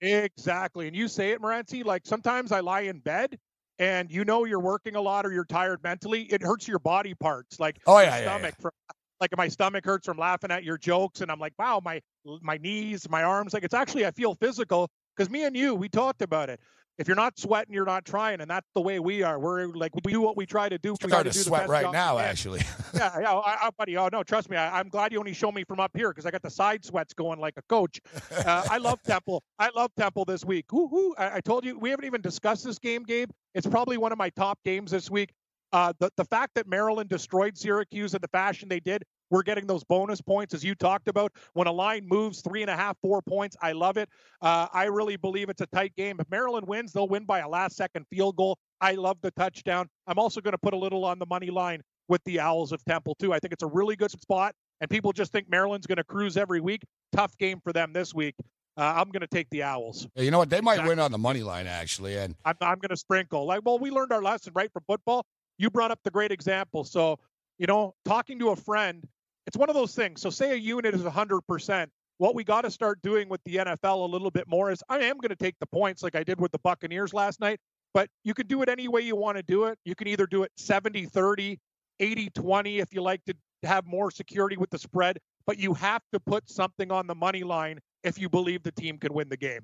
Exactly. 0.01 0.87
And 0.87 0.95
you 0.95 1.07
say 1.07 1.29
it, 1.29 1.41
Morency, 1.41 1.85
like 1.85 2.05
sometimes 2.05 2.51
I 2.51 2.59
lie 2.61 2.81
in 2.81 2.97
bed 2.99 3.37
and 3.81 4.11
you 4.11 4.23
know 4.23 4.45
you're 4.45 4.61
working 4.61 4.95
a 4.95 5.01
lot 5.01 5.25
or 5.25 5.33
you're 5.33 5.43
tired 5.43 5.81
mentally. 5.83 6.21
It 6.31 6.43
hurts 6.43 6.67
your 6.67 6.77
body 6.79 7.15
parts. 7.15 7.59
Like 7.59 7.79
Oh, 7.85 7.99
your 8.03 8.11
yeah, 8.11 8.19
yeah, 8.19 8.21
stomach 8.21 8.55
from 8.61 8.71
like 9.19 9.35
my 9.35 9.47
stomach 9.47 9.83
hurts 9.83 10.05
from 10.05 10.17
laughing 10.17 10.51
at 10.51 10.63
your 10.63 10.77
jokes 10.77 11.21
and 11.21 11.31
I'm 11.31 11.39
like, 11.39 11.53
wow, 11.57 11.81
my 11.83 11.99
my 12.41 12.57
knees, 12.57 13.09
my 13.09 13.23
arms, 13.23 13.53
like 13.53 13.63
it's 13.63 13.73
actually 13.73 14.05
I 14.05 14.11
feel 14.11 14.35
physical 14.35 14.87
because 15.17 15.31
me 15.31 15.45
and 15.45 15.57
you, 15.57 15.73
we 15.73 15.89
talked 15.89 16.21
about 16.21 16.49
it. 16.49 16.59
If 17.01 17.07
you're 17.07 17.15
not 17.15 17.37
sweating, 17.39 17.73
you're 17.73 17.83
not 17.83 18.05
trying, 18.05 18.41
and 18.41 18.49
that's 18.49 18.67
the 18.75 18.81
way 18.81 18.99
we 18.99 19.23
are. 19.23 19.39
We're 19.39 19.67
like 19.69 19.91
we 19.95 20.13
do 20.13 20.21
what 20.21 20.37
we 20.37 20.45
try 20.45 20.69
to 20.69 20.77
do. 20.77 20.95
We 21.01 21.09
Start 21.09 21.25
to 21.25 21.31
to 21.31 21.37
sweat 21.37 21.67
right 21.67 21.91
now, 21.91 22.19
actually. 22.19 22.61
yeah, 22.93 23.19
yeah, 23.19 23.33
I, 23.33 23.57
I, 23.63 23.69
buddy. 23.77 23.97
Oh 23.97 24.07
no, 24.11 24.21
trust 24.21 24.49
me. 24.51 24.55
I, 24.55 24.79
I'm 24.79 24.87
glad 24.87 25.11
you 25.11 25.17
only 25.19 25.33
show 25.33 25.51
me 25.51 25.63
from 25.63 25.79
up 25.79 25.91
here 25.95 26.09
because 26.09 26.27
I 26.27 26.31
got 26.31 26.43
the 26.43 26.49
side 26.51 26.85
sweats 26.85 27.13
going 27.13 27.39
like 27.39 27.55
a 27.57 27.63
coach. 27.63 27.99
Uh, 28.31 28.63
I 28.69 28.77
love 28.77 29.01
Temple. 29.03 29.43
I 29.59 29.69
love 29.75 29.91
Temple 29.97 30.25
this 30.25 30.43
week. 30.43 30.71
Woo-hoo. 30.71 31.13
I, 31.17 31.37
I 31.37 31.41
told 31.41 31.63
you 31.63 31.77
we 31.77 31.89
haven't 31.89 32.05
even 32.05 32.21
discussed 32.21 32.63
this 32.63 32.79
game, 32.79 33.03
Gabe. 33.03 33.29
It's 33.53 33.67
probably 33.67 33.97
one 33.97 34.11
of 34.11 34.17
my 34.17 34.29
top 34.29 34.57
games 34.63 34.91
this 34.91 35.11
week. 35.11 35.31
Uh, 35.71 35.93
the 35.99 36.09
the 36.17 36.25
fact 36.25 36.55
that 36.55 36.67
Maryland 36.67 37.09
destroyed 37.09 37.57
Syracuse 37.57 38.13
in 38.13 38.21
the 38.21 38.27
fashion 38.29 38.67
they 38.69 38.79
did, 38.79 39.03
we're 39.31 39.41
getting 39.41 39.65
those 39.65 39.83
bonus 39.83 40.21
points 40.21 40.53
as 40.53 40.63
you 40.63 40.75
talked 40.75 41.07
about. 41.07 41.31
When 41.53 41.65
a 41.67 41.71
line 41.71 42.05
moves 42.07 42.41
three 42.41 42.61
and 42.61 42.69
a 42.69 42.75
half, 42.75 42.97
four 43.01 43.21
points, 43.23 43.57
I 43.61 43.71
love 43.71 43.97
it. 43.97 44.09
Uh, 44.41 44.67
I 44.71 44.83
really 44.85 45.15
believe 45.15 45.49
it's 45.49 45.61
a 45.61 45.67
tight 45.67 45.95
game. 45.95 46.17
If 46.19 46.29
Maryland 46.29 46.67
wins, 46.67 46.93
they'll 46.93 47.07
win 47.07 47.25
by 47.25 47.39
a 47.39 47.49
last 47.49 47.75
second 47.75 48.05
field 48.11 48.35
goal. 48.35 48.59
I 48.81 48.91
love 48.93 49.17
the 49.21 49.31
touchdown. 49.31 49.87
I'm 50.05 50.19
also 50.19 50.41
going 50.41 50.51
to 50.51 50.57
put 50.59 50.73
a 50.73 50.77
little 50.77 51.05
on 51.05 51.17
the 51.17 51.25
money 51.25 51.49
line 51.49 51.81
with 52.07 52.23
the 52.25 52.39
Owls 52.39 52.71
of 52.71 52.83
Temple 52.85 53.15
too. 53.15 53.33
I 53.33 53.39
think 53.39 53.53
it's 53.53 53.63
a 53.63 53.67
really 53.67 53.95
good 53.95 54.11
spot, 54.11 54.53
and 54.81 54.89
people 54.89 55.13
just 55.13 55.31
think 55.31 55.49
Maryland's 55.49 55.87
going 55.87 55.97
to 55.97 56.03
cruise 56.03 56.35
every 56.37 56.59
week. 56.59 56.83
Tough 57.13 57.37
game 57.37 57.59
for 57.63 57.71
them 57.73 57.93
this 57.93 58.13
week. 58.13 58.35
Uh, 58.77 58.93
I'm 58.97 59.09
going 59.11 59.21
to 59.21 59.27
take 59.27 59.49
the 59.49 59.63
Owls. 59.63 60.07
Yeah, 60.15 60.23
you 60.23 60.31
know 60.31 60.39
what? 60.39 60.49
They 60.49 60.61
might 60.61 60.73
Exactly. 60.73 60.89
win 60.95 60.99
on 60.99 61.11
the 61.11 61.17
money 61.17 61.43
line 61.43 61.67
actually, 61.67 62.17
and 62.17 62.35
I'm, 62.45 62.55
I'm 62.61 62.79
going 62.79 62.89
to 62.89 62.97
sprinkle. 62.97 63.45
Like, 63.45 63.61
well, 63.65 63.79
we 63.79 63.91
learned 63.91 64.11
our 64.11 64.21
lesson 64.21 64.53
right 64.55 64.71
from 64.71 64.83
football. 64.87 65.25
You 65.57 65.69
brought 65.69 65.91
up 65.91 65.99
the 66.03 66.11
great 66.11 66.31
example. 66.31 66.83
So, 66.83 67.19
you 67.59 67.67
know, 67.67 67.93
talking 68.05 68.39
to 68.39 68.49
a 68.49 68.55
friend, 68.55 69.03
it's 69.47 69.57
one 69.57 69.69
of 69.69 69.75
those 69.75 69.95
things. 69.95 70.21
So, 70.21 70.29
say 70.29 70.51
a 70.51 70.55
unit 70.55 70.93
is 70.93 71.01
100%. 71.01 71.87
What 72.17 72.35
we 72.35 72.43
got 72.43 72.61
to 72.61 72.71
start 72.71 73.01
doing 73.01 73.29
with 73.29 73.41
the 73.45 73.55
NFL 73.55 74.03
a 74.03 74.11
little 74.11 74.29
bit 74.29 74.47
more 74.47 74.71
is 74.71 74.83
I 74.89 74.99
am 74.99 75.17
going 75.17 75.29
to 75.29 75.35
take 75.35 75.55
the 75.59 75.65
points 75.65 76.03
like 76.03 76.15
I 76.15 76.23
did 76.23 76.39
with 76.39 76.51
the 76.51 76.59
Buccaneers 76.59 77.13
last 77.15 77.39
night, 77.39 77.59
but 77.95 78.09
you 78.23 78.35
can 78.35 78.45
do 78.45 78.61
it 78.61 78.69
any 78.69 78.87
way 78.87 79.01
you 79.01 79.15
want 79.15 79.37
to 79.37 79.43
do 79.43 79.65
it. 79.65 79.79
You 79.85 79.95
can 79.95 80.07
either 80.07 80.27
do 80.27 80.43
it 80.43 80.51
70 80.55 81.05
30, 81.05 81.59
80 81.99 82.29
20 82.29 82.79
if 82.79 82.93
you 82.93 83.01
like 83.01 83.25
to 83.25 83.33
have 83.63 83.85
more 83.85 84.11
security 84.11 84.57
with 84.57 84.69
the 84.69 84.77
spread, 84.77 85.17
but 85.47 85.57
you 85.57 85.73
have 85.73 86.01
to 86.13 86.19
put 86.19 86.47
something 86.49 86.91
on 86.91 87.07
the 87.07 87.15
money 87.15 87.43
line 87.43 87.79
if 88.03 88.19
you 88.19 88.29
believe 88.29 88.61
the 88.63 88.71
team 88.71 88.97
can 88.97 89.13
win 89.13 89.29
the 89.29 89.37
game. 89.37 89.61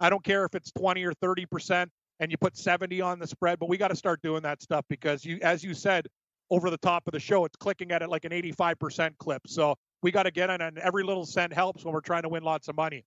I 0.00 0.08
don't 0.08 0.24
care 0.24 0.44
if 0.44 0.54
it's 0.54 0.72
20 0.72 1.04
or 1.04 1.12
30 1.12 1.46
percent 1.46 1.90
and 2.20 2.30
you 2.30 2.36
put 2.36 2.56
70 2.56 3.00
on 3.00 3.18
the 3.18 3.26
spread, 3.26 3.58
but 3.58 3.68
we 3.68 3.76
got 3.76 3.88
to 3.88 3.96
start 3.96 4.20
doing 4.22 4.42
that 4.42 4.62
stuff 4.62 4.84
because 4.88 5.24
you, 5.24 5.38
as 5.42 5.62
you 5.62 5.74
said 5.74 6.08
over 6.50 6.70
the 6.70 6.78
top 6.78 7.06
of 7.06 7.12
the 7.12 7.20
show, 7.20 7.44
it's 7.44 7.56
clicking 7.56 7.90
at 7.92 8.02
it 8.02 8.08
like 8.08 8.24
an 8.24 8.32
85% 8.32 9.16
clip. 9.18 9.42
So 9.46 9.76
we 10.02 10.10
got 10.10 10.24
to 10.24 10.30
get 10.30 10.50
in, 10.50 10.60
and 10.60 10.78
every 10.78 11.02
little 11.02 11.26
cent 11.26 11.52
helps 11.52 11.84
when 11.84 11.92
we're 11.92 12.00
trying 12.00 12.22
to 12.22 12.28
win 12.28 12.42
lots 12.42 12.68
of 12.68 12.76
money. 12.76 13.04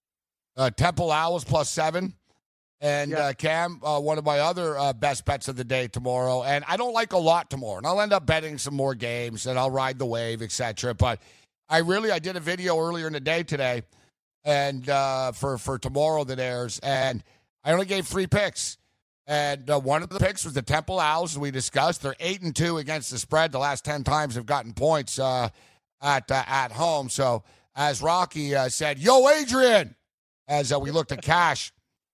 uh, 0.58 0.70
Temple 0.70 1.12
Owls 1.12 1.44
plus 1.46 1.70
seven. 1.70 2.14
And 2.82 3.12
Yeah. 3.12 3.20
uh, 3.28 3.34
Cam, 3.34 3.80
uh, 3.84 4.00
one 4.00 4.18
of 4.18 4.26
my 4.26 4.40
other 4.40 4.78
uh, 4.78 4.92
best 4.92 5.24
bets 5.24 5.48
of 5.48 5.56
the 5.56 5.64
day 5.64 5.88
tomorrow. 5.88 6.44
And 6.44 6.66
I 6.68 6.78
don't 6.78 6.94
like 6.94 7.14
a 7.14 7.18
lot 7.18 7.50
tomorrow. 7.50 7.78
And 7.78 7.86
I'll 7.88 8.02
end 8.02 8.12
up 8.12 8.26
betting 8.26 8.58
some 8.58 8.74
more 8.74 8.96
games 8.96 9.46
and 9.46 9.58
I'll 9.60 9.70
ride 9.72 9.98
the 10.00 10.06
wave, 10.06 10.42
etc. 10.42 10.94
But 10.96 11.22
I 11.70 11.78
really, 11.78 12.12
I 12.12 12.18
did 12.20 12.36
a 12.36 12.40
video 12.40 12.78
earlier 12.80 13.06
in 13.08 13.14
the 13.14 13.20
day 13.20 13.44
today 13.44 13.84
and 14.44 14.90
uh, 14.90 15.32
for, 15.32 15.58
for 15.60 15.78
tomorrow 15.78 16.24
that 16.26 16.40
airs. 16.40 16.80
And 16.82 17.24
I 17.64 17.72
only 17.72 17.86
gave 17.86 18.08
three 18.08 18.26
picks. 18.28 18.78
And 19.28 19.70
uh, 19.70 19.80
one 19.80 20.04
of 20.04 20.10
the 20.10 20.20
picks 20.20 20.44
was 20.44 20.54
the 20.54 20.62
Temple 20.62 21.00
Owls, 21.00 21.34
as 21.34 21.40
we 21.40 21.52
discussed. 21.52 22.02
They're 22.02 22.16
eight 22.20 22.42
and 22.42 22.56
two 22.56 22.78
against 22.78 23.12
the 23.12 23.20
spread. 23.20 23.52
The 23.52 23.60
last 23.60 23.86
ten 23.86 24.04
times 24.04 24.36
have 24.36 24.46
gotten 24.46 24.74
points 24.74 25.20
uh, 25.20 25.50
at 26.02 26.30
uh, 26.32 26.44
at 26.48 26.72
home. 26.72 27.10
So 27.10 27.44
as 27.76 28.02
Rocky 28.02 28.56
uh, 28.56 28.70
said, 28.70 29.00
"Yo, 29.00 29.30
Adrian," 29.30 29.96
as 30.48 30.74
uh, 30.74 30.80
we 30.80 30.92
looked 30.92 31.12
at 31.12 31.22
cash 31.22 31.72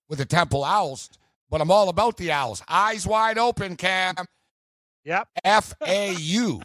with 0.10 0.20
the 0.20 0.26
Temple 0.26 0.64
Owls. 0.64 1.10
But 1.49 1.62
I'm 1.62 1.72
all 1.72 1.89
about 1.89 2.18
the 2.18 2.32
Owls. 2.32 2.62
Eyes 2.68 3.08
wide 3.08 3.38
open, 3.38 3.78
Cam. 3.78 4.16
Yep. 5.05 5.30
F 5.43 5.74
A 5.86 6.14
U. 6.14 6.62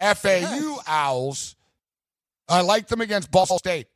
F 0.00 0.24
A 0.24 0.40
U 0.56 0.78
Owls. 0.86 1.54
I 2.48 2.62
like 2.62 2.88
them 2.88 3.00
against 3.00 3.30
Ball 3.30 3.46
State. 3.46 3.86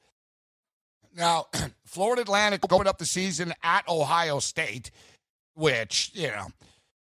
Now, 1.16 1.46
Florida 1.84 2.22
Atlantic 2.22 2.60
going 2.68 2.86
up 2.86 2.98
the 2.98 3.06
season 3.06 3.52
at 3.62 3.88
Ohio 3.88 4.38
State, 4.38 4.90
which, 5.56 6.10
you 6.14 6.28
know, 6.28 6.46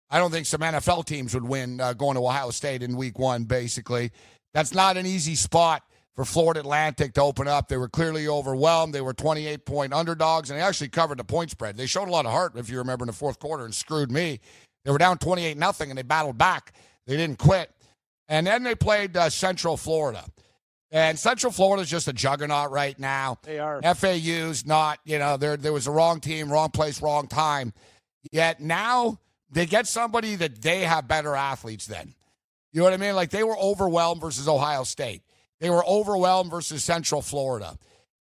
I 0.10 0.20
don't 0.20 0.32
think 0.32 0.46
some 0.46 0.62
NFL 0.62 1.06
teams 1.06 1.34
would 1.34 1.44
win 1.44 1.82
uh, 1.82 1.94
going 1.94 2.16
to 2.16 2.26
Ohio 2.26 2.52
State 2.52 2.84
in 2.84 2.96
week 2.96 3.20
one, 3.20 3.44
basically. 3.44 4.12
That's 4.54 4.74
not 4.74 4.98
an 4.98 5.06
easy 5.06 5.36
spot 5.36 5.84
for 6.16 6.24
Florida 6.24 6.62
Atlantic 6.62 7.14
to 7.16 7.22
open 7.22 7.48
up. 7.48 7.68
They 7.68 7.78
were 7.78 7.90
clearly 7.90 8.28
overwhelmed. 8.28 8.94
They 8.94 9.02
were 9.02 9.14
28 9.14 9.66
point 9.66 9.94
underdogs, 9.94 10.50
and 10.50 10.60
they 10.60 10.64
actually 10.64 10.90
covered 10.90 11.20
the 11.20 11.24
point 11.24 11.52
spread. 11.52 11.76
They 11.76 11.88
showed 11.88 12.08
a 12.08 12.12
lot 12.12 12.26
of 12.26 12.32
heart, 12.32 12.54
if 12.56 12.70
you 12.70 12.78
remember, 12.78 13.04
in 13.04 13.08
the 13.08 13.14
fourth 13.14 13.40
quarter 13.40 13.66
and 13.66 13.74
screwed 13.74 14.12
me. 14.12 14.40
They 14.86 14.92
were 14.92 14.98
down 14.98 15.18
28 15.18 15.58
nothing, 15.58 15.90
and 15.90 15.98
they 15.98 16.04
battled 16.04 16.38
back. 16.38 16.74
They 17.08 17.18
didn't 17.18 17.40
quit. 17.40 17.72
And 18.28 18.48
then 18.48 18.64
they 18.64 18.76
played 18.76 19.18
uh, 19.18 19.30
Central 19.30 19.76
Florida. 19.76 20.24
And 20.92 21.20
Central 21.20 21.52
Florida 21.52 21.82
is 21.82 21.90
just 21.90 22.08
a 22.08 22.14
juggernaut 22.14 22.72
right 22.72 22.98
now. 22.98 23.38
They 23.44 23.60
are. 23.60 23.82
FAU's 23.82 24.66
not, 24.66 25.00
you 25.04 25.20
know, 25.20 25.36
there 25.36 25.58
there 25.58 25.74
was 25.74 25.86
the 25.86 25.92
wrong 25.92 26.22
team, 26.22 26.50
wrong 26.50 26.70
place, 26.70 27.02
wrong 27.02 27.28
time. 27.28 27.74
Yet 28.32 28.60
now 28.60 29.20
they 29.50 29.66
get 29.66 29.88
somebody 29.88 30.36
that 30.36 30.62
they 30.62 30.82
have 30.82 31.08
better 31.08 31.36
athletes 31.36 31.86
than. 31.86 32.14
You 32.72 32.80
know 32.80 32.86
what 32.86 32.94
I 32.94 32.98
mean? 32.98 33.16
Like 33.16 33.30
they 33.30 33.44
were 33.44 33.58
overwhelmed 33.58 34.22
versus 34.22 34.48
Ohio 34.48 34.84
State. 34.84 35.22
They 35.60 35.70
were 35.70 35.86
overwhelmed 35.86 36.52
versus 36.52 36.84
Central 36.84 37.22
Florida. 37.22 37.78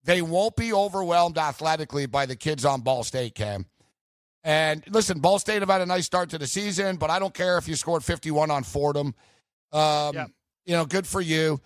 They 0.04 0.22
won't 0.22 0.56
be 0.56 0.74
overwhelmed 0.74 1.38
athletically 1.38 2.06
by 2.06 2.26
the 2.26 2.36
kids 2.36 2.66
on 2.66 2.82
Ball 2.82 3.04
State, 3.04 3.36
Cam. 3.36 3.66
And 4.44 4.84
listen, 4.90 5.20
Ball 5.20 5.40
State 5.40 5.62
have 5.62 5.70
had 5.70 5.82
a 5.82 5.86
nice 5.86 6.06
start 6.06 6.30
to 6.32 6.38
the 6.38 6.48
season, 6.48 6.98
but 6.98 7.10
I 7.10 7.20
don't 7.20 7.34
care 7.34 7.58
if 7.58 7.68
you 7.68 7.76
scored 7.76 8.04
51 8.04 8.50
on 8.50 8.64
Fordham. 8.64 9.14
Um, 9.72 10.16
Yeah. 10.16 10.26
You 10.66 10.74
know, 10.74 10.86
good 10.86 11.08
for 11.08 11.22
you. 11.22 11.60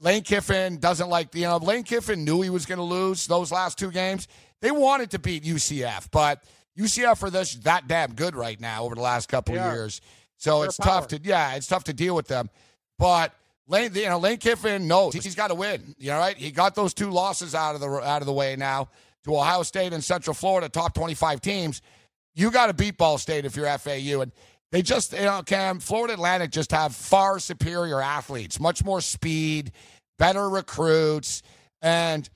Lane 0.00 0.22
Kiffin 0.22 0.78
doesn't 0.78 1.08
like, 1.08 1.34
you 1.34 1.42
know, 1.42 1.58
Lane 1.58 1.84
Kiffin 1.84 2.24
knew 2.24 2.40
he 2.40 2.50
was 2.50 2.66
going 2.66 2.78
to 2.78 2.84
lose 2.84 3.26
those 3.26 3.52
last 3.52 3.78
two 3.78 3.90
games. 3.90 4.28
They 4.60 4.70
wanted 4.70 5.10
to 5.10 5.18
beat 5.18 5.44
UCF, 5.44 6.08
but 6.10 6.42
UCF 6.78 7.22
are 7.22 7.30
this 7.30 7.54
that 7.56 7.88
damn 7.88 8.14
good 8.14 8.34
right 8.34 8.60
now 8.60 8.84
over 8.84 8.94
the 8.94 9.00
last 9.00 9.28
couple 9.28 9.54
They 9.54 9.60
of 9.60 9.66
are. 9.66 9.74
years. 9.74 10.00
So 10.36 10.60
They're 10.60 10.68
it's 10.68 10.78
power. 10.78 10.86
tough 11.00 11.08
to, 11.08 11.20
yeah, 11.22 11.54
it's 11.54 11.66
tough 11.66 11.84
to 11.84 11.92
deal 11.92 12.14
with 12.14 12.26
them. 12.28 12.48
But 12.98 13.32
Lane, 13.66 13.94
you 13.94 14.06
know, 14.08 14.18
Lane 14.18 14.38
Kiffin 14.38 14.88
knows 14.88 15.14
he's 15.14 15.34
got 15.34 15.48
to 15.48 15.54
win. 15.54 15.94
You 15.98 16.10
know, 16.10 16.18
right? 16.18 16.36
He 16.36 16.50
got 16.50 16.74
those 16.74 16.94
two 16.94 17.10
losses 17.10 17.54
out 17.54 17.74
of 17.74 17.80
the 17.80 17.88
out 17.88 18.22
of 18.22 18.26
the 18.26 18.32
way 18.32 18.56
now 18.56 18.88
to 19.24 19.36
Ohio 19.36 19.62
State 19.62 19.92
and 19.92 20.02
Central 20.02 20.34
Florida, 20.34 20.68
top 20.68 20.94
twenty-five 20.94 21.40
teams. 21.40 21.82
You 22.34 22.50
got 22.50 22.66
to 22.68 22.74
beat 22.74 22.96
Ball 22.96 23.18
State 23.18 23.44
if 23.44 23.56
you're 23.56 23.66
FAU, 23.78 24.20
and 24.22 24.32
they 24.72 24.82
just, 24.82 25.12
you 25.12 25.20
know, 25.24 25.42
Cam, 25.44 25.80
Florida 25.80 26.14
Atlantic 26.14 26.52
just 26.52 26.70
have 26.70 26.94
far 26.94 27.38
superior 27.40 28.00
athletes, 28.00 28.60
much 28.60 28.84
more 28.84 29.00
speed, 29.00 29.72
better 30.18 30.48
recruits, 30.48 31.42
and 31.82 32.30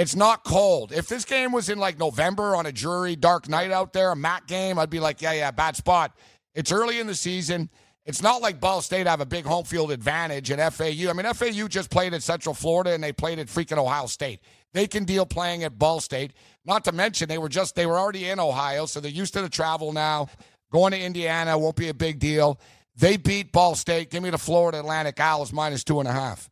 it's 0.00 0.16
not 0.16 0.44
cold. 0.44 0.92
If 0.92 1.08
this 1.08 1.26
game 1.26 1.52
was 1.52 1.68
in 1.68 1.78
like 1.78 1.98
November 1.98 2.56
on 2.56 2.64
a 2.64 2.72
jury 2.72 3.16
dark 3.16 3.50
night 3.50 3.70
out 3.70 3.92
there, 3.92 4.12
a 4.12 4.16
MAC 4.16 4.46
game, 4.46 4.78
I'd 4.78 4.88
be 4.88 4.98
like, 4.98 5.20
yeah, 5.20 5.32
yeah, 5.32 5.50
bad 5.50 5.76
spot. 5.76 6.16
It's 6.54 6.72
early 6.72 7.00
in 7.00 7.06
the 7.06 7.14
season. 7.14 7.68
It's 8.06 8.22
not 8.22 8.40
like 8.40 8.60
Ball 8.60 8.80
State 8.80 9.06
have 9.06 9.20
a 9.20 9.26
big 9.26 9.44
home 9.44 9.66
field 9.66 9.92
advantage 9.92 10.50
and 10.50 10.72
FAU. 10.72 11.10
I 11.10 11.12
mean, 11.12 11.30
FAU 11.34 11.68
just 11.68 11.90
played 11.90 12.14
at 12.14 12.22
Central 12.22 12.54
Florida 12.54 12.92
and 12.92 13.04
they 13.04 13.12
played 13.12 13.38
at 13.38 13.48
freaking 13.48 13.76
Ohio 13.76 14.06
State. 14.06 14.40
They 14.72 14.86
can 14.86 15.04
deal 15.04 15.26
playing 15.26 15.64
at 15.64 15.78
Ball 15.78 16.00
State. 16.00 16.32
Not 16.64 16.82
to 16.84 16.92
mention 16.92 17.28
they 17.28 17.36
were 17.36 17.50
just 17.50 17.74
they 17.74 17.84
were 17.84 17.98
already 17.98 18.30
in 18.30 18.40
Ohio, 18.40 18.86
so 18.86 19.00
they're 19.00 19.10
used 19.10 19.34
to 19.34 19.42
the 19.42 19.50
travel 19.50 19.92
now. 19.92 20.28
Going 20.72 20.92
to 20.92 20.98
Indiana 20.98 21.58
won't 21.58 21.76
be 21.76 21.90
a 21.90 21.94
big 21.94 22.20
deal. 22.20 22.58
They 22.96 23.18
beat 23.18 23.52
Ball 23.52 23.74
State. 23.74 24.10
Give 24.10 24.22
me 24.22 24.30
the 24.30 24.38
Florida 24.38 24.80
Atlantic 24.80 25.20
Owls 25.20 25.52
minus 25.52 25.84
two 25.84 26.00
and 26.00 26.08
a 26.08 26.12
half. 26.12 26.48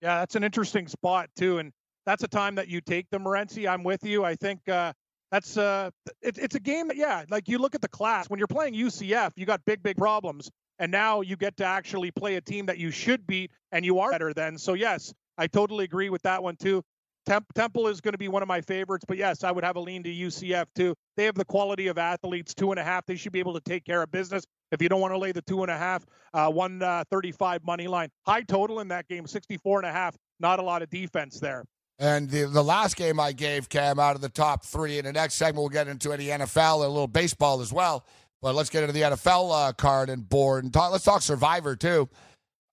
Yeah, 0.00 0.20
that's 0.20 0.36
an 0.36 0.44
interesting 0.44 0.88
spot 0.88 1.28
too, 1.36 1.58
and 1.58 1.72
that's 2.06 2.22
a 2.22 2.28
time 2.28 2.54
that 2.54 2.68
you 2.68 2.80
take 2.80 3.06
the 3.10 3.18
Morency. 3.18 3.68
I'm 3.68 3.82
with 3.82 4.04
you. 4.04 4.24
I 4.24 4.36
think 4.36 4.66
uh, 4.68 4.92
that's 5.30 5.56
uh, 5.56 5.90
it, 6.22 6.38
it's 6.38 6.54
a 6.54 6.60
game 6.60 6.88
that 6.88 6.96
yeah, 6.96 7.24
like 7.28 7.48
you 7.48 7.58
look 7.58 7.74
at 7.74 7.82
the 7.82 7.88
class 7.88 8.30
when 8.30 8.38
you're 8.38 8.46
playing 8.46 8.74
UCF, 8.74 9.32
you 9.36 9.44
got 9.44 9.64
big 9.64 9.82
big 9.82 9.96
problems, 9.96 10.50
and 10.78 10.90
now 10.90 11.20
you 11.20 11.36
get 11.36 11.56
to 11.58 11.64
actually 11.64 12.10
play 12.12 12.36
a 12.36 12.40
team 12.40 12.66
that 12.66 12.78
you 12.78 12.90
should 12.90 13.26
beat, 13.26 13.50
and 13.72 13.84
you 13.84 13.98
are 13.98 14.10
better 14.10 14.32
than. 14.32 14.56
So 14.56 14.74
yes, 14.74 15.12
I 15.36 15.48
totally 15.48 15.84
agree 15.84 16.08
with 16.08 16.22
that 16.22 16.42
one 16.42 16.56
too. 16.56 16.82
Temp- 17.26 17.52
Temple 17.54 17.88
is 17.88 18.00
going 18.00 18.14
to 18.14 18.18
be 18.18 18.28
one 18.28 18.42
of 18.42 18.48
my 18.48 18.60
favorites, 18.60 19.04
but 19.06 19.16
yes, 19.16 19.42
I 19.42 19.50
would 19.50 19.64
have 19.64 19.74
a 19.74 19.80
lean 19.80 20.04
to 20.04 20.10
UCF 20.10 20.66
too. 20.76 20.94
They 21.16 21.24
have 21.24 21.34
the 21.34 21.44
quality 21.44 21.88
of 21.88 21.98
athletes, 21.98 22.54
two 22.54 22.70
and 22.70 22.78
a 22.78 22.84
half. 22.84 23.04
They 23.04 23.16
should 23.16 23.32
be 23.32 23.40
able 23.40 23.54
to 23.54 23.60
take 23.60 23.84
care 23.84 24.00
of 24.00 24.12
business. 24.12 24.44
If 24.70 24.80
you 24.80 24.88
don't 24.88 25.00
want 25.00 25.12
to 25.12 25.18
lay 25.18 25.32
the 25.32 25.42
two 25.42 25.62
and 25.62 25.70
a 25.70 25.76
half, 25.76 26.04
uh, 26.34 26.50
one 26.50 26.82
uh, 26.82 27.02
35 27.10 27.64
money 27.64 27.88
line, 27.88 28.10
high 28.24 28.42
total 28.42 28.78
in 28.78 28.88
that 28.88 29.08
game, 29.08 29.26
64 29.26 29.80
and 29.80 29.88
a 29.88 29.92
half. 29.92 30.16
Not 30.38 30.60
a 30.60 30.62
lot 30.62 30.82
of 30.82 30.90
defense 30.90 31.40
there. 31.40 31.64
And 31.98 32.28
the, 32.28 32.44
the 32.44 32.62
last 32.62 32.96
game 32.96 33.18
I 33.18 33.32
gave 33.32 33.68
Cam 33.68 33.98
out 33.98 34.16
of 34.16 34.20
the 34.20 34.28
top 34.28 34.64
three. 34.64 34.98
In 34.98 35.06
the 35.06 35.12
next 35.12 35.34
segment, 35.34 35.62
we'll 35.62 35.68
get 35.68 35.88
into 35.88 36.12
any 36.12 36.26
NFL 36.26 36.76
and 36.76 36.84
a 36.84 36.88
little 36.88 37.06
baseball 37.06 37.60
as 37.60 37.72
well. 37.72 38.04
But 38.42 38.54
let's 38.54 38.68
get 38.68 38.82
into 38.82 38.92
the 38.92 39.02
NFL 39.02 39.68
uh, 39.68 39.72
card 39.72 40.10
and 40.10 40.28
board 40.28 40.64
and 40.64 40.72
talk. 40.72 40.92
Let's 40.92 41.04
talk 41.04 41.22
Survivor 41.22 41.74
too. 41.74 42.08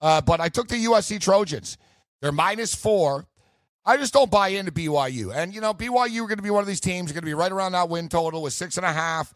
Uh, 0.01 0.19
but 0.19 0.41
I 0.41 0.49
took 0.49 0.67
the 0.67 0.75
USC 0.85 1.21
Trojans. 1.21 1.77
They're 2.21 2.33
minus 2.33 2.75
four. 2.75 3.25
I 3.85 3.97
just 3.97 4.13
don't 4.13 4.29
buy 4.31 4.49
into 4.49 4.71
BYU. 4.71 5.33
And 5.33 5.55
you 5.55 5.61
know, 5.61 5.73
BYU 5.73 6.23
are 6.23 6.27
going 6.27 6.37
to 6.37 6.43
be 6.43 6.49
one 6.49 6.61
of 6.61 6.67
these 6.67 6.81
teams. 6.81 7.11
Going 7.11 7.21
to 7.21 7.25
be 7.25 7.33
right 7.33 7.51
around 7.51 7.71
that 7.73 7.89
win 7.89 8.09
total 8.09 8.41
with 8.41 8.53
six 8.53 8.77
and 8.77 8.85
a 8.85 8.91
half. 8.91 9.33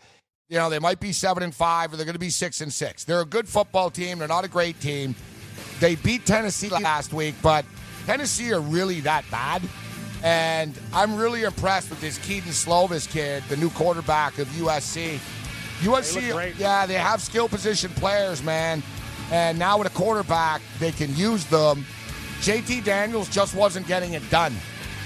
You 0.50 0.58
know, 0.58 0.70
they 0.70 0.80
might 0.80 1.00
be 1.00 1.12
seven 1.12 1.44
and 1.44 1.54
five, 1.54 1.92
or 1.92 1.98
they're 1.98 2.06
going 2.06 2.14
to 2.14 2.20
be 2.20 2.30
six 2.30 2.62
and 2.62 2.72
six. 2.72 3.04
They're 3.04 3.22
a 3.22 3.26
good 3.26 3.48
football 3.48 3.90
team. 3.90 4.20
They're 4.20 4.28
not 4.28 4.46
a 4.46 4.50
great 4.50 4.80
team. 4.80 5.16
They 5.80 5.96
beat 5.96 6.26
Tennessee 6.26 6.70
last 6.70 7.14
week, 7.14 7.36
but 7.42 7.66
Tennessee 8.08 8.54
are 8.54 8.62
really 8.62 9.02
that 9.02 9.26
bad. 9.30 9.62
And 10.24 10.74
I'm 10.94 11.18
really 11.18 11.44
impressed 11.44 11.90
with 11.90 12.00
this 12.00 12.18
Kedon 12.20 12.52
Slovis 12.52 13.06
kid, 13.08 13.44
the 13.50 13.58
new 13.58 13.70
quarterback 13.70 14.40
of 14.40 14.48
USC. 14.48 15.20
USC, 15.82 16.58
yeah, 16.58 16.86
they 16.86 16.94
have 16.94 17.22
skill 17.22 17.50
position 17.50 17.92
players, 17.92 18.42
man. 18.42 18.82
And 19.30 19.60
now 19.60 19.78
with 19.78 19.88
a 19.88 19.94
quarterback, 19.94 20.62
they 20.80 20.94
can 20.94 21.14
use 21.18 21.44
them. 21.48 21.86
JT 22.40 22.86
Daniels 22.86 23.28
just 23.28 23.54
wasn't 23.54 23.86
getting 23.88 24.14
it 24.14 24.28
done. 24.30 24.54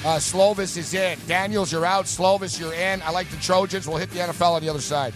Uh, 0.05 0.17
Slovis 0.17 0.77
is 0.77 0.93
in. 0.93 1.17
Daniels, 1.27 1.71
you're 1.71 1.85
out. 1.85 2.05
Slovis, 2.05 2.59
you're 2.59 2.75
in. 2.75 3.01
I 3.01 3.09
like 3.09 3.31
the 3.31 3.37
Trojans. 3.37 3.87
We'll 3.87 3.97
hit 3.97 4.11
the 4.11 4.19
NFL 4.19 4.51
on 4.51 4.61
the 4.61 4.69
other 4.69 4.79
side. 4.79 5.15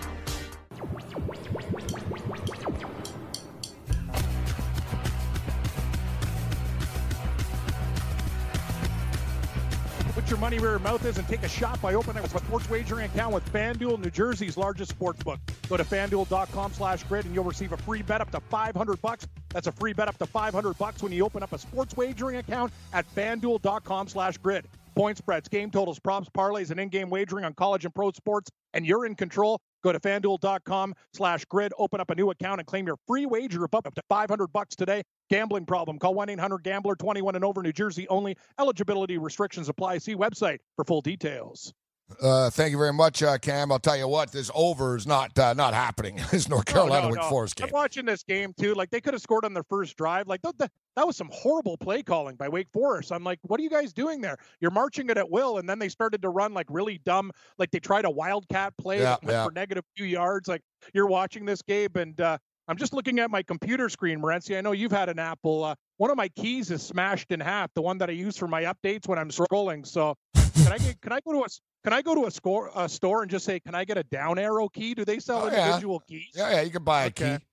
Money 10.41 10.59
where 10.59 10.71
your 10.71 10.79
mouth 10.79 11.05
is 11.05 11.19
and 11.19 11.27
take 11.27 11.43
a 11.43 11.47
shot 11.47 11.79
by 11.83 11.93
opening 11.93 12.25
up 12.25 12.33
a 12.33 12.39
sports 12.39 12.67
wagering 12.67 13.05
account 13.05 13.31
with 13.31 13.45
FanDuel, 13.53 14.03
New 14.03 14.09
Jersey's 14.09 14.57
largest 14.57 14.89
sports 14.89 15.23
book. 15.23 15.39
Go 15.69 15.77
to 15.77 15.83
fanduel.com 15.83 16.73
slash 16.73 17.03
grid 17.03 17.25
and 17.25 17.35
you'll 17.35 17.43
receive 17.43 17.71
a 17.71 17.77
free 17.77 18.01
bet 18.01 18.21
up 18.21 18.31
to 18.31 18.39
500 18.39 19.01
bucks. 19.03 19.27
That's 19.53 19.67
a 19.67 19.71
free 19.71 19.93
bet 19.93 20.07
up 20.07 20.17
to 20.17 20.25
500 20.25 20.77
bucks 20.79 21.03
when 21.03 21.11
you 21.11 21.23
open 21.23 21.43
up 21.43 21.53
a 21.53 21.59
sports 21.59 21.95
wagering 21.95 22.37
account 22.37 22.73
at 22.91 23.05
fanduel.com 23.15 24.07
slash 24.07 24.37
grid. 24.39 24.65
Point 24.95 25.17
spreads, 25.17 25.47
game 25.47 25.69
totals, 25.69 25.99
props, 25.99 26.27
parlays, 26.35 26.71
and 26.71 26.79
in-game 26.79 27.09
wagering 27.09 27.45
on 27.45 27.53
college 27.53 27.85
and 27.85 27.95
pro 27.95 28.11
sports, 28.11 28.49
and 28.73 28.85
you're 28.85 29.05
in 29.05 29.15
control. 29.15 29.61
Go 29.83 29.91
to 29.91 29.99
fanduel.com 29.99 30.95
slash 31.13 31.45
grid, 31.45 31.71
open 31.77 32.01
up 32.01 32.09
a 32.09 32.15
new 32.15 32.29
account, 32.29 32.59
and 32.59 32.67
claim 32.67 32.87
your 32.87 32.97
free 33.07 33.25
wager 33.25 33.63
of 33.63 33.73
up 33.73 33.93
to 33.95 34.01
500 34.09 34.47
bucks 34.51 34.75
today. 34.75 35.03
Gambling 35.31 35.65
problem? 35.65 35.97
Call 35.97 36.13
1-800-GAMBLER, 36.13 36.97
21 36.97 37.35
and 37.35 37.45
over, 37.45 37.63
New 37.63 37.71
Jersey 37.71 38.05
only. 38.09 38.35
Eligibility 38.59 39.17
restrictions 39.17 39.69
apply. 39.69 39.97
See 39.99 40.13
website 40.13 40.57
for 40.75 40.83
full 40.83 40.99
details. 40.99 41.73
Uh, 42.21 42.49
thank 42.49 42.71
you 42.71 42.77
very 42.77 42.91
much, 42.91 43.23
uh, 43.23 43.37
Cam. 43.37 43.71
I'll 43.71 43.79
tell 43.79 43.95
you 43.95 44.09
what, 44.09 44.33
this 44.33 44.51
over 44.53 44.97
is 44.97 45.07
not 45.07 45.39
uh, 45.39 45.53
not 45.53 45.73
happening. 45.73 46.19
this 46.31 46.49
North 46.49 46.65
Carolina 46.65 47.03
no, 47.03 47.07
no, 47.07 47.13
Wake 47.13 47.21
no. 47.21 47.29
Forest 47.29 47.55
game. 47.55 47.67
I'm 47.67 47.71
watching 47.71 48.05
this 48.05 48.23
game 48.23 48.53
too. 48.59 48.73
Like 48.73 48.89
they 48.89 48.99
could 48.99 49.13
have 49.13 49.21
scored 49.21 49.45
on 49.45 49.53
their 49.53 49.63
first 49.63 49.95
drive. 49.95 50.27
Like 50.27 50.41
that, 50.41 50.69
was 50.97 51.15
some 51.15 51.29
horrible 51.31 51.77
play 51.77 52.03
calling 52.03 52.35
by 52.35 52.49
Wake 52.49 52.67
Forest. 52.73 53.13
I'm 53.13 53.23
like, 53.23 53.39
what 53.43 53.57
are 53.57 53.63
you 53.63 53.69
guys 53.69 53.93
doing 53.93 54.19
there? 54.19 54.35
You're 54.59 54.71
marching 54.71 55.09
it 55.09 55.17
at 55.17 55.29
will, 55.29 55.59
and 55.59 55.69
then 55.69 55.79
they 55.79 55.87
started 55.87 56.21
to 56.23 56.29
run 56.29 56.53
like 56.53 56.67
really 56.69 56.97
dumb. 57.05 57.31
Like 57.57 57.71
they 57.71 57.79
tried 57.79 58.03
a 58.03 58.11
wildcat 58.11 58.73
play 58.77 58.99
Yeah, 58.99 59.15
yeah. 59.23 59.45
for 59.45 59.51
negative 59.51 59.85
few 59.95 60.05
yards. 60.05 60.49
Like 60.49 60.61
you're 60.93 61.07
watching 61.07 61.45
this 61.45 61.61
game, 61.61 61.91
and 61.95 62.19
uh, 62.19 62.37
I'm 62.71 62.77
just 62.77 62.93
looking 62.93 63.19
at 63.19 63.29
my 63.29 63.43
computer 63.43 63.89
screen, 63.89 64.21
Morency. 64.21 64.57
I 64.57 64.61
know 64.61 64.71
you've 64.71 64.93
had 64.93 65.09
an 65.09 65.19
Apple. 65.19 65.65
Uh, 65.65 65.75
one 65.97 66.09
of 66.09 66.15
my 66.15 66.29
keys 66.29 66.71
is 66.71 66.81
smashed 66.81 67.29
in 67.33 67.41
half. 67.41 67.69
The 67.75 67.81
one 67.81 67.97
that 67.97 68.07
I 68.09 68.13
use 68.13 68.37
for 68.37 68.47
my 68.47 68.63
updates 68.63 69.09
when 69.09 69.19
I'm 69.19 69.29
scrolling. 69.29 69.85
So 69.85 70.15
can 70.33 70.71
I 70.71 70.77
get, 70.77 71.01
can 71.01 71.11
I 71.11 71.19
go 71.19 71.33
to 71.33 71.39
a 71.43 71.47
can 71.83 71.91
I 71.91 72.01
go 72.01 72.15
to 72.15 72.27
a 72.27 72.31
score 72.31 72.71
a 72.73 72.87
store 72.87 73.23
and 73.23 73.29
just 73.29 73.43
say, 73.43 73.59
can 73.59 73.75
I 73.75 73.83
get 73.83 73.97
a 73.97 74.03
down 74.03 74.39
arrow 74.39 74.69
key? 74.69 74.93
Do 74.93 75.03
they 75.03 75.19
sell 75.19 75.41
Oh, 75.43 75.47
yeah. 75.51 75.65
individual 75.65 75.99
keys? 76.07 76.29
Yeah, 76.33 76.49
yeah, 76.51 76.61
you 76.61 76.71
can 76.71 76.85
buy 76.85 77.03
a 77.03 77.07
Okay. 77.07 77.39
key. 77.39 77.45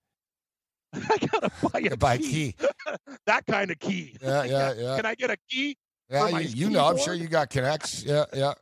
I 1.11 1.17
gotta 1.33 1.51
buy 1.69 1.81
You 1.81 1.91
a 1.91 1.97
buy 1.97 2.15
a 2.15 2.19
key. 2.19 2.53
key. 2.53 2.67
that 3.27 3.45
kind 3.47 3.73
of 3.73 3.79
key. 3.81 4.17
Yeah, 4.23 4.45
yeah, 4.45 4.73
yeah. 4.77 4.97
Can 4.99 5.05
I 5.07 5.17
get 5.17 5.31
a 5.33 5.37
key? 5.51 5.77
Yeah, 6.11 6.29
you, 6.29 6.49
you 6.67 6.71
know, 6.71 6.87
I'm 6.87 6.97
sure 6.97 7.15
you 7.15 7.27
got 7.27 7.51
connects. 7.51 8.05
Yeah, 8.05 8.25
yeah. 8.33 8.55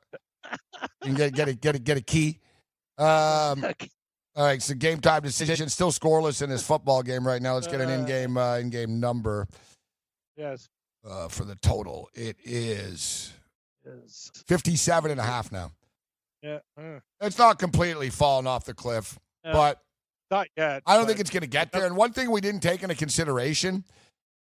You 1.04 1.14
can 1.14 1.14
get 1.16 1.34
get 1.34 1.48
a 1.48 1.54
get 1.54 1.74
a 1.74 1.78
get 1.78 1.96
a 1.98 2.00
key. 2.00 2.40
Um, 2.96 3.62
all 4.36 4.44
right, 4.44 4.62
so 4.62 4.74
game 4.74 5.00
time 5.00 5.22
decision. 5.22 5.68
Still 5.68 5.90
scoreless 5.90 6.42
in 6.42 6.50
this 6.50 6.62
football 6.66 7.02
game 7.02 7.26
right 7.26 7.40
now. 7.40 7.54
Let's 7.54 7.66
get 7.66 7.80
an 7.80 7.88
Uh. 7.88 7.92
in-game 7.94 8.36
uh, 8.36 8.58
in-game 8.58 9.00
number 9.00 9.48
yes. 10.36 10.68
uh, 11.08 11.28
for 11.28 11.44
the 11.44 11.56
total. 11.56 12.08
It 12.14 12.36
is 12.44 13.32
Yes. 13.84 14.30
57 14.46 15.10
and 15.10 15.20
a 15.20 15.22
half 15.22 15.52
now. 15.52 15.70
Yeah. 16.42 16.58
uh, 16.76 17.00
It's 17.20 17.38
not 17.38 17.58
completely 17.58 18.10
fallen 18.10 18.46
off 18.46 18.64
the 18.64 18.74
cliff, 18.74 19.18
Yeah. 19.44 19.52
but 19.52 19.80
not 20.30 20.48
yet. 20.56 20.82
I 20.86 20.96
don't 20.96 21.06
think 21.06 21.20
it's 21.20 21.30
going 21.30 21.42
to 21.42 21.46
get 21.48 21.70
there. 21.72 21.86
And 21.86 21.96
one 21.96 22.12
thing 22.12 22.30
we 22.30 22.40
didn't 22.40 22.60
take 22.62 22.82
into 22.82 22.96
consideration, 22.96 23.84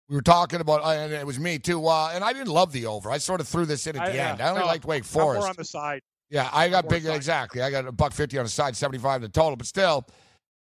we 0.09 0.17
were 0.17 0.23
talking 0.23 0.61
about, 0.61 0.83
uh, 0.83 0.89
and 0.93 1.13
it 1.13 1.27
was 1.27 1.39
me 1.39 1.59
too. 1.59 1.87
Uh, 1.87 2.11
and 2.15 2.25
I 2.25 2.33
didn't 2.33 2.49
love 2.49 2.73
the 2.73 2.87
over. 2.87 3.11
I 3.11 3.19
sort 3.19 3.41
of 3.41 3.47
threw 3.49 3.67
this 3.67 3.87
in 3.87 3.97
at 3.97 4.07
the 4.11 4.19
end. 4.21 4.41
I 4.41 4.49
only 4.49 4.63
no, 4.63 4.67
liked 4.67 4.85
Wake 4.87 5.05
I'm 5.15 5.21
more 5.23 5.37
on 5.47 5.55
the 5.57 5.65
side. 5.65 6.01
Yeah, 6.31 6.49
I 6.53 6.69
got 6.69 6.89
big. 6.89 7.07
Exactly. 7.07 7.63
I 7.63 7.71
got 7.71 7.87
a 7.87 7.93
buck 7.93 8.13
fifty 8.13 8.39
on 8.39 8.45
the 8.45 8.51
side, 8.51 8.77
seventy-five 8.77 9.23
the 9.23 9.29
total. 9.29 9.57
But 9.57 9.67
still, 9.67 10.07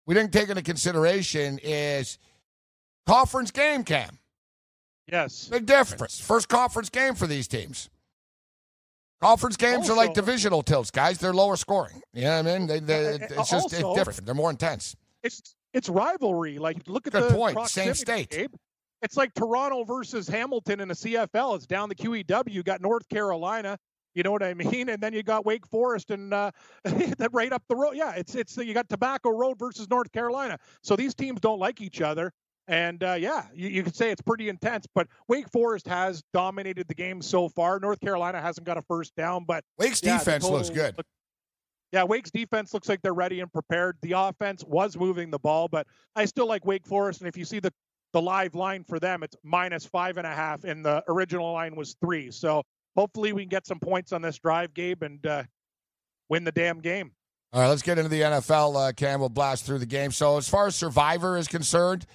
we 0.06 0.15
didn't 0.15 0.32
take 0.32 0.49
into 0.49 0.61
consideration 0.61 1.60
is 1.61 2.18
conference 3.06 3.52
game 3.52 3.84
cam. 3.84 4.18
Yes. 5.11 5.49
Big 5.49 5.65
difference. 5.65 6.19
First 6.19 6.48
conference 6.48 6.90
game 6.90 7.15
for 7.15 7.28
these 7.28 7.48
teams. 7.48 7.90
Conference 9.22 9.56
games 9.57 9.90
are 9.90 9.95
like 9.95 10.14
divisional 10.14 10.64
tilts, 10.64 10.90
guys. 10.90 11.19
They're 11.19 11.34
lower 11.34 11.56
scoring. 11.56 12.02
You 12.14 12.23
know 12.23 12.38
what 12.41 12.48
I 12.48 12.57
mean? 12.57 12.68
They, 12.68 12.80
they, 12.80 12.95
it's 13.15 13.49
just 13.52 13.73
it's 13.73 13.84
also- 13.84 13.95
different. 13.95 14.26
They're 14.26 14.34
more 14.34 14.49
intense. 14.49 14.95
It's 15.22 15.56
it's 15.73 15.90
rivalry. 15.90 16.57
Like 16.57 16.78
look 16.88 17.06
at 17.07 17.14
Good 17.14 17.30
the 17.32 17.36
point. 17.36 17.60
Same 17.68 17.94
state. 17.94 18.30
Gabe. 18.32 18.52
It's 19.03 19.18
like 19.18 19.34
Toronto 19.34 19.84
versus 19.84 20.28
Hamilton 20.28 20.80
in 20.80 20.88
the 20.88 20.94
CFL. 20.94 21.56
It's 21.56 21.65
down 21.65 21.90
the 21.90 21.95
QEW. 21.95 22.52
You 22.52 22.64
got 22.64 22.82
North 22.82 23.07
Carolina. 23.10 23.78
You 24.13 24.23
know 24.23 24.31
what 24.31 24.43
I 24.43 24.53
mean? 24.53 24.89
And 24.89 25.01
then 25.01 25.13
you 25.13 25.23
got 25.23 25.45
Wake 25.45 25.65
Forest 25.67 26.11
and 26.11 26.33
uh, 26.33 26.51
that 26.83 27.29
right 27.31 27.51
up 27.51 27.63
the 27.69 27.75
road. 27.75 27.93
Yeah, 27.95 28.13
it's 28.15 28.35
it's 28.35 28.57
you 28.57 28.73
got 28.73 28.89
Tobacco 28.89 29.29
Road 29.31 29.57
versus 29.57 29.89
North 29.89 30.11
Carolina. 30.11 30.57
So 30.83 30.95
these 30.95 31.13
teams 31.13 31.39
don't 31.39 31.59
like 31.59 31.81
each 31.81 32.01
other. 32.01 32.33
And 32.67 33.03
uh, 33.03 33.13
yeah, 33.13 33.47
you, 33.53 33.69
you 33.69 33.83
could 33.83 33.95
say 33.95 34.11
it's 34.11 34.21
pretty 34.21 34.49
intense. 34.49 34.85
But 34.93 35.07
Wake 35.27 35.49
Forest 35.49 35.88
has 35.88 36.23
dominated 36.33 36.88
the 36.88 36.93
game 36.93 37.21
so 37.21 37.49
far. 37.49 37.79
North 37.79 37.99
Carolina 37.99 38.41
hasn't 38.41 38.65
got 38.65 38.77
a 38.77 38.81
first 38.83 39.15
down, 39.15 39.45
but 39.45 39.63
Wake's 39.77 40.01
yeah, 40.03 40.17
defense 40.17 40.47
looks 40.47 40.69
good. 40.69 40.95
look- 40.97 41.05
yeah, 41.91 42.03
Wake's 42.03 42.31
defense 42.31 42.73
looks 42.73 42.88
like 42.88 43.01
they're 43.01 43.13
ready 43.13 43.41
and 43.41 43.51
prepared. 43.51 43.97
The 44.01 44.13
offense 44.13 44.63
was 44.63 44.95
moving 44.95 45.29
the 45.29 45.39
ball, 45.39 45.67
but 45.67 45.88
I 46.15 46.23
still 46.23 46.47
like 46.47 46.65
Wake 46.65 46.88
Forest. 46.88 47.19
And 47.19 47.27
if 47.27 47.35
you 47.35 47.43
see 47.45 47.59
the 47.59 47.73
the 48.13 48.21
live 48.21 48.55
line 48.55 48.83
for 48.83 48.99
them, 48.99 49.23
it's 49.23 49.35
minus 49.43 49.85
five 49.85 50.17
and 50.17 50.27
a 50.27 50.33
half, 50.33 50.63
and 50.63 50.85
the 50.85 51.03
original 51.07 51.51
line 51.51 51.75
was 51.75 51.95
three. 52.01 52.31
So 52.31 52.63
hopefully 52.95 53.34
we 53.34 53.43
can 53.43 53.49
get 53.49 53.65
some 53.65 53.80
points 53.80 54.11
on 54.11 54.22
this 54.22 54.38
drive, 54.38 54.73
Gabe, 54.73 55.03
and 55.03 55.26
uh, 55.26 55.43
win 56.30 56.43
the 56.43 56.51
damn 56.51 56.80
game. 56.80 57.11
All 57.53 57.61
right, 57.61 57.68
let's 57.68 57.81
get 57.81 57.97
into 57.97 58.09
the 58.09 58.22
NFL. 58.22 58.89
Uh, 58.89 58.93
Cam 58.93 59.19
will 59.19 59.30
blast 59.30 59.65
through 59.65 59.80
the 59.80 59.85
game. 59.85 60.11
So, 60.11 60.38
as 60.38 60.47
far 60.47 60.68
as 60.68 60.76
Survivor 60.76 61.38
is 61.38 61.47
concerned, 61.47 62.05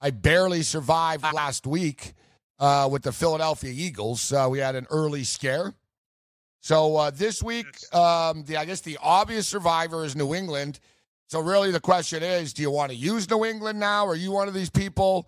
I 0.00 0.10
barely 0.10 0.62
survived 0.62 1.24
last 1.32 1.66
week 1.66 2.14
uh, 2.58 2.88
with 2.90 3.02
the 3.02 3.12
Philadelphia 3.12 3.72
Eagles. 3.74 4.32
Uh, 4.32 4.48
we 4.50 4.58
had 4.58 4.74
an 4.74 4.86
early 4.90 5.24
scare. 5.24 5.74
So 6.60 6.96
uh, 6.96 7.10
this 7.10 7.42
week, 7.42 7.66
um, 7.94 8.44
the 8.44 8.58
I 8.58 8.66
guess 8.66 8.82
the 8.82 8.98
obvious 9.02 9.48
survivor 9.48 10.04
is 10.04 10.14
New 10.14 10.34
England. 10.34 10.78
So 11.26 11.40
really, 11.40 11.70
the 11.70 11.80
question 11.80 12.22
is: 12.22 12.52
Do 12.52 12.62
you 12.62 12.70
want 12.70 12.90
to 12.90 12.96
use 12.96 13.28
New 13.30 13.44
England 13.44 13.80
now? 13.80 14.06
Are 14.06 14.14
you 14.14 14.30
one 14.30 14.46
of 14.46 14.54
these 14.54 14.70
people 14.70 15.26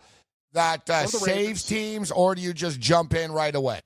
that 0.53 0.89
uh, 0.91 1.07
saves 1.07 1.27
Ravens. 1.27 1.63
teams, 1.65 2.11
or 2.11 2.35
do 2.35 2.43
you 2.43 2.53
just 2.53 2.81
jump 2.81 3.15
in 3.15 3.33
right 3.33 3.55
away? 3.55 3.81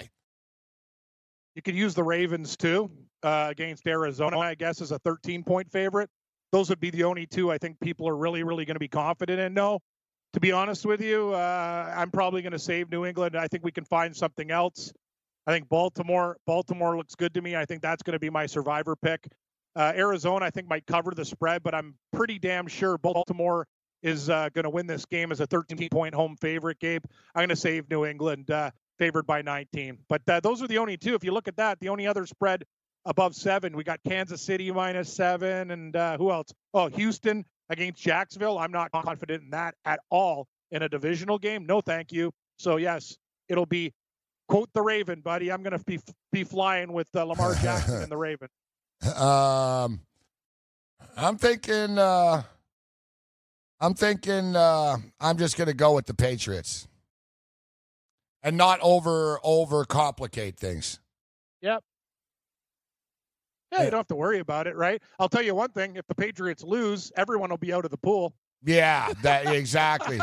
You 1.57 1.63
could 1.63 1.75
use 1.75 1.95
the 1.95 2.05
Ravens 2.05 2.55
too 2.55 2.91
uh, 3.23 3.49
against 3.51 3.87
Arizona, 3.87 4.39
I 4.39 4.55
guess, 4.55 4.83
as 4.83 4.93
a 4.93 4.99
13 4.99 5.43
point 5.43 5.73
favorite. 5.73 6.11
Those 6.53 6.69
would 6.69 6.81
be 6.81 6.91
the 6.91 7.05
only 7.05 7.27
two 7.27 7.51
I 7.51 7.57
think 7.57 7.81
people 7.81 8.07
are 8.09 8.17
really, 8.17 8.43
really 8.43 8.67
going 8.67 8.75
to 8.75 8.81
be 8.81 8.89
confident 8.89 9.41
in. 9.41 9.55
No, 9.55 9.81
to 10.35 10.41
be 10.41 10.53
honest 10.53 10.85
with 10.85 11.01
you, 11.01 11.33
uh, 11.33 11.95
I'm 11.97 12.11
probably 12.11 12.43
going 12.43 12.53
to 12.53 12.59
save 12.59 12.91
New 12.91 13.07
England. 13.07 13.37
I 13.37 13.49
think 13.49 13.65
we 13.65 13.73
can 13.73 13.87
find 13.87 14.15
something 14.15 14.51
else. 14.51 14.93
I 15.47 15.53
think 15.53 15.71
Baltimore, 15.71 16.37
Baltimore 16.47 16.95
looks 16.95 17.15
good 17.15 17.33
to 17.35 17.41
me. 17.41 17.57
I 17.57 17.65
think 17.65 17.81
that's 17.81 18.03
going 18.03 18.13
to 18.13 18.21
be 18.21 18.29
my 18.29 18.45
survivor 18.45 18.95
pick. 18.95 19.27
Uh, 19.75 19.95
Arizona, 19.97 20.45
I 20.45 20.51
think 20.51 20.69
might 20.69 20.87
cover 20.87 21.13
the 21.13 21.25
spread, 21.25 21.63
but 21.63 21.75
I'm 21.75 21.95
pretty 22.13 22.39
damn 22.39 22.67
sure 22.67 22.99
Baltimore 22.99 23.67
is 24.03 24.29
uh, 24.29 24.51
going 24.53 24.65
to 24.65 24.71
win 24.71 24.87
this 24.87 25.07
game 25.07 25.33
as 25.33 25.41
a 25.41 25.47
13 25.47 25.89
point 25.89 26.15
home 26.15 26.37
favorite. 26.37 26.81
Gabe, 26.81 27.05
I'm 27.35 27.41
going 27.41 27.49
to 27.49 27.57
save 27.57 27.89
New 27.89 28.05
England. 28.05 28.51
Uh, 28.51 28.73
favored 28.99 29.27
by 29.27 29.43
19. 29.43 29.99
But 30.09 30.23
uh, 30.29 30.41
those 30.41 30.63
are 30.63 30.69
the 30.69 30.79
only 30.79 30.97
two. 30.97 31.15
If 31.15 31.25
you 31.25 31.33
look 31.33 31.49
at 31.49 31.57
that, 31.57 31.79
the 31.81 31.89
only 31.89 32.07
other 32.07 32.27
spread 32.27 32.65
above 33.05 33.35
seven. 33.35 33.77
We 33.77 33.85
got 33.85 34.01
Kansas 34.07 34.43
City 34.43 34.71
minus 34.71 35.13
seven, 35.13 35.71
and 35.71 35.97
uh, 35.97 36.19
who 36.19 36.31
else? 36.31 36.53
Oh, 36.75 36.89
Houston 36.89 37.45
against 37.71 38.03
Jacksonville. 38.03 38.59
I'm 38.59 38.73
not 38.73 38.91
confident 38.93 39.45
in 39.45 39.51
that 39.51 39.75
at 39.85 40.01
all 40.11 40.47
in 40.71 40.83
a 40.83 40.89
divisional 40.89 41.39
game. 41.39 41.67
No, 41.67 41.81
thank 41.81 42.13
you. 42.13 42.33
So 42.59 42.77
yes, 42.77 43.17
it'll 43.49 43.67
be 43.67 43.93
quote 44.49 44.69
the 44.75 44.83
Raven, 44.83 45.21
buddy. 45.21 45.51
I'm 45.51 45.63
going 45.63 45.79
to 45.79 45.85
be 45.85 46.01
be 46.33 46.45
flying 46.45 46.93
with 46.93 47.09
uh, 47.15 47.25
Lamar 47.25 47.55
Jackson 47.55 48.03
and 48.03 48.13
the 48.13 48.19
Raven. 48.19 48.49
Um, 49.15 50.01
I'm 51.19 51.37
thinking. 51.37 51.99
Uh, 51.99 52.43
I'm 53.79 53.93
thinking. 53.93 54.57
Uh, 54.57 54.97
I'm 55.21 55.37
just 55.37 55.59
going 55.59 55.69
to 55.69 55.75
go 55.75 55.95
with 55.95 56.07
the 56.07 56.15
Patriots 56.15 56.89
and 58.43 58.57
not 58.57 58.81
over 58.81 59.41
over 59.43 59.85
complicate 59.85 60.57
things. 60.57 61.01
Yep. 61.63 61.83
Yeah, 63.73 63.85
you 63.85 63.91
don't 63.91 63.99
have 63.99 64.07
to 64.09 64.17
worry 64.17 64.39
about 64.39 64.67
it, 64.67 64.77
right? 64.77 65.03
I'll 65.19 65.29
tell 65.29 65.43
you 65.43 65.55
one 65.55 65.71
thing: 65.71 65.97
if 65.97 66.07
the 66.07 66.15
Patriots 66.15 66.63
lose, 66.63 67.13
everyone 67.17 67.51
will 67.51 67.57
be 67.57 67.73
out 67.73 67.85
of 67.85 67.91
the 67.91 67.99
pool. 67.99 68.35
Yeah, 68.63 69.13
that 69.23 69.47
exactly. 69.55 70.21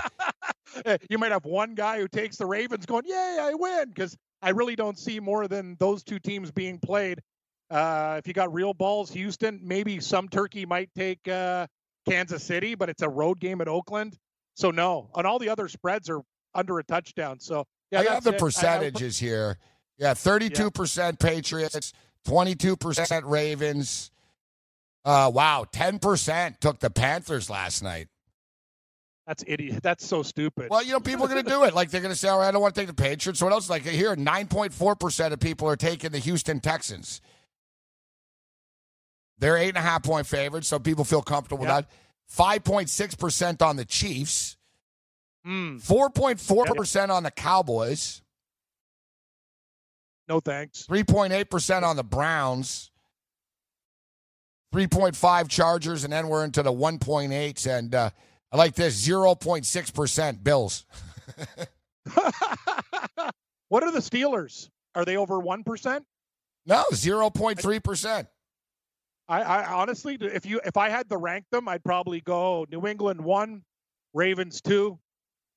you 1.10 1.18
might 1.18 1.32
have 1.32 1.46
one 1.46 1.76
guy 1.76 2.00
who 2.00 2.08
takes 2.08 2.38
the 2.38 2.46
Ravens, 2.46 2.86
going, 2.86 3.06
"Yay, 3.06 3.38
I 3.42 3.54
win!" 3.54 3.90
Because 3.90 4.18
I 4.42 4.50
really 4.50 4.76
don't 4.76 4.98
see 4.98 5.20
more 5.20 5.48
than 5.48 5.76
those 5.80 6.04
two 6.04 6.20
teams 6.20 6.52
being 6.52 6.80
played. 6.80 7.22
Uh, 7.70 8.18
if 8.20 8.28
you 8.28 8.34
got 8.34 8.54
real 8.54 8.74
balls, 8.74 9.12
Houston, 9.12 9.60
maybe 9.64 10.00
some 10.00 10.30
turkey 10.30 10.66
might 10.66 10.90
take 10.96 11.28
uh, 11.28 11.68
Kansas 12.08 12.44
City, 12.44 12.76
but 12.76 12.90
it's 12.90 13.02
a 13.02 13.10
road 13.10 13.40
game 13.40 13.62
at 13.62 13.68
Oakland. 13.68 14.18
So 14.56 14.72
no, 14.72 15.10
and 15.16 15.26
all 15.26 15.40
the 15.40 15.50
other 15.50 15.68
spreads 15.68 16.10
are 16.10 16.22
under 16.54 16.80
a 16.80 16.84
touchdown. 16.84 17.40
So 17.40 17.66
yeah, 17.94 18.00
I 18.12 18.14
have 18.14 18.24
the 18.24 18.34
it. 18.34 18.40
percentages 18.40 19.18
here. 19.18 19.58
Yeah, 19.98 20.14
thirty-two 20.14 20.72
percent 20.72 21.20
Patriots, 21.20 21.94
twenty-two 22.26 22.76
percent 22.76 23.26
Ravens. 23.26 24.12
Uh, 25.06 25.32
wow, 25.34 25.66
ten 25.72 26.00
percent 26.00 26.60
took 26.62 26.80
the 26.80 26.90
Panthers 26.90 27.50
last 27.50 27.84
night. 27.84 28.08
That's 29.28 29.44
idiot. 29.48 29.82
That's 29.82 30.06
so 30.06 30.22
stupid. 30.24 30.70
Well, 30.70 30.84
you 30.84 30.92
know, 30.92 31.00
people 31.00 31.26
are 31.26 31.30
going 31.30 31.44
to 31.44 31.50
do 31.50 31.64
it. 31.64 31.74
Like 31.74 31.92
they're 31.92 32.02
going 32.02 32.14
to 32.14 32.20
say, 32.20 32.28
"All 32.28 32.40
right, 32.40 32.48
I 32.48 32.52
don't 32.52 32.62
want 32.62 32.76
to 32.76 32.82
take 32.82 32.88
the 32.88 32.94
Patriots." 32.94 33.42
What 33.42 33.54
else? 33.54 33.70
Like 33.70 33.84
here, 33.84 34.16
nine 34.16 34.48
point 34.48 34.74
four 34.74 34.96
percent 34.96 35.34
of 35.34 35.40
people 35.40 35.68
are 35.70 35.78
taking 35.78 36.12
the 36.12 36.20
Houston 36.20 36.60
Texans. 36.60 37.22
They're 39.40 39.58
eight 39.58 39.70
and 39.70 39.78
a 39.78 39.82
half 39.82 40.04
point 40.04 40.28
favorites, 40.28 40.68
so 40.68 40.80
people 40.80 41.06
feel 41.06 41.22
comfortable 41.22 41.66
yep. 41.66 41.76
with 41.76 41.86
that. 41.86 41.96
Five 42.28 42.64
point 42.64 42.90
six 42.90 43.16
percent 43.16 43.62
on 43.62 43.76
the 43.76 43.86
Chiefs. 43.86 44.58
Hmm. 45.44 45.78
Four 45.78 46.10
point 46.10 46.40
four 46.40 46.66
percent 46.66 47.12
on 47.12 47.24
the 47.24 47.32
Cowboys. 47.32 48.22
No 50.28 50.40
thanks. 50.40 50.86
Three 50.86 51.04
point 51.04 51.34
eight 51.34 51.50
percent 51.50 51.84
on 51.84 51.96
the 51.96 52.04
Browns. 52.04 52.92
3.5 54.74 55.50
Chargers, 55.50 56.04
and 56.04 56.12
then 56.12 56.28
we're 56.28 56.44
into 56.44 56.64
the 56.64 56.74
1.8s. 56.74 57.68
And 57.68 57.94
uh, 57.94 58.10
I 58.52 58.58
like 58.58 58.74
this 58.74 59.08
0.6% 59.08 60.44
Bills. 60.44 60.86
what 63.70 63.84
are 63.84 63.92
the 63.92 64.00
Steelers? 64.00 64.70
Are 64.96 65.06
they 65.06 65.18
over 65.18 65.40
1%? 65.40 66.02
No, 66.66 66.84
0.3%. 66.92 68.28
I, 69.30 69.42
I 69.42 69.74
honestly, 69.74 70.18
if 70.20 70.46
you 70.46 70.60
if 70.66 70.76
I 70.76 70.90
had 70.90 71.10
to 71.10 71.18
rank 71.18 71.46
them, 71.50 71.70
I'd 71.70 71.84
probably 71.84 72.20
go 72.20 72.66
New 72.70 72.86
England 72.86 73.22
one, 73.22 73.64
Ravens 74.14 74.60
two, 74.60 75.00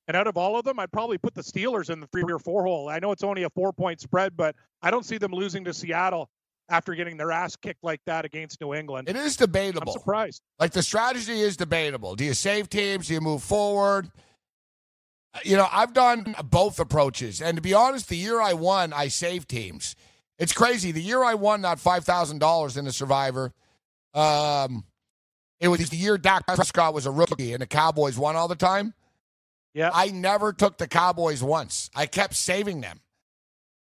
and 0.07 0.15
out 0.15 0.27
of 0.27 0.37
all 0.37 0.57
of 0.57 0.63
them, 0.65 0.79
I'd 0.79 0.91
probably 0.91 1.17
put 1.17 1.33
the 1.33 1.41
Steelers 1.41 1.89
in 1.89 1.99
the 1.99 2.07
three 2.07 2.23
or 2.23 2.39
four 2.39 2.63
hole. 2.65 2.89
I 2.89 2.99
know 2.99 3.11
it's 3.11 3.23
only 3.23 3.43
a 3.43 3.49
four 3.49 3.73
point 3.73 3.99
spread, 3.99 4.37
but 4.37 4.55
I 4.81 4.89
don't 4.89 5.05
see 5.05 5.17
them 5.17 5.31
losing 5.31 5.65
to 5.65 5.73
Seattle 5.73 6.29
after 6.69 6.95
getting 6.95 7.17
their 7.17 7.31
ass 7.31 7.55
kicked 7.55 7.83
like 7.83 8.01
that 8.05 8.25
against 8.25 8.59
New 8.61 8.73
England. 8.73 9.09
It 9.09 9.15
is 9.15 9.37
debatable. 9.37 9.93
I'm 9.93 9.99
surprised. 9.99 10.41
Like 10.59 10.71
the 10.71 10.83
strategy 10.83 11.39
is 11.39 11.57
debatable. 11.57 12.15
Do 12.15 12.23
you 12.23 12.33
save 12.33 12.69
teams? 12.69 13.07
Do 13.07 13.13
you 13.13 13.21
move 13.21 13.43
forward? 13.43 14.09
You 15.43 15.57
know, 15.57 15.67
I've 15.71 15.93
done 15.93 16.35
both 16.45 16.79
approaches. 16.79 17.41
And 17.41 17.57
to 17.57 17.61
be 17.61 17.73
honest, 17.73 18.09
the 18.09 18.17
year 18.17 18.41
I 18.41 18.53
won, 18.53 18.91
I 18.93 19.07
saved 19.07 19.49
teams. 19.49 19.95
It's 20.39 20.53
crazy. 20.53 20.91
The 20.91 21.01
year 21.01 21.23
I 21.23 21.33
won 21.35 21.61
that 21.61 21.79
$5,000 21.79 22.77
in 22.77 22.85
the 22.85 22.91
Survivor, 22.91 23.53
um, 24.13 24.85
it 25.59 25.67
was 25.67 25.89
the 25.89 25.97
year 25.97 26.17
Dak 26.17 26.45
Prescott 26.45 26.93
was 26.93 27.05
a 27.05 27.11
rookie 27.11 27.53
and 27.53 27.61
the 27.61 27.67
Cowboys 27.67 28.17
won 28.17 28.35
all 28.35 28.47
the 28.47 28.55
time. 28.55 28.93
Yeah. 29.77 29.91
I 29.93 30.07
never 30.07 30.53
took 30.53 30.79
the 30.79 30.87
Cowboys 30.87 31.43
once. 31.43 31.91
I 31.95 32.07
kept 32.07 32.33
saving 32.33 32.81
them 32.81 32.99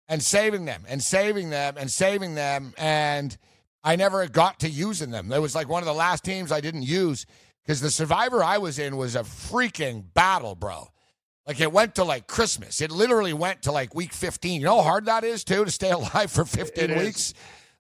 and 0.08 0.24
saving 0.24 0.64
them 0.64 0.86
and 0.88 1.04
saving 1.04 1.50
them 1.50 1.76
and 1.78 1.92
saving 1.92 2.36
them. 2.36 2.74
And 2.78 3.38
I 3.84 3.98
never 3.98 4.26
got 4.30 4.62
to 4.62 4.70
using 4.70 5.12
them. 5.12 5.30
It 5.34 5.42
was 5.42 5.54
like 5.54 5.68
one 5.68 5.84
of 5.84 5.88
the 5.88 5.94
last 5.94 6.24
teams 6.24 6.54
I 6.54 6.62
didn't 6.62 6.84
use 6.84 7.26
because 7.66 7.82
the 7.82 7.92
survivor 7.92 8.42
I 8.42 8.60
was 8.60 8.80
in 8.80 8.96
was 8.96 9.18
a 9.18 9.24
freaking 9.24 10.06
battle, 10.14 10.56
bro. 10.56 10.88
Like 11.46 11.60
it 11.60 11.74
went 11.74 11.96
to 11.96 12.06
like 12.06 12.28
Christmas. 12.28 12.80
It 12.80 12.90
literally 12.90 13.34
went 13.34 13.64
to 13.64 13.74
like 13.74 13.94
week 13.94 14.14
15. 14.14 14.62
You 14.62 14.68
know 14.68 14.78
how 14.78 14.84
hard 14.84 15.08
that 15.08 15.26
is 15.26 15.44
too 15.44 15.66
to 15.66 15.72
stay 15.72 15.92
alive 15.92 16.32
for 16.32 16.46
15 16.46 16.92
it 16.92 16.98
weeks? 16.98 17.18
Is. 17.32 17.34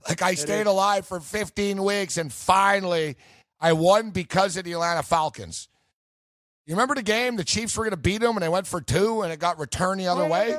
Like 0.10 0.22
I 0.22 0.32
it 0.32 0.40
stayed 0.40 0.62
is. 0.62 0.68
alive 0.68 1.08
for 1.08 1.22
15 1.22 1.82
weeks 1.82 2.18
and 2.18 2.34
finally 2.34 3.16
I 3.62 3.72
won 3.72 4.10
because 4.10 4.58
of 4.58 4.66
the 4.66 4.74
Atlanta 4.74 5.04
Falcons. 5.04 5.70
You 6.65 6.76
remember 6.76 6.95
the 6.95 7.03
game? 7.03 7.35
The 7.35 7.44
Chiefs 7.44 7.76
were 7.76 7.84
going 7.84 7.91
to 7.91 7.98
beat 7.98 8.22
them, 8.22 8.38
and 8.38 8.44
they 8.44 8.49
went 8.49 8.68
for 8.68 8.80
two, 8.80 9.22
and 9.22 9.34
it 9.34 9.40
got 9.40 9.60
returned 9.60 9.99
the 9.99 10.07
other 10.07 10.26
way. 10.26 10.57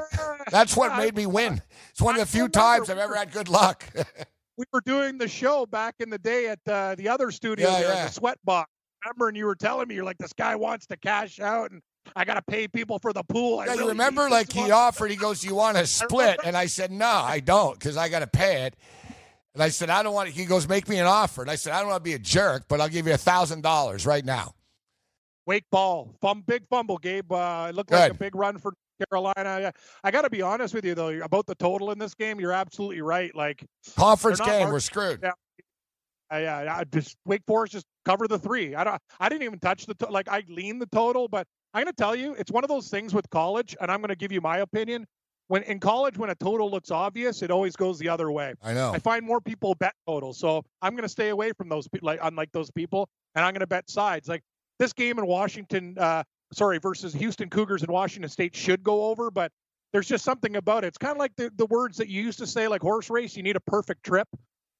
That's 0.51 0.76
what 0.76 0.97
made 0.98 1.16
me 1.16 1.24
win. 1.24 1.62
It's 1.90 2.01
one 2.01 2.14
of 2.14 2.20
the 2.20 2.26
few 2.26 2.48
times 2.48 2.90
I've 2.90 2.98
ever 2.98 3.14
had 3.14 3.32
good 3.32 3.48
luck. 3.48 3.85
we 4.59 4.64
were 4.72 4.82
doing 4.82 5.16
the 5.16 5.28
show 5.28 5.64
back 5.64 5.94
in 6.01 6.10
the 6.10 6.18
day 6.18 6.48
at 6.48 6.59
uh, 6.68 6.94
the 6.97 7.09
other 7.09 7.31
studio 7.31 7.70
yeah, 7.70 7.81
there, 7.81 7.94
yeah. 7.94 8.05
the 8.06 8.12
Sweat 8.12 8.39
Box. 8.44 8.70
Remember, 9.02 9.28
and 9.28 9.36
you 9.36 9.47
were 9.47 9.55
telling 9.55 9.89
me 9.89 9.94
you're 9.94 10.05
like, 10.05 10.18
this 10.18 10.32
guy 10.35 10.56
wants 10.56 10.86
to 10.89 10.97
cash 10.98 11.40
out, 11.40 11.70
and 11.70 11.81
I 12.14 12.26
got 12.26 12.35
to 12.35 12.43
pay 12.43 12.68
people 12.68 12.98
for 12.98 13.14
the 13.14 13.22
pool. 13.22 13.60
I 13.60 13.64
yeah, 13.64 13.70
really 13.72 13.82
you 13.85 13.89
remember, 13.90 14.28
like 14.28 14.52
he 14.52 14.70
offered. 14.70 15.10
He 15.10 15.16
goes, 15.16 15.43
"You 15.43 15.55
want 15.55 15.78
to 15.78 15.86
split?" 15.86 16.39
And 16.44 16.56
I 16.56 16.66
said, 16.66 16.90
"No, 16.90 17.09
I 17.09 17.40
don't, 17.40 17.78
because 17.78 17.97
I 17.97 18.10
got 18.10 18.20
to 18.20 18.26
pay 18.26 18.64
it." 18.64 18.76
And 19.55 19.62
I 19.62 19.70
said, 19.70 19.89
"I 19.89 20.02
don't 20.02 20.12
want." 20.12 20.28
He 20.28 20.44
goes, 20.44 20.68
"Make 20.68 20.89
me 20.89 20.98
an 20.98 21.06
offer." 21.06 21.40
And 21.40 21.51
I 21.51 21.55
said, 21.55 21.72
"I 21.72 21.81
don't 21.81 21.89
want 21.89 22.05
to 22.05 22.09
be 22.09 22.14
a 22.14 22.18
jerk, 22.18 22.64
but 22.68 22.81
I'll 22.81 22.90
give 22.90 23.06
you 23.06 23.14
a 23.14 23.18
thousand 23.18 23.62
dollars 23.62 24.05
right 24.05 24.24
now." 24.24 24.55
Wake 25.47 25.65
ball, 25.71 26.15
Fum, 26.21 26.43
big 26.47 26.66
fumble, 26.69 26.99
Gabe. 26.99 27.31
Uh, 27.31 27.66
it 27.69 27.75
looked 27.75 27.91
like 27.91 28.01
a 28.12 28.15
big 28.15 28.35
run 28.35 28.59
for 28.59 28.73
Carolina. 29.11 29.73
I 30.03 30.11
got 30.11 30.23
to 30.23 30.31
be 30.31 30.43
honest 30.43 30.75
with 30.75 30.85
you 30.85 30.95
though 30.95 31.09
about 31.23 31.47
the 31.47 31.55
total 31.55 31.91
in 31.91 31.99
this 31.99 32.15
game. 32.15 32.41
You're 32.41 32.53
absolutely 32.53 33.03
right. 33.03 33.35
Like 33.35 33.65
conference 33.97 34.41
game, 34.41 34.69
we're 34.71 34.81
screwed. 34.81 35.21
Yeah, 35.23 36.62
yeah. 36.65 36.77
I 36.79 36.85
just 36.85 37.16
Wake 37.27 37.43
Forest 37.47 37.73
just 37.73 37.87
cover 38.05 38.27
the 38.27 38.39
three. 38.39 38.75
I 38.75 38.85
don't. 38.85 39.01
I 39.21 39.29
didn't 39.29 39.43
even 39.43 39.59
touch 39.59 39.87
the 39.87 39.95
to- 39.95 40.11
like. 40.11 40.29
I 40.29 40.45
lean 40.49 40.79
the 40.79 40.87
total, 40.87 41.29
but 41.29 41.47
I'm 41.75 41.83
going 41.83 41.93
to 41.93 41.97
tell 41.97 42.15
you, 42.15 42.35
it's 42.35 42.51
one 42.51 42.65
of 42.65 42.69
those 42.69 42.89
things 42.89 43.12
with 43.12 43.29
college, 43.31 43.77
and 43.81 43.91
I'm 43.91 44.01
going 44.01 44.09
to 44.11 44.16
give 44.16 44.33
you 44.33 44.41
my 44.41 44.59
opinion. 44.59 45.07
When 45.49 45.62
in 45.65 45.79
college, 45.79 46.16
when 46.16 46.31
a 46.31 46.35
total 46.35 46.71
looks 46.71 46.91
obvious, 46.91 47.43
it 47.43 47.51
always 47.51 47.77
goes 47.77 47.99
the 47.99 48.09
other 48.09 48.31
way. 48.33 48.55
I 48.62 48.73
know. 48.73 48.93
I 48.93 48.99
find 48.99 49.27
more 49.27 49.41
people 49.41 49.75
bet 49.75 49.93
totals, 50.07 50.39
so 50.39 50.65
I'm 50.81 50.93
going 50.93 51.03
to 51.03 51.09
stay 51.09 51.29
away 51.29 51.53
from 51.53 51.69
those 51.69 51.87
people, 51.87 52.07
like 52.07 52.19
unlike 52.23 52.51
those 52.53 52.71
people, 52.71 53.09
and 53.35 53.45
I'm 53.45 53.53
going 53.53 53.61
to 53.61 53.66
bet 53.66 53.91
sides. 53.91 54.27
Like 54.27 54.43
this 54.78 54.92
game 54.92 55.18
in 55.18 55.26
Washington, 55.26 55.96
uh, 55.98 56.22
sorry, 56.52 56.78
versus 56.78 57.12
Houston 57.14 57.51
Cougars 57.51 57.82
in 57.82 57.92
Washington 57.92 58.28
State 58.28 58.55
should 58.55 58.82
go 58.82 59.05
over, 59.06 59.30
but 59.30 59.52
there's 59.92 60.09
just 60.09 60.24
something 60.24 60.56
about 60.56 60.84
it. 60.84 60.88
It's 60.88 60.98
kind 60.98 61.12
of 61.12 61.18
like 61.18 61.32
the, 61.36 61.51
the 61.56 61.66
words 61.66 61.98
that 61.98 62.09
you 62.09 62.22
used 62.22 62.38
to 62.40 62.46
say, 62.46 62.66
like 62.66 62.82
horse 62.82 63.10
race, 63.10 63.36
you 63.36 63.42
need 63.42 63.56
a 63.56 63.60
perfect 63.60 64.05
trip. 64.05 64.28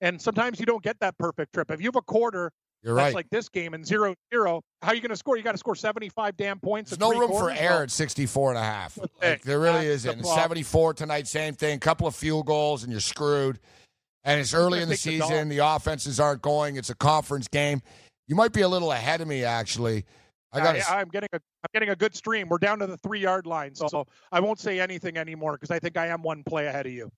And 0.00 0.20
sometimes 0.20 0.58
you 0.58 0.66
don't 0.66 0.82
get 0.82 0.98
that 1.00 1.16
perfect 1.18 1.54
trip. 1.54 1.70
If 1.70 1.80
you 1.80 1.86
have 1.86 1.96
a 1.96 2.02
quarter 2.02 2.50
You're 2.82 2.94
that's 2.96 3.06
right. 3.06 3.14
like 3.14 3.30
this 3.30 3.48
game 3.48 3.74
and 3.74 3.86
zero 3.86 4.14
zero, 4.32 4.60
how 4.82 4.88
are 4.90 4.94
you 4.94 5.00
going 5.00 5.10
to 5.10 5.16
score? 5.16 5.36
You 5.36 5.44
got 5.44 5.52
to 5.52 5.58
score 5.58 5.76
75 5.76 6.36
damn 6.36 6.58
points. 6.58 6.90
There's 6.90 6.98
no 6.98 7.16
room 7.16 7.30
for 7.30 7.50
error 7.50 7.84
at 7.84 7.92
64 7.92 8.50
and 8.50 8.58
a 8.58 8.62
half. 8.62 8.98
Like, 9.22 9.42
there 9.42 9.60
really 9.60 9.86
That's 9.86 10.04
isn't. 10.04 10.20
problem. 10.22 10.42
74 10.42 10.94
tonight, 10.94 11.28
same 11.28 11.54
thing. 11.54 11.78
Couple 11.78 12.08
of 12.08 12.16
field 12.16 12.46
goals 12.46 12.82
and 12.82 12.90
you're 12.90 13.00
screwed. 13.00 13.60
And 14.24 14.40
it's 14.40 14.52
early 14.52 14.82
in 14.82 14.88
the 14.88 14.96
take 14.96 15.20
the 15.20 15.26
season. 15.26 15.48
The 15.48 15.58
offenses 15.58 16.18
aren't 16.18 16.42
going. 16.42 16.76
It's 16.76 16.90
a 16.90 16.94
conference 16.96 17.46
game. 17.46 17.82
You 18.26 18.34
might 18.34 18.52
be 18.52 18.62
a 18.62 18.68
little 18.68 18.92
ahead 18.92 19.20
of 19.20 19.28
me, 19.28 19.44
actually. 19.44 20.05
I 20.52 20.60
got 20.60 20.76
I, 20.76 21.01
I'm 21.01 21.09
getting 21.09 21.28
a 21.32 21.36
I'm 21.36 21.70
getting 21.72 21.90
a 21.90 21.96
good 21.96 22.14
stream. 22.14 22.48
We're 22.48 22.59
down 22.59 22.78
to 22.78 22.86
the 22.86 22.96
three 22.98 23.20
yard 23.20 23.46
line, 23.46 23.74
so, 23.74 24.06
I 24.30 24.40
won't 24.40 24.60
say 24.60 24.78
anything 24.78 25.16
anymore 25.16 25.52
because 25.55 25.70
I 25.70 25.80
think 25.80 25.96
I 25.96 26.06
am 26.06 26.22
one 26.22 26.44
play 26.44 26.66
ahead 26.66 26.86
of 26.86 26.92
you. 26.92 27.10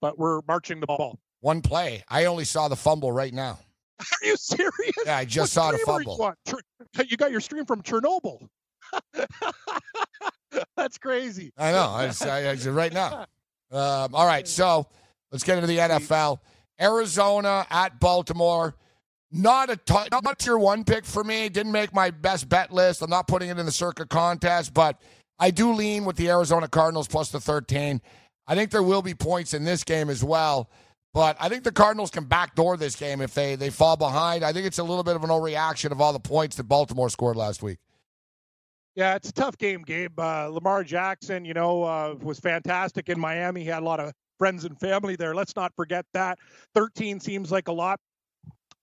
But 0.00 0.18
we're 0.18 0.40
marching 0.46 0.80
the 0.80 0.86
ball. 0.86 1.18
one 1.40 1.62
play. 1.62 2.04
I 2.08 2.26
only 2.26 2.44
saw 2.44 2.68
the 2.68 2.76
fumble 2.76 3.10
right 3.12 3.34
now. 3.34 3.58
Are 4.00 4.26
you 4.26 4.36
serious? 4.36 4.94
Yeah, 5.04 5.16
I 5.16 5.24
just 5.24 5.54
What 5.56 5.62
saw 5.62 5.70
the 5.72 5.76
are 5.76 5.80
you 5.80 5.84
fumble. 5.84 6.34
You 7.06 7.16
got 7.18 7.30
your 7.30 7.40
stream 7.40 7.66
from 7.66 7.82
Chernobyl. 7.82 8.46
That's 10.76 10.96
crazy. 10.98 11.52
I 11.58 11.72
know. 11.72 11.88
I, 11.88 12.12
I, 12.22 12.50
I, 12.50 12.68
right 12.70 12.92
now. 12.92 13.26
Um, 13.70 14.14
all 14.14 14.26
right, 14.26 14.48
so 14.48 14.86
let's 15.30 15.44
get 15.44 15.56
into 15.56 15.66
the 15.66 15.78
NFL. 15.78 16.38
Arizona 16.80 17.66
at 17.70 18.00
Baltimore. 18.00 18.74
Not 19.32 19.70
a 19.70 19.76
t- 19.76 20.08
not 20.10 20.38
tier 20.38 20.58
one 20.58 20.84
pick 20.84 21.04
for 21.04 21.22
me. 21.22 21.48
Didn't 21.48 21.72
make 21.72 21.94
my 21.94 22.10
best 22.10 22.48
bet 22.48 22.72
list. 22.72 23.00
I'm 23.00 23.10
not 23.10 23.28
putting 23.28 23.48
it 23.48 23.58
in 23.58 23.66
the 23.66 23.72
circuit 23.72 24.08
contest, 24.08 24.74
but 24.74 25.00
I 25.38 25.50
do 25.50 25.72
lean 25.72 26.04
with 26.04 26.16
the 26.16 26.28
Arizona 26.28 26.66
Cardinals 26.68 27.06
plus 27.06 27.30
the 27.30 27.40
13. 27.40 28.00
I 28.46 28.54
think 28.56 28.70
there 28.72 28.82
will 28.82 29.02
be 29.02 29.14
points 29.14 29.54
in 29.54 29.64
this 29.64 29.84
game 29.84 30.10
as 30.10 30.24
well. 30.24 30.68
But 31.12 31.36
I 31.40 31.48
think 31.48 31.64
the 31.64 31.72
Cardinals 31.72 32.10
can 32.10 32.24
backdoor 32.24 32.76
this 32.76 32.94
game 32.94 33.20
if 33.20 33.34
they, 33.34 33.56
they 33.56 33.70
fall 33.70 33.96
behind. 33.96 34.44
I 34.44 34.52
think 34.52 34.66
it's 34.66 34.78
a 34.78 34.84
little 34.84 35.02
bit 35.02 35.16
of 35.16 35.24
an 35.24 35.30
overreaction 35.30 35.90
of 35.90 36.00
all 36.00 36.12
the 36.12 36.20
points 36.20 36.56
that 36.56 36.64
Baltimore 36.64 37.10
scored 37.10 37.36
last 37.36 37.62
week. 37.62 37.78
Yeah, 38.94 39.14
it's 39.14 39.28
a 39.28 39.32
tough 39.32 39.56
game, 39.56 39.82
Gabe. 39.82 40.18
Uh, 40.18 40.48
Lamar 40.48 40.84
Jackson, 40.84 41.44
you 41.44 41.54
know, 41.54 41.84
uh, 41.84 42.14
was 42.20 42.38
fantastic 42.38 43.08
in 43.08 43.18
Miami. 43.18 43.62
He 43.62 43.68
had 43.68 43.82
a 43.82 43.86
lot 43.86 44.00
of 44.00 44.12
friends 44.38 44.64
and 44.64 44.78
family 44.78 45.16
there. 45.16 45.34
Let's 45.34 45.56
not 45.56 45.72
forget 45.74 46.04
that. 46.12 46.38
13 46.74 47.20
seems 47.20 47.50
like 47.50 47.68
a 47.68 47.72
lot. 47.72 47.98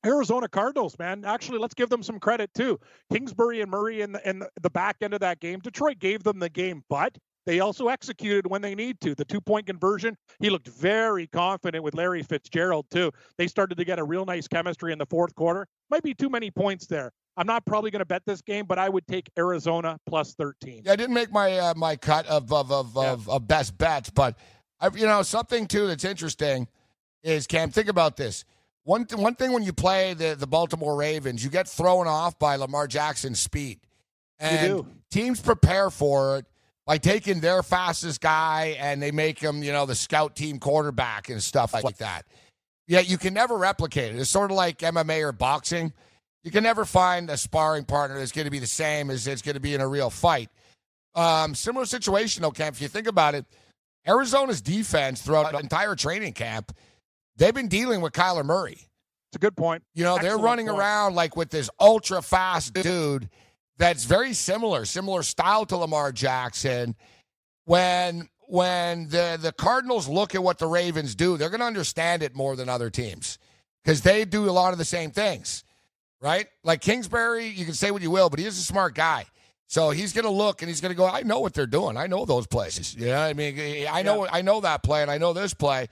Arizona 0.06 0.48
Cardinals, 0.48 0.98
man. 0.99 1.26
Actually, 1.26 1.60
let's 1.60 1.74
give 1.74 1.90
them 1.90 2.03
some 2.03 2.19
credit 2.19 2.53
too. 2.53 2.80
Kingsbury 3.11 3.61
and 3.61 3.72
Murray 3.72 4.02
in 4.02 4.14
the, 4.14 4.30
in 4.30 4.44
the 4.61 4.69
back 4.69 4.98
end 5.02 5.14
of 5.14 5.19
that 5.22 5.40
game. 5.40 5.60
Detroit 5.60 5.99
gave 5.99 6.24
them 6.24 6.40
the 6.40 6.49
game, 6.49 6.84
but 6.90 7.18
they 7.45 7.61
also 7.61 7.88
executed 7.88 8.45
when 8.45 8.61
they 8.61 8.76
need 8.76 8.99
to. 9.02 9.15
The 9.15 9.26
two 9.26 9.41
point 9.41 9.65
conversion, 9.65 10.18
he 10.40 10.49
looked 10.49 10.68
very 10.68 11.28
confident 11.28 11.84
with 11.84 11.95
Larry 11.95 12.22
Fitzgerald, 12.22 12.86
too. 12.91 13.11
They 13.38 13.48
started 13.48 13.78
to 13.78 13.86
get 13.86 13.99
a 13.99 14.03
real 14.03 14.26
nice 14.26 14.48
chemistry 14.48 14.91
in 14.91 14.99
the 14.99 15.06
fourth 15.06 15.34
quarter. 15.34 15.65
Might 15.90 16.03
be 16.03 16.14
too 16.14 16.30
many 16.30 16.52
points 16.52 16.88
there. 16.88 17.11
I'm 17.38 17.48
not 17.48 17.65
probably 17.65 17.91
going 17.91 17.99
to 17.99 18.06
bet 18.06 18.24
this 18.26 18.41
game, 18.41 18.65
but 18.65 18.80
I 18.80 18.90
would 18.90 19.07
take 19.07 19.30
Arizona 19.38 19.98
plus 20.07 20.34
13. 20.34 20.82
Yeah, 20.86 20.91
I 20.91 20.95
didn't 20.95 21.14
make 21.14 21.32
my 21.32 21.57
uh, 21.57 21.74
my 21.76 21.95
cut 21.95 22.26
of 22.28 22.52
of 22.52 22.72
of, 22.72 22.94
yeah. 22.95 23.14
of, 23.14 23.30
of 23.30 23.48
best 23.48 23.78
bets, 23.78 24.10
but 24.10 24.38
I, 24.82 24.90
you 24.94 25.06
know 25.06 25.22
something 25.22 25.68
too 25.68 25.88
that's 25.88 26.03
interesting 26.03 26.68
is 27.24 27.48
Cam. 27.48 27.69
Think 27.69 27.88
about 27.88 28.18
this. 28.18 28.44
One 28.88 29.03
th- 29.03 29.19
one 29.19 29.35
thing 29.35 29.51
when 29.51 29.64
you 29.64 29.73
play 29.73 30.14
the 30.14 30.34
the 30.39 30.47
Baltimore 30.47 30.95
Ravens, 30.95 31.43
you 31.43 31.49
get 31.49 31.68
thrown 31.68 32.07
off 32.07 32.39
by 32.39 32.55
Lamar 32.55 32.88
Jackson's 32.88 33.38
speed, 33.38 33.81
and 34.39 34.85
teams 35.11 35.41
prepare 35.41 35.89
for 35.89 36.38
it 36.38 36.45
by 36.85 36.97
taking 36.97 37.41
their 37.41 37.64
fastest 37.64 38.22
guy 38.22 38.77
and 38.80 39.01
they 39.01 39.11
make 39.11 39.39
him, 39.39 39.61
you 39.61 39.73
know, 39.73 39.85
the 39.85 39.93
scout 39.93 40.38
team 40.38 40.57
quarterback 40.57 41.27
and 41.27 41.43
stuff 41.43 41.73
like 41.73 41.97
that. 41.97 42.26
Yeah, 42.88 43.01
you 43.01 43.18
can 43.18 43.34
never 43.34 43.57
replicate 43.57 44.15
it. 44.15 44.19
It's 44.19 44.30
sort 44.30 44.51
of 44.51 44.55
like 44.55 44.80
MMA 44.80 45.22
or 45.22 45.34
boxing. 45.34 45.91
You 46.45 46.51
can 46.51 46.64
never 46.64 46.85
find 46.85 47.30
a 47.30 47.35
sparring 47.35 47.84
partner 47.84 48.18
that's 48.18 48.31
going 48.31 48.45
to 48.45 48.51
be 48.51 48.59
the 48.59 48.68
same 48.68 49.09
as 49.09 49.27
it's 49.27 49.41
going 49.41 49.55
to 49.55 49.59
be 49.59 49.73
in 49.73 49.81
a 49.81 49.88
real 49.88 50.09
fight. 50.09 50.49
Um, 51.14 51.55
similar 51.55 51.85
situation, 51.85 52.41
though, 52.41 52.51
Camp. 52.51 52.77
If 52.77 52.81
you 52.81 52.88
think 52.88 53.07
about 53.07 53.35
it, 53.35 53.45
Arizona's 54.07 54.61
defense 54.61 55.22
throughout 55.22 55.51
the 55.51 55.57
entire 55.57 55.95
training 55.95 56.31
camp 56.31 56.72
they've 57.38 57.53
been 57.53 57.68
dealing 57.68 58.01
with 58.01 58.14
Kyler 58.14 58.45
Murray. 58.45 58.80
It's 59.30 59.35
a 59.35 59.39
good 59.39 59.57
point. 59.57 59.84
You 59.93 60.03
know, 60.03 60.15
Excellent 60.15 60.38
they're 60.38 60.43
running 60.43 60.68
point. 60.68 60.80
around 60.80 61.15
like 61.15 61.35
with 61.35 61.49
this 61.49 61.69
ultra 61.80 62.22
fast 62.22 62.73
dude 62.73 63.30
that's 63.77 64.05
very 64.05 64.34
similar, 64.34 64.85
similar 64.85 65.23
style 65.23 65.65
to 65.68 65.77
Lamar 65.77 66.11
Jackson. 66.11 66.95
When 67.65 68.30
when 68.47 69.09
the 69.09 69.38
the 69.41 69.51
Cardinals 69.51 70.07
look 70.07 70.34
at 70.34 70.41
what 70.43 70.57
the 70.59 70.68
Ravens 70.68 71.15
do, 71.15 71.38
they're 71.38 71.49
going 71.49 71.59
to 71.59 71.65
understand 71.65 72.23
it 72.23 72.35
more 72.35 72.55
than 72.55 72.69
other 72.69 72.89
teams 72.89 73.38
because 73.84 74.01
they 74.01 74.26
do 74.26 74.49
a 74.49 74.51
lot 74.51 74.72
of 74.72 74.77
the 74.77 74.85
same 74.85 75.11
things, 75.11 75.64
right? 76.22 76.47
Like 76.64 76.81
Kingsbury, 76.81 77.47
you 77.47 77.65
can 77.65 77.73
say 77.73 77.91
what 77.91 78.01
you 78.01 78.11
will, 78.11 78.30
but 78.30 78.39
he 78.39 78.45
is 78.45 78.57
a 78.57 78.61
smart 78.61 78.95
guy. 78.95 79.26
So 79.69 79.89
he's 79.89 80.14
going 80.14 80.23
to 80.23 80.31
look 80.31 80.61
and 80.61 80.69
he's 80.69 80.80
going 80.80 80.93
to 80.93 80.95
go. 80.95 81.05
I 81.05 81.23
know 81.23 81.39
what 81.39 81.53
they're 81.53 81.68
doing. 81.68 81.97
I 81.97 82.07
know 82.07 82.23
those 82.23 82.47
places. 82.47 82.95
You 82.95 83.07
know, 83.07 83.18
I 83.18 83.34
mean, 83.34 83.85
I 83.91 84.01
know, 84.01 84.23
yeah. 84.23 84.31
I 84.31 84.41
know 84.41 84.61
that 84.61 84.81
play, 84.81 85.01
and 85.01 85.11
I 85.11 85.18
know 85.18 85.34
this 85.34 85.53
play. 85.53 85.89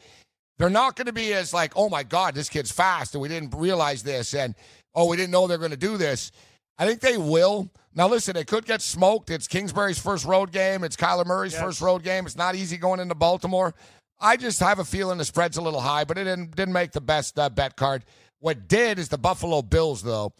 They're 0.57 0.69
not 0.69 0.95
going 0.95 1.07
to 1.07 1.13
be 1.13 1.33
as 1.33 1.53
like, 1.53 1.73
oh 1.75 1.89
my 1.89 2.03
God, 2.03 2.33
this 2.33 2.49
kid's 2.49 2.71
fast, 2.71 3.13
and 3.13 3.21
we 3.21 3.27
didn't 3.27 3.53
realize 3.55 4.03
this, 4.03 4.33
and 4.33 4.55
oh, 4.93 5.07
we 5.07 5.17
didn't 5.17 5.31
know 5.31 5.47
they're 5.47 5.57
going 5.57 5.71
to 5.71 5.77
do 5.77 5.97
this. 5.97 6.31
I 6.77 6.85
think 6.85 7.01
they 7.01 7.17
will. 7.17 7.69
Now, 7.93 8.07
listen, 8.07 8.35
it 8.35 8.47
could 8.47 8.65
get 8.65 8.81
smoked. 8.81 9.29
It's 9.29 9.47
Kingsbury's 9.47 9.99
first 9.99 10.25
road 10.25 10.51
game. 10.51 10.83
It's 10.83 10.95
Kyler 10.95 11.25
Murray's 11.25 11.53
yes. 11.53 11.61
first 11.61 11.81
road 11.81 12.03
game. 12.03 12.25
It's 12.25 12.35
not 12.35 12.55
easy 12.55 12.77
going 12.77 12.99
into 12.99 13.15
Baltimore. 13.15 13.73
I 14.19 14.37
just 14.37 14.59
have 14.59 14.79
a 14.79 14.85
feeling 14.85 15.17
the 15.17 15.25
spread's 15.25 15.57
a 15.57 15.61
little 15.61 15.81
high, 15.81 16.03
but 16.03 16.17
it 16.17 16.23
didn't 16.25 16.55
didn't 16.55 16.73
make 16.73 16.91
the 16.91 17.01
best 17.01 17.37
uh, 17.37 17.49
bet 17.49 17.75
card. 17.75 18.05
What 18.39 18.67
did 18.67 18.99
is 18.99 19.09
the 19.09 19.17
Buffalo 19.17 19.61
Bills, 19.61 20.01
though. 20.01 20.33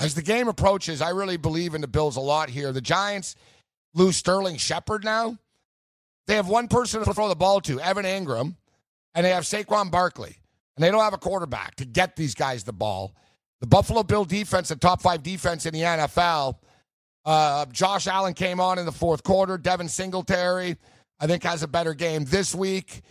As 0.00 0.14
the 0.14 0.22
game 0.22 0.48
approaches, 0.48 1.00
I 1.00 1.10
really 1.10 1.36
believe 1.36 1.74
in 1.74 1.80
the 1.80 1.86
Bills 1.88 2.16
a 2.16 2.20
lot 2.20 2.50
here. 2.50 2.72
The 2.72 2.80
Giants 2.80 3.36
lose 3.94 4.16
Sterling 4.16 4.56
Shepard 4.56 5.04
now. 5.04 5.38
They 6.26 6.34
have 6.34 6.48
one 6.48 6.68
person 6.68 7.04
to 7.04 7.14
throw 7.14 7.28
the 7.28 7.34
ball 7.34 7.60
to, 7.62 7.80
Evan 7.80 8.04
Engram 8.04 8.56
and 9.14 9.24
they 9.24 9.30
have 9.30 9.44
Saquon 9.44 9.90
Barkley, 9.90 10.36
and 10.76 10.84
they 10.84 10.90
don't 10.90 11.02
have 11.02 11.14
a 11.14 11.18
quarterback 11.18 11.76
to 11.76 11.84
get 11.84 12.16
these 12.16 12.34
guys 12.34 12.64
the 12.64 12.72
ball. 12.72 13.14
The 13.60 13.66
Buffalo 13.66 14.02
Bill 14.02 14.24
defense, 14.24 14.68
the 14.68 14.76
top 14.76 15.00
five 15.00 15.22
defense 15.22 15.66
in 15.66 15.72
the 15.72 15.80
NFL. 15.80 16.56
Uh, 17.24 17.64
Josh 17.66 18.06
Allen 18.06 18.34
came 18.34 18.60
on 18.60 18.78
in 18.78 18.84
the 18.84 18.92
fourth 18.92 19.22
quarter. 19.22 19.56
Devin 19.56 19.88
Singletary, 19.88 20.76
I 21.18 21.26
think, 21.26 21.42
has 21.44 21.62
a 21.62 21.68
better 21.68 21.94
game 21.94 22.24
this 22.24 22.54
week. 22.54 23.02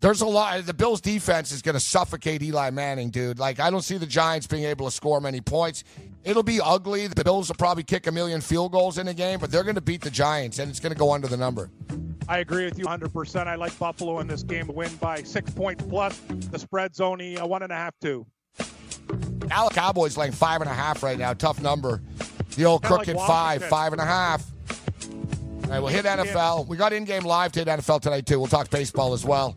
There's 0.00 0.20
a 0.20 0.26
lot. 0.26 0.66
The 0.66 0.74
Bills' 0.74 1.00
defense 1.00 1.50
is 1.50 1.62
going 1.62 1.74
to 1.74 1.80
suffocate 1.80 2.42
Eli 2.42 2.70
Manning, 2.70 3.10
dude. 3.10 3.38
Like, 3.38 3.58
I 3.58 3.70
don't 3.70 3.80
see 3.82 3.96
the 3.96 4.06
Giants 4.06 4.46
being 4.46 4.64
able 4.64 4.86
to 4.86 4.92
score 4.92 5.20
many 5.20 5.40
points. 5.40 5.82
It'll 6.24 6.42
be 6.42 6.60
ugly. 6.60 7.06
The 7.06 7.24
Bills 7.24 7.48
will 7.48 7.54
probably 7.56 7.84
kick 7.84 8.06
a 8.06 8.12
million 8.12 8.40
field 8.40 8.72
goals 8.72 8.98
in 8.98 9.06
the 9.06 9.14
game, 9.14 9.38
but 9.40 9.50
they're 9.50 9.62
going 9.62 9.76
to 9.76 9.80
beat 9.80 10.02
the 10.02 10.10
Giants, 10.10 10.58
and 10.58 10.68
it's 10.70 10.80
going 10.80 10.92
to 10.92 10.98
go 10.98 11.12
under 11.12 11.26
the 11.26 11.38
number. 11.38 11.70
I 12.28 12.38
agree 12.38 12.64
with 12.64 12.78
you 12.78 12.84
100%. 12.86 13.46
I 13.46 13.54
like 13.54 13.78
Buffalo 13.78 14.18
in 14.20 14.26
this 14.26 14.42
game 14.42 14.66
to 14.66 14.72
win 14.72 14.94
by 14.96 15.22
six 15.22 15.50
points 15.50 15.84
plus. 15.88 16.18
The 16.50 16.58
spread's 16.58 17.00
only 17.00 17.36
a 17.36 17.46
one 17.46 17.62
and 17.62 17.72
a 17.72 17.76
half, 17.76 17.94
two. 18.00 18.26
Dallas 19.48 19.74
Cowboys 19.74 20.16
laying 20.16 20.32
five 20.32 20.60
and 20.60 20.70
a 20.70 20.74
half 20.74 21.02
right 21.02 21.18
now. 21.18 21.34
Tough 21.34 21.60
number. 21.60 22.02
The 22.56 22.64
old 22.64 22.82
Kinda 22.82 22.96
crooked 22.96 23.16
like 23.16 23.26
five, 23.26 23.64
five 23.64 23.92
and 23.92 24.00
a 24.00 24.06
half. 24.06 24.44
All 25.64 25.70
right, 25.70 25.80
we'll 25.80 25.88
hit 25.88 26.04
NFL. 26.04 26.66
We 26.66 26.76
got 26.76 26.92
in-game 26.92 27.24
live 27.24 27.52
to 27.52 27.60
hit 27.60 27.68
NFL 27.68 28.00
tonight 28.00 28.26
too. 28.26 28.38
We'll 28.38 28.48
talk 28.48 28.70
baseball 28.70 29.12
as 29.12 29.24
well. 29.24 29.56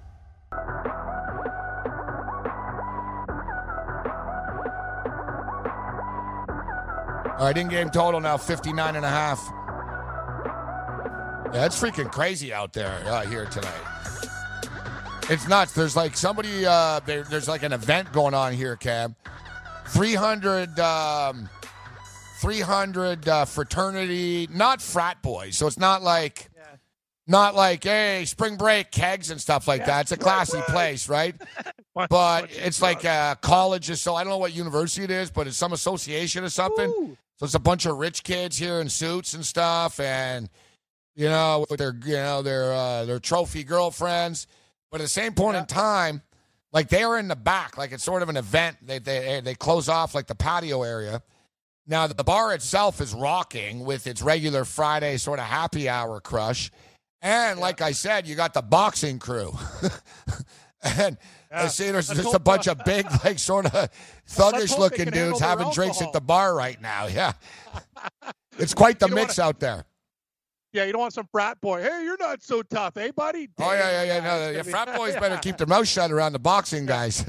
All 7.41 7.47
right, 7.47 7.57
in-game 7.57 7.89
total 7.89 8.19
now 8.19 8.37
59 8.37 8.95
and 8.95 9.03
a 9.03 9.09
half. 9.09 9.43
Yeah, 11.51 11.65
it's 11.65 11.81
freaking 11.81 12.11
crazy 12.11 12.53
out 12.53 12.71
there 12.71 13.01
uh, 13.07 13.21
here 13.21 13.47
tonight. 13.47 13.81
It's 15.27 15.47
nuts. 15.47 15.71
There's 15.71 15.95
like 15.95 16.15
somebody, 16.15 16.67
uh, 16.67 16.99
there, 16.99 17.23
there's 17.23 17.47
like 17.47 17.63
an 17.63 17.73
event 17.73 18.11
going 18.11 18.35
on 18.35 18.53
here, 18.53 18.75
Cam. 18.75 19.15
300, 19.87 20.79
um, 20.79 21.49
300 22.41 23.27
uh, 23.27 23.45
fraternity, 23.45 24.47
not 24.51 24.79
frat 24.79 25.23
boys. 25.23 25.57
So 25.57 25.65
it's 25.65 25.79
not 25.79 26.03
like, 26.03 26.47
yeah. 26.55 26.75
not 27.25 27.55
like, 27.55 27.83
hey, 27.85 28.23
spring 28.25 28.55
break, 28.55 28.91
kegs 28.91 29.31
and 29.31 29.41
stuff 29.41 29.67
like 29.67 29.79
yeah, 29.79 29.87
that. 29.87 30.01
It's 30.01 30.11
a 30.11 30.17
classy 30.17 30.57
right. 30.57 30.67
place, 30.67 31.09
right? 31.09 31.35
but 32.07 32.51
it's 32.51 32.83
like 32.83 33.03
a 33.03 33.35
college 33.41 33.89
or 33.89 33.95
so. 33.95 34.13
I 34.13 34.23
don't 34.23 34.29
know 34.29 34.37
what 34.37 34.53
university 34.53 35.05
it 35.05 35.11
is, 35.11 35.31
but 35.31 35.47
it's 35.47 35.57
some 35.57 35.73
association 35.73 36.43
or 36.43 36.49
something. 36.49 36.87
Ooh. 36.87 37.17
So 37.41 37.45
it's 37.45 37.55
a 37.55 37.59
bunch 37.59 37.87
of 37.87 37.97
rich 37.97 38.23
kids 38.23 38.55
here 38.55 38.81
in 38.81 38.87
suits 38.87 39.33
and 39.33 39.43
stuff, 39.43 39.99
and 39.99 40.47
you 41.15 41.27
know, 41.27 41.65
with 41.71 41.79
their 41.79 41.95
you 42.05 42.13
know 42.13 42.43
their 42.43 42.71
uh, 42.71 43.05
their 43.05 43.17
trophy 43.17 43.63
girlfriends. 43.63 44.45
But 44.91 45.01
at 45.01 45.05
the 45.05 45.09
same 45.09 45.33
point 45.33 45.55
yeah. 45.55 45.61
in 45.61 45.65
time, 45.65 46.21
like 46.71 46.89
they 46.89 47.01
are 47.01 47.17
in 47.17 47.27
the 47.27 47.35
back, 47.35 47.79
like 47.79 47.93
it's 47.93 48.03
sort 48.03 48.21
of 48.21 48.29
an 48.29 48.37
event. 48.37 48.77
They 48.83 48.99
they 48.99 49.41
they 49.43 49.55
close 49.55 49.89
off 49.89 50.13
like 50.13 50.27
the 50.27 50.35
patio 50.35 50.83
area. 50.83 51.23
Now 51.87 52.05
the 52.05 52.23
bar 52.23 52.53
itself 52.53 53.01
is 53.01 53.11
rocking 53.11 53.85
with 53.85 54.05
its 54.05 54.21
regular 54.21 54.63
Friday 54.63 55.17
sort 55.17 55.39
of 55.39 55.45
happy 55.45 55.89
hour 55.89 56.19
crush, 56.19 56.69
and 57.23 57.57
yeah. 57.57 57.65
like 57.65 57.81
I 57.81 57.93
said, 57.93 58.27
you 58.27 58.35
got 58.35 58.53
the 58.53 58.61
boxing 58.61 59.17
crew, 59.17 59.57
and 60.83 61.17
yeah. 61.51 61.63
I 61.63 61.67
see 61.67 61.91
there's 61.91 62.07
just 62.07 62.33
a 62.33 62.39
bunch 62.39 62.67
of 62.67 62.83
big, 62.85 63.05
like, 63.25 63.37
sort 63.39 63.65
of 63.65 63.89
thuggish 64.29 64.77
looking 64.77 65.09
dudes 65.09 65.39
having 65.39 65.69
drinks 65.71 66.01
at 66.01 66.13
the 66.13 66.21
bar 66.21 66.55
right 66.55 66.81
now. 66.81 67.07
Yeah. 67.11 67.33
it's 68.57 68.73
quite 68.73 68.99
the 68.99 69.07
mix 69.09 69.37
out 69.37 69.59
there. 69.59 69.83
Yeah, 70.71 70.85
you 70.85 70.93
don't 70.93 71.01
want 71.01 71.13
some 71.13 71.27
frat 71.29 71.59
boy. 71.59 71.81
Hey, 71.81 72.03
you're 72.03 72.17
not 72.17 72.41
so 72.41 72.61
tough, 72.61 72.93
hey, 72.95 73.11
buddy? 73.11 73.49
Damn, 73.57 73.67
oh, 73.67 73.73
yeah, 73.73 73.91
yeah, 73.91 74.03
yeah. 74.03 74.19
No, 74.23 74.49
yeah, 74.51 74.61
frat 74.63 74.95
boys 74.95 75.15
better 75.15 75.37
keep 75.37 75.57
their 75.57 75.67
mouth 75.67 75.87
shut 75.87 76.11
around 76.11 76.31
the 76.31 76.39
boxing 76.39 76.85
guys. 76.85 77.25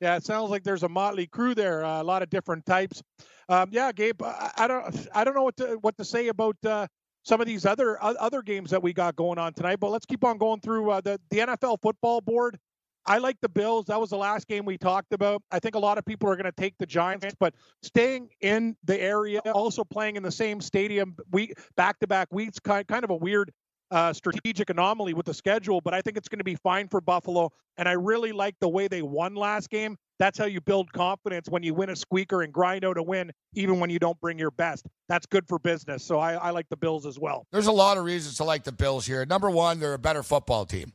yeah, 0.00 0.16
it 0.16 0.24
sounds 0.24 0.50
like 0.50 0.64
there's 0.64 0.82
a 0.82 0.88
motley 0.88 1.28
crew 1.28 1.54
there, 1.54 1.84
uh, 1.84 2.02
a 2.02 2.04
lot 2.04 2.22
of 2.22 2.30
different 2.30 2.66
types. 2.66 3.00
Um, 3.48 3.68
yeah, 3.70 3.92
Gabe, 3.92 4.20
I, 4.22 4.50
I, 4.56 4.66
don't, 4.66 5.06
I 5.14 5.22
don't 5.22 5.34
know 5.34 5.44
what 5.44 5.56
to 5.58 5.78
what 5.80 5.96
to 5.98 6.04
say 6.04 6.28
about 6.28 6.56
uh, 6.64 6.88
some 7.24 7.40
of 7.40 7.46
these 7.46 7.64
other 7.66 8.02
other 8.02 8.42
games 8.42 8.70
that 8.70 8.82
we 8.82 8.92
got 8.92 9.16
going 9.16 9.38
on 9.38 9.52
tonight. 9.52 9.80
But 9.80 9.90
let's 9.90 10.06
keep 10.06 10.24
on 10.24 10.38
going 10.38 10.60
through 10.60 10.90
uh, 10.90 11.00
the 11.00 11.20
the 11.30 11.38
NFL 11.38 11.78
football 11.82 12.20
board. 12.20 12.58
I 13.04 13.18
like 13.18 13.36
the 13.40 13.48
Bills. 13.48 13.86
That 13.86 14.00
was 14.00 14.10
the 14.10 14.16
last 14.16 14.46
game 14.46 14.64
we 14.64 14.78
talked 14.78 15.12
about. 15.12 15.42
I 15.50 15.58
think 15.58 15.74
a 15.74 15.78
lot 15.78 15.98
of 15.98 16.04
people 16.04 16.30
are 16.30 16.36
going 16.36 16.44
to 16.44 16.52
take 16.52 16.74
the 16.78 16.86
Giants, 16.86 17.34
but 17.40 17.52
staying 17.82 18.28
in 18.40 18.76
the 18.84 19.00
area, 19.00 19.40
also 19.40 19.82
playing 19.82 20.14
in 20.14 20.22
the 20.22 20.30
same 20.30 20.60
stadium, 20.60 21.16
we 21.32 21.52
back 21.76 21.98
to 21.98 22.06
back 22.06 22.28
weeks, 22.30 22.60
kind 22.60 22.86
kind 22.86 23.02
of 23.02 23.10
a 23.10 23.16
weird 23.16 23.52
uh, 23.92 24.12
strategic 24.12 24.70
anomaly 24.70 25.14
with 25.14 25.26
the 25.26 25.34
schedule. 25.34 25.80
But 25.80 25.94
I 25.94 26.00
think 26.00 26.16
it's 26.16 26.28
going 26.28 26.38
to 26.38 26.44
be 26.44 26.56
fine 26.56 26.88
for 26.88 27.00
Buffalo, 27.00 27.50
and 27.76 27.88
I 27.88 27.92
really 27.92 28.32
like 28.32 28.56
the 28.60 28.68
way 28.68 28.88
they 28.88 29.02
won 29.02 29.34
last 29.34 29.70
game. 29.70 29.96
That's 30.18 30.38
how 30.38 30.46
you 30.46 30.60
build 30.60 30.92
confidence 30.92 31.48
when 31.48 31.62
you 31.62 31.74
win 31.74 31.90
a 31.90 31.96
squeaker 31.96 32.42
and 32.42 32.52
grind 32.52 32.84
out 32.84 32.96
a 32.96 33.02
win, 33.02 33.32
even 33.54 33.80
when 33.80 33.90
you 33.90 33.98
don't 33.98 34.18
bring 34.20 34.38
your 34.38 34.50
best. 34.52 34.86
That's 35.08 35.26
good 35.26 35.46
for 35.46 35.58
business. 35.58 36.04
So 36.04 36.18
I, 36.18 36.34
I 36.34 36.50
like 36.50 36.68
the 36.70 36.76
Bills 36.76 37.06
as 37.06 37.18
well. 37.18 37.46
There's 37.52 37.66
a 37.66 37.72
lot 37.72 37.98
of 37.98 38.04
reasons 38.04 38.36
to 38.36 38.44
like 38.44 38.64
the 38.64 38.72
Bills 38.72 39.06
here. 39.06 39.26
Number 39.26 39.50
one, 39.50 39.78
they're 39.78 39.94
a 39.94 39.98
better 39.98 40.22
football 40.22 40.64
team. 40.64 40.92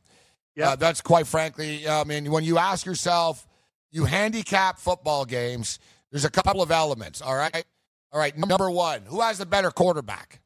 Yeah, 0.56 0.70
uh, 0.70 0.76
that's 0.76 1.00
quite 1.00 1.26
frankly. 1.26 1.88
I 1.88 2.04
mean, 2.04 2.30
when 2.32 2.42
you 2.42 2.58
ask 2.58 2.84
yourself, 2.84 3.46
you 3.92 4.06
handicap 4.06 4.78
football 4.78 5.24
games. 5.24 5.78
There's 6.10 6.24
a 6.24 6.30
couple 6.30 6.62
of 6.62 6.70
elements. 6.70 7.22
All 7.22 7.36
right, 7.36 7.64
all 8.10 8.18
right. 8.18 8.36
Number 8.36 8.70
one, 8.70 9.02
who 9.06 9.20
has 9.20 9.38
the 9.38 9.46
better 9.46 9.70
quarterback? 9.70 10.40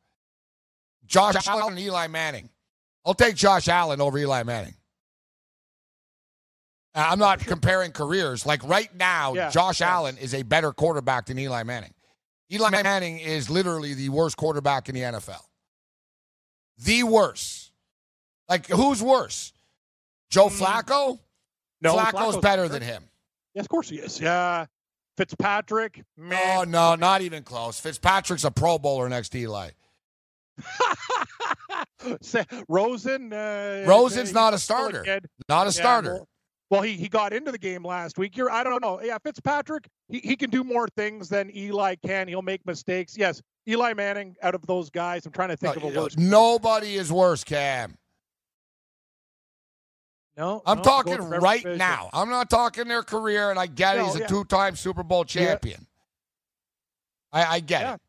Josh 1.13 1.47
Allen 1.47 1.75
and 1.75 1.79
Eli 1.79 2.07
Manning. 2.07 2.49
I'll 3.05 3.15
take 3.15 3.35
Josh 3.37 3.69
Allen 3.69 4.01
over 4.01 4.19
Eli 4.19 4.43
Manning. 4.45 4.75
Uh, 6.95 7.07
I'm 7.11 7.19
not 7.19 7.41
comparing 7.41 7.93
careers. 7.93 8.45
Like 8.47 8.63
right 8.65 8.95
now, 8.97 9.35
Yeah, 9.35 9.51
Josh 9.51 9.81
yeah. 9.81 9.91
Allen 9.93 10.17
is 10.19 10.35
a 10.35 10.43
better 10.43 10.73
quarterback 10.73 11.27
than 11.27 11.39
Eli 11.39 11.63
Manning. 11.65 11.93
Eli 12.53 12.71
Manning 12.71 13.19
is 13.19 13.49
literally 13.49 13.95
the 13.95 14.09
worst 14.11 14.37
quarterback 14.37 14.89
in 14.89 14.95
the 14.95 15.01
NFL. 15.03 15.41
The 16.79 17.03
worst. 17.05 17.73
Like, 18.49 18.67
who's 18.67 19.03
worse? 19.03 19.53
Joe 20.31 20.49
Flacco? 20.49 21.15
Mm. 21.15 21.19
No, 21.83 21.97
Flacco's, 21.97 22.13
Flacco's 22.13 22.37
better 22.37 22.63
better. 22.63 22.69
than 22.69 22.83
him. 22.83 23.05
Yes, 23.55 23.65
of 23.65 23.69
course 23.69 23.89
he 23.89 23.97
is. 23.97 24.21
Yeah, 24.21 24.67
Fitzpatrick. 25.17 26.05
Man. 26.17 26.39
Oh, 26.59 26.65
no, 26.65 26.95
not 26.95 27.23
even 27.23 27.43
close. 27.43 27.79
Fitzpatrick's 27.81 28.45
a 28.45 28.51
Pro 28.51 28.79
Bowler 28.79 29.09
next 29.09 29.31
to 29.31 29.39
Eli. 29.39 29.71
Say- 32.23 32.45
Rosen. 32.69 33.33
Uh, 33.33 33.85
Rosen's 33.87 34.33
not 34.33 34.55
a 34.55 34.59
starter. 34.59 35.03
kid. 35.03 35.27
Not 35.49 35.63
a 35.63 35.67
Yeah, 35.67 35.71
starter. 35.71 36.15
well, 36.15 36.29
well, 36.71 36.83
he, 36.83 36.93
he 36.95 37.09
got 37.09 37.33
into 37.33 37.53
the 37.53 37.59
game 37.59 37.85
last 37.85 38.19
week. 38.19 38.37
You're 38.37 38.51
I 38.51 38.65
don't 38.65 38.83
know. 38.83 39.01
Yeah, 39.03 39.19
Fitzpatrick, 39.23 39.87
he, 40.09 40.19
he 40.21 40.37
can 40.37 40.49
do 40.51 40.65
more 40.65 40.89
things 40.97 41.29
than 41.29 41.55
Eli 41.55 41.97
can. 42.05 42.29
He'll 42.29 42.41
make 42.43 42.65
mistakes. 42.67 43.17
Yes, 43.17 43.43
Eli 43.69 43.93
Manning 43.93 44.35
out 44.43 44.55
of 44.55 44.67
those 44.67 44.89
guys. 44.91 45.27
I'm 45.27 45.33
trying 45.33 45.51
to 45.51 45.57
think 45.57 45.77
No, 45.81 45.89
of 45.89 45.97
a 45.97 46.01
worse. 46.01 46.17
nobody 46.17 46.97
is 46.97 47.13
worse, 47.13 47.45
Cam. 47.45 47.95
No, 50.37 50.63
I'm 50.65 50.79
no, 50.79 50.83
talking 50.83 51.13
go 51.17 51.19
for 51.19 51.35
every 51.35 51.39
right 51.41 51.63
division. 51.63 51.79
now. 51.79 52.09
I'm 52.15 52.31
not 52.31 52.49
talking 52.49 52.89
their 52.89 53.03
career, 53.03 53.51
and 53.51 53.59
I 53.59 53.67
get 53.67 53.97
it. 53.97 53.99
No, 53.99 54.07
He's 54.07 54.17
a 54.17 54.21
yeah. 54.21 54.27
two-time 54.29 54.77
Super 54.77 55.03
Bowl 55.03 55.25
champion. 55.27 55.87
I, 57.33 57.57
I 57.57 57.61
get 57.61 57.83
Yeah. 57.83 57.95
it. 57.95 58.01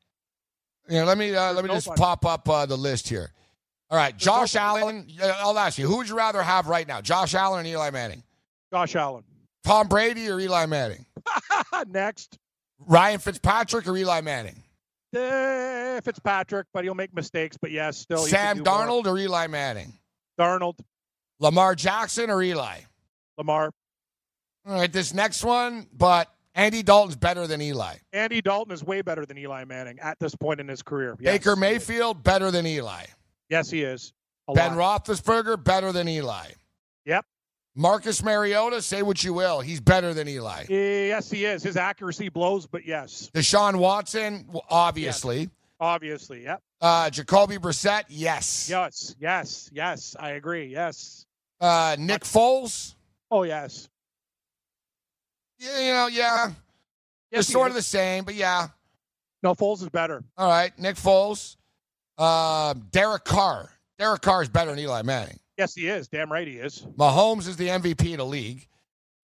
Know, 0.89 1.05
let 1.05 1.17
me 1.17 1.33
uh, 1.35 1.53
let 1.53 1.63
me 1.63 1.69
just 1.71 1.87
pop 1.95 2.25
up 2.25 2.47
uh, 2.49 2.65
the 2.65 2.77
list 2.77 3.07
here. 3.07 3.31
All 3.89 3.97
right, 3.97 4.15
Josh 4.17 4.55
Allen. 4.55 5.07
uh, 5.21 5.33
I'll 5.39 5.57
ask 5.57 5.77
you, 5.77 5.87
who 5.87 5.97
would 5.97 6.09
you 6.09 6.17
rather 6.17 6.41
have 6.41 6.67
right 6.67 6.87
now, 6.87 6.99
Josh 6.99 7.35
Allen 7.35 7.65
or 7.65 7.69
Eli 7.69 7.89
Manning? 7.91 8.23
Josh 8.73 8.95
Allen. 8.95 9.23
Tom 9.63 9.87
Brady 9.87 10.27
or 10.29 10.39
Eli 10.39 10.65
Manning? 10.65 11.05
Next, 11.87 12.37
Ryan 12.79 13.19
Fitzpatrick 13.19 13.87
or 13.87 13.95
Eli 13.95 14.21
Manning? 14.21 14.61
uh, 15.15 16.01
Fitzpatrick, 16.01 16.65
but 16.73 16.83
he'll 16.83 16.95
make 16.95 17.13
mistakes. 17.13 17.55
But 17.61 17.69
yes, 17.71 17.97
still 17.97 18.17
Sam 18.25 18.57
more. 18.57 18.65
Darnold 18.65 19.05
or 19.05 19.17
Eli 19.17 19.47
Manning? 19.47 19.93
Darnold, 20.39 20.79
Lamar 21.39 21.75
Jackson 21.75 22.29
or 22.31 22.41
Eli? 22.41 22.79
Lamar, 23.37 23.71
All 24.65 24.73
right, 24.73 24.91
this 24.91 25.13
next 25.13 25.43
one, 25.43 25.87
but 25.93 26.32
Andy 26.55 26.83
Dalton's 26.83 27.15
better 27.15 27.47
than 27.47 27.61
Eli. 27.61 27.95
Andy 28.11 28.41
Dalton 28.41 28.73
is 28.73 28.83
way 28.83 29.01
better 29.01 29.25
than 29.25 29.37
Eli 29.37 29.63
Manning 29.65 29.99
at 29.99 30.19
this 30.19 30.35
point 30.35 30.59
in 30.59 30.67
his 30.67 30.81
career. 30.83 31.15
Yes, 31.19 31.33
Baker. 31.33 31.55
Mayfield 31.55 32.23
better 32.23 32.51
than 32.51 32.65
Eli. 32.67 33.05
Yes, 33.49 33.69
he 33.69 33.81
is. 33.81 34.13
A 34.47 34.53
Ben 34.53 34.75
lot. 34.75 35.05
Roethlisberger 35.05 35.63
better 35.63 35.91
than 35.91 36.07
Eli. 36.07 36.47
Yep. 37.05 37.25
Marcus 37.75 38.21
Mariota, 38.23 38.81
say 38.83 39.01
what 39.01 39.23
you 39.23 39.33
will, 39.33 39.59
he's 39.61 39.81
better 39.81 40.13
than 40.13 40.27
Eli. 40.27 40.65
Yes, 40.69 41.31
he 41.31 41.45
is. 41.45 41.63
His 41.63 41.75
accuracy 41.75 42.29
blows, 42.29 42.67
but 42.67 42.85
yes, 42.85 43.31
Deshaun 43.33 43.77
Watson, 43.77 44.47
obviously. 44.69 45.49
obviously, 45.79 46.43
yep. 46.43 46.61
Uh, 46.79 47.09
Jacoby 47.09 47.57
Brissett, 47.57 48.03
yes. 48.09 48.69
Yes, 48.69 49.15
yes, 49.19 49.71
yes. 49.73 50.15
I 50.19 50.31
agree. 50.31 50.65
Yes. 50.67 51.25
Uh, 51.59 51.95
Nick 51.97 52.23
Foles, 52.23 52.93
Oh, 53.31 53.41
yes. 53.41 53.89
Yeah, 55.63 55.79
you 55.79 55.93
know, 55.93 56.07
yeah, 56.07 56.51
they're 57.31 57.41
sort 57.41 57.69
of 57.69 57.75
the 57.75 57.81
same, 57.81 58.23
but 58.25 58.35
yeah. 58.35 58.67
No, 59.41 59.53
Foles 59.53 59.81
is 59.81 59.89
better. 59.89 60.23
All 60.37 60.49
right, 60.49 60.77
Nick 60.79 60.95
Foles, 60.95 61.57
uh, 62.17 62.73
Derek 62.91 63.23
Carr. 63.25 63.69
Derek 63.99 64.21
Carr 64.21 64.41
is 64.41 64.49
better 64.49 64.71
than 64.71 64.79
Eli 64.79 65.01
Manning. 65.01 65.39
Yes, 65.57 65.75
he 65.75 65.87
is. 65.87 66.07
Damn 66.07 66.31
right 66.31 66.47
he 66.47 66.55
is. 66.57 66.85
Mahomes 66.97 67.47
is 67.47 67.57
the 67.57 67.67
MVP 67.67 68.11
of 68.13 68.17
the 68.17 68.25
league. 68.25 68.67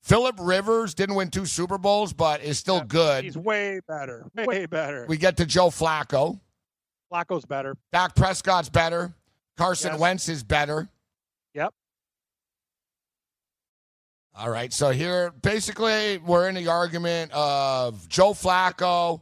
Philip 0.04 0.36
Rivers 0.40 0.94
didn't 0.94 1.16
win 1.16 1.30
two 1.30 1.46
Super 1.46 1.78
Bowls, 1.78 2.14
but 2.14 2.42
is 2.44 2.58
still 2.58 2.78
Yeah, 2.78 2.84
good. 2.88 3.24
He's 3.24 3.38
way 3.38 3.80
better. 3.88 4.26
Way 4.36 4.66
better. 4.66 5.06
We 5.10 5.18
get 5.18 5.38
to 5.38 5.46
Joe 5.46 5.68
Flacco. 5.70 6.40
Flacco's 7.12 7.46
better. 7.46 7.76
Dak 7.92 8.16
Prescott's 8.16 8.70
better. 8.70 9.14
Carson 9.58 9.92
Yes. 9.94 10.00
Wentz 10.00 10.30
is 10.30 10.44
better. 10.44 10.88
Yep. 11.54 11.74
All 14.40 14.50
right. 14.50 14.72
So 14.72 14.92
here, 14.92 15.32
basically, 15.42 16.18
we're 16.20 16.48
in 16.48 16.56
the 16.56 16.70
argument 16.70 17.30
of 17.34 18.08
Joe 18.08 18.32
Flacco, 18.32 19.22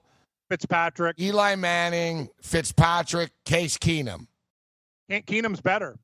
Fitzpatrick. 0.52 1.20
Eli 1.20 1.56
Manning, 1.56 2.30
Fitzpatrick, 2.44 3.32
Case 3.44 3.80
Keenum. 3.80 4.28
Ke- 5.10 5.26
Keenum's 5.26 5.60
better. 5.60 5.98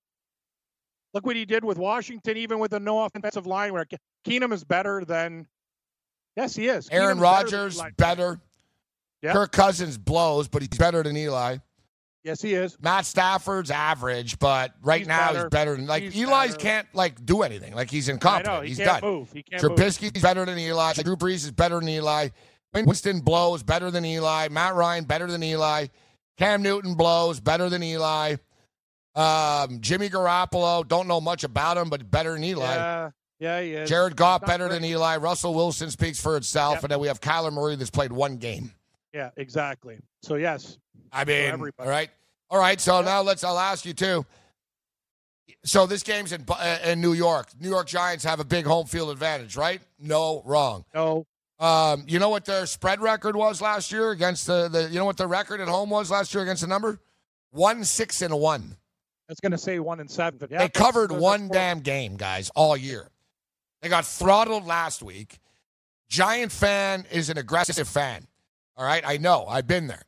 Look 1.14 1.28
what 1.28 1.36
he 1.36 1.46
did 1.46 1.64
with 1.64 1.78
Washington, 1.78 2.38
even 2.38 2.58
with 2.58 2.74
a 2.74 2.80
no 2.80 3.04
offensive 3.06 3.46
line. 3.46 3.72
Where 3.72 3.86
Ke- 3.86 4.00
Keenum 4.26 4.52
is 4.52 4.64
better 4.64 5.06
than. 5.06 5.46
Yes, 6.36 6.56
he 6.56 6.68
is. 6.68 6.90
Aaron 6.90 7.20
Keenum's 7.20 7.22
better 7.22 7.58
Rodgers, 7.58 7.82
better. 7.98 8.40
Yep. 9.22 9.34
Kirk 9.34 9.52
Cousins 9.52 9.98
blows, 10.00 10.48
but 10.48 10.64
he's 10.64 10.70
better 10.70 11.04
than 11.04 11.16
Eli. 11.16 11.58
Yes, 12.24 12.42
he 12.42 12.54
is. 12.54 12.78
Matt 12.82 13.06
Stafford's 13.06 13.70
average, 13.70 14.40
but 14.40 14.74
right 14.82 15.00
He's 15.00 15.08
now 15.08 15.28
he's 15.28 15.36
better. 15.38 15.50
better 15.50 15.76
than 15.76 15.88
like 15.88 16.04
He's 16.04 16.16
Eli's 16.16 16.52
better. 16.52 16.60
can't 16.60 16.88
like 16.94 17.26
do 17.26 17.42
anything. 17.42 17.74
Like 17.76 17.90
he's 17.92 18.08
I 18.10 18.14
incompetent. 18.14 18.56
know 18.56 18.62
he 18.62 18.70
he's 18.70 18.78
can't 18.78 19.02
done. 19.02 19.12
move. 19.12 19.32
He 19.34 19.44
can't 19.44 19.62
move. 19.62 19.72
Trubisky's 19.74 20.22
better 20.22 20.46
than 20.46 20.58
Eli. 20.58 20.94
Drew 20.94 21.18
Brees 21.18 21.44
is 21.44 21.52
better 21.52 21.80
than 21.80 21.90
Eli. 21.90 22.30
Winston 22.74 23.20
blows 23.20 23.62
better 23.62 23.92
than 23.92 24.06
Eli. 24.06 24.48
Matt 24.50 24.74
Ryan 24.76 25.04
better 25.04 25.28
than 25.28 25.44
Eli. 25.44 25.88
Cam 26.38 26.62
Newton 26.64 26.96
blows 26.96 27.40
better 27.40 27.70
than 27.70 27.84
Eli. 27.84 28.38
Um, 29.16 29.80
Jimmy 29.82 30.10
Garoppolo 30.10 30.88
don't 30.88 31.08
know 31.08 31.22
much 31.22 31.44
about 31.44 31.78
him, 31.78 31.90
but 31.90 32.10
better 32.10 32.34
than 32.34 32.44
Eli. 32.44 32.74
Yeah, 32.76 33.10
yeah, 33.40 33.60
is. 33.60 33.90
Jared 33.90 34.16
Goff 34.16 34.46
better 34.46 34.68
great. 34.70 34.82
than 34.82 34.86
Eli. 34.90 35.18
Russell 35.18 35.54
Wilson 35.54 35.92
speaks 35.92 36.20
for 36.20 36.38
itself, 36.38 36.76
Yep. 36.76 36.84
and 36.84 36.92
then 36.94 37.00
we 37.00 37.08
have 37.08 37.20
Kyler 37.22 37.54
Murray 37.54 37.76
that's 37.76 37.92
played 37.92 38.12
one 38.12 38.38
game. 38.38 38.72
Yeah, 39.14 39.30
exactly. 39.38 40.00
So 40.22 40.36
yes, 40.36 40.78
I 41.12 41.24
mean, 41.26 41.52
everybody. 41.52 41.88
all 41.88 41.92
right, 41.94 42.10
all 42.50 42.60
right. 42.60 42.80
So 42.82 42.96
Yep. 42.98 43.06
now 43.06 43.22
let's. 43.22 43.44
I'll 43.44 43.60
ask 43.60 43.86
you 43.86 43.94
too. 43.94 44.26
So 45.66 45.86
this 45.86 46.04
game's 46.04 46.32
in 46.32 46.46
uh, 46.50 46.80
in 46.86 47.00
New 47.02 47.14
York. 47.14 47.48
New 47.60 47.70
York 47.70 47.88
Giants 47.88 48.24
have 48.24 48.40
a 48.40 48.44
big 48.46 48.66
home 48.66 48.86
field 48.88 49.10
advantage, 49.12 49.56
right? 49.56 49.82
No, 50.00 50.42
wrong. 50.46 50.84
no, 50.94 51.26
Um, 51.60 52.04
you 52.08 52.20
know 52.20 52.30
what 52.30 52.46
their 52.46 52.66
spread 52.66 53.02
record 53.02 53.36
was 53.36 53.62
last 53.62 53.92
year 53.92 54.12
against 54.12 54.48
the, 54.48 54.68
the 54.68 54.90
you 54.90 54.98
know 55.00 55.06
what 55.06 55.18
their 55.18 55.28
record 55.28 55.62
at 55.62 55.68
home 55.68 55.90
was 55.90 56.10
last 56.12 56.34
year 56.34 56.44
against 56.44 56.62
the 56.62 56.68
number? 56.68 57.00
One 57.52 57.84
six 57.86 58.22
and 58.22 58.34
one. 58.40 58.76
I 59.30 59.32
was 59.32 59.40
going 59.40 59.52
to 59.54 59.58
say 59.58 59.80
one 59.80 60.00
and 60.00 60.10
seven. 60.12 60.38
But 60.40 60.52
yeah, 60.52 60.58
they 60.60 60.64
that's- 60.66 60.82
covered 60.82 61.12
that's 61.12 61.22
one 61.22 61.48
four- 61.48 61.54
damn 61.54 61.80
game, 61.80 62.16
guys, 62.18 62.50
all 62.56 62.76
year. 62.76 63.10
They 63.82 63.90
got 63.90 64.06
throttled 64.06 64.66
last 64.66 65.04
week. 65.04 65.40
Giant 66.10 66.52
fan 66.52 67.06
is 67.12 67.30
an 67.30 67.38
aggressive 67.38 67.88
fan. 67.88 68.28
All 68.76 68.86
right, 68.86 69.04
I 69.06 69.18
know. 69.18 69.46
I've 69.48 69.68
been 69.68 69.88
there. 69.88 70.04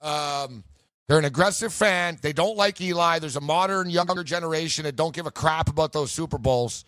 Um, 0.00 0.64
they're 1.06 1.18
an 1.18 1.24
aggressive 1.24 1.72
fan. 1.72 2.18
They 2.20 2.32
don't 2.32 2.56
like 2.56 2.80
Eli. 2.80 3.18
There's 3.18 3.36
a 3.36 3.40
modern 3.40 3.90
younger 3.90 4.24
generation 4.24 4.84
that 4.84 4.96
don't 4.96 5.14
give 5.14 5.26
a 5.26 5.30
crap 5.30 5.68
about 5.68 5.92
those 5.92 6.10
Super 6.10 6.38
Bowls. 6.38 6.84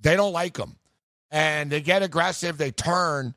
They 0.00 0.16
don't 0.16 0.32
like 0.32 0.54
them, 0.54 0.76
and 1.30 1.70
they 1.70 1.80
get 1.80 2.02
aggressive. 2.02 2.58
They 2.58 2.72
turn, 2.72 3.34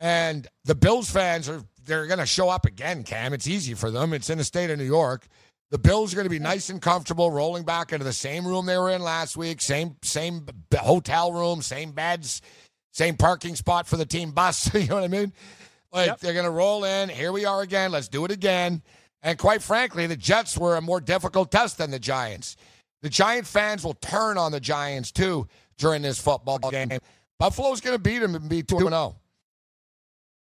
and 0.00 0.46
the 0.64 0.74
Bills 0.74 1.10
fans 1.10 1.48
are 1.48 1.62
they're 1.84 2.06
going 2.06 2.18
to 2.18 2.26
show 2.26 2.48
up 2.48 2.66
again. 2.66 3.04
Cam, 3.04 3.32
it's 3.32 3.46
easy 3.46 3.74
for 3.74 3.90
them. 3.90 4.12
It's 4.12 4.30
in 4.30 4.38
the 4.38 4.44
state 4.44 4.70
of 4.70 4.78
New 4.78 4.84
York. 4.84 5.26
The 5.70 5.78
Bills 5.78 6.12
are 6.12 6.16
going 6.16 6.26
to 6.26 6.30
be 6.30 6.38
nice 6.38 6.68
and 6.68 6.80
comfortable, 6.82 7.30
rolling 7.30 7.64
back 7.64 7.92
into 7.92 8.04
the 8.04 8.12
same 8.12 8.46
room 8.46 8.66
they 8.66 8.76
were 8.76 8.90
in 8.90 9.02
last 9.02 9.36
week, 9.36 9.60
same 9.60 9.96
same 10.02 10.46
hotel 10.74 11.32
room, 11.32 11.62
same 11.62 11.92
beds, 11.92 12.42
same 12.92 13.16
parking 13.16 13.56
spot 13.56 13.86
for 13.86 13.96
the 13.96 14.06
team 14.06 14.32
bus. 14.32 14.72
you 14.74 14.86
know 14.88 14.96
what 14.96 15.04
I 15.04 15.08
mean? 15.08 15.32
Like 15.92 16.06
Yep. 16.06 16.20
they're 16.20 16.32
going 16.32 16.44
to 16.44 16.50
roll 16.50 16.84
in. 16.84 17.08
Here 17.08 17.32
we 17.32 17.44
are 17.44 17.62
again. 17.62 17.90
Let's 17.90 18.08
do 18.08 18.24
it 18.24 18.30
again. 18.30 18.82
And 19.22 19.38
quite 19.38 19.62
frankly, 19.62 20.06
the 20.06 20.16
Jets 20.16 20.56
were 20.56 20.76
a 20.76 20.80
more 20.80 21.00
difficult 21.00 21.50
test 21.50 21.78
than 21.78 21.90
the 21.90 21.98
Giants. 21.98 22.56
The 23.02 23.08
Giant 23.08 23.46
fans 23.46 23.84
will 23.84 23.94
turn 23.94 24.38
on 24.38 24.52
the 24.52 24.60
Giants 24.60 25.10
too 25.10 25.46
during 25.78 26.02
this 26.02 26.18
football 26.20 26.58
game. 26.58 26.90
Buffalo's 27.38 27.80
going 27.80 27.96
to 27.96 28.02
beat 28.02 28.18
them 28.18 28.34
and 28.34 28.48
be 28.48 28.62
2 28.62 28.78
0. 28.78 29.16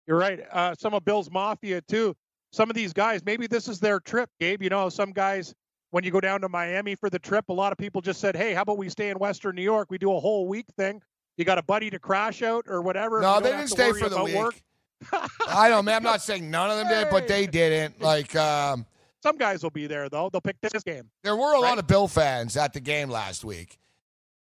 You're 0.07 0.17
right. 0.17 0.39
Uh, 0.51 0.73
some 0.77 0.93
of 0.93 1.05
Bill's 1.05 1.29
Mafia, 1.29 1.81
too. 1.81 2.15
Some 2.51 2.69
of 2.69 2.75
these 2.75 2.91
guys, 2.91 3.23
maybe 3.23 3.47
this 3.47 3.67
is 3.67 3.79
their 3.79 3.99
trip, 3.99 4.29
Gabe. 4.39 4.61
You 4.61 4.69
know, 4.69 4.89
some 4.89 5.11
guys, 5.11 5.53
when 5.91 6.03
you 6.03 6.11
go 6.11 6.19
down 6.19 6.41
to 6.41 6.49
Miami 6.49 6.95
for 6.95 7.09
the 7.09 7.19
trip, 7.19 7.45
a 7.49 7.53
lot 7.53 7.71
of 7.71 7.77
people 7.77 8.01
just 8.01 8.19
said, 8.19 8.35
hey, 8.35 8.53
how 8.53 8.63
about 8.63 8.77
we 8.77 8.89
stay 8.89 9.09
in 9.09 9.19
Western 9.19 9.55
New 9.55 9.61
York? 9.61 9.87
We 9.89 9.97
do 9.97 10.11
a 10.13 10.19
whole 10.19 10.47
week 10.47 10.65
thing. 10.75 11.01
You 11.37 11.45
got 11.45 11.57
a 11.59 11.63
buddy 11.63 11.89
to 11.91 11.99
crash 11.99 12.41
out 12.41 12.65
or 12.67 12.81
whatever. 12.81 13.21
No, 13.21 13.39
they 13.39 13.51
didn't 13.51 13.67
stay 13.69 13.93
for 13.93 14.09
the 14.09 14.23
week. 14.23 14.35
Work. 14.35 14.55
I 15.47 15.69
don't, 15.69 15.85
man. 15.85 15.97
I'm 15.97 16.03
not 16.03 16.21
saying 16.21 16.49
none 16.49 16.69
of 16.69 16.77
them 16.77 16.87
did, 16.87 17.09
but 17.09 17.27
they 17.27 17.47
didn't. 17.47 18.01
Like, 18.01 18.35
um, 18.35 18.85
some 19.23 19.37
guys 19.37 19.63
will 19.63 19.69
be 19.69 19.87
there 19.87 20.09
though. 20.09 20.29
They'll 20.31 20.41
pick 20.41 20.57
this 20.61 20.83
game. 20.83 21.09
There 21.23 21.35
were 21.35 21.51
a 21.55 21.61
right? 21.61 21.69
lot 21.69 21.79
of 21.79 21.87
Bill 21.87 22.07
fans 22.07 22.57
at 22.57 22.73
the 22.73 22.79
game 22.79 23.09
last 23.09 23.43
week. 23.43 23.77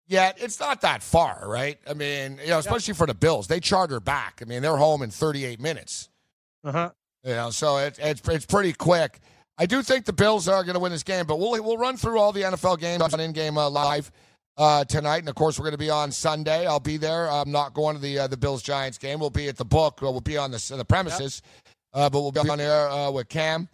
Yet 0.08 0.38
it's 0.42 0.60
not 0.60 0.82
that 0.82 1.04
far, 1.04 1.44
right? 1.46 1.78
I 1.88 1.94
mean, 1.94 2.40
you 2.42 2.50
know, 2.50 2.60
especially 2.60 2.96
for 2.96 3.06
the 3.06 3.14
Bills, 3.14 3.48
they 3.48 3.60
charter 3.60 4.00
back. 4.00 4.40
I 4.42 4.46
mean, 4.46 4.62
they're 4.62 4.78
home 4.78 5.04
in 5.04 5.12
38 5.12 5.60
minutes. 5.60 6.10
Uh 6.64 6.72
huh. 6.72 6.90
You 7.24 7.36
know, 7.36 7.50
so 7.52 7.78
it, 7.78 8.00
it's 8.02 8.28
it's 8.28 8.46
pretty 8.46 8.74
quick. 8.74 9.20
I 9.58 9.66
do 9.66 9.84
think 9.84 10.06
the 10.06 10.14
Bills 10.14 10.48
are 10.48 10.64
going 10.64 10.76
to 10.76 10.80
win 10.80 10.92
this 10.94 11.04
game, 11.04 11.26
but 11.28 11.38
we'll 11.38 11.62
we'll 11.64 11.78
run 11.78 11.98
through 11.98 12.18
all 12.18 12.32
the 12.32 12.42
NFL 12.42 12.80
games 12.80 13.02
on 13.02 13.20
in 13.20 13.34
game 13.34 13.58
uh, 13.58 13.70
live 13.70 14.12
uh, 14.60 14.84
tonight, 14.84 15.20
and 15.20 15.30
of 15.30 15.36
course 15.36 15.58
we're 15.58 15.64
going 15.64 15.72
to 15.72 15.78
be 15.78 15.90
on 15.90 16.12
Sunday. 16.12 16.68
I'll 16.68 16.82
be 16.82 16.98
there. 16.98 17.32
I'm 17.32 17.52
not 17.52 17.74
going 17.74 17.96
to 17.96 18.02
the 18.02 18.20
uh, 18.20 18.28
the 18.28 18.38
Bills 18.38 18.62
Giants 18.62 18.98
game. 18.98 19.20
We'll 19.20 19.30
be 19.30 19.48
at 19.48 19.56
the 19.58 19.66
book. 19.66 20.02
We'll 20.02 20.20
be 20.20 20.38
on 20.38 20.52
the 20.52 20.74
the 20.78 20.86
premises, 20.86 21.42
yep. 21.46 21.76
Uh, 21.94 22.10
but 22.10 22.22
we'll 22.22 22.32
be 22.32 22.48
on 22.48 22.60
air 22.60 22.90
uh, 22.90 23.10
with 23.10 23.30
Cam. 23.30 23.70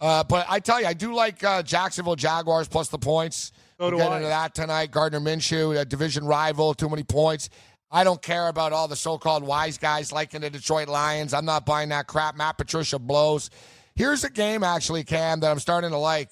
Uh, 0.00 0.24
but 0.24 0.46
I 0.48 0.58
tell 0.58 0.80
you, 0.80 0.86
I 0.86 0.94
do 0.94 1.14
like 1.14 1.40
Jacksonville 1.64 2.16
Jaguars 2.16 2.66
plus 2.66 2.88
the 2.88 2.98
points. 2.98 3.52
So 3.78 3.90
we'll 3.90 3.98
get 3.98 4.10
I. 4.10 4.16
into 4.16 4.28
that 4.28 4.54
tonight. 4.54 4.90
Gardner 4.90 5.20
Minshew, 5.20 5.78
a 5.78 5.84
division 5.84 6.24
rival, 6.24 6.74
too 6.74 6.88
many 6.88 7.04
points. 7.04 7.50
I 7.90 8.02
don't 8.02 8.22
care 8.22 8.48
about 8.48 8.72
all 8.72 8.88
the 8.88 8.96
so-called 8.96 9.44
wise 9.44 9.76
guys 9.76 10.12
liking 10.12 10.40
the 10.40 10.50
Detroit 10.50 10.88
Lions. 10.88 11.34
I'm 11.34 11.44
not 11.44 11.66
buying 11.66 11.90
that 11.90 12.06
crap. 12.06 12.36
Matt 12.36 12.56
Patricia 12.56 12.98
blows. 12.98 13.50
Here's 13.94 14.24
a 14.24 14.30
game 14.30 14.64
actually, 14.64 15.04
Cam, 15.04 15.40
that 15.40 15.50
I'm 15.50 15.58
starting 15.58 15.90
to 15.90 15.98
like. 15.98 16.30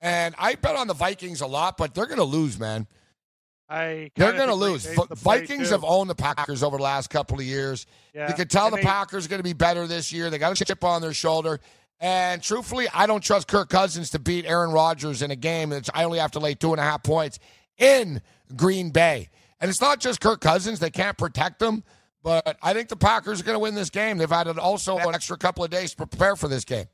And 0.00 0.34
I 0.36 0.56
bet 0.56 0.74
on 0.74 0.88
the 0.88 0.94
Vikings 0.94 1.42
a 1.42 1.46
lot, 1.46 1.76
but 1.76 1.94
they're 1.94 2.06
going 2.06 2.18
to 2.18 2.24
lose, 2.24 2.58
man. 2.58 2.88
I 3.70 4.10
they're 4.16 4.32
going 4.32 4.48
to 4.48 4.54
lose. 4.54 4.84
Vikings 5.18 5.70
have 5.70 5.84
owned 5.84 6.10
the 6.10 6.14
Packers 6.14 6.62
over 6.64 6.76
the 6.76 6.82
last 6.82 7.08
couple 7.08 7.38
of 7.38 7.44
years. 7.44 7.86
Yeah. 8.12 8.28
You 8.28 8.34
can 8.34 8.48
tell 8.48 8.66
and 8.66 8.72
the 8.72 8.78
they, 8.78 8.82
Packers 8.82 9.26
are 9.26 9.28
going 9.28 9.38
to 9.38 9.44
be 9.44 9.52
better 9.52 9.86
this 9.86 10.12
year. 10.12 10.28
They 10.28 10.38
got 10.38 10.60
a 10.60 10.64
chip 10.64 10.82
on 10.82 11.00
their 11.00 11.12
shoulder. 11.12 11.60
And 12.00 12.42
truthfully, 12.42 12.88
I 12.92 13.06
don't 13.06 13.22
trust 13.22 13.46
Kirk 13.46 13.68
Cousins 13.68 14.10
to 14.10 14.18
beat 14.18 14.44
Aaron 14.46 14.70
Rodgers 14.72 15.22
in 15.22 15.30
a 15.30 15.36
game 15.36 15.72
I 15.94 16.04
only 16.04 16.18
have 16.18 16.32
to 16.32 16.40
lay 16.40 16.54
two 16.54 16.72
and 16.72 16.80
a 16.80 16.82
half 16.82 17.02
points 17.02 17.38
in 17.78 18.22
Green 18.56 18.90
Bay. 18.90 19.28
And 19.60 19.68
it's 19.68 19.80
not 19.80 20.00
just 20.00 20.20
Kirk 20.20 20.40
Cousins; 20.40 20.80
they 20.80 20.90
can't 20.90 21.16
protect 21.16 21.62
him. 21.62 21.84
But 22.22 22.58
I 22.62 22.72
think 22.74 22.88
the 22.88 22.96
Packers 22.96 23.40
are 23.40 23.44
going 23.44 23.54
to 23.54 23.60
win 23.60 23.74
this 23.74 23.90
game. 23.90 24.18
They've 24.18 24.28
had 24.28 24.48
also 24.58 24.98
an 24.98 25.14
extra 25.14 25.38
couple 25.38 25.64
of 25.64 25.70
days 25.70 25.92
to 25.92 25.96
prepare 26.06 26.36
for 26.36 26.48
this 26.48 26.64
game. 26.64 26.86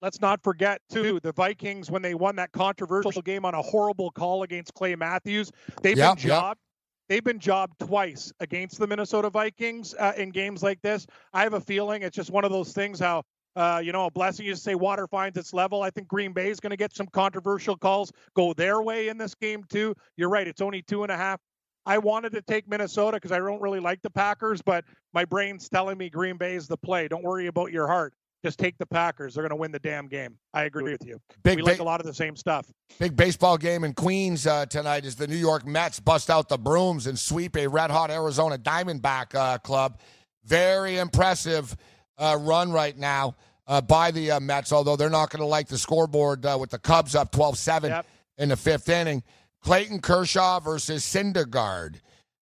Let's 0.00 0.20
not 0.20 0.42
forget, 0.42 0.80
too, 0.90 1.18
the 1.20 1.32
Vikings 1.32 1.90
when 1.90 2.02
they 2.02 2.14
won 2.14 2.36
that 2.36 2.52
controversial 2.52 3.22
game 3.22 3.44
on 3.44 3.54
a 3.54 3.62
horrible 3.62 4.10
call 4.10 4.44
against 4.44 4.74
Clay 4.74 4.94
Matthews. 4.94 5.50
They've 5.82 5.98
yep, 5.98 6.16
been 6.16 6.28
jobbed. 6.28 6.60
Yep. 6.60 6.64
They've 7.08 7.24
been 7.24 7.40
jobbed 7.40 7.78
twice 7.80 8.32
against 8.38 8.78
the 8.78 8.86
Minnesota 8.86 9.30
Vikings 9.30 9.94
uh, 9.98 10.12
in 10.16 10.30
games 10.30 10.62
like 10.62 10.80
this. 10.82 11.06
I 11.32 11.42
have 11.42 11.54
a 11.54 11.60
feeling 11.60 12.02
it's 12.02 12.14
just 12.14 12.30
one 12.30 12.44
of 12.44 12.52
those 12.52 12.72
things 12.72 13.00
how 13.00 13.22
uh, 13.58 13.80
you 13.82 13.90
know, 13.90 14.06
a 14.06 14.10
blessing 14.10 14.46
is 14.46 14.58
to 14.58 14.62
say 14.62 14.74
water 14.76 15.08
finds 15.08 15.36
its 15.36 15.52
level. 15.52 15.82
I 15.82 15.90
think 15.90 16.06
Green 16.06 16.32
Bay 16.32 16.48
is 16.48 16.60
going 16.60 16.70
to 16.70 16.76
get 16.76 16.94
some 16.94 17.08
controversial 17.08 17.76
calls 17.76 18.12
go 18.34 18.52
their 18.52 18.82
way 18.82 19.08
in 19.08 19.18
this 19.18 19.34
game 19.34 19.64
too. 19.68 19.94
You're 20.16 20.28
right; 20.28 20.46
it's 20.46 20.60
only 20.60 20.80
two 20.80 21.02
and 21.02 21.10
a 21.10 21.16
half. 21.16 21.40
I 21.84 21.98
wanted 21.98 22.32
to 22.34 22.42
take 22.42 22.68
Minnesota 22.68 23.16
because 23.16 23.32
I 23.32 23.38
don't 23.38 23.60
really 23.60 23.80
like 23.80 24.00
the 24.02 24.10
Packers, 24.10 24.62
but 24.62 24.84
my 25.12 25.24
brain's 25.24 25.68
telling 25.68 25.98
me 25.98 26.08
Green 26.08 26.36
Bay 26.36 26.54
is 26.54 26.68
the 26.68 26.76
play. 26.76 27.08
Don't 27.08 27.24
worry 27.24 27.48
about 27.48 27.72
your 27.72 27.88
heart. 27.88 28.14
Just 28.44 28.58
take 28.58 28.78
the 28.78 28.86
Packers. 28.86 29.34
They're 29.34 29.42
going 29.42 29.50
to 29.50 29.56
win 29.56 29.72
the 29.72 29.80
damn 29.80 30.06
game. 30.06 30.38
I 30.54 30.64
agree 30.64 30.92
with 30.92 31.04
you. 31.04 31.20
Big, 31.42 31.56
we 31.56 31.62
like 31.62 31.80
a 31.80 31.84
lot 31.84 32.00
of 32.00 32.06
the 32.06 32.14
same 32.14 32.36
stuff. 32.36 32.70
Big 32.98 33.16
baseball 33.16 33.58
game 33.58 33.82
in 33.82 33.94
Queens 33.94 34.46
uh, 34.46 34.66
tonight 34.66 35.04
as 35.04 35.16
the 35.16 35.26
New 35.26 35.36
York 35.36 35.66
Mets 35.66 35.98
bust 35.98 36.30
out 36.30 36.48
the 36.48 36.58
brooms 36.58 37.08
and 37.08 37.18
sweep 37.18 37.56
a 37.56 37.66
red 37.66 37.90
hot 37.90 38.10
Arizona 38.10 38.56
Diamondback 38.56 39.34
uh, 39.34 39.58
club. 39.58 39.98
Very 40.44 40.98
impressive 40.98 41.76
uh, 42.16 42.38
run 42.40 42.70
right 42.70 42.96
now 42.96 43.34
uh, 43.66 43.80
by 43.80 44.12
the 44.12 44.30
uh, 44.32 44.40
Mets, 44.40 44.72
although 44.72 44.94
they're 44.94 45.10
not 45.10 45.30
going 45.30 45.40
to 45.40 45.46
like 45.46 45.66
the 45.66 45.78
scoreboard 45.78 46.46
uh, 46.46 46.56
with 46.60 46.70
the 46.70 46.78
Cubs 46.78 47.16
up 47.16 47.32
12 47.32 47.58
7 47.58 47.90
yep. 47.90 48.06
in 48.38 48.50
the 48.50 48.56
fifth 48.56 48.88
inning. 48.88 49.24
Clayton 49.62 50.00
Kershaw 50.00 50.60
versus 50.60 51.04
Syndergaard. 51.04 51.96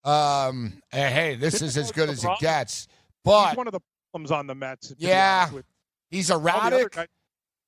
Um, 0.04 0.74
hey, 0.90 1.36
this 1.36 1.62
is 1.62 1.76
as 1.78 1.90
good 1.90 2.10
as 2.10 2.22
it 2.22 2.30
gets. 2.38 2.86
But 3.24 3.48
he's 3.48 3.56
one 3.56 3.66
of 3.66 3.72
the 3.72 3.80
problems 4.10 4.30
on 4.30 4.46
the 4.46 4.54
Mets. 4.54 4.92
Yeah, 4.98 5.50
he's 6.10 6.30
erratic, 6.30 6.96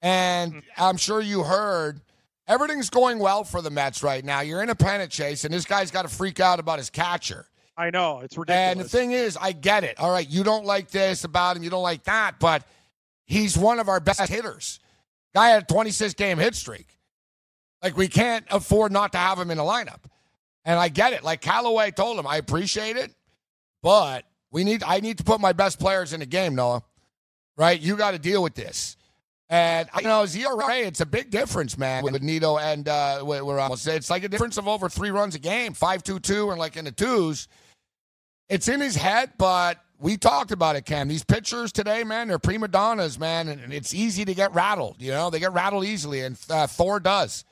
and 0.00 0.52
mm-hmm. 0.52 0.82
I'm 0.82 0.96
sure 0.96 1.20
you 1.20 1.42
heard 1.42 2.00
everything's 2.46 2.90
going 2.90 3.18
well 3.18 3.44
for 3.44 3.62
the 3.62 3.70
Mets 3.70 4.02
right 4.02 4.24
now. 4.24 4.40
You're 4.40 4.62
in 4.62 4.70
a 4.70 4.74
pennant 4.74 5.10
chase, 5.10 5.44
and 5.44 5.52
this 5.52 5.64
guy's 5.64 5.90
got 5.90 6.02
to 6.02 6.08
freak 6.08 6.40
out 6.40 6.58
about 6.58 6.78
his 6.78 6.90
catcher. 6.90 7.46
I 7.76 7.90
know 7.90 8.20
it's 8.20 8.36
ridiculous. 8.36 8.70
And 8.70 8.80
the 8.80 8.88
thing 8.88 9.12
is, 9.12 9.38
I 9.40 9.52
get 9.52 9.84
it. 9.84 9.98
All 9.98 10.10
right, 10.10 10.28
you 10.28 10.44
don't 10.44 10.64
like 10.64 10.90
this 10.90 11.24
about 11.24 11.56
him, 11.56 11.62
you 11.62 11.70
don't 11.70 11.82
like 11.82 12.04
that, 12.04 12.38
but 12.38 12.66
he's 13.24 13.56
one 13.56 13.78
of 13.78 13.88
our 13.88 14.00
best 14.00 14.28
hitters. 14.28 14.80
Guy 15.34 15.48
had 15.48 15.62
a 15.62 15.66
26 15.66 16.14
game 16.14 16.38
hit 16.38 16.54
streak. 16.54 16.98
Like 17.82 17.96
we 17.96 18.06
can't 18.08 18.44
afford 18.50 18.92
not 18.92 19.12
to 19.12 19.18
have 19.18 19.38
him 19.38 19.50
in 19.50 19.56
the 19.56 19.64
lineup. 19.64 20.00
And 20.64 20.78
I 20.78 20.88
get 20.88 21.12
it. 21.12 21.24
Like 21.24 21.40
Callaway 21.40 21.90
told 21.90 22.18
him, 22.18 22.26
I 22.26 22.36
appreciate 22.36 22.96
it, 22.96 23.12
but 23.82 24.24
we 24.52 24.62
need 24.62 24.84
I 24.84 25.00
need 25.00 25.18
to 25.18 25.24
put 25.24 25.40
my 25.40 25.52
best 25.52 25.80
players 25.80 26.12
in 26.12 26.20
the 26.20 26.26
game, 26.26 26.54
Noah. 26.54 26.82
Right? 27.56 27.80
You 27.80 27.96
got 27.96 28.12
to 28.12 28.18
deal 28.18 28.42
with 28.42 28.54
this. 28.54 28.96
And 29.48 29.88
you 29.98 30.04
know, 30.04 30.22
his 30.22 30.34
ERA, 30.36 30.76
it's 30.76 31.00
a 31.00 31.06
big 31.06 31.30
difference, 31.30 31.76
man, 31.76 32.04
with 32.04 32.22
Nido 32.22 32.58
and 32.58 32.88
uh 32.88 33.22
we're 33.24 33.58
almost 33.58 33.86
it's 33.88 34.08
like 34.08 34.24
a 34.24 34.28
difference 34.28 34.56
of 34.56 34.68
over 34.68 34.88
three 34.88 35.10
runs 35.10 35.34
a 35.34 35.38
game, 35.38 35.74
five 35.74 36.02
two 36.02 36.20
two, 36.20 36.50
and 36.50 36.58
like 36.58 36.76
in 36.76 36.84
the 36.84 36.92
twos. 36.92 37.48
It's 38.48 38.68
in 38.68 38.80
his 38.80 38.96
head, 38.96 39.32
but 39.38 39.78
we 39.98 40.16
talked 40.16 40.50
about 40.50 40.76
it, 40.76 40.84
Cam. 40.84 41.08
These 41.08 41.24
pitchers 41.24 41.72
today, 41.72 42.02
man, 42.04 42.28
they're 42.28 42.38
prima 42.38 42.68
donnas, 42.68 43.18
man, 43.18 43.48
and 43.48 43.72
it's 43.72 43.94
easy 43.94 44.24
to 44.24 44.34
get 44.34 44.52
rattled. 44.52 44.96
You 44.98 45.12
know, 45.12 45.30
they 45.30 45.38
get 45.38 45.52
rattled 45.52 45.84
easily, 45.84 46.20
and 46.20 46.36
uh, 46.50 46.66
Thor 46.66 46.98
does. 46.98 47.44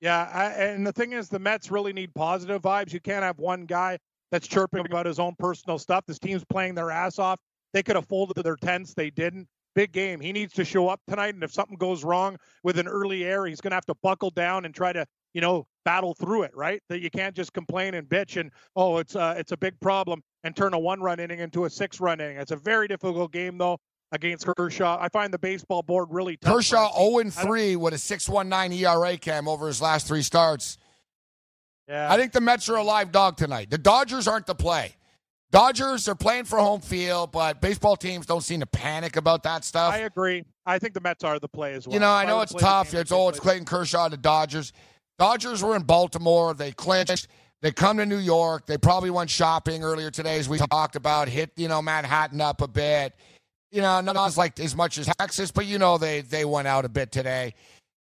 Yeah, 0.00 0.28
I, 0.32 0.44
and 0.46 0.86
the 0.86 0.92
thing 0.92 1.12
is, 1.12 1.28
the 1.28 1.38
Mets 1.38 1.70
really 1.70 1.92
need 1.92 2.14
positive 2.14 2.62
vibes. 2.62 2.92
You 2.92 3.00
can't 3.00 3.22
have 3.22 3.38
one 3.38 3.66
guy 3.66 3.98
that's 4.30 4.46
chirping 4.46 4.84
about 4.86 5.06
his 5.06 5.18
own 5.18 5.34
personal 5.38 5.78
stuff. 5.78 6.04
This 6.06 6.18
team's 6.18 6.44
playing 6.44 6.74
their 6.74 6.90
ass 6.90 7.18
off. 7.18 7.40
They 7.72 7.82
could 7.82 7.96
have 7.96 8.06
folded 8.06 8.34
to 8.34 8.42
their 8.42 8.56
tents, 8.56 8.94
they 8.94 9.10
didn't. 9.10 9.48
Big 9.76 9.92
game. 9.92 10.18
He 10.20 10.32
needs 10.32 10.52
to 10.54 10.64
show 10.64 10.88
up 10.88 11.00
tonight, 11.08 11.34
and 11.34 11.44
if 11.44 11.52
something 11.52 11.76
goes 11.76 12.02
wrong 12.02 12.36
with 12.64 12.78
an 12.78 12.88
early 12.88 13.24
air, 13.24 13.46
he's 13.46 13.60
going 13.60 13.70
to 13.70 13.76
have 13.76 13.86
to 13.86 13.94
buckle 14.02 14.30
down 14.30 14.64
and 14.64 14.74
try 14.74 14.92
to 14.92 15.06
you 15.32 15.40
know, 15.40 15.66
battle 15.84 16.14
through 16.14 16.42
it, 16.42 16.52
right? 16.54 16.82
That 16.88 17.00
you 17.00 17.10
can't 17.10 17.34
just 17.34 17.52
complain 17.52 17.94
and 17.94 18.08
bitch 18.08 18.40
and 18.40 18.50
oh, 18.76 18.98
it's 18.98 19.16
uh, 19.16 19.34
it's 19.36 19.52
a 19.52 19.56
big 19.56 19.78
problem 19.80 20.22
and 20.44 20.56
turn 20.56 20.74
a 20.74 20.78
one-run 20.78 21.20
inning 21.20 21.40
into 21.40 21.64
a 21.64 21.70
six-run 21.70 22.20
inning. 22.20 22.38
It's 22.38 22.50
a 22.50 22.56
very 22.56 22.88
difficult 22.88 23.32
game 23.32 23.58
though 23.58 23.78
against 24.12 24.46
Kershaw. 24.56 24.98
I 25.00 25.08
find 25.08 25.32
the 25.32 25.38
baseball 25.38 25.82
board 25.82 26.08
really 26.10 26.36
tough. 26.36 26.54
Kershaw 26.54 26.92
0 26.96 27.30
3 27.30 27.76
with 27.76 27.94
a 27.94 27.96
6.19 27.96 28.80
ERA 28.80 29.16
cam 29.16 29.46
over 29.46 29.68
his 29.68 29.80
last 29.80 30.06
three 30.06 30.22
starts. 30.22 30.78
Yeah. 31.90 32.10
I 32.10 32.16
think 32.16 32.30
the 32.32 32.40
Mets 32.40 32.68
are 32.68 32.76
a 32.76 32.84
live 32.84 33.10
dog 33.10 33.36
tonight. 33.36 33.68
The 33.68 33.78
Dodgers 33.78 34.28
aren't 34.28 34.46
the 34.46 34.54
play. 34.54 34.94
Dodgers 35.50 36.06
are 36.06 36.14
playing 36.14 36.44
for 36.44 36.60
home 36.60 36.80
field, 36.80 37.32
but 37.32 37.60
baseball 37.60 37.96
teams 37.96 38.24
don't 38.24 38.42
seem 38.42 38.60
to 38.60 38.66
panic 38.66 39.16
about 39.16 39.42
that 39.42 39.64
stuff. 39.64 39.92
I 39.92 39.98
agree. 39.98 40.44
I 40.64 40.78
think 40.78 40.94
the 40.94 41.00
Mets 41.00 41.24
are 41.24 41.40
the 41.40 41.48
play 41.48 41.74
as 41.74 41.88
well. 41.88 41.94
You 41.94 42.00
know, 42.00 42.10
I 42.10 42.24
know 42.24 42.40
it's 42.40 42.54
tough. 42.54 42.94
It's 42.94 43.10
oh, 43.10 43.28
it's 43.28 43.40
Clayton 43.40 43.64
Kershaw, 43.64 44.08
the 44.08 44.16
Dodgers. 44.16 44.72
Dodgers 45.18 45.64
were 45.64 45.74
in 45.74 45.82
Baltimore. 45.82 46.54
They 46.54 46.70
clinched. 46.70 47.26
They 47.62 47.72
come 47.72 47.96
to 47.96 48.06
New 48.06 48.18
York. 48.18 48.66
They 48.66 48.78
probably 48.78 49.10
went 49.10 49.28
shopping 49.28 49.82
earlier 49.82 50.12
today, 50.12 50.38
as 50.38 50.48
we 50.48 50.58
talked 50.58 50.94
about. 50.94 51.28
Hit 51.28 51.50
you 51.56 51.66
know 51.66 51.82
Manhattan 51.82 52.40
up 52.40 52.62
a 52.62 52.68
bit. 52.68 53.14
You 53.72 53.82
know, 53.82 54.00
not 54.00 54.16
as 54.16 54.38
like 54.38 54.60
as 54.60 54.76
much 54.76 54.98
as 54.98 55.10
Texas, 55.18 55.50
but 55.50 55.66
you 55.66 55.78
know 55.78 55.98
they 55.98 56.20
they 56.20 56.44
went 56.44 56.68
out 56.68 56.84
a 56.84 56.88
bit 56.88 57.10
today. 57.10 57.54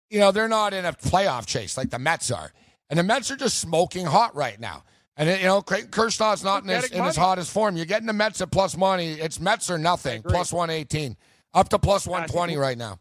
You 0.08 0.20
know 0.20 0.32
they're 0.32 0.48
not 0.48 0.72
in 0.72 0.86
a 0.86 0.92
playoff 0.94 1.44
chase 1.44 1.76
like 1.76 1.90
the 1.90 1.98
Mets 1.98 2.30
are, 2.30 2.52
and 2.90 2.98
the 2.98 3.02
Mets 3.02 3.30
are 3.30 3.36
just 3.36 3.58
smoking 3.58 4.06
hot 4.06 4.34
right 4.34 4.58
now. 4.58 4.84
And 5.16 5.28
you 5.40 5.46
know 5.46 5.62
Kershaw's 5.62 6.44
not 6.44 6.62
in 6.62 6.68
his, 6.68 6.90
in 6.90 7.02
his 7.02 7.16
hottest 7.16 7.50
form. 7.50 7.76
You're 7.76 7.86
getting 7.86 8.06
the 8.06 8.12
Mets 8.12 8.40
at 8.42 8.50
plus 8.50 8.76
money. 8.76 9.12
It's 9.12 9.40
Mets 9.40 9.70
or 9.70 9.78
nothing. 9.78 10.22
Plus 10.22 10.52
one 10.52 10.68
eighteen, 10.68 11.16
up 11.54 11.70
to 11.70 11.78
plus 11.78 12.06
one 12.06 12.28
twenty 12.28 12.56
right 12.56 12.76
now. 12.76 12.98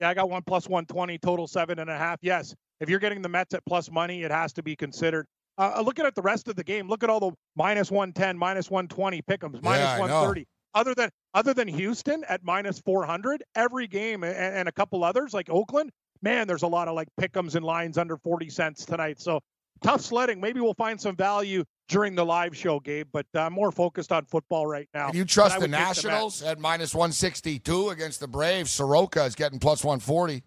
Yeah, 0.00 0.08
I 0.08 0.14
got 0.14 0.30
one 0.30 0.42
plus 0.42 0.66
one 0.66 0.86
twenty 0.86 1.18
total 1.18 1.46
seven 1.46 1.78
and 1.78 1.90
a 1.90 1.96
half. 1.96 2.20
Yes, 2.22 2.54
if 2.80 2.88
you're 2.88 2.98
getting 2.98 3.20
the 3.20 3.28
Mets 3.28 3.52
at 3.52 3.64
plus 3.66 3.90
money, 3.90 4.22
it 4.22 4.30
has 4.30 4.54
to 4.54 4.62
be 4.62 4.74
considered. 4.74 5.26
Uh, 5.58 5.74
uh 5.76 5.82
looking 5.82 6.06
at 6.06 6.14
the 6.14 6.22
rest 6.22 6.48
of 6.48 6.56
the 6.56 6.64
game, 6.64 6.88
look 6.88 7.04
at 7.04 7.10
all 7.10 7.20
the 7.20 7.32
minus 7.54 7.90
110, 7.90 8.38
minus 8.38 8.70
120 8.70 9.20
pick'ems, 9.22 9.62
minus 9.62 9.80
yeah, 9.80 9.98
130. 9.98 10.46
Other 10.72 10.94
than 10.94 11.10
other 11.34 11.52
than 11.52 11.68
Houston 11.68 12.24
at 12.30 12.42
minus 12.44 12.80
400, 12.80 13.42
every 13.54 13.86
game 13.86 14.24
and, 14.24 14.34
and 14.34 14.68
a 14.68 14.72
couple 14.72 15.04
others 15.04 15.34
like 15.34 15.50
Oakland, 15.50 15.90
man, 16.22 16.46
there's 16.46 16.62
a 16.62 16.68
lot 16.68 16.88
of 16.88 16.94
like 16.94 17.08
pickums 17.20 17.54
and 17.54 17.64
lines 17.64 17.98
under 17.98 18.16
40 18.16 18.50
cents 18.50 18.84
tonight. 18.84 19.20
So 19.20 19.40
tough 19.82 20.00
sledding. 20.00 20.40
Maybe 20.40 20.60
we'll 20.60 20.74
find 20.74 21.00
some 21.00 21.16
value 21.16 21.64
during 21.88 22.14
the 22.14 22.24
live 22.24 22.56
show, 22.56 22.80
Gabe, 22.80 23.08
but 23.12 23.26
I'm 23.34 23.52
more 23.52 23.70
focused 23.70 24.12
on 24.12 24.24
football 24.24 24.66
right 24.66 24.88
now. 24.94 25.10
You 25.12 25.24
trust 25.24 25.60
the 25.60 25.68
Nationals 25.68 26.42
at 26.42 26.58
minus 26.58 26.94
162 26.94 27.90
against 27.90 28.20
the 28.20 28.28
Braves? 28.28 28.70
Soroka 28.70 29.24
is 29.24 29.34
getting 29.34 29.58
plus 29.58 29.84
140. 29.84 30.42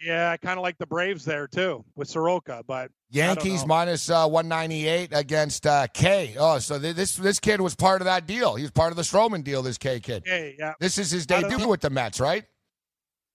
Yeah, 0.00 0.30
I 0.30 0.36
kind 0.36 0.58
of 0.58 0.62
like 0.62 0.78
the 0.78 0.86
Braves 0.86 1.24
there 1.24 1.46
too 1.46 1.84
with 1.94 2.08
Soroka, 2.08 2.64
but 2.66 2.90
Yankees 3.10 3.64
minus, 3.64 4.10
uh, 4.10 4.26
198 4.26 5.10
against 5.12 5.64
uh, 5.64 5.86
Kay. 5.94 6.34
Oh, 6.36 6.58
so 6.58 6.78
th- 6.78 6.96
this 6.96 7.14
this 7.16 7.38
kid 7.38 7.60
was 7.60 7.76
part 7.76 8.00
of 8.00 8.06
that 8.06 8.26
deal. 8.26 8.56
He 8.56 8.62
was 8.62 8.72
part 8.72 8.90
of 8.90 8.96
the 8.96 9.02
Stroman 9.02 9.44
deal. 9.44 9.62
This 9.62 9.78
Kay 9.78 10.00
kid. 10.00 10.24
Hey, 10.26 10.56
yeah. 10.58 10.72
This 10.80 10.98
is 10.98 11.12
his 11.12 11.24
debut 11.24 11.68
with 11.68 11.82
the 11.82 11.90
Mets, 11.90 12.18
right? 12.18 12.44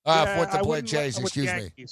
Uh, 0.08 0.24
yeah, 0.26 0.40
with 0.40 0.52
the 0.52 0.60
Blue 0.60 0.82
Jays, 0.82 1.20
excuse 1.20 1.52
me. 1.54 1.86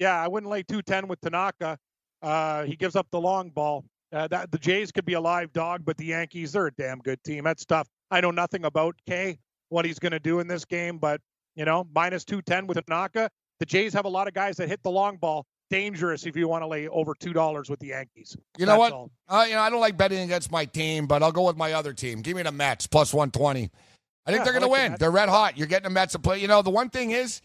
Yeah, 0.00 0.20
I 0.20 0.26
wouldn't 0.26 0.50
lay 0.50 0.64
210 0.64 1.06
with 1.06 1.20
Tanaka. 1.20 1.78
Uh, 2.20 2.64
he 2.64 2.74
gives 2.74 2.96
up 2.96 3.06
the 3.12 3.20
long 3.20 3.50
ball. 3.50 3.84
Uh, 4.12 4.26
that 4.28 4.50
the 4.50 4.58
Jays 4.58 4.90
could 4.92 5.04
be 5.04 5.14
a 5.14 5.20
live 5.20 5.52
dog, 5.52 5.84
but 5.84 5.96
the 5.96 6.06
Yankees, 6.06 6.52
they're 6.52 6.66
a 6.66 6.72
damn 6.72 6.98
good 6.98 7.22
team. 7.24 7.44
That's 7.44 7.64
tough. 7.64 7.88
I 8.10 8.20
know 8.20 8.30
nothing 8.30 8.64
about 8.64 8.96
Kay, 9.06 9.38
what 9.68 9.84
he's 9.84 9.98
going 9.98 10.12
to 10.12 10.20
do 10.20 10.40
in 10.40 10.46
this 10.46 10.64
game, 10.64 10.98
but 10.98 11.20
you 11.54 11.64
know, 11.64 11.86
minus 11.94 12.24
210 12.24 12.66
with 12.66 12.84
Tanaka. 12.84 13.30
The 13.60 13.66
Jays 13.66 13.92
have 13.92 14.04
a 14.04 14.08
lot 14.08 14.26
of 14.26 14.34
guys 14.34 14.56
that 14.56 14.68
hit 14.68 14.82
the 14.82 14.90
long 14.90 15.16
ball. 15.16 15.46
Dangerous 15.70 16.26
if 16.26 16.36
you 16.36 16.46
want 16.46 16.62
to 16.62 16.66
lay 16.66 16.88
over 16.88 17.14
two 17.18 17.32
dollars 17.32 17.70
with 17.70 17.80
the 17.80 17.88
Yankees. 17.88 18.36
You 18.58 18.66
know 18.66 18.78
That's 18.78 18.92
what? 18.92 19.10
Uh, 19.28 19.44
you 19.44 19.54
know, 19.54 19.60
I 19.60 19.70
don't 19.70 19.80
like 19.80 19.96
betting 19.96 20.20
against 20.20 20.52
my 20.52 20.66
team, 20.66 21.06
but 21.06 21.22
I'll 21.22 21.32
go 21.32 21.46
with 21.46 21.56
my 21.56 21.72
other 21.72 21.92
team. 21.92 22.20
Give 22.20 22.36
me 22.36 22.42
the 22.42 22.52
Mets 22.52 22.86
plus 22.86 23.14
120. 23.14 23.70
I 24.26 24.30
think 24.30 24.40
yeah, 24.40 24.44
they're 24.44 24.60
going 24.60 24.70
like 24.70 24.80
to 24.80 24.82
win. 24.82 24.92
The 24.92 24.98
they're 24.98 25.10
red 25.10 25.28
hot. 25.28 25.58
You're 25.58 25.66
getting 25.66 25.84
the 25.84 25.90
Mets 25.90 26.12
to 26.12 26.18
play. 26.18 26.40
You 26.40 26.48
know, 26.48 26.62
the 26.62 26.70
one 26.70 26.88
thing 26.88 27.10
is, 27.10 27.42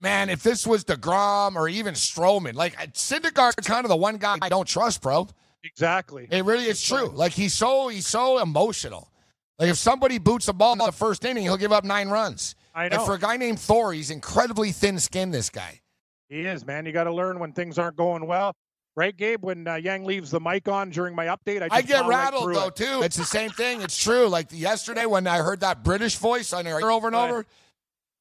man, 0.00 0.28
if 0.28 0.42
this 0.42 0.66
was 0.66 0.84
DeGrom 0.84 1.56
or 1.56 1.68
even 1.68 1.94
Stroman, 1.94 2.54
like 2.54 2.76
Syndergaard's 2.92 3.66
kind 3.66 3.84
of 3.84 3.88
the 3.88 3.96
one 3.96 4.18
guy 4.18 4.38
I 4.42 4.48
don't 4.48 4.68
trust, 4.68 5.00
bro. 5.02 5.28
Exactly. 5.64 6.28
It 6.30 6.44
really 6.44 6.66
is 6.66 6.82
true. 6.82 7.08
Like 7.08 7.32
he's 7.32 7.54
so 7.54 7.88
he's 7.88 8.06
so 8.06 8.38
emotional. 8.38 9.10
Like 9.58 9.70
if 9.70 9.76
somebody 9.76 10.18
boots 10.18 10.46
the 10.46 10.52
ball 10.52 10.72
in 10.72 10.78
the 10.78 10.92
first 10.92 11.24
inning, 11.24 11.42
he'll 11.44 11.56
give 11.56 11.72
up 11.72 11.84
nine 11.84 12.08
runs. 12.08 12.54
I 12.74 12.88
know. 12.88 12.98
And 12.98 13.06
for 13.06 13.14
a 13.14 13.18
guy 13.18 13.36
named 13.36 13.58
Thor, 13.58 13.92
he's 13.92 14.10
incredibly 14.10 14.70
thin-skinned. 14.70 15.34
This 15.34 15.50
guy. 15.50 15.80
He 16.28 16.42
is, 16.42 16.64
man. 16.64 16.86
You 16.86 16.92
got 16.92 17.04
to 17.04 17.12
learn 17.12 17.40
when 17.40 17.52
things 17.52 17.76
aren't 17.78 17.96
going 17.96 18.26
well. 18.26 18.54
Right, 18.98 19.16
Gabe? 19.16 19.44
When 19.44 19.68
uh, 19.68 19.76
Yang 19.76 20.06
leaves 20.06 20.30
the 20.32 20.40
mic 20.40 20.66
on 20.66 20.90
during 20.90 21.14
my 21.14 21.26
update, 21.26 21.62
I, 21.62 21.68
I 21.70 21.82
get 21.82 22.04
rattled 22.06 22.48
right 22.48 22.56
though 22.56 22.66
it. 22.66 22.74
too. 22.74 23.02
It's 23.04 23.16
the 23.16 23.24
same 23.38 23.50
thing. 23.50 23.80
It's 23.80 23.96
true. 23.96 24.26
Like 24.26 24.48
yesterday 24.50 25.06
when 25.06 25.28
I 25.28 25.38
heard 25.38 25.60
that 25.60 25.84
British 25.84 26.16
voice 26.16 26.52
on 26.52 26.64
there 26.64 26.90
over 26.90 27.06
and 27.06 27.14
over. 27.14 27.46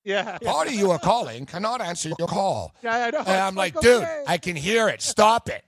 Yeah. 0.03 0.37
Party 0.37 0.73
you 0.73 0.91
are 0.91 0.99
calling 0.99 1.47
cannot 1.47 1.81
answer 1.81 2.11
your 2.19 2.27
call. 2.27 2.75
Yeah, 2.83 3.05
I 3.05 3.09
know. 3.09 3.19
And 3.21 3.29
I'm 3.29 3.55
like, 3.55 3.73
like 3.73 3.83
dude, 3.83 4.03
okay. 4.03 4.23
I 4.27 4.37
can 4.37 4.55
hear 4.55 4.87
it. 4.87 5.01
Stop 5.01 5.49
it. 5.49 5.65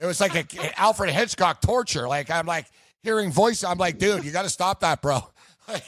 It 0.00 0.06
was 0.06 0.18
like 0.18 0.34
a 0.34 0.80
Alfred 0.80 1.10
Hitchcock 1.10 1.60
torture. 1.60 2.08
Like 2.08 2.30
I'm 2.30 2.46
like 2.46 2.64
hearing 3.02 3.30
voice. 3.30 3.62
I'm 3.64 3.76
like, 3.76 3.98
dude, 3.98 4.24
you 4.24 4.32
got 4.32 4.44
to 4.44 4.48
stop 4.48 4.80
that, 4.80 5.02
bro. 5.02 5.20
Like, 5.68 5.84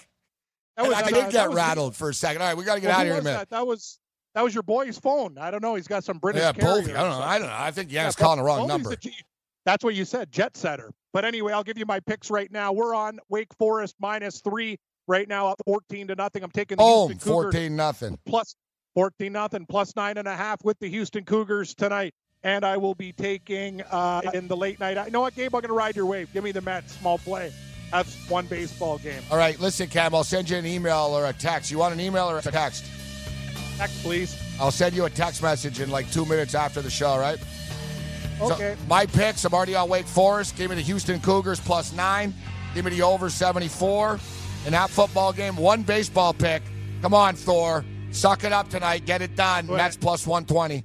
was, 0.77 0.93
I 0.93 1.11
did 1.11 1.24
uh, 1.24 1.31
get 1.31 1.51
rattled 1.53 1.97
for 1.97 2.11
a 2.11 2.15
second. 2.15 2.43
All 2.43 2.49
right, 2.49 2.57
we 2.57 2.65
got 2.65 2.74
to 2.74 2.81
get 2.81 2.89
well, 2.89 2.97
out 2.97 3.01
of 3.01 3.07
here 3.07 3.15
in 3.15 3.20
a 3.20 3.24
minute. 3.24 3.39
That? 3.39 3.51
that? 3.51 3.66
was 3.66 3.99
that 4.35 4.43
was 4.43 4.55
your 4.55 4.62
boy's 4.62 4.98
phone. 4.98 5.39
I 5.39 5.51
don't 5.51 5.62
know. 5.62 5.74
He's 5.74 5.89
got 5.89 6.05
some 6.05 6.19
British. 6.19 6.43
Yeah, 6.43 6.52
both. 6.52 6.89
I 6.89 6.93
don't 6.93 7.11
know. 7.11 7.20
I 7.20 7.39
don't 7.39 7.48
know. 7.48 7.57
I 7.57 7.70
think 7.70 7.93
yeah, 7.93 8.07
he's 8.07 8.16
calling 8.16 8.39
the 8.39 8.44
wrong 8.44 8.66
number. 8.66 8.94
that's 9.65 9.85
what 9.85 9.94
you 9.94 10.05
said, 10.05 10.31
jet 10.31 10.57
setter. 10.57 10.90
But 11.12 11.24
anyway, 11.24 11.52
I'll 11.52 11.65
give 11.65 11.78
you 11.78 11.86
my 11.86 12.01
picks 12.01 12.31
right 12.31 12.51
now. 12.51 12.73
We're 12.73 12.94
on 12.94 13.19
Wake 13.28 13.52
Forest 13.59 13.97
minus 14.01 14.40
three 14.40 14.78
right 15.09 15.28
now, 15.28 15.48
up 15.48 15.61
14 15.66 16.09
to 16.09 16.15
nothing. 16.15 16.44
I'm 16.44 16.51
taking 16.51 16.77
the 16.77 16.85
Houston 16.85 17.19
14 17.19 17.74
nothing. 17.74 18.19
Plus 18.27 18.55
14 18.94 19.32
nothing, 19.32 19.66
plus 19.66 19.94
nine 19.97 20.19
and 20.19 20.28
a 20.28 20.36
half 20.36 20.65
with 20.65 20.78
the 20.78 20.89
Houston 20.89 21.24
Cougars 21.24 21.74
tonight 21.74 22.15
and 22.43 22.65
I 22.65 22.77
will 22.77 22.94
be 22.94 23.12
taking 23.12 23.82
uh, 23.90 24.23
in 24.32 24.48
the 24.48 24.57
late 24.57 24.81
night. 24.81 25.05
You 25.05 25.12
know 25.12 25.20
what, 25.20 25.35
Gabe? 25.35 25.55
I'm 25.55 25.61
going 25.61 25.69
to 25.69 25.74
ride 25.74 25.97
your 25.97 26.07
wave. 26.07 26.32
Give 26.32 26.44
me 26.44 26.52
the 26.52 26.61
Mets, 26.61 26.97
small 26.98 27.19
play. 27.19 27.52
That's 27.90 28.28
one 28.31 28.47
baseball 28.47 28.98
game. 28.98 29.23
All 29.31 29.36
right, 29.36 29.59
listen, 29.59 29.89
Cam, 29.89 30.15
I'll 30.15 30.24
send 30.24 30.48
you 30.48 30.57
an 30.57 30.66
email 30.66 31.09
or 31.11 31.27
a 31.27 31.32
text. 31.32 31.70
You 31.70 31.78
want 31.78 31.93
an 31.93 32.01
email 32.01 32.31
or 32.31 32.39
a 32.39 32.43
text? 32.43 32.85
Text, 33.81 34.02
please. 34.02 34.36
I'll 34.61 34.70
send 34.70 34.94
you 34.94 35.07
a 35.07 35.11
text 35.11 35.43
message 35.43 35.81
in 35.81 35.90
like 35.90 36.11
two 36.12 36.27
minutes 36.27 36.55
after 36.55 36.82
the 36.82 36.90
show, 36.90 37.19
right? 37.19 37.39
Okay. 38.39 38.77
So 38.78 38.86
my 38.89 39.07
picks, 39.07 39.43
I'm 39.47 39.55
already 39.55 39.74
on 39.74 39.89
Wake 39.89 40.05
Forest. 40.05 40.55
Give 40.57 40.69
me 40.69 40.77
the 40.77 40.82
Houston 40.82 41.19
Cougars 41.19 41.59
plus 41.61 41.94
nine. 41.94 42.35
Give 42.74 42.85
me 42.85 42.90
the 42.90 43.01
over 43.01 43.31
74. 43.31 44.20
In 44.66 44.73
that 44.73 44.90
football 44.90 45.32
game, 45.32 45.57
one 45.57 45.82
baseball 45.82 46.35
pick. 46.35 46.62
Come 47.01 47.15
on, 47.15 47.35
Thor. 47.36 47.82
Suck 48.11 48.44
it 48.44 48.52
up 48.52 48.69
tonight. 48.69 49.07
Get 49.07 49.23
it 49.23 49.35
done. 49.35 49.66
Mets 49.66 49.97
plus 49.97 50.27
120. 50.27 50.85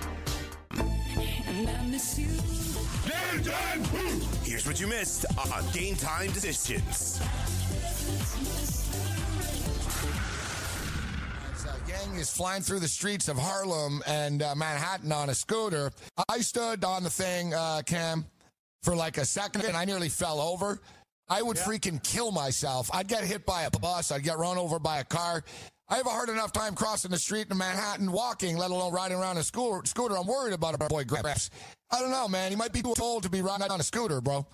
What 5.01 5.07
missed 5.07 5.25
on 5.37 5.71
Game 5.71 5.95
Time 5.95 6.31
Decisions. 6.31 7.19
gang 11.87 12.15
is 12.15 12.29
flying 12.29 12.61
through 12.61 12.79
the 12.79 12.87
streets 12.87 13.27
of 13.27 13.37
Harlem 13.37 14.01
and 14.05 14.41
uh, 14.43 14.53
Manhattan 14.55 15.11
on 15.11 15.29
a 15.29 15.35
scooter. 15.35 15.91
I 16.29 16.39
stood 16.39 16.83
on 16.85 17.03
the 17.03 17.09
thing, 17.09 17.53
uh, 17.53 17.81
Cam, 17.85 18.25
for 18.83 18.95
like 18.95 19.17
a 19.17 19.25
second 19.25 19.65
and 19.65 19.75
I 19.75 19.85
nearly 19.85 20.07
fell 20.07 20.39
over. 20.39 20.79
I 21.27 21.41
would 21.41 21.57
yeah. 21.57 21.63
freaking 21.63 22.01
kill 22.03 22.31
myself. 22.31 22.89
I'd 22.93 23.07
get 23.07 23.23
hit 23.23 23.45
by 23.45 23.63
a 23.63 23.71
bus. 23.71 24.11
I'd 24.11 24.23
get 24.23 24.37
run 24.37 24.57
over 24.57 24.79
by 24.79 24.99
a 24.99 25.03
car. 25.03 25.43
I 25.89 25.97
have 25.97 26.05
a 26.05 26.09
hard 26.11 26.29
enough 26.29 26.53
time 26.53 26.75
crossing 26.75 27.11
the 27.11 27.19
street 27.19 27.47
in 27.49 27.57
Manhattan 27.57 28.11
walking, 28.11 28.55
let 28.55 28.71
alone 28.71 28.93
riding 28.93 29.17
around 29.17 29.37
a 29.37 29.43
school, 29.43 29.81
scooter. 29.83 30.17
I'm 30.17 30.27
worried 30.27 30.53
about 30.53 30.75
a 30.75 30.77
boy 30.77 31.03
Grips. 31.03 31.49
I 31.91 31.99
don't 31.99 32.11
know, 32.11 32.27
man. 32.29 32.51
He 32.51 32.55
might 32.55 32.71
be 32.71 32.81
too 32.81 32.93
old 33.01 33.23
to 33.23 33.29
be 33.29 33.41
riding 33.41 33.69
on 33.69 33.79
a 33.79 33.83
scooter, 33.83 34.21
bro. 34.21 34.45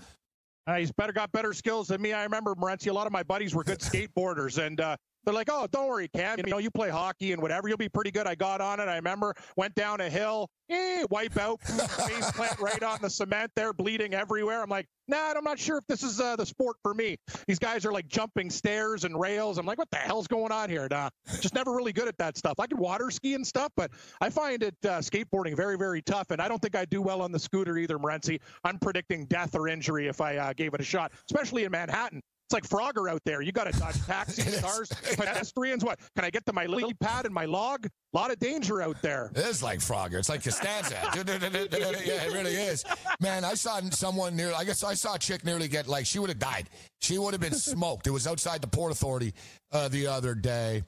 Uh, 0.67 0.75
he's 0.75 0.91
better 0.91 1.13
got 1.13 1.31
better 1.31 1.53
skills 1.53 1.87
than 1.87 2.01
me. 2.01 2.11
I 2.11 2.23
remember 2.23 2.53
Morency. 2.55 2.89
A 2.89 2.93
lot 2.93 3.07
of 3.07 3.13
my 3.13 3.23
buddies 3.23 3.55
were 3.55 3.63
good 3.63 3.79
skateboarders, 3.79 4.63
and 4.63 4.81
uh, 4.81 4.97
they're 5.27 5.35
like, 5.35 5.49
"Oh, 5.51 5.67
don't 5.71 5.87
worry, 5.87 6.07
Cam. 6.07 6.39
You 6.39 6.49
know, 6.49 6.57
you 6.57 6.71
play 6.71 6.89
hockey 6.89 7.33
and 7.33 7.41
whatever. 7.41 7.67
You'll 7.67 7.77
be 7.77 7.89
pretty 7.89 8.11
good." 8.11 8.27
I 8.27 8.35
got 8.35 8.61
on 8.61 8.79
it. 8.79 8.87
I 8.87 8.95
remember 8.95 9.35
went 9.55 9.75
down 9.75 10.01
a 10.01 10.09
hill, 10.09 10.49
eh, 10.69 11.03
wipe 11.09 11.37
out, 11.37 11.61
face 11.61 12.31
plant 12.31 12.59
right 12.59 12.83
on 12.83 12.99
the 13.01 13.09
cement 13.09 13.51
there, 13.55 13.73
bleeding 13.73 14.13
everywhere. 14.13 14.61
I'm 14.61 14.69
like, 14.69 14.87
nah, 15.07 15.33
I'm 15.35 15.43
not 15.43 15.59
sure 15.59 15.77
if 15.77 15.87
this 15.87 16.03
is 16.03 16.19
uh, 16.19 16.35
the 16.35 16.45
sport 16.45 16.77
for 16.81 16.93
me. 16.93 17.17
These 17.47 17.59
guys 17.59 17.85
are 17.85 17.91
like 17.91 18.07
jumping 18.07 18.49
stairs 18.49 19.03
and 19.03 19.19
rails. 19.19 19.57
I'm 19.57 19.65
like, 19.65 19.77
what 19.77 19.89
the 19.91 19.97
hell's 19.97 20.27
going 20.27 20.51
on 20.51 20.69
here? 20.69 20.87
Nah, 20.89 21.09
just 21.41 21.53
never 21.53 21.73
really 21.73 21.93
good 21.93 22.07
at 22.07 22.17
that 22.17 22.37
stuff. 22.37 22.59
I 22.59 22.67
could 22.67 22.79
water 22.79 23.09
ski 23.11 23.33
and 23.33 23.45
stuff, 23.45 23.71
but 23.75 23.91
I 24.21 24.29
find 24.29 24.63
it 24.63 24.75
uh, 24.83 24.99
skateboarding 24.99 25.55
very, 25.55 25.77
very 25.77 26.01
tough. 26.01 26.31
And 26.31 26.41
I 26.41 26.47
don't 26.47 26.61
think 26.61 26.75
I'd 26.75 26.89
do 26.89 27.01
well 27.01 27.21
on 27.21 27.31
the 27.31 27.39
scooter 27.39 27.77
either, 27.77 27.97
Morency. 27.97 28.39
I'm 28.63 28.79
predicting 28.79 29.25
death 29.25 29.55
or 29.55 29.67
injury 29.67 30.07
if 30.07 30.21
I 30.21 30.37
uh, 30.37 30.53
gave 30.53 30.73
it 30.73 30.81
a 30.81 30.85
shot, 30.85 31.11
especially 31.29 31.63
in 31.63 31.71
Manhattan. 31.71 32.21
It's 32.49 32.53
like 32.53 32.63
Frogger 32.63 33.11
out 33.11 33.21
there. 33.25 33.41
You 33.41 33.51
got 33.51 33.69
to 33.69 33.77
dodge 33.77 34.01
taxis, 34.05 34.61
cars, 34.61 34.87
pedestrians. 35.17 35.83
What? 35.83 35.99
Can 36.15 36.23
I 36.23 36.29
get 36.29 36.45
to 36.45 36.53
my 36.53 36.65
lily 36.65 36.93
pad 36.93 37.25
and 37.25 37.33
my 37.33 37.43
log? 37.43 37.85
A 37.85 38.17
lot 38.17 38.31
of 38.31 38.39
danger 38.39 38.81
out 38.81 39.01
there. 39.01 39.29
It 39.35 39.45
is 39.45 39.61
like 39.61 39.79
Frogger. 39.79 40.17
It's 40.17 40.29
like 40.29 40.45
Costanza. 40.45 40.95
yeah, 41.13 42.23
it 42.23 42.33
really 42.33 42.53
is. 42.53 42.85
Man, 43.19 43.43
I 43.43 43.53
saw 43.53 43.81
someone 43.89 44.37
near. 44.37 44.53
I 44.55 44.63
guess 44.63 44.81
I 44.81 44.93
saw 44.93 45.15
a 45.15 45.19
chick 45.19 45.43
nearly 45.43 45.67
get 45.67 45.89
like 45.89 46.05
she 46.05 46.19
would 46.19 46.29
have 46.29 46.39
died. 46.39 46.69
She 47.01 47.17
would 47.17 47.33
have 47.33 47.41
been 47.41 47.53
smoked. 47.53 48.07
It 48.07 48.11
was 48.11 48.25
outside 48.25 48.61
the 48.61 48.67
Port 48.67 48.93
Authority 48.93 49.33
uh, 49.73 49.89
the 49.89 50.07
other 50.07 50.33
day. 50.33 50.85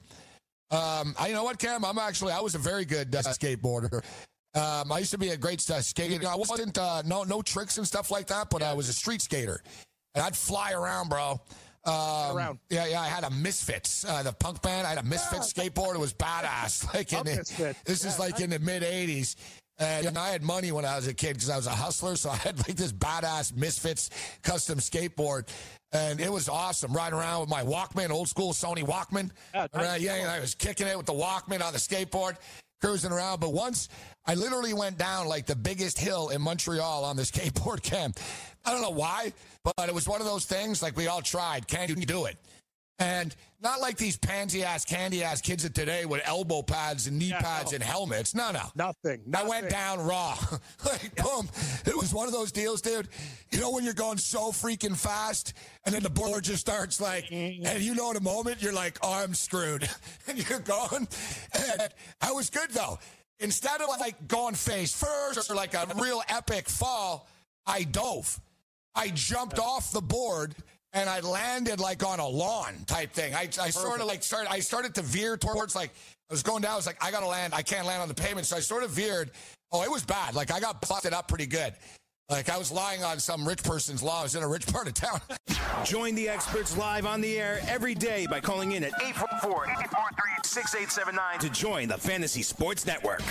Um, 0.70 1.14
I, 1.18 1.26
you 1.28 1.34
know 1.34 1.44
what, 1.44 1.58
Cam? 1.58 1.84
I'm 1.84 1.98
actually 1.98 2.32
I 2.32 2.40
was 2.40 2.54
a 2.54 2.58
very 2.58 2.86
good 2.86 3.14
uh, 3.14 3.20
skateboarder. 3.20 4.02
Um, 4.54 4.90
I 4.90 4.98
used 4.98 5.10
to 5.10 5.18
be 5.18 5.28
a 5.28 5.36
great 5.36 5.68
uh, 5.70 5.82
skater. 5.82 6.26
I 6.26 6.36
wasn't 6.36 6.78
uh, 6.78 7.02
no 7.04 7.24
no 7.24 7.42
tricks 7.42 7.76
and 7.76 7.86
stuff 7.86 8.10
like 8.10 8.28
that, 8.28 8.48
but 8.48 8.62
I 8.62 8.72
was 8.72 8.88
a 8.88 8.94
street 8.94 9.20
skater 9.20 9.62
and 10.14 10.24
I'd 10.24 10.36
fly 10.36 10.72
around, 10.72 11.08
bro. 11.08 11.40
Um, 11.84 12.36
around. 12.36 12.58
Yeah, 12.68 12.86
yeah. 12.86 13.00
I 13.00 13.08
had 13.08 13.24
a 13.24 13.30
Misfits, 13.30 14.04
uh, 14.04 14.22
the 14.22 14.32
punk 14.32 14.60
band. 14.62 14.86
I 14.86 14.90
had 14.90 14.98
a 14.98 15.02
Misfits 15.02 15.52
yeah. 15.56 15.64
skateboard. 15.64 15.94
It 15.94 16.00
was 16.00 16.12
badass. 16.12 16.86
Like 16.94 17.12
in 17.12 17.24
the, 17.24 17.74
this 17.84 18.04
is 18.04 18.18
like 18.18 18.40
in 18.40 18.50
the 18.50 18.58
mid 18.58 18.82
'80s, 18.82 19.36
And 19.78 20.18
I 20.18 20.30
had 20.30 20.42
money 20.42 20.72
when 20.72 20.84
I 20.84 20.96
was 20.96 21.06
a 21.06 21.14
kid 21.14 21.34
because 21.34 21.48
I 21.48 21.56
was 21.56 21.66
a 21.66 21.70
hustler. 21.70 22.16
So 22.16 22.30
I 22.30 22.36
had 22.36 22.58
like 22.58 22.76
this 22.76 22.92
badass 22.92 23.56
Misfits 23.56 24.10
custom 24.42 24.78
skateboard. 24.78 25.48
And 25.92 26.20
it 26.20 26.30
was 26.30 26.48
awesome 26.48 26.92
riding 26.92 27.18
around 27.18 27.40
with 27.40 27.48
my 27.48 27.62
Walkman, 27.62 28.10
old 28.10 28.28
school 28.28 28.52
Sony 28.52 28.84
Walkman. 28.84 29.30
Yeah, 29.52 29.66
Right, 29.74 30.00
yeah, 30.00 30.14
and 30.14 30.30
I 30.30 30.38
was 30.38 30.54
kicking 30.54 30.86
it 30.86 30.96
with 30.96 31.06
the 31.06 31.12
Walkman 31.12 31.62
on 31.62 31.72
the 31.72 31.80
skateboard, 31.80 32.36
cruising 32.80 33.10
around. 33.10 33.40
But 33.40 33.52
once 33.52 33.88
I 34.24 34.34
literally 34.34 34.72
went 34.72 34.98
down 34.98 35.26
like 35.26 35.46
the 35.46 35.56
biggest 35.56 35.98
hill 35.98 36.28
in 36.28 36.42
Montreal 36.42 37.04
on 37.04 37.16
the 37.16 37.22
skateboard 37.30 37.82
camp. 37.82 38.20
I 38.64 38.72
don't 38.72 38.82
know 38.82 38.90
why, 38.90 39.32
but 39.64 39.88
it 39.88 39.94
was 39.94 40.08
one 40.08 40.20
of 40.20 40.26
those 40.26 40.44
things 40.44 40.82
like 40.82 40.96
we 40.96 41.06
all 41.06 41.22
tried. 41.22 41.66
Can 41.66 41.88
you 41.88 41.96
do 41.96 42.26
it? 42.26 42.36
And 43.00 43.34
not 43.62 43.80
like 43.80 43.96
these 43.96 44.18
pansy 44.18 44.62
ass, 44.62 44.84
candy 44.84 45.24
ass 45.24 45.40
kids 45.40 45.64
of 45.64 45.72
today 45.72 46.04
with 46.04 46.20
elbow 46.26 46.60
pads 46.60 47.06
and 47.06 47.18
knee 47.18 47.30
Yeah, 47.30 47.40
pads 47.40 47.72
no. 47.72 47.76
and 47.76 47.82
helmets. 47.84 48.34
No, 48.34 48.50
no. 48.52 48.62
Nothing. 48.74 49.22
I 49.34 49.42
went 49.42 49.70
down 49.70 50.00
raw. 50.00 50.36
like, 50.84 51.16
boom. 51.16 51.48
It 51.86 51.96
was 51.96 52.12
one 52.12 52.26
of 52.26 52.34
those 52.34 52.52
deals, 52.52 52.82
dude. 52.82 53.08
You 53.50 53.60
know 53.60 53.70
when 53.70 53.84
you're 53.84 53.94
going 53.94 54.18
so 54.18 54.52
freaking 54.52 54.94
fast 54.94 55.54
and 55.86 55.94
then 55.94 56.02
the 56.02 56.10
board 56.10 56.44
just 56.44 56.60
starts 56.60 57.00
like, 57.00 57.24
mm-hmm. 57.26 57.66
and 57.66 57.82
you 57.82 57.94
know 57.94 58.10
in 58.10 58.18
a 58.18 58.22
moment, 58.22 58.62
you're 58.62 58.74
like, 58.74 58.98
oh, 59.02 59.14
I'm 59.14 59.32
screwed. 59.32 59.88
and 60.26 60.50
you're 60.50 60.60
going. 60.60 61.08
And 61.54 61.88
I 62.20 62.32
was 62.32 62.50
good, 62.50 62.70
though. 62.70 62.98
Instead 63.38 63.80
of 63.80 63.88
like 63.98 64.28
going 64.28 64.54
face 64.54 64.94
first 64.94 65.50
or 65.50 65.54
like 65.54 65.72
a 65.72 65.86
real 65.96 66.22
epic 66.28 66.68
fall, 66.68 67.26
I 67.66 67.84
dove. 67.84 68.38
I 68.94 69.08
jumped 69.08 69.58
off 69.58 69.92
the 69.92 70.00
board 70.00 70.54
and 70.92 71.08
I 71.08 71.20
landed 71.20 71.80
like 71.80 72.04
on 72.04 72.20
a 72.20 72.26
lawn 72.26 72.74
type 72.86 73.12
thing. 73.12 73.34
I, 73.34 73.48
I 73.60 73.70
sort 73.70 74.00
of 74.00 74.06
like 74.06 74.22
started, 74.22 74.50
I 74.50 74.60
started 74.60 74.94
to 74.96 75.02
veer 75.02 75.36
towards 75.36 75.74
like, 75.74 75.90
I 76.30 76.34
was 76.34 76.42
going 76.42 76.62
down. 76.62 76.72
I 76.72 76.76
was 76.76 76.86
like, 76.86 77.02
I 77.04 77.10
got 77.10 77.20
to 77.20 77.26
land. 77.26 77.54
I 77.54 77.62
can't 77.62 77.86
land 77.86 78.02
on 78.02 78.08
the 78.08 78.14
pavement. 78.14 78.46
So 78.46 78.56
I 78.56 78.60
sort 78.60 78.82
of 78.82 78.90
veered. 78.90 79.30
Oh, 79.72 79.82
it 79.82 79.90
was 79.90 80.04
bad. 80.04 80.34
Like 80.34 80.52
I 80.52 80.60
got 80.60 80.80
busted 80.86 81.12
up 81.12 81.28
pretty 81.28 81.46
good. 81.46 81.74
Like 82.28 82.48
I 82.48 82.58
was 82.58 82.70
lying 82.70 83.02
on 83.02 83.18
some 83.18 83.46
rich 83.46 83.62
person's 83.64 84.02
lawn. 84.02 84.20
I 84.20 84.22
was 84.22 84.34
in 84.36 84.42
a 84.42 84.48
rich 84.48 84.66
part 84.72 84.86
of 84.86 84.94
town. 84.94 85.20
Join 85.84 86.14
the 86.14 86.28
experts 86.28 86.76
live 86.76 87.06
on 87.06 87.20
the 87.20 87.38
air 87.38 87.60
every 87.68 87.94
day 87.94 88.26
by 88.30 88.40
calling 88.40 88.72
in 88.72 88.84
at 88.84 88.92
844 89.02 89.64
843 89.64 90.30
6879 90.44 91.38
to 91.40 91.50
join 91.50 91.88
the 91.88 91.98
Fantasy 91.98 92.42
Sports 92.42 92.86
Network. 92.86 93.22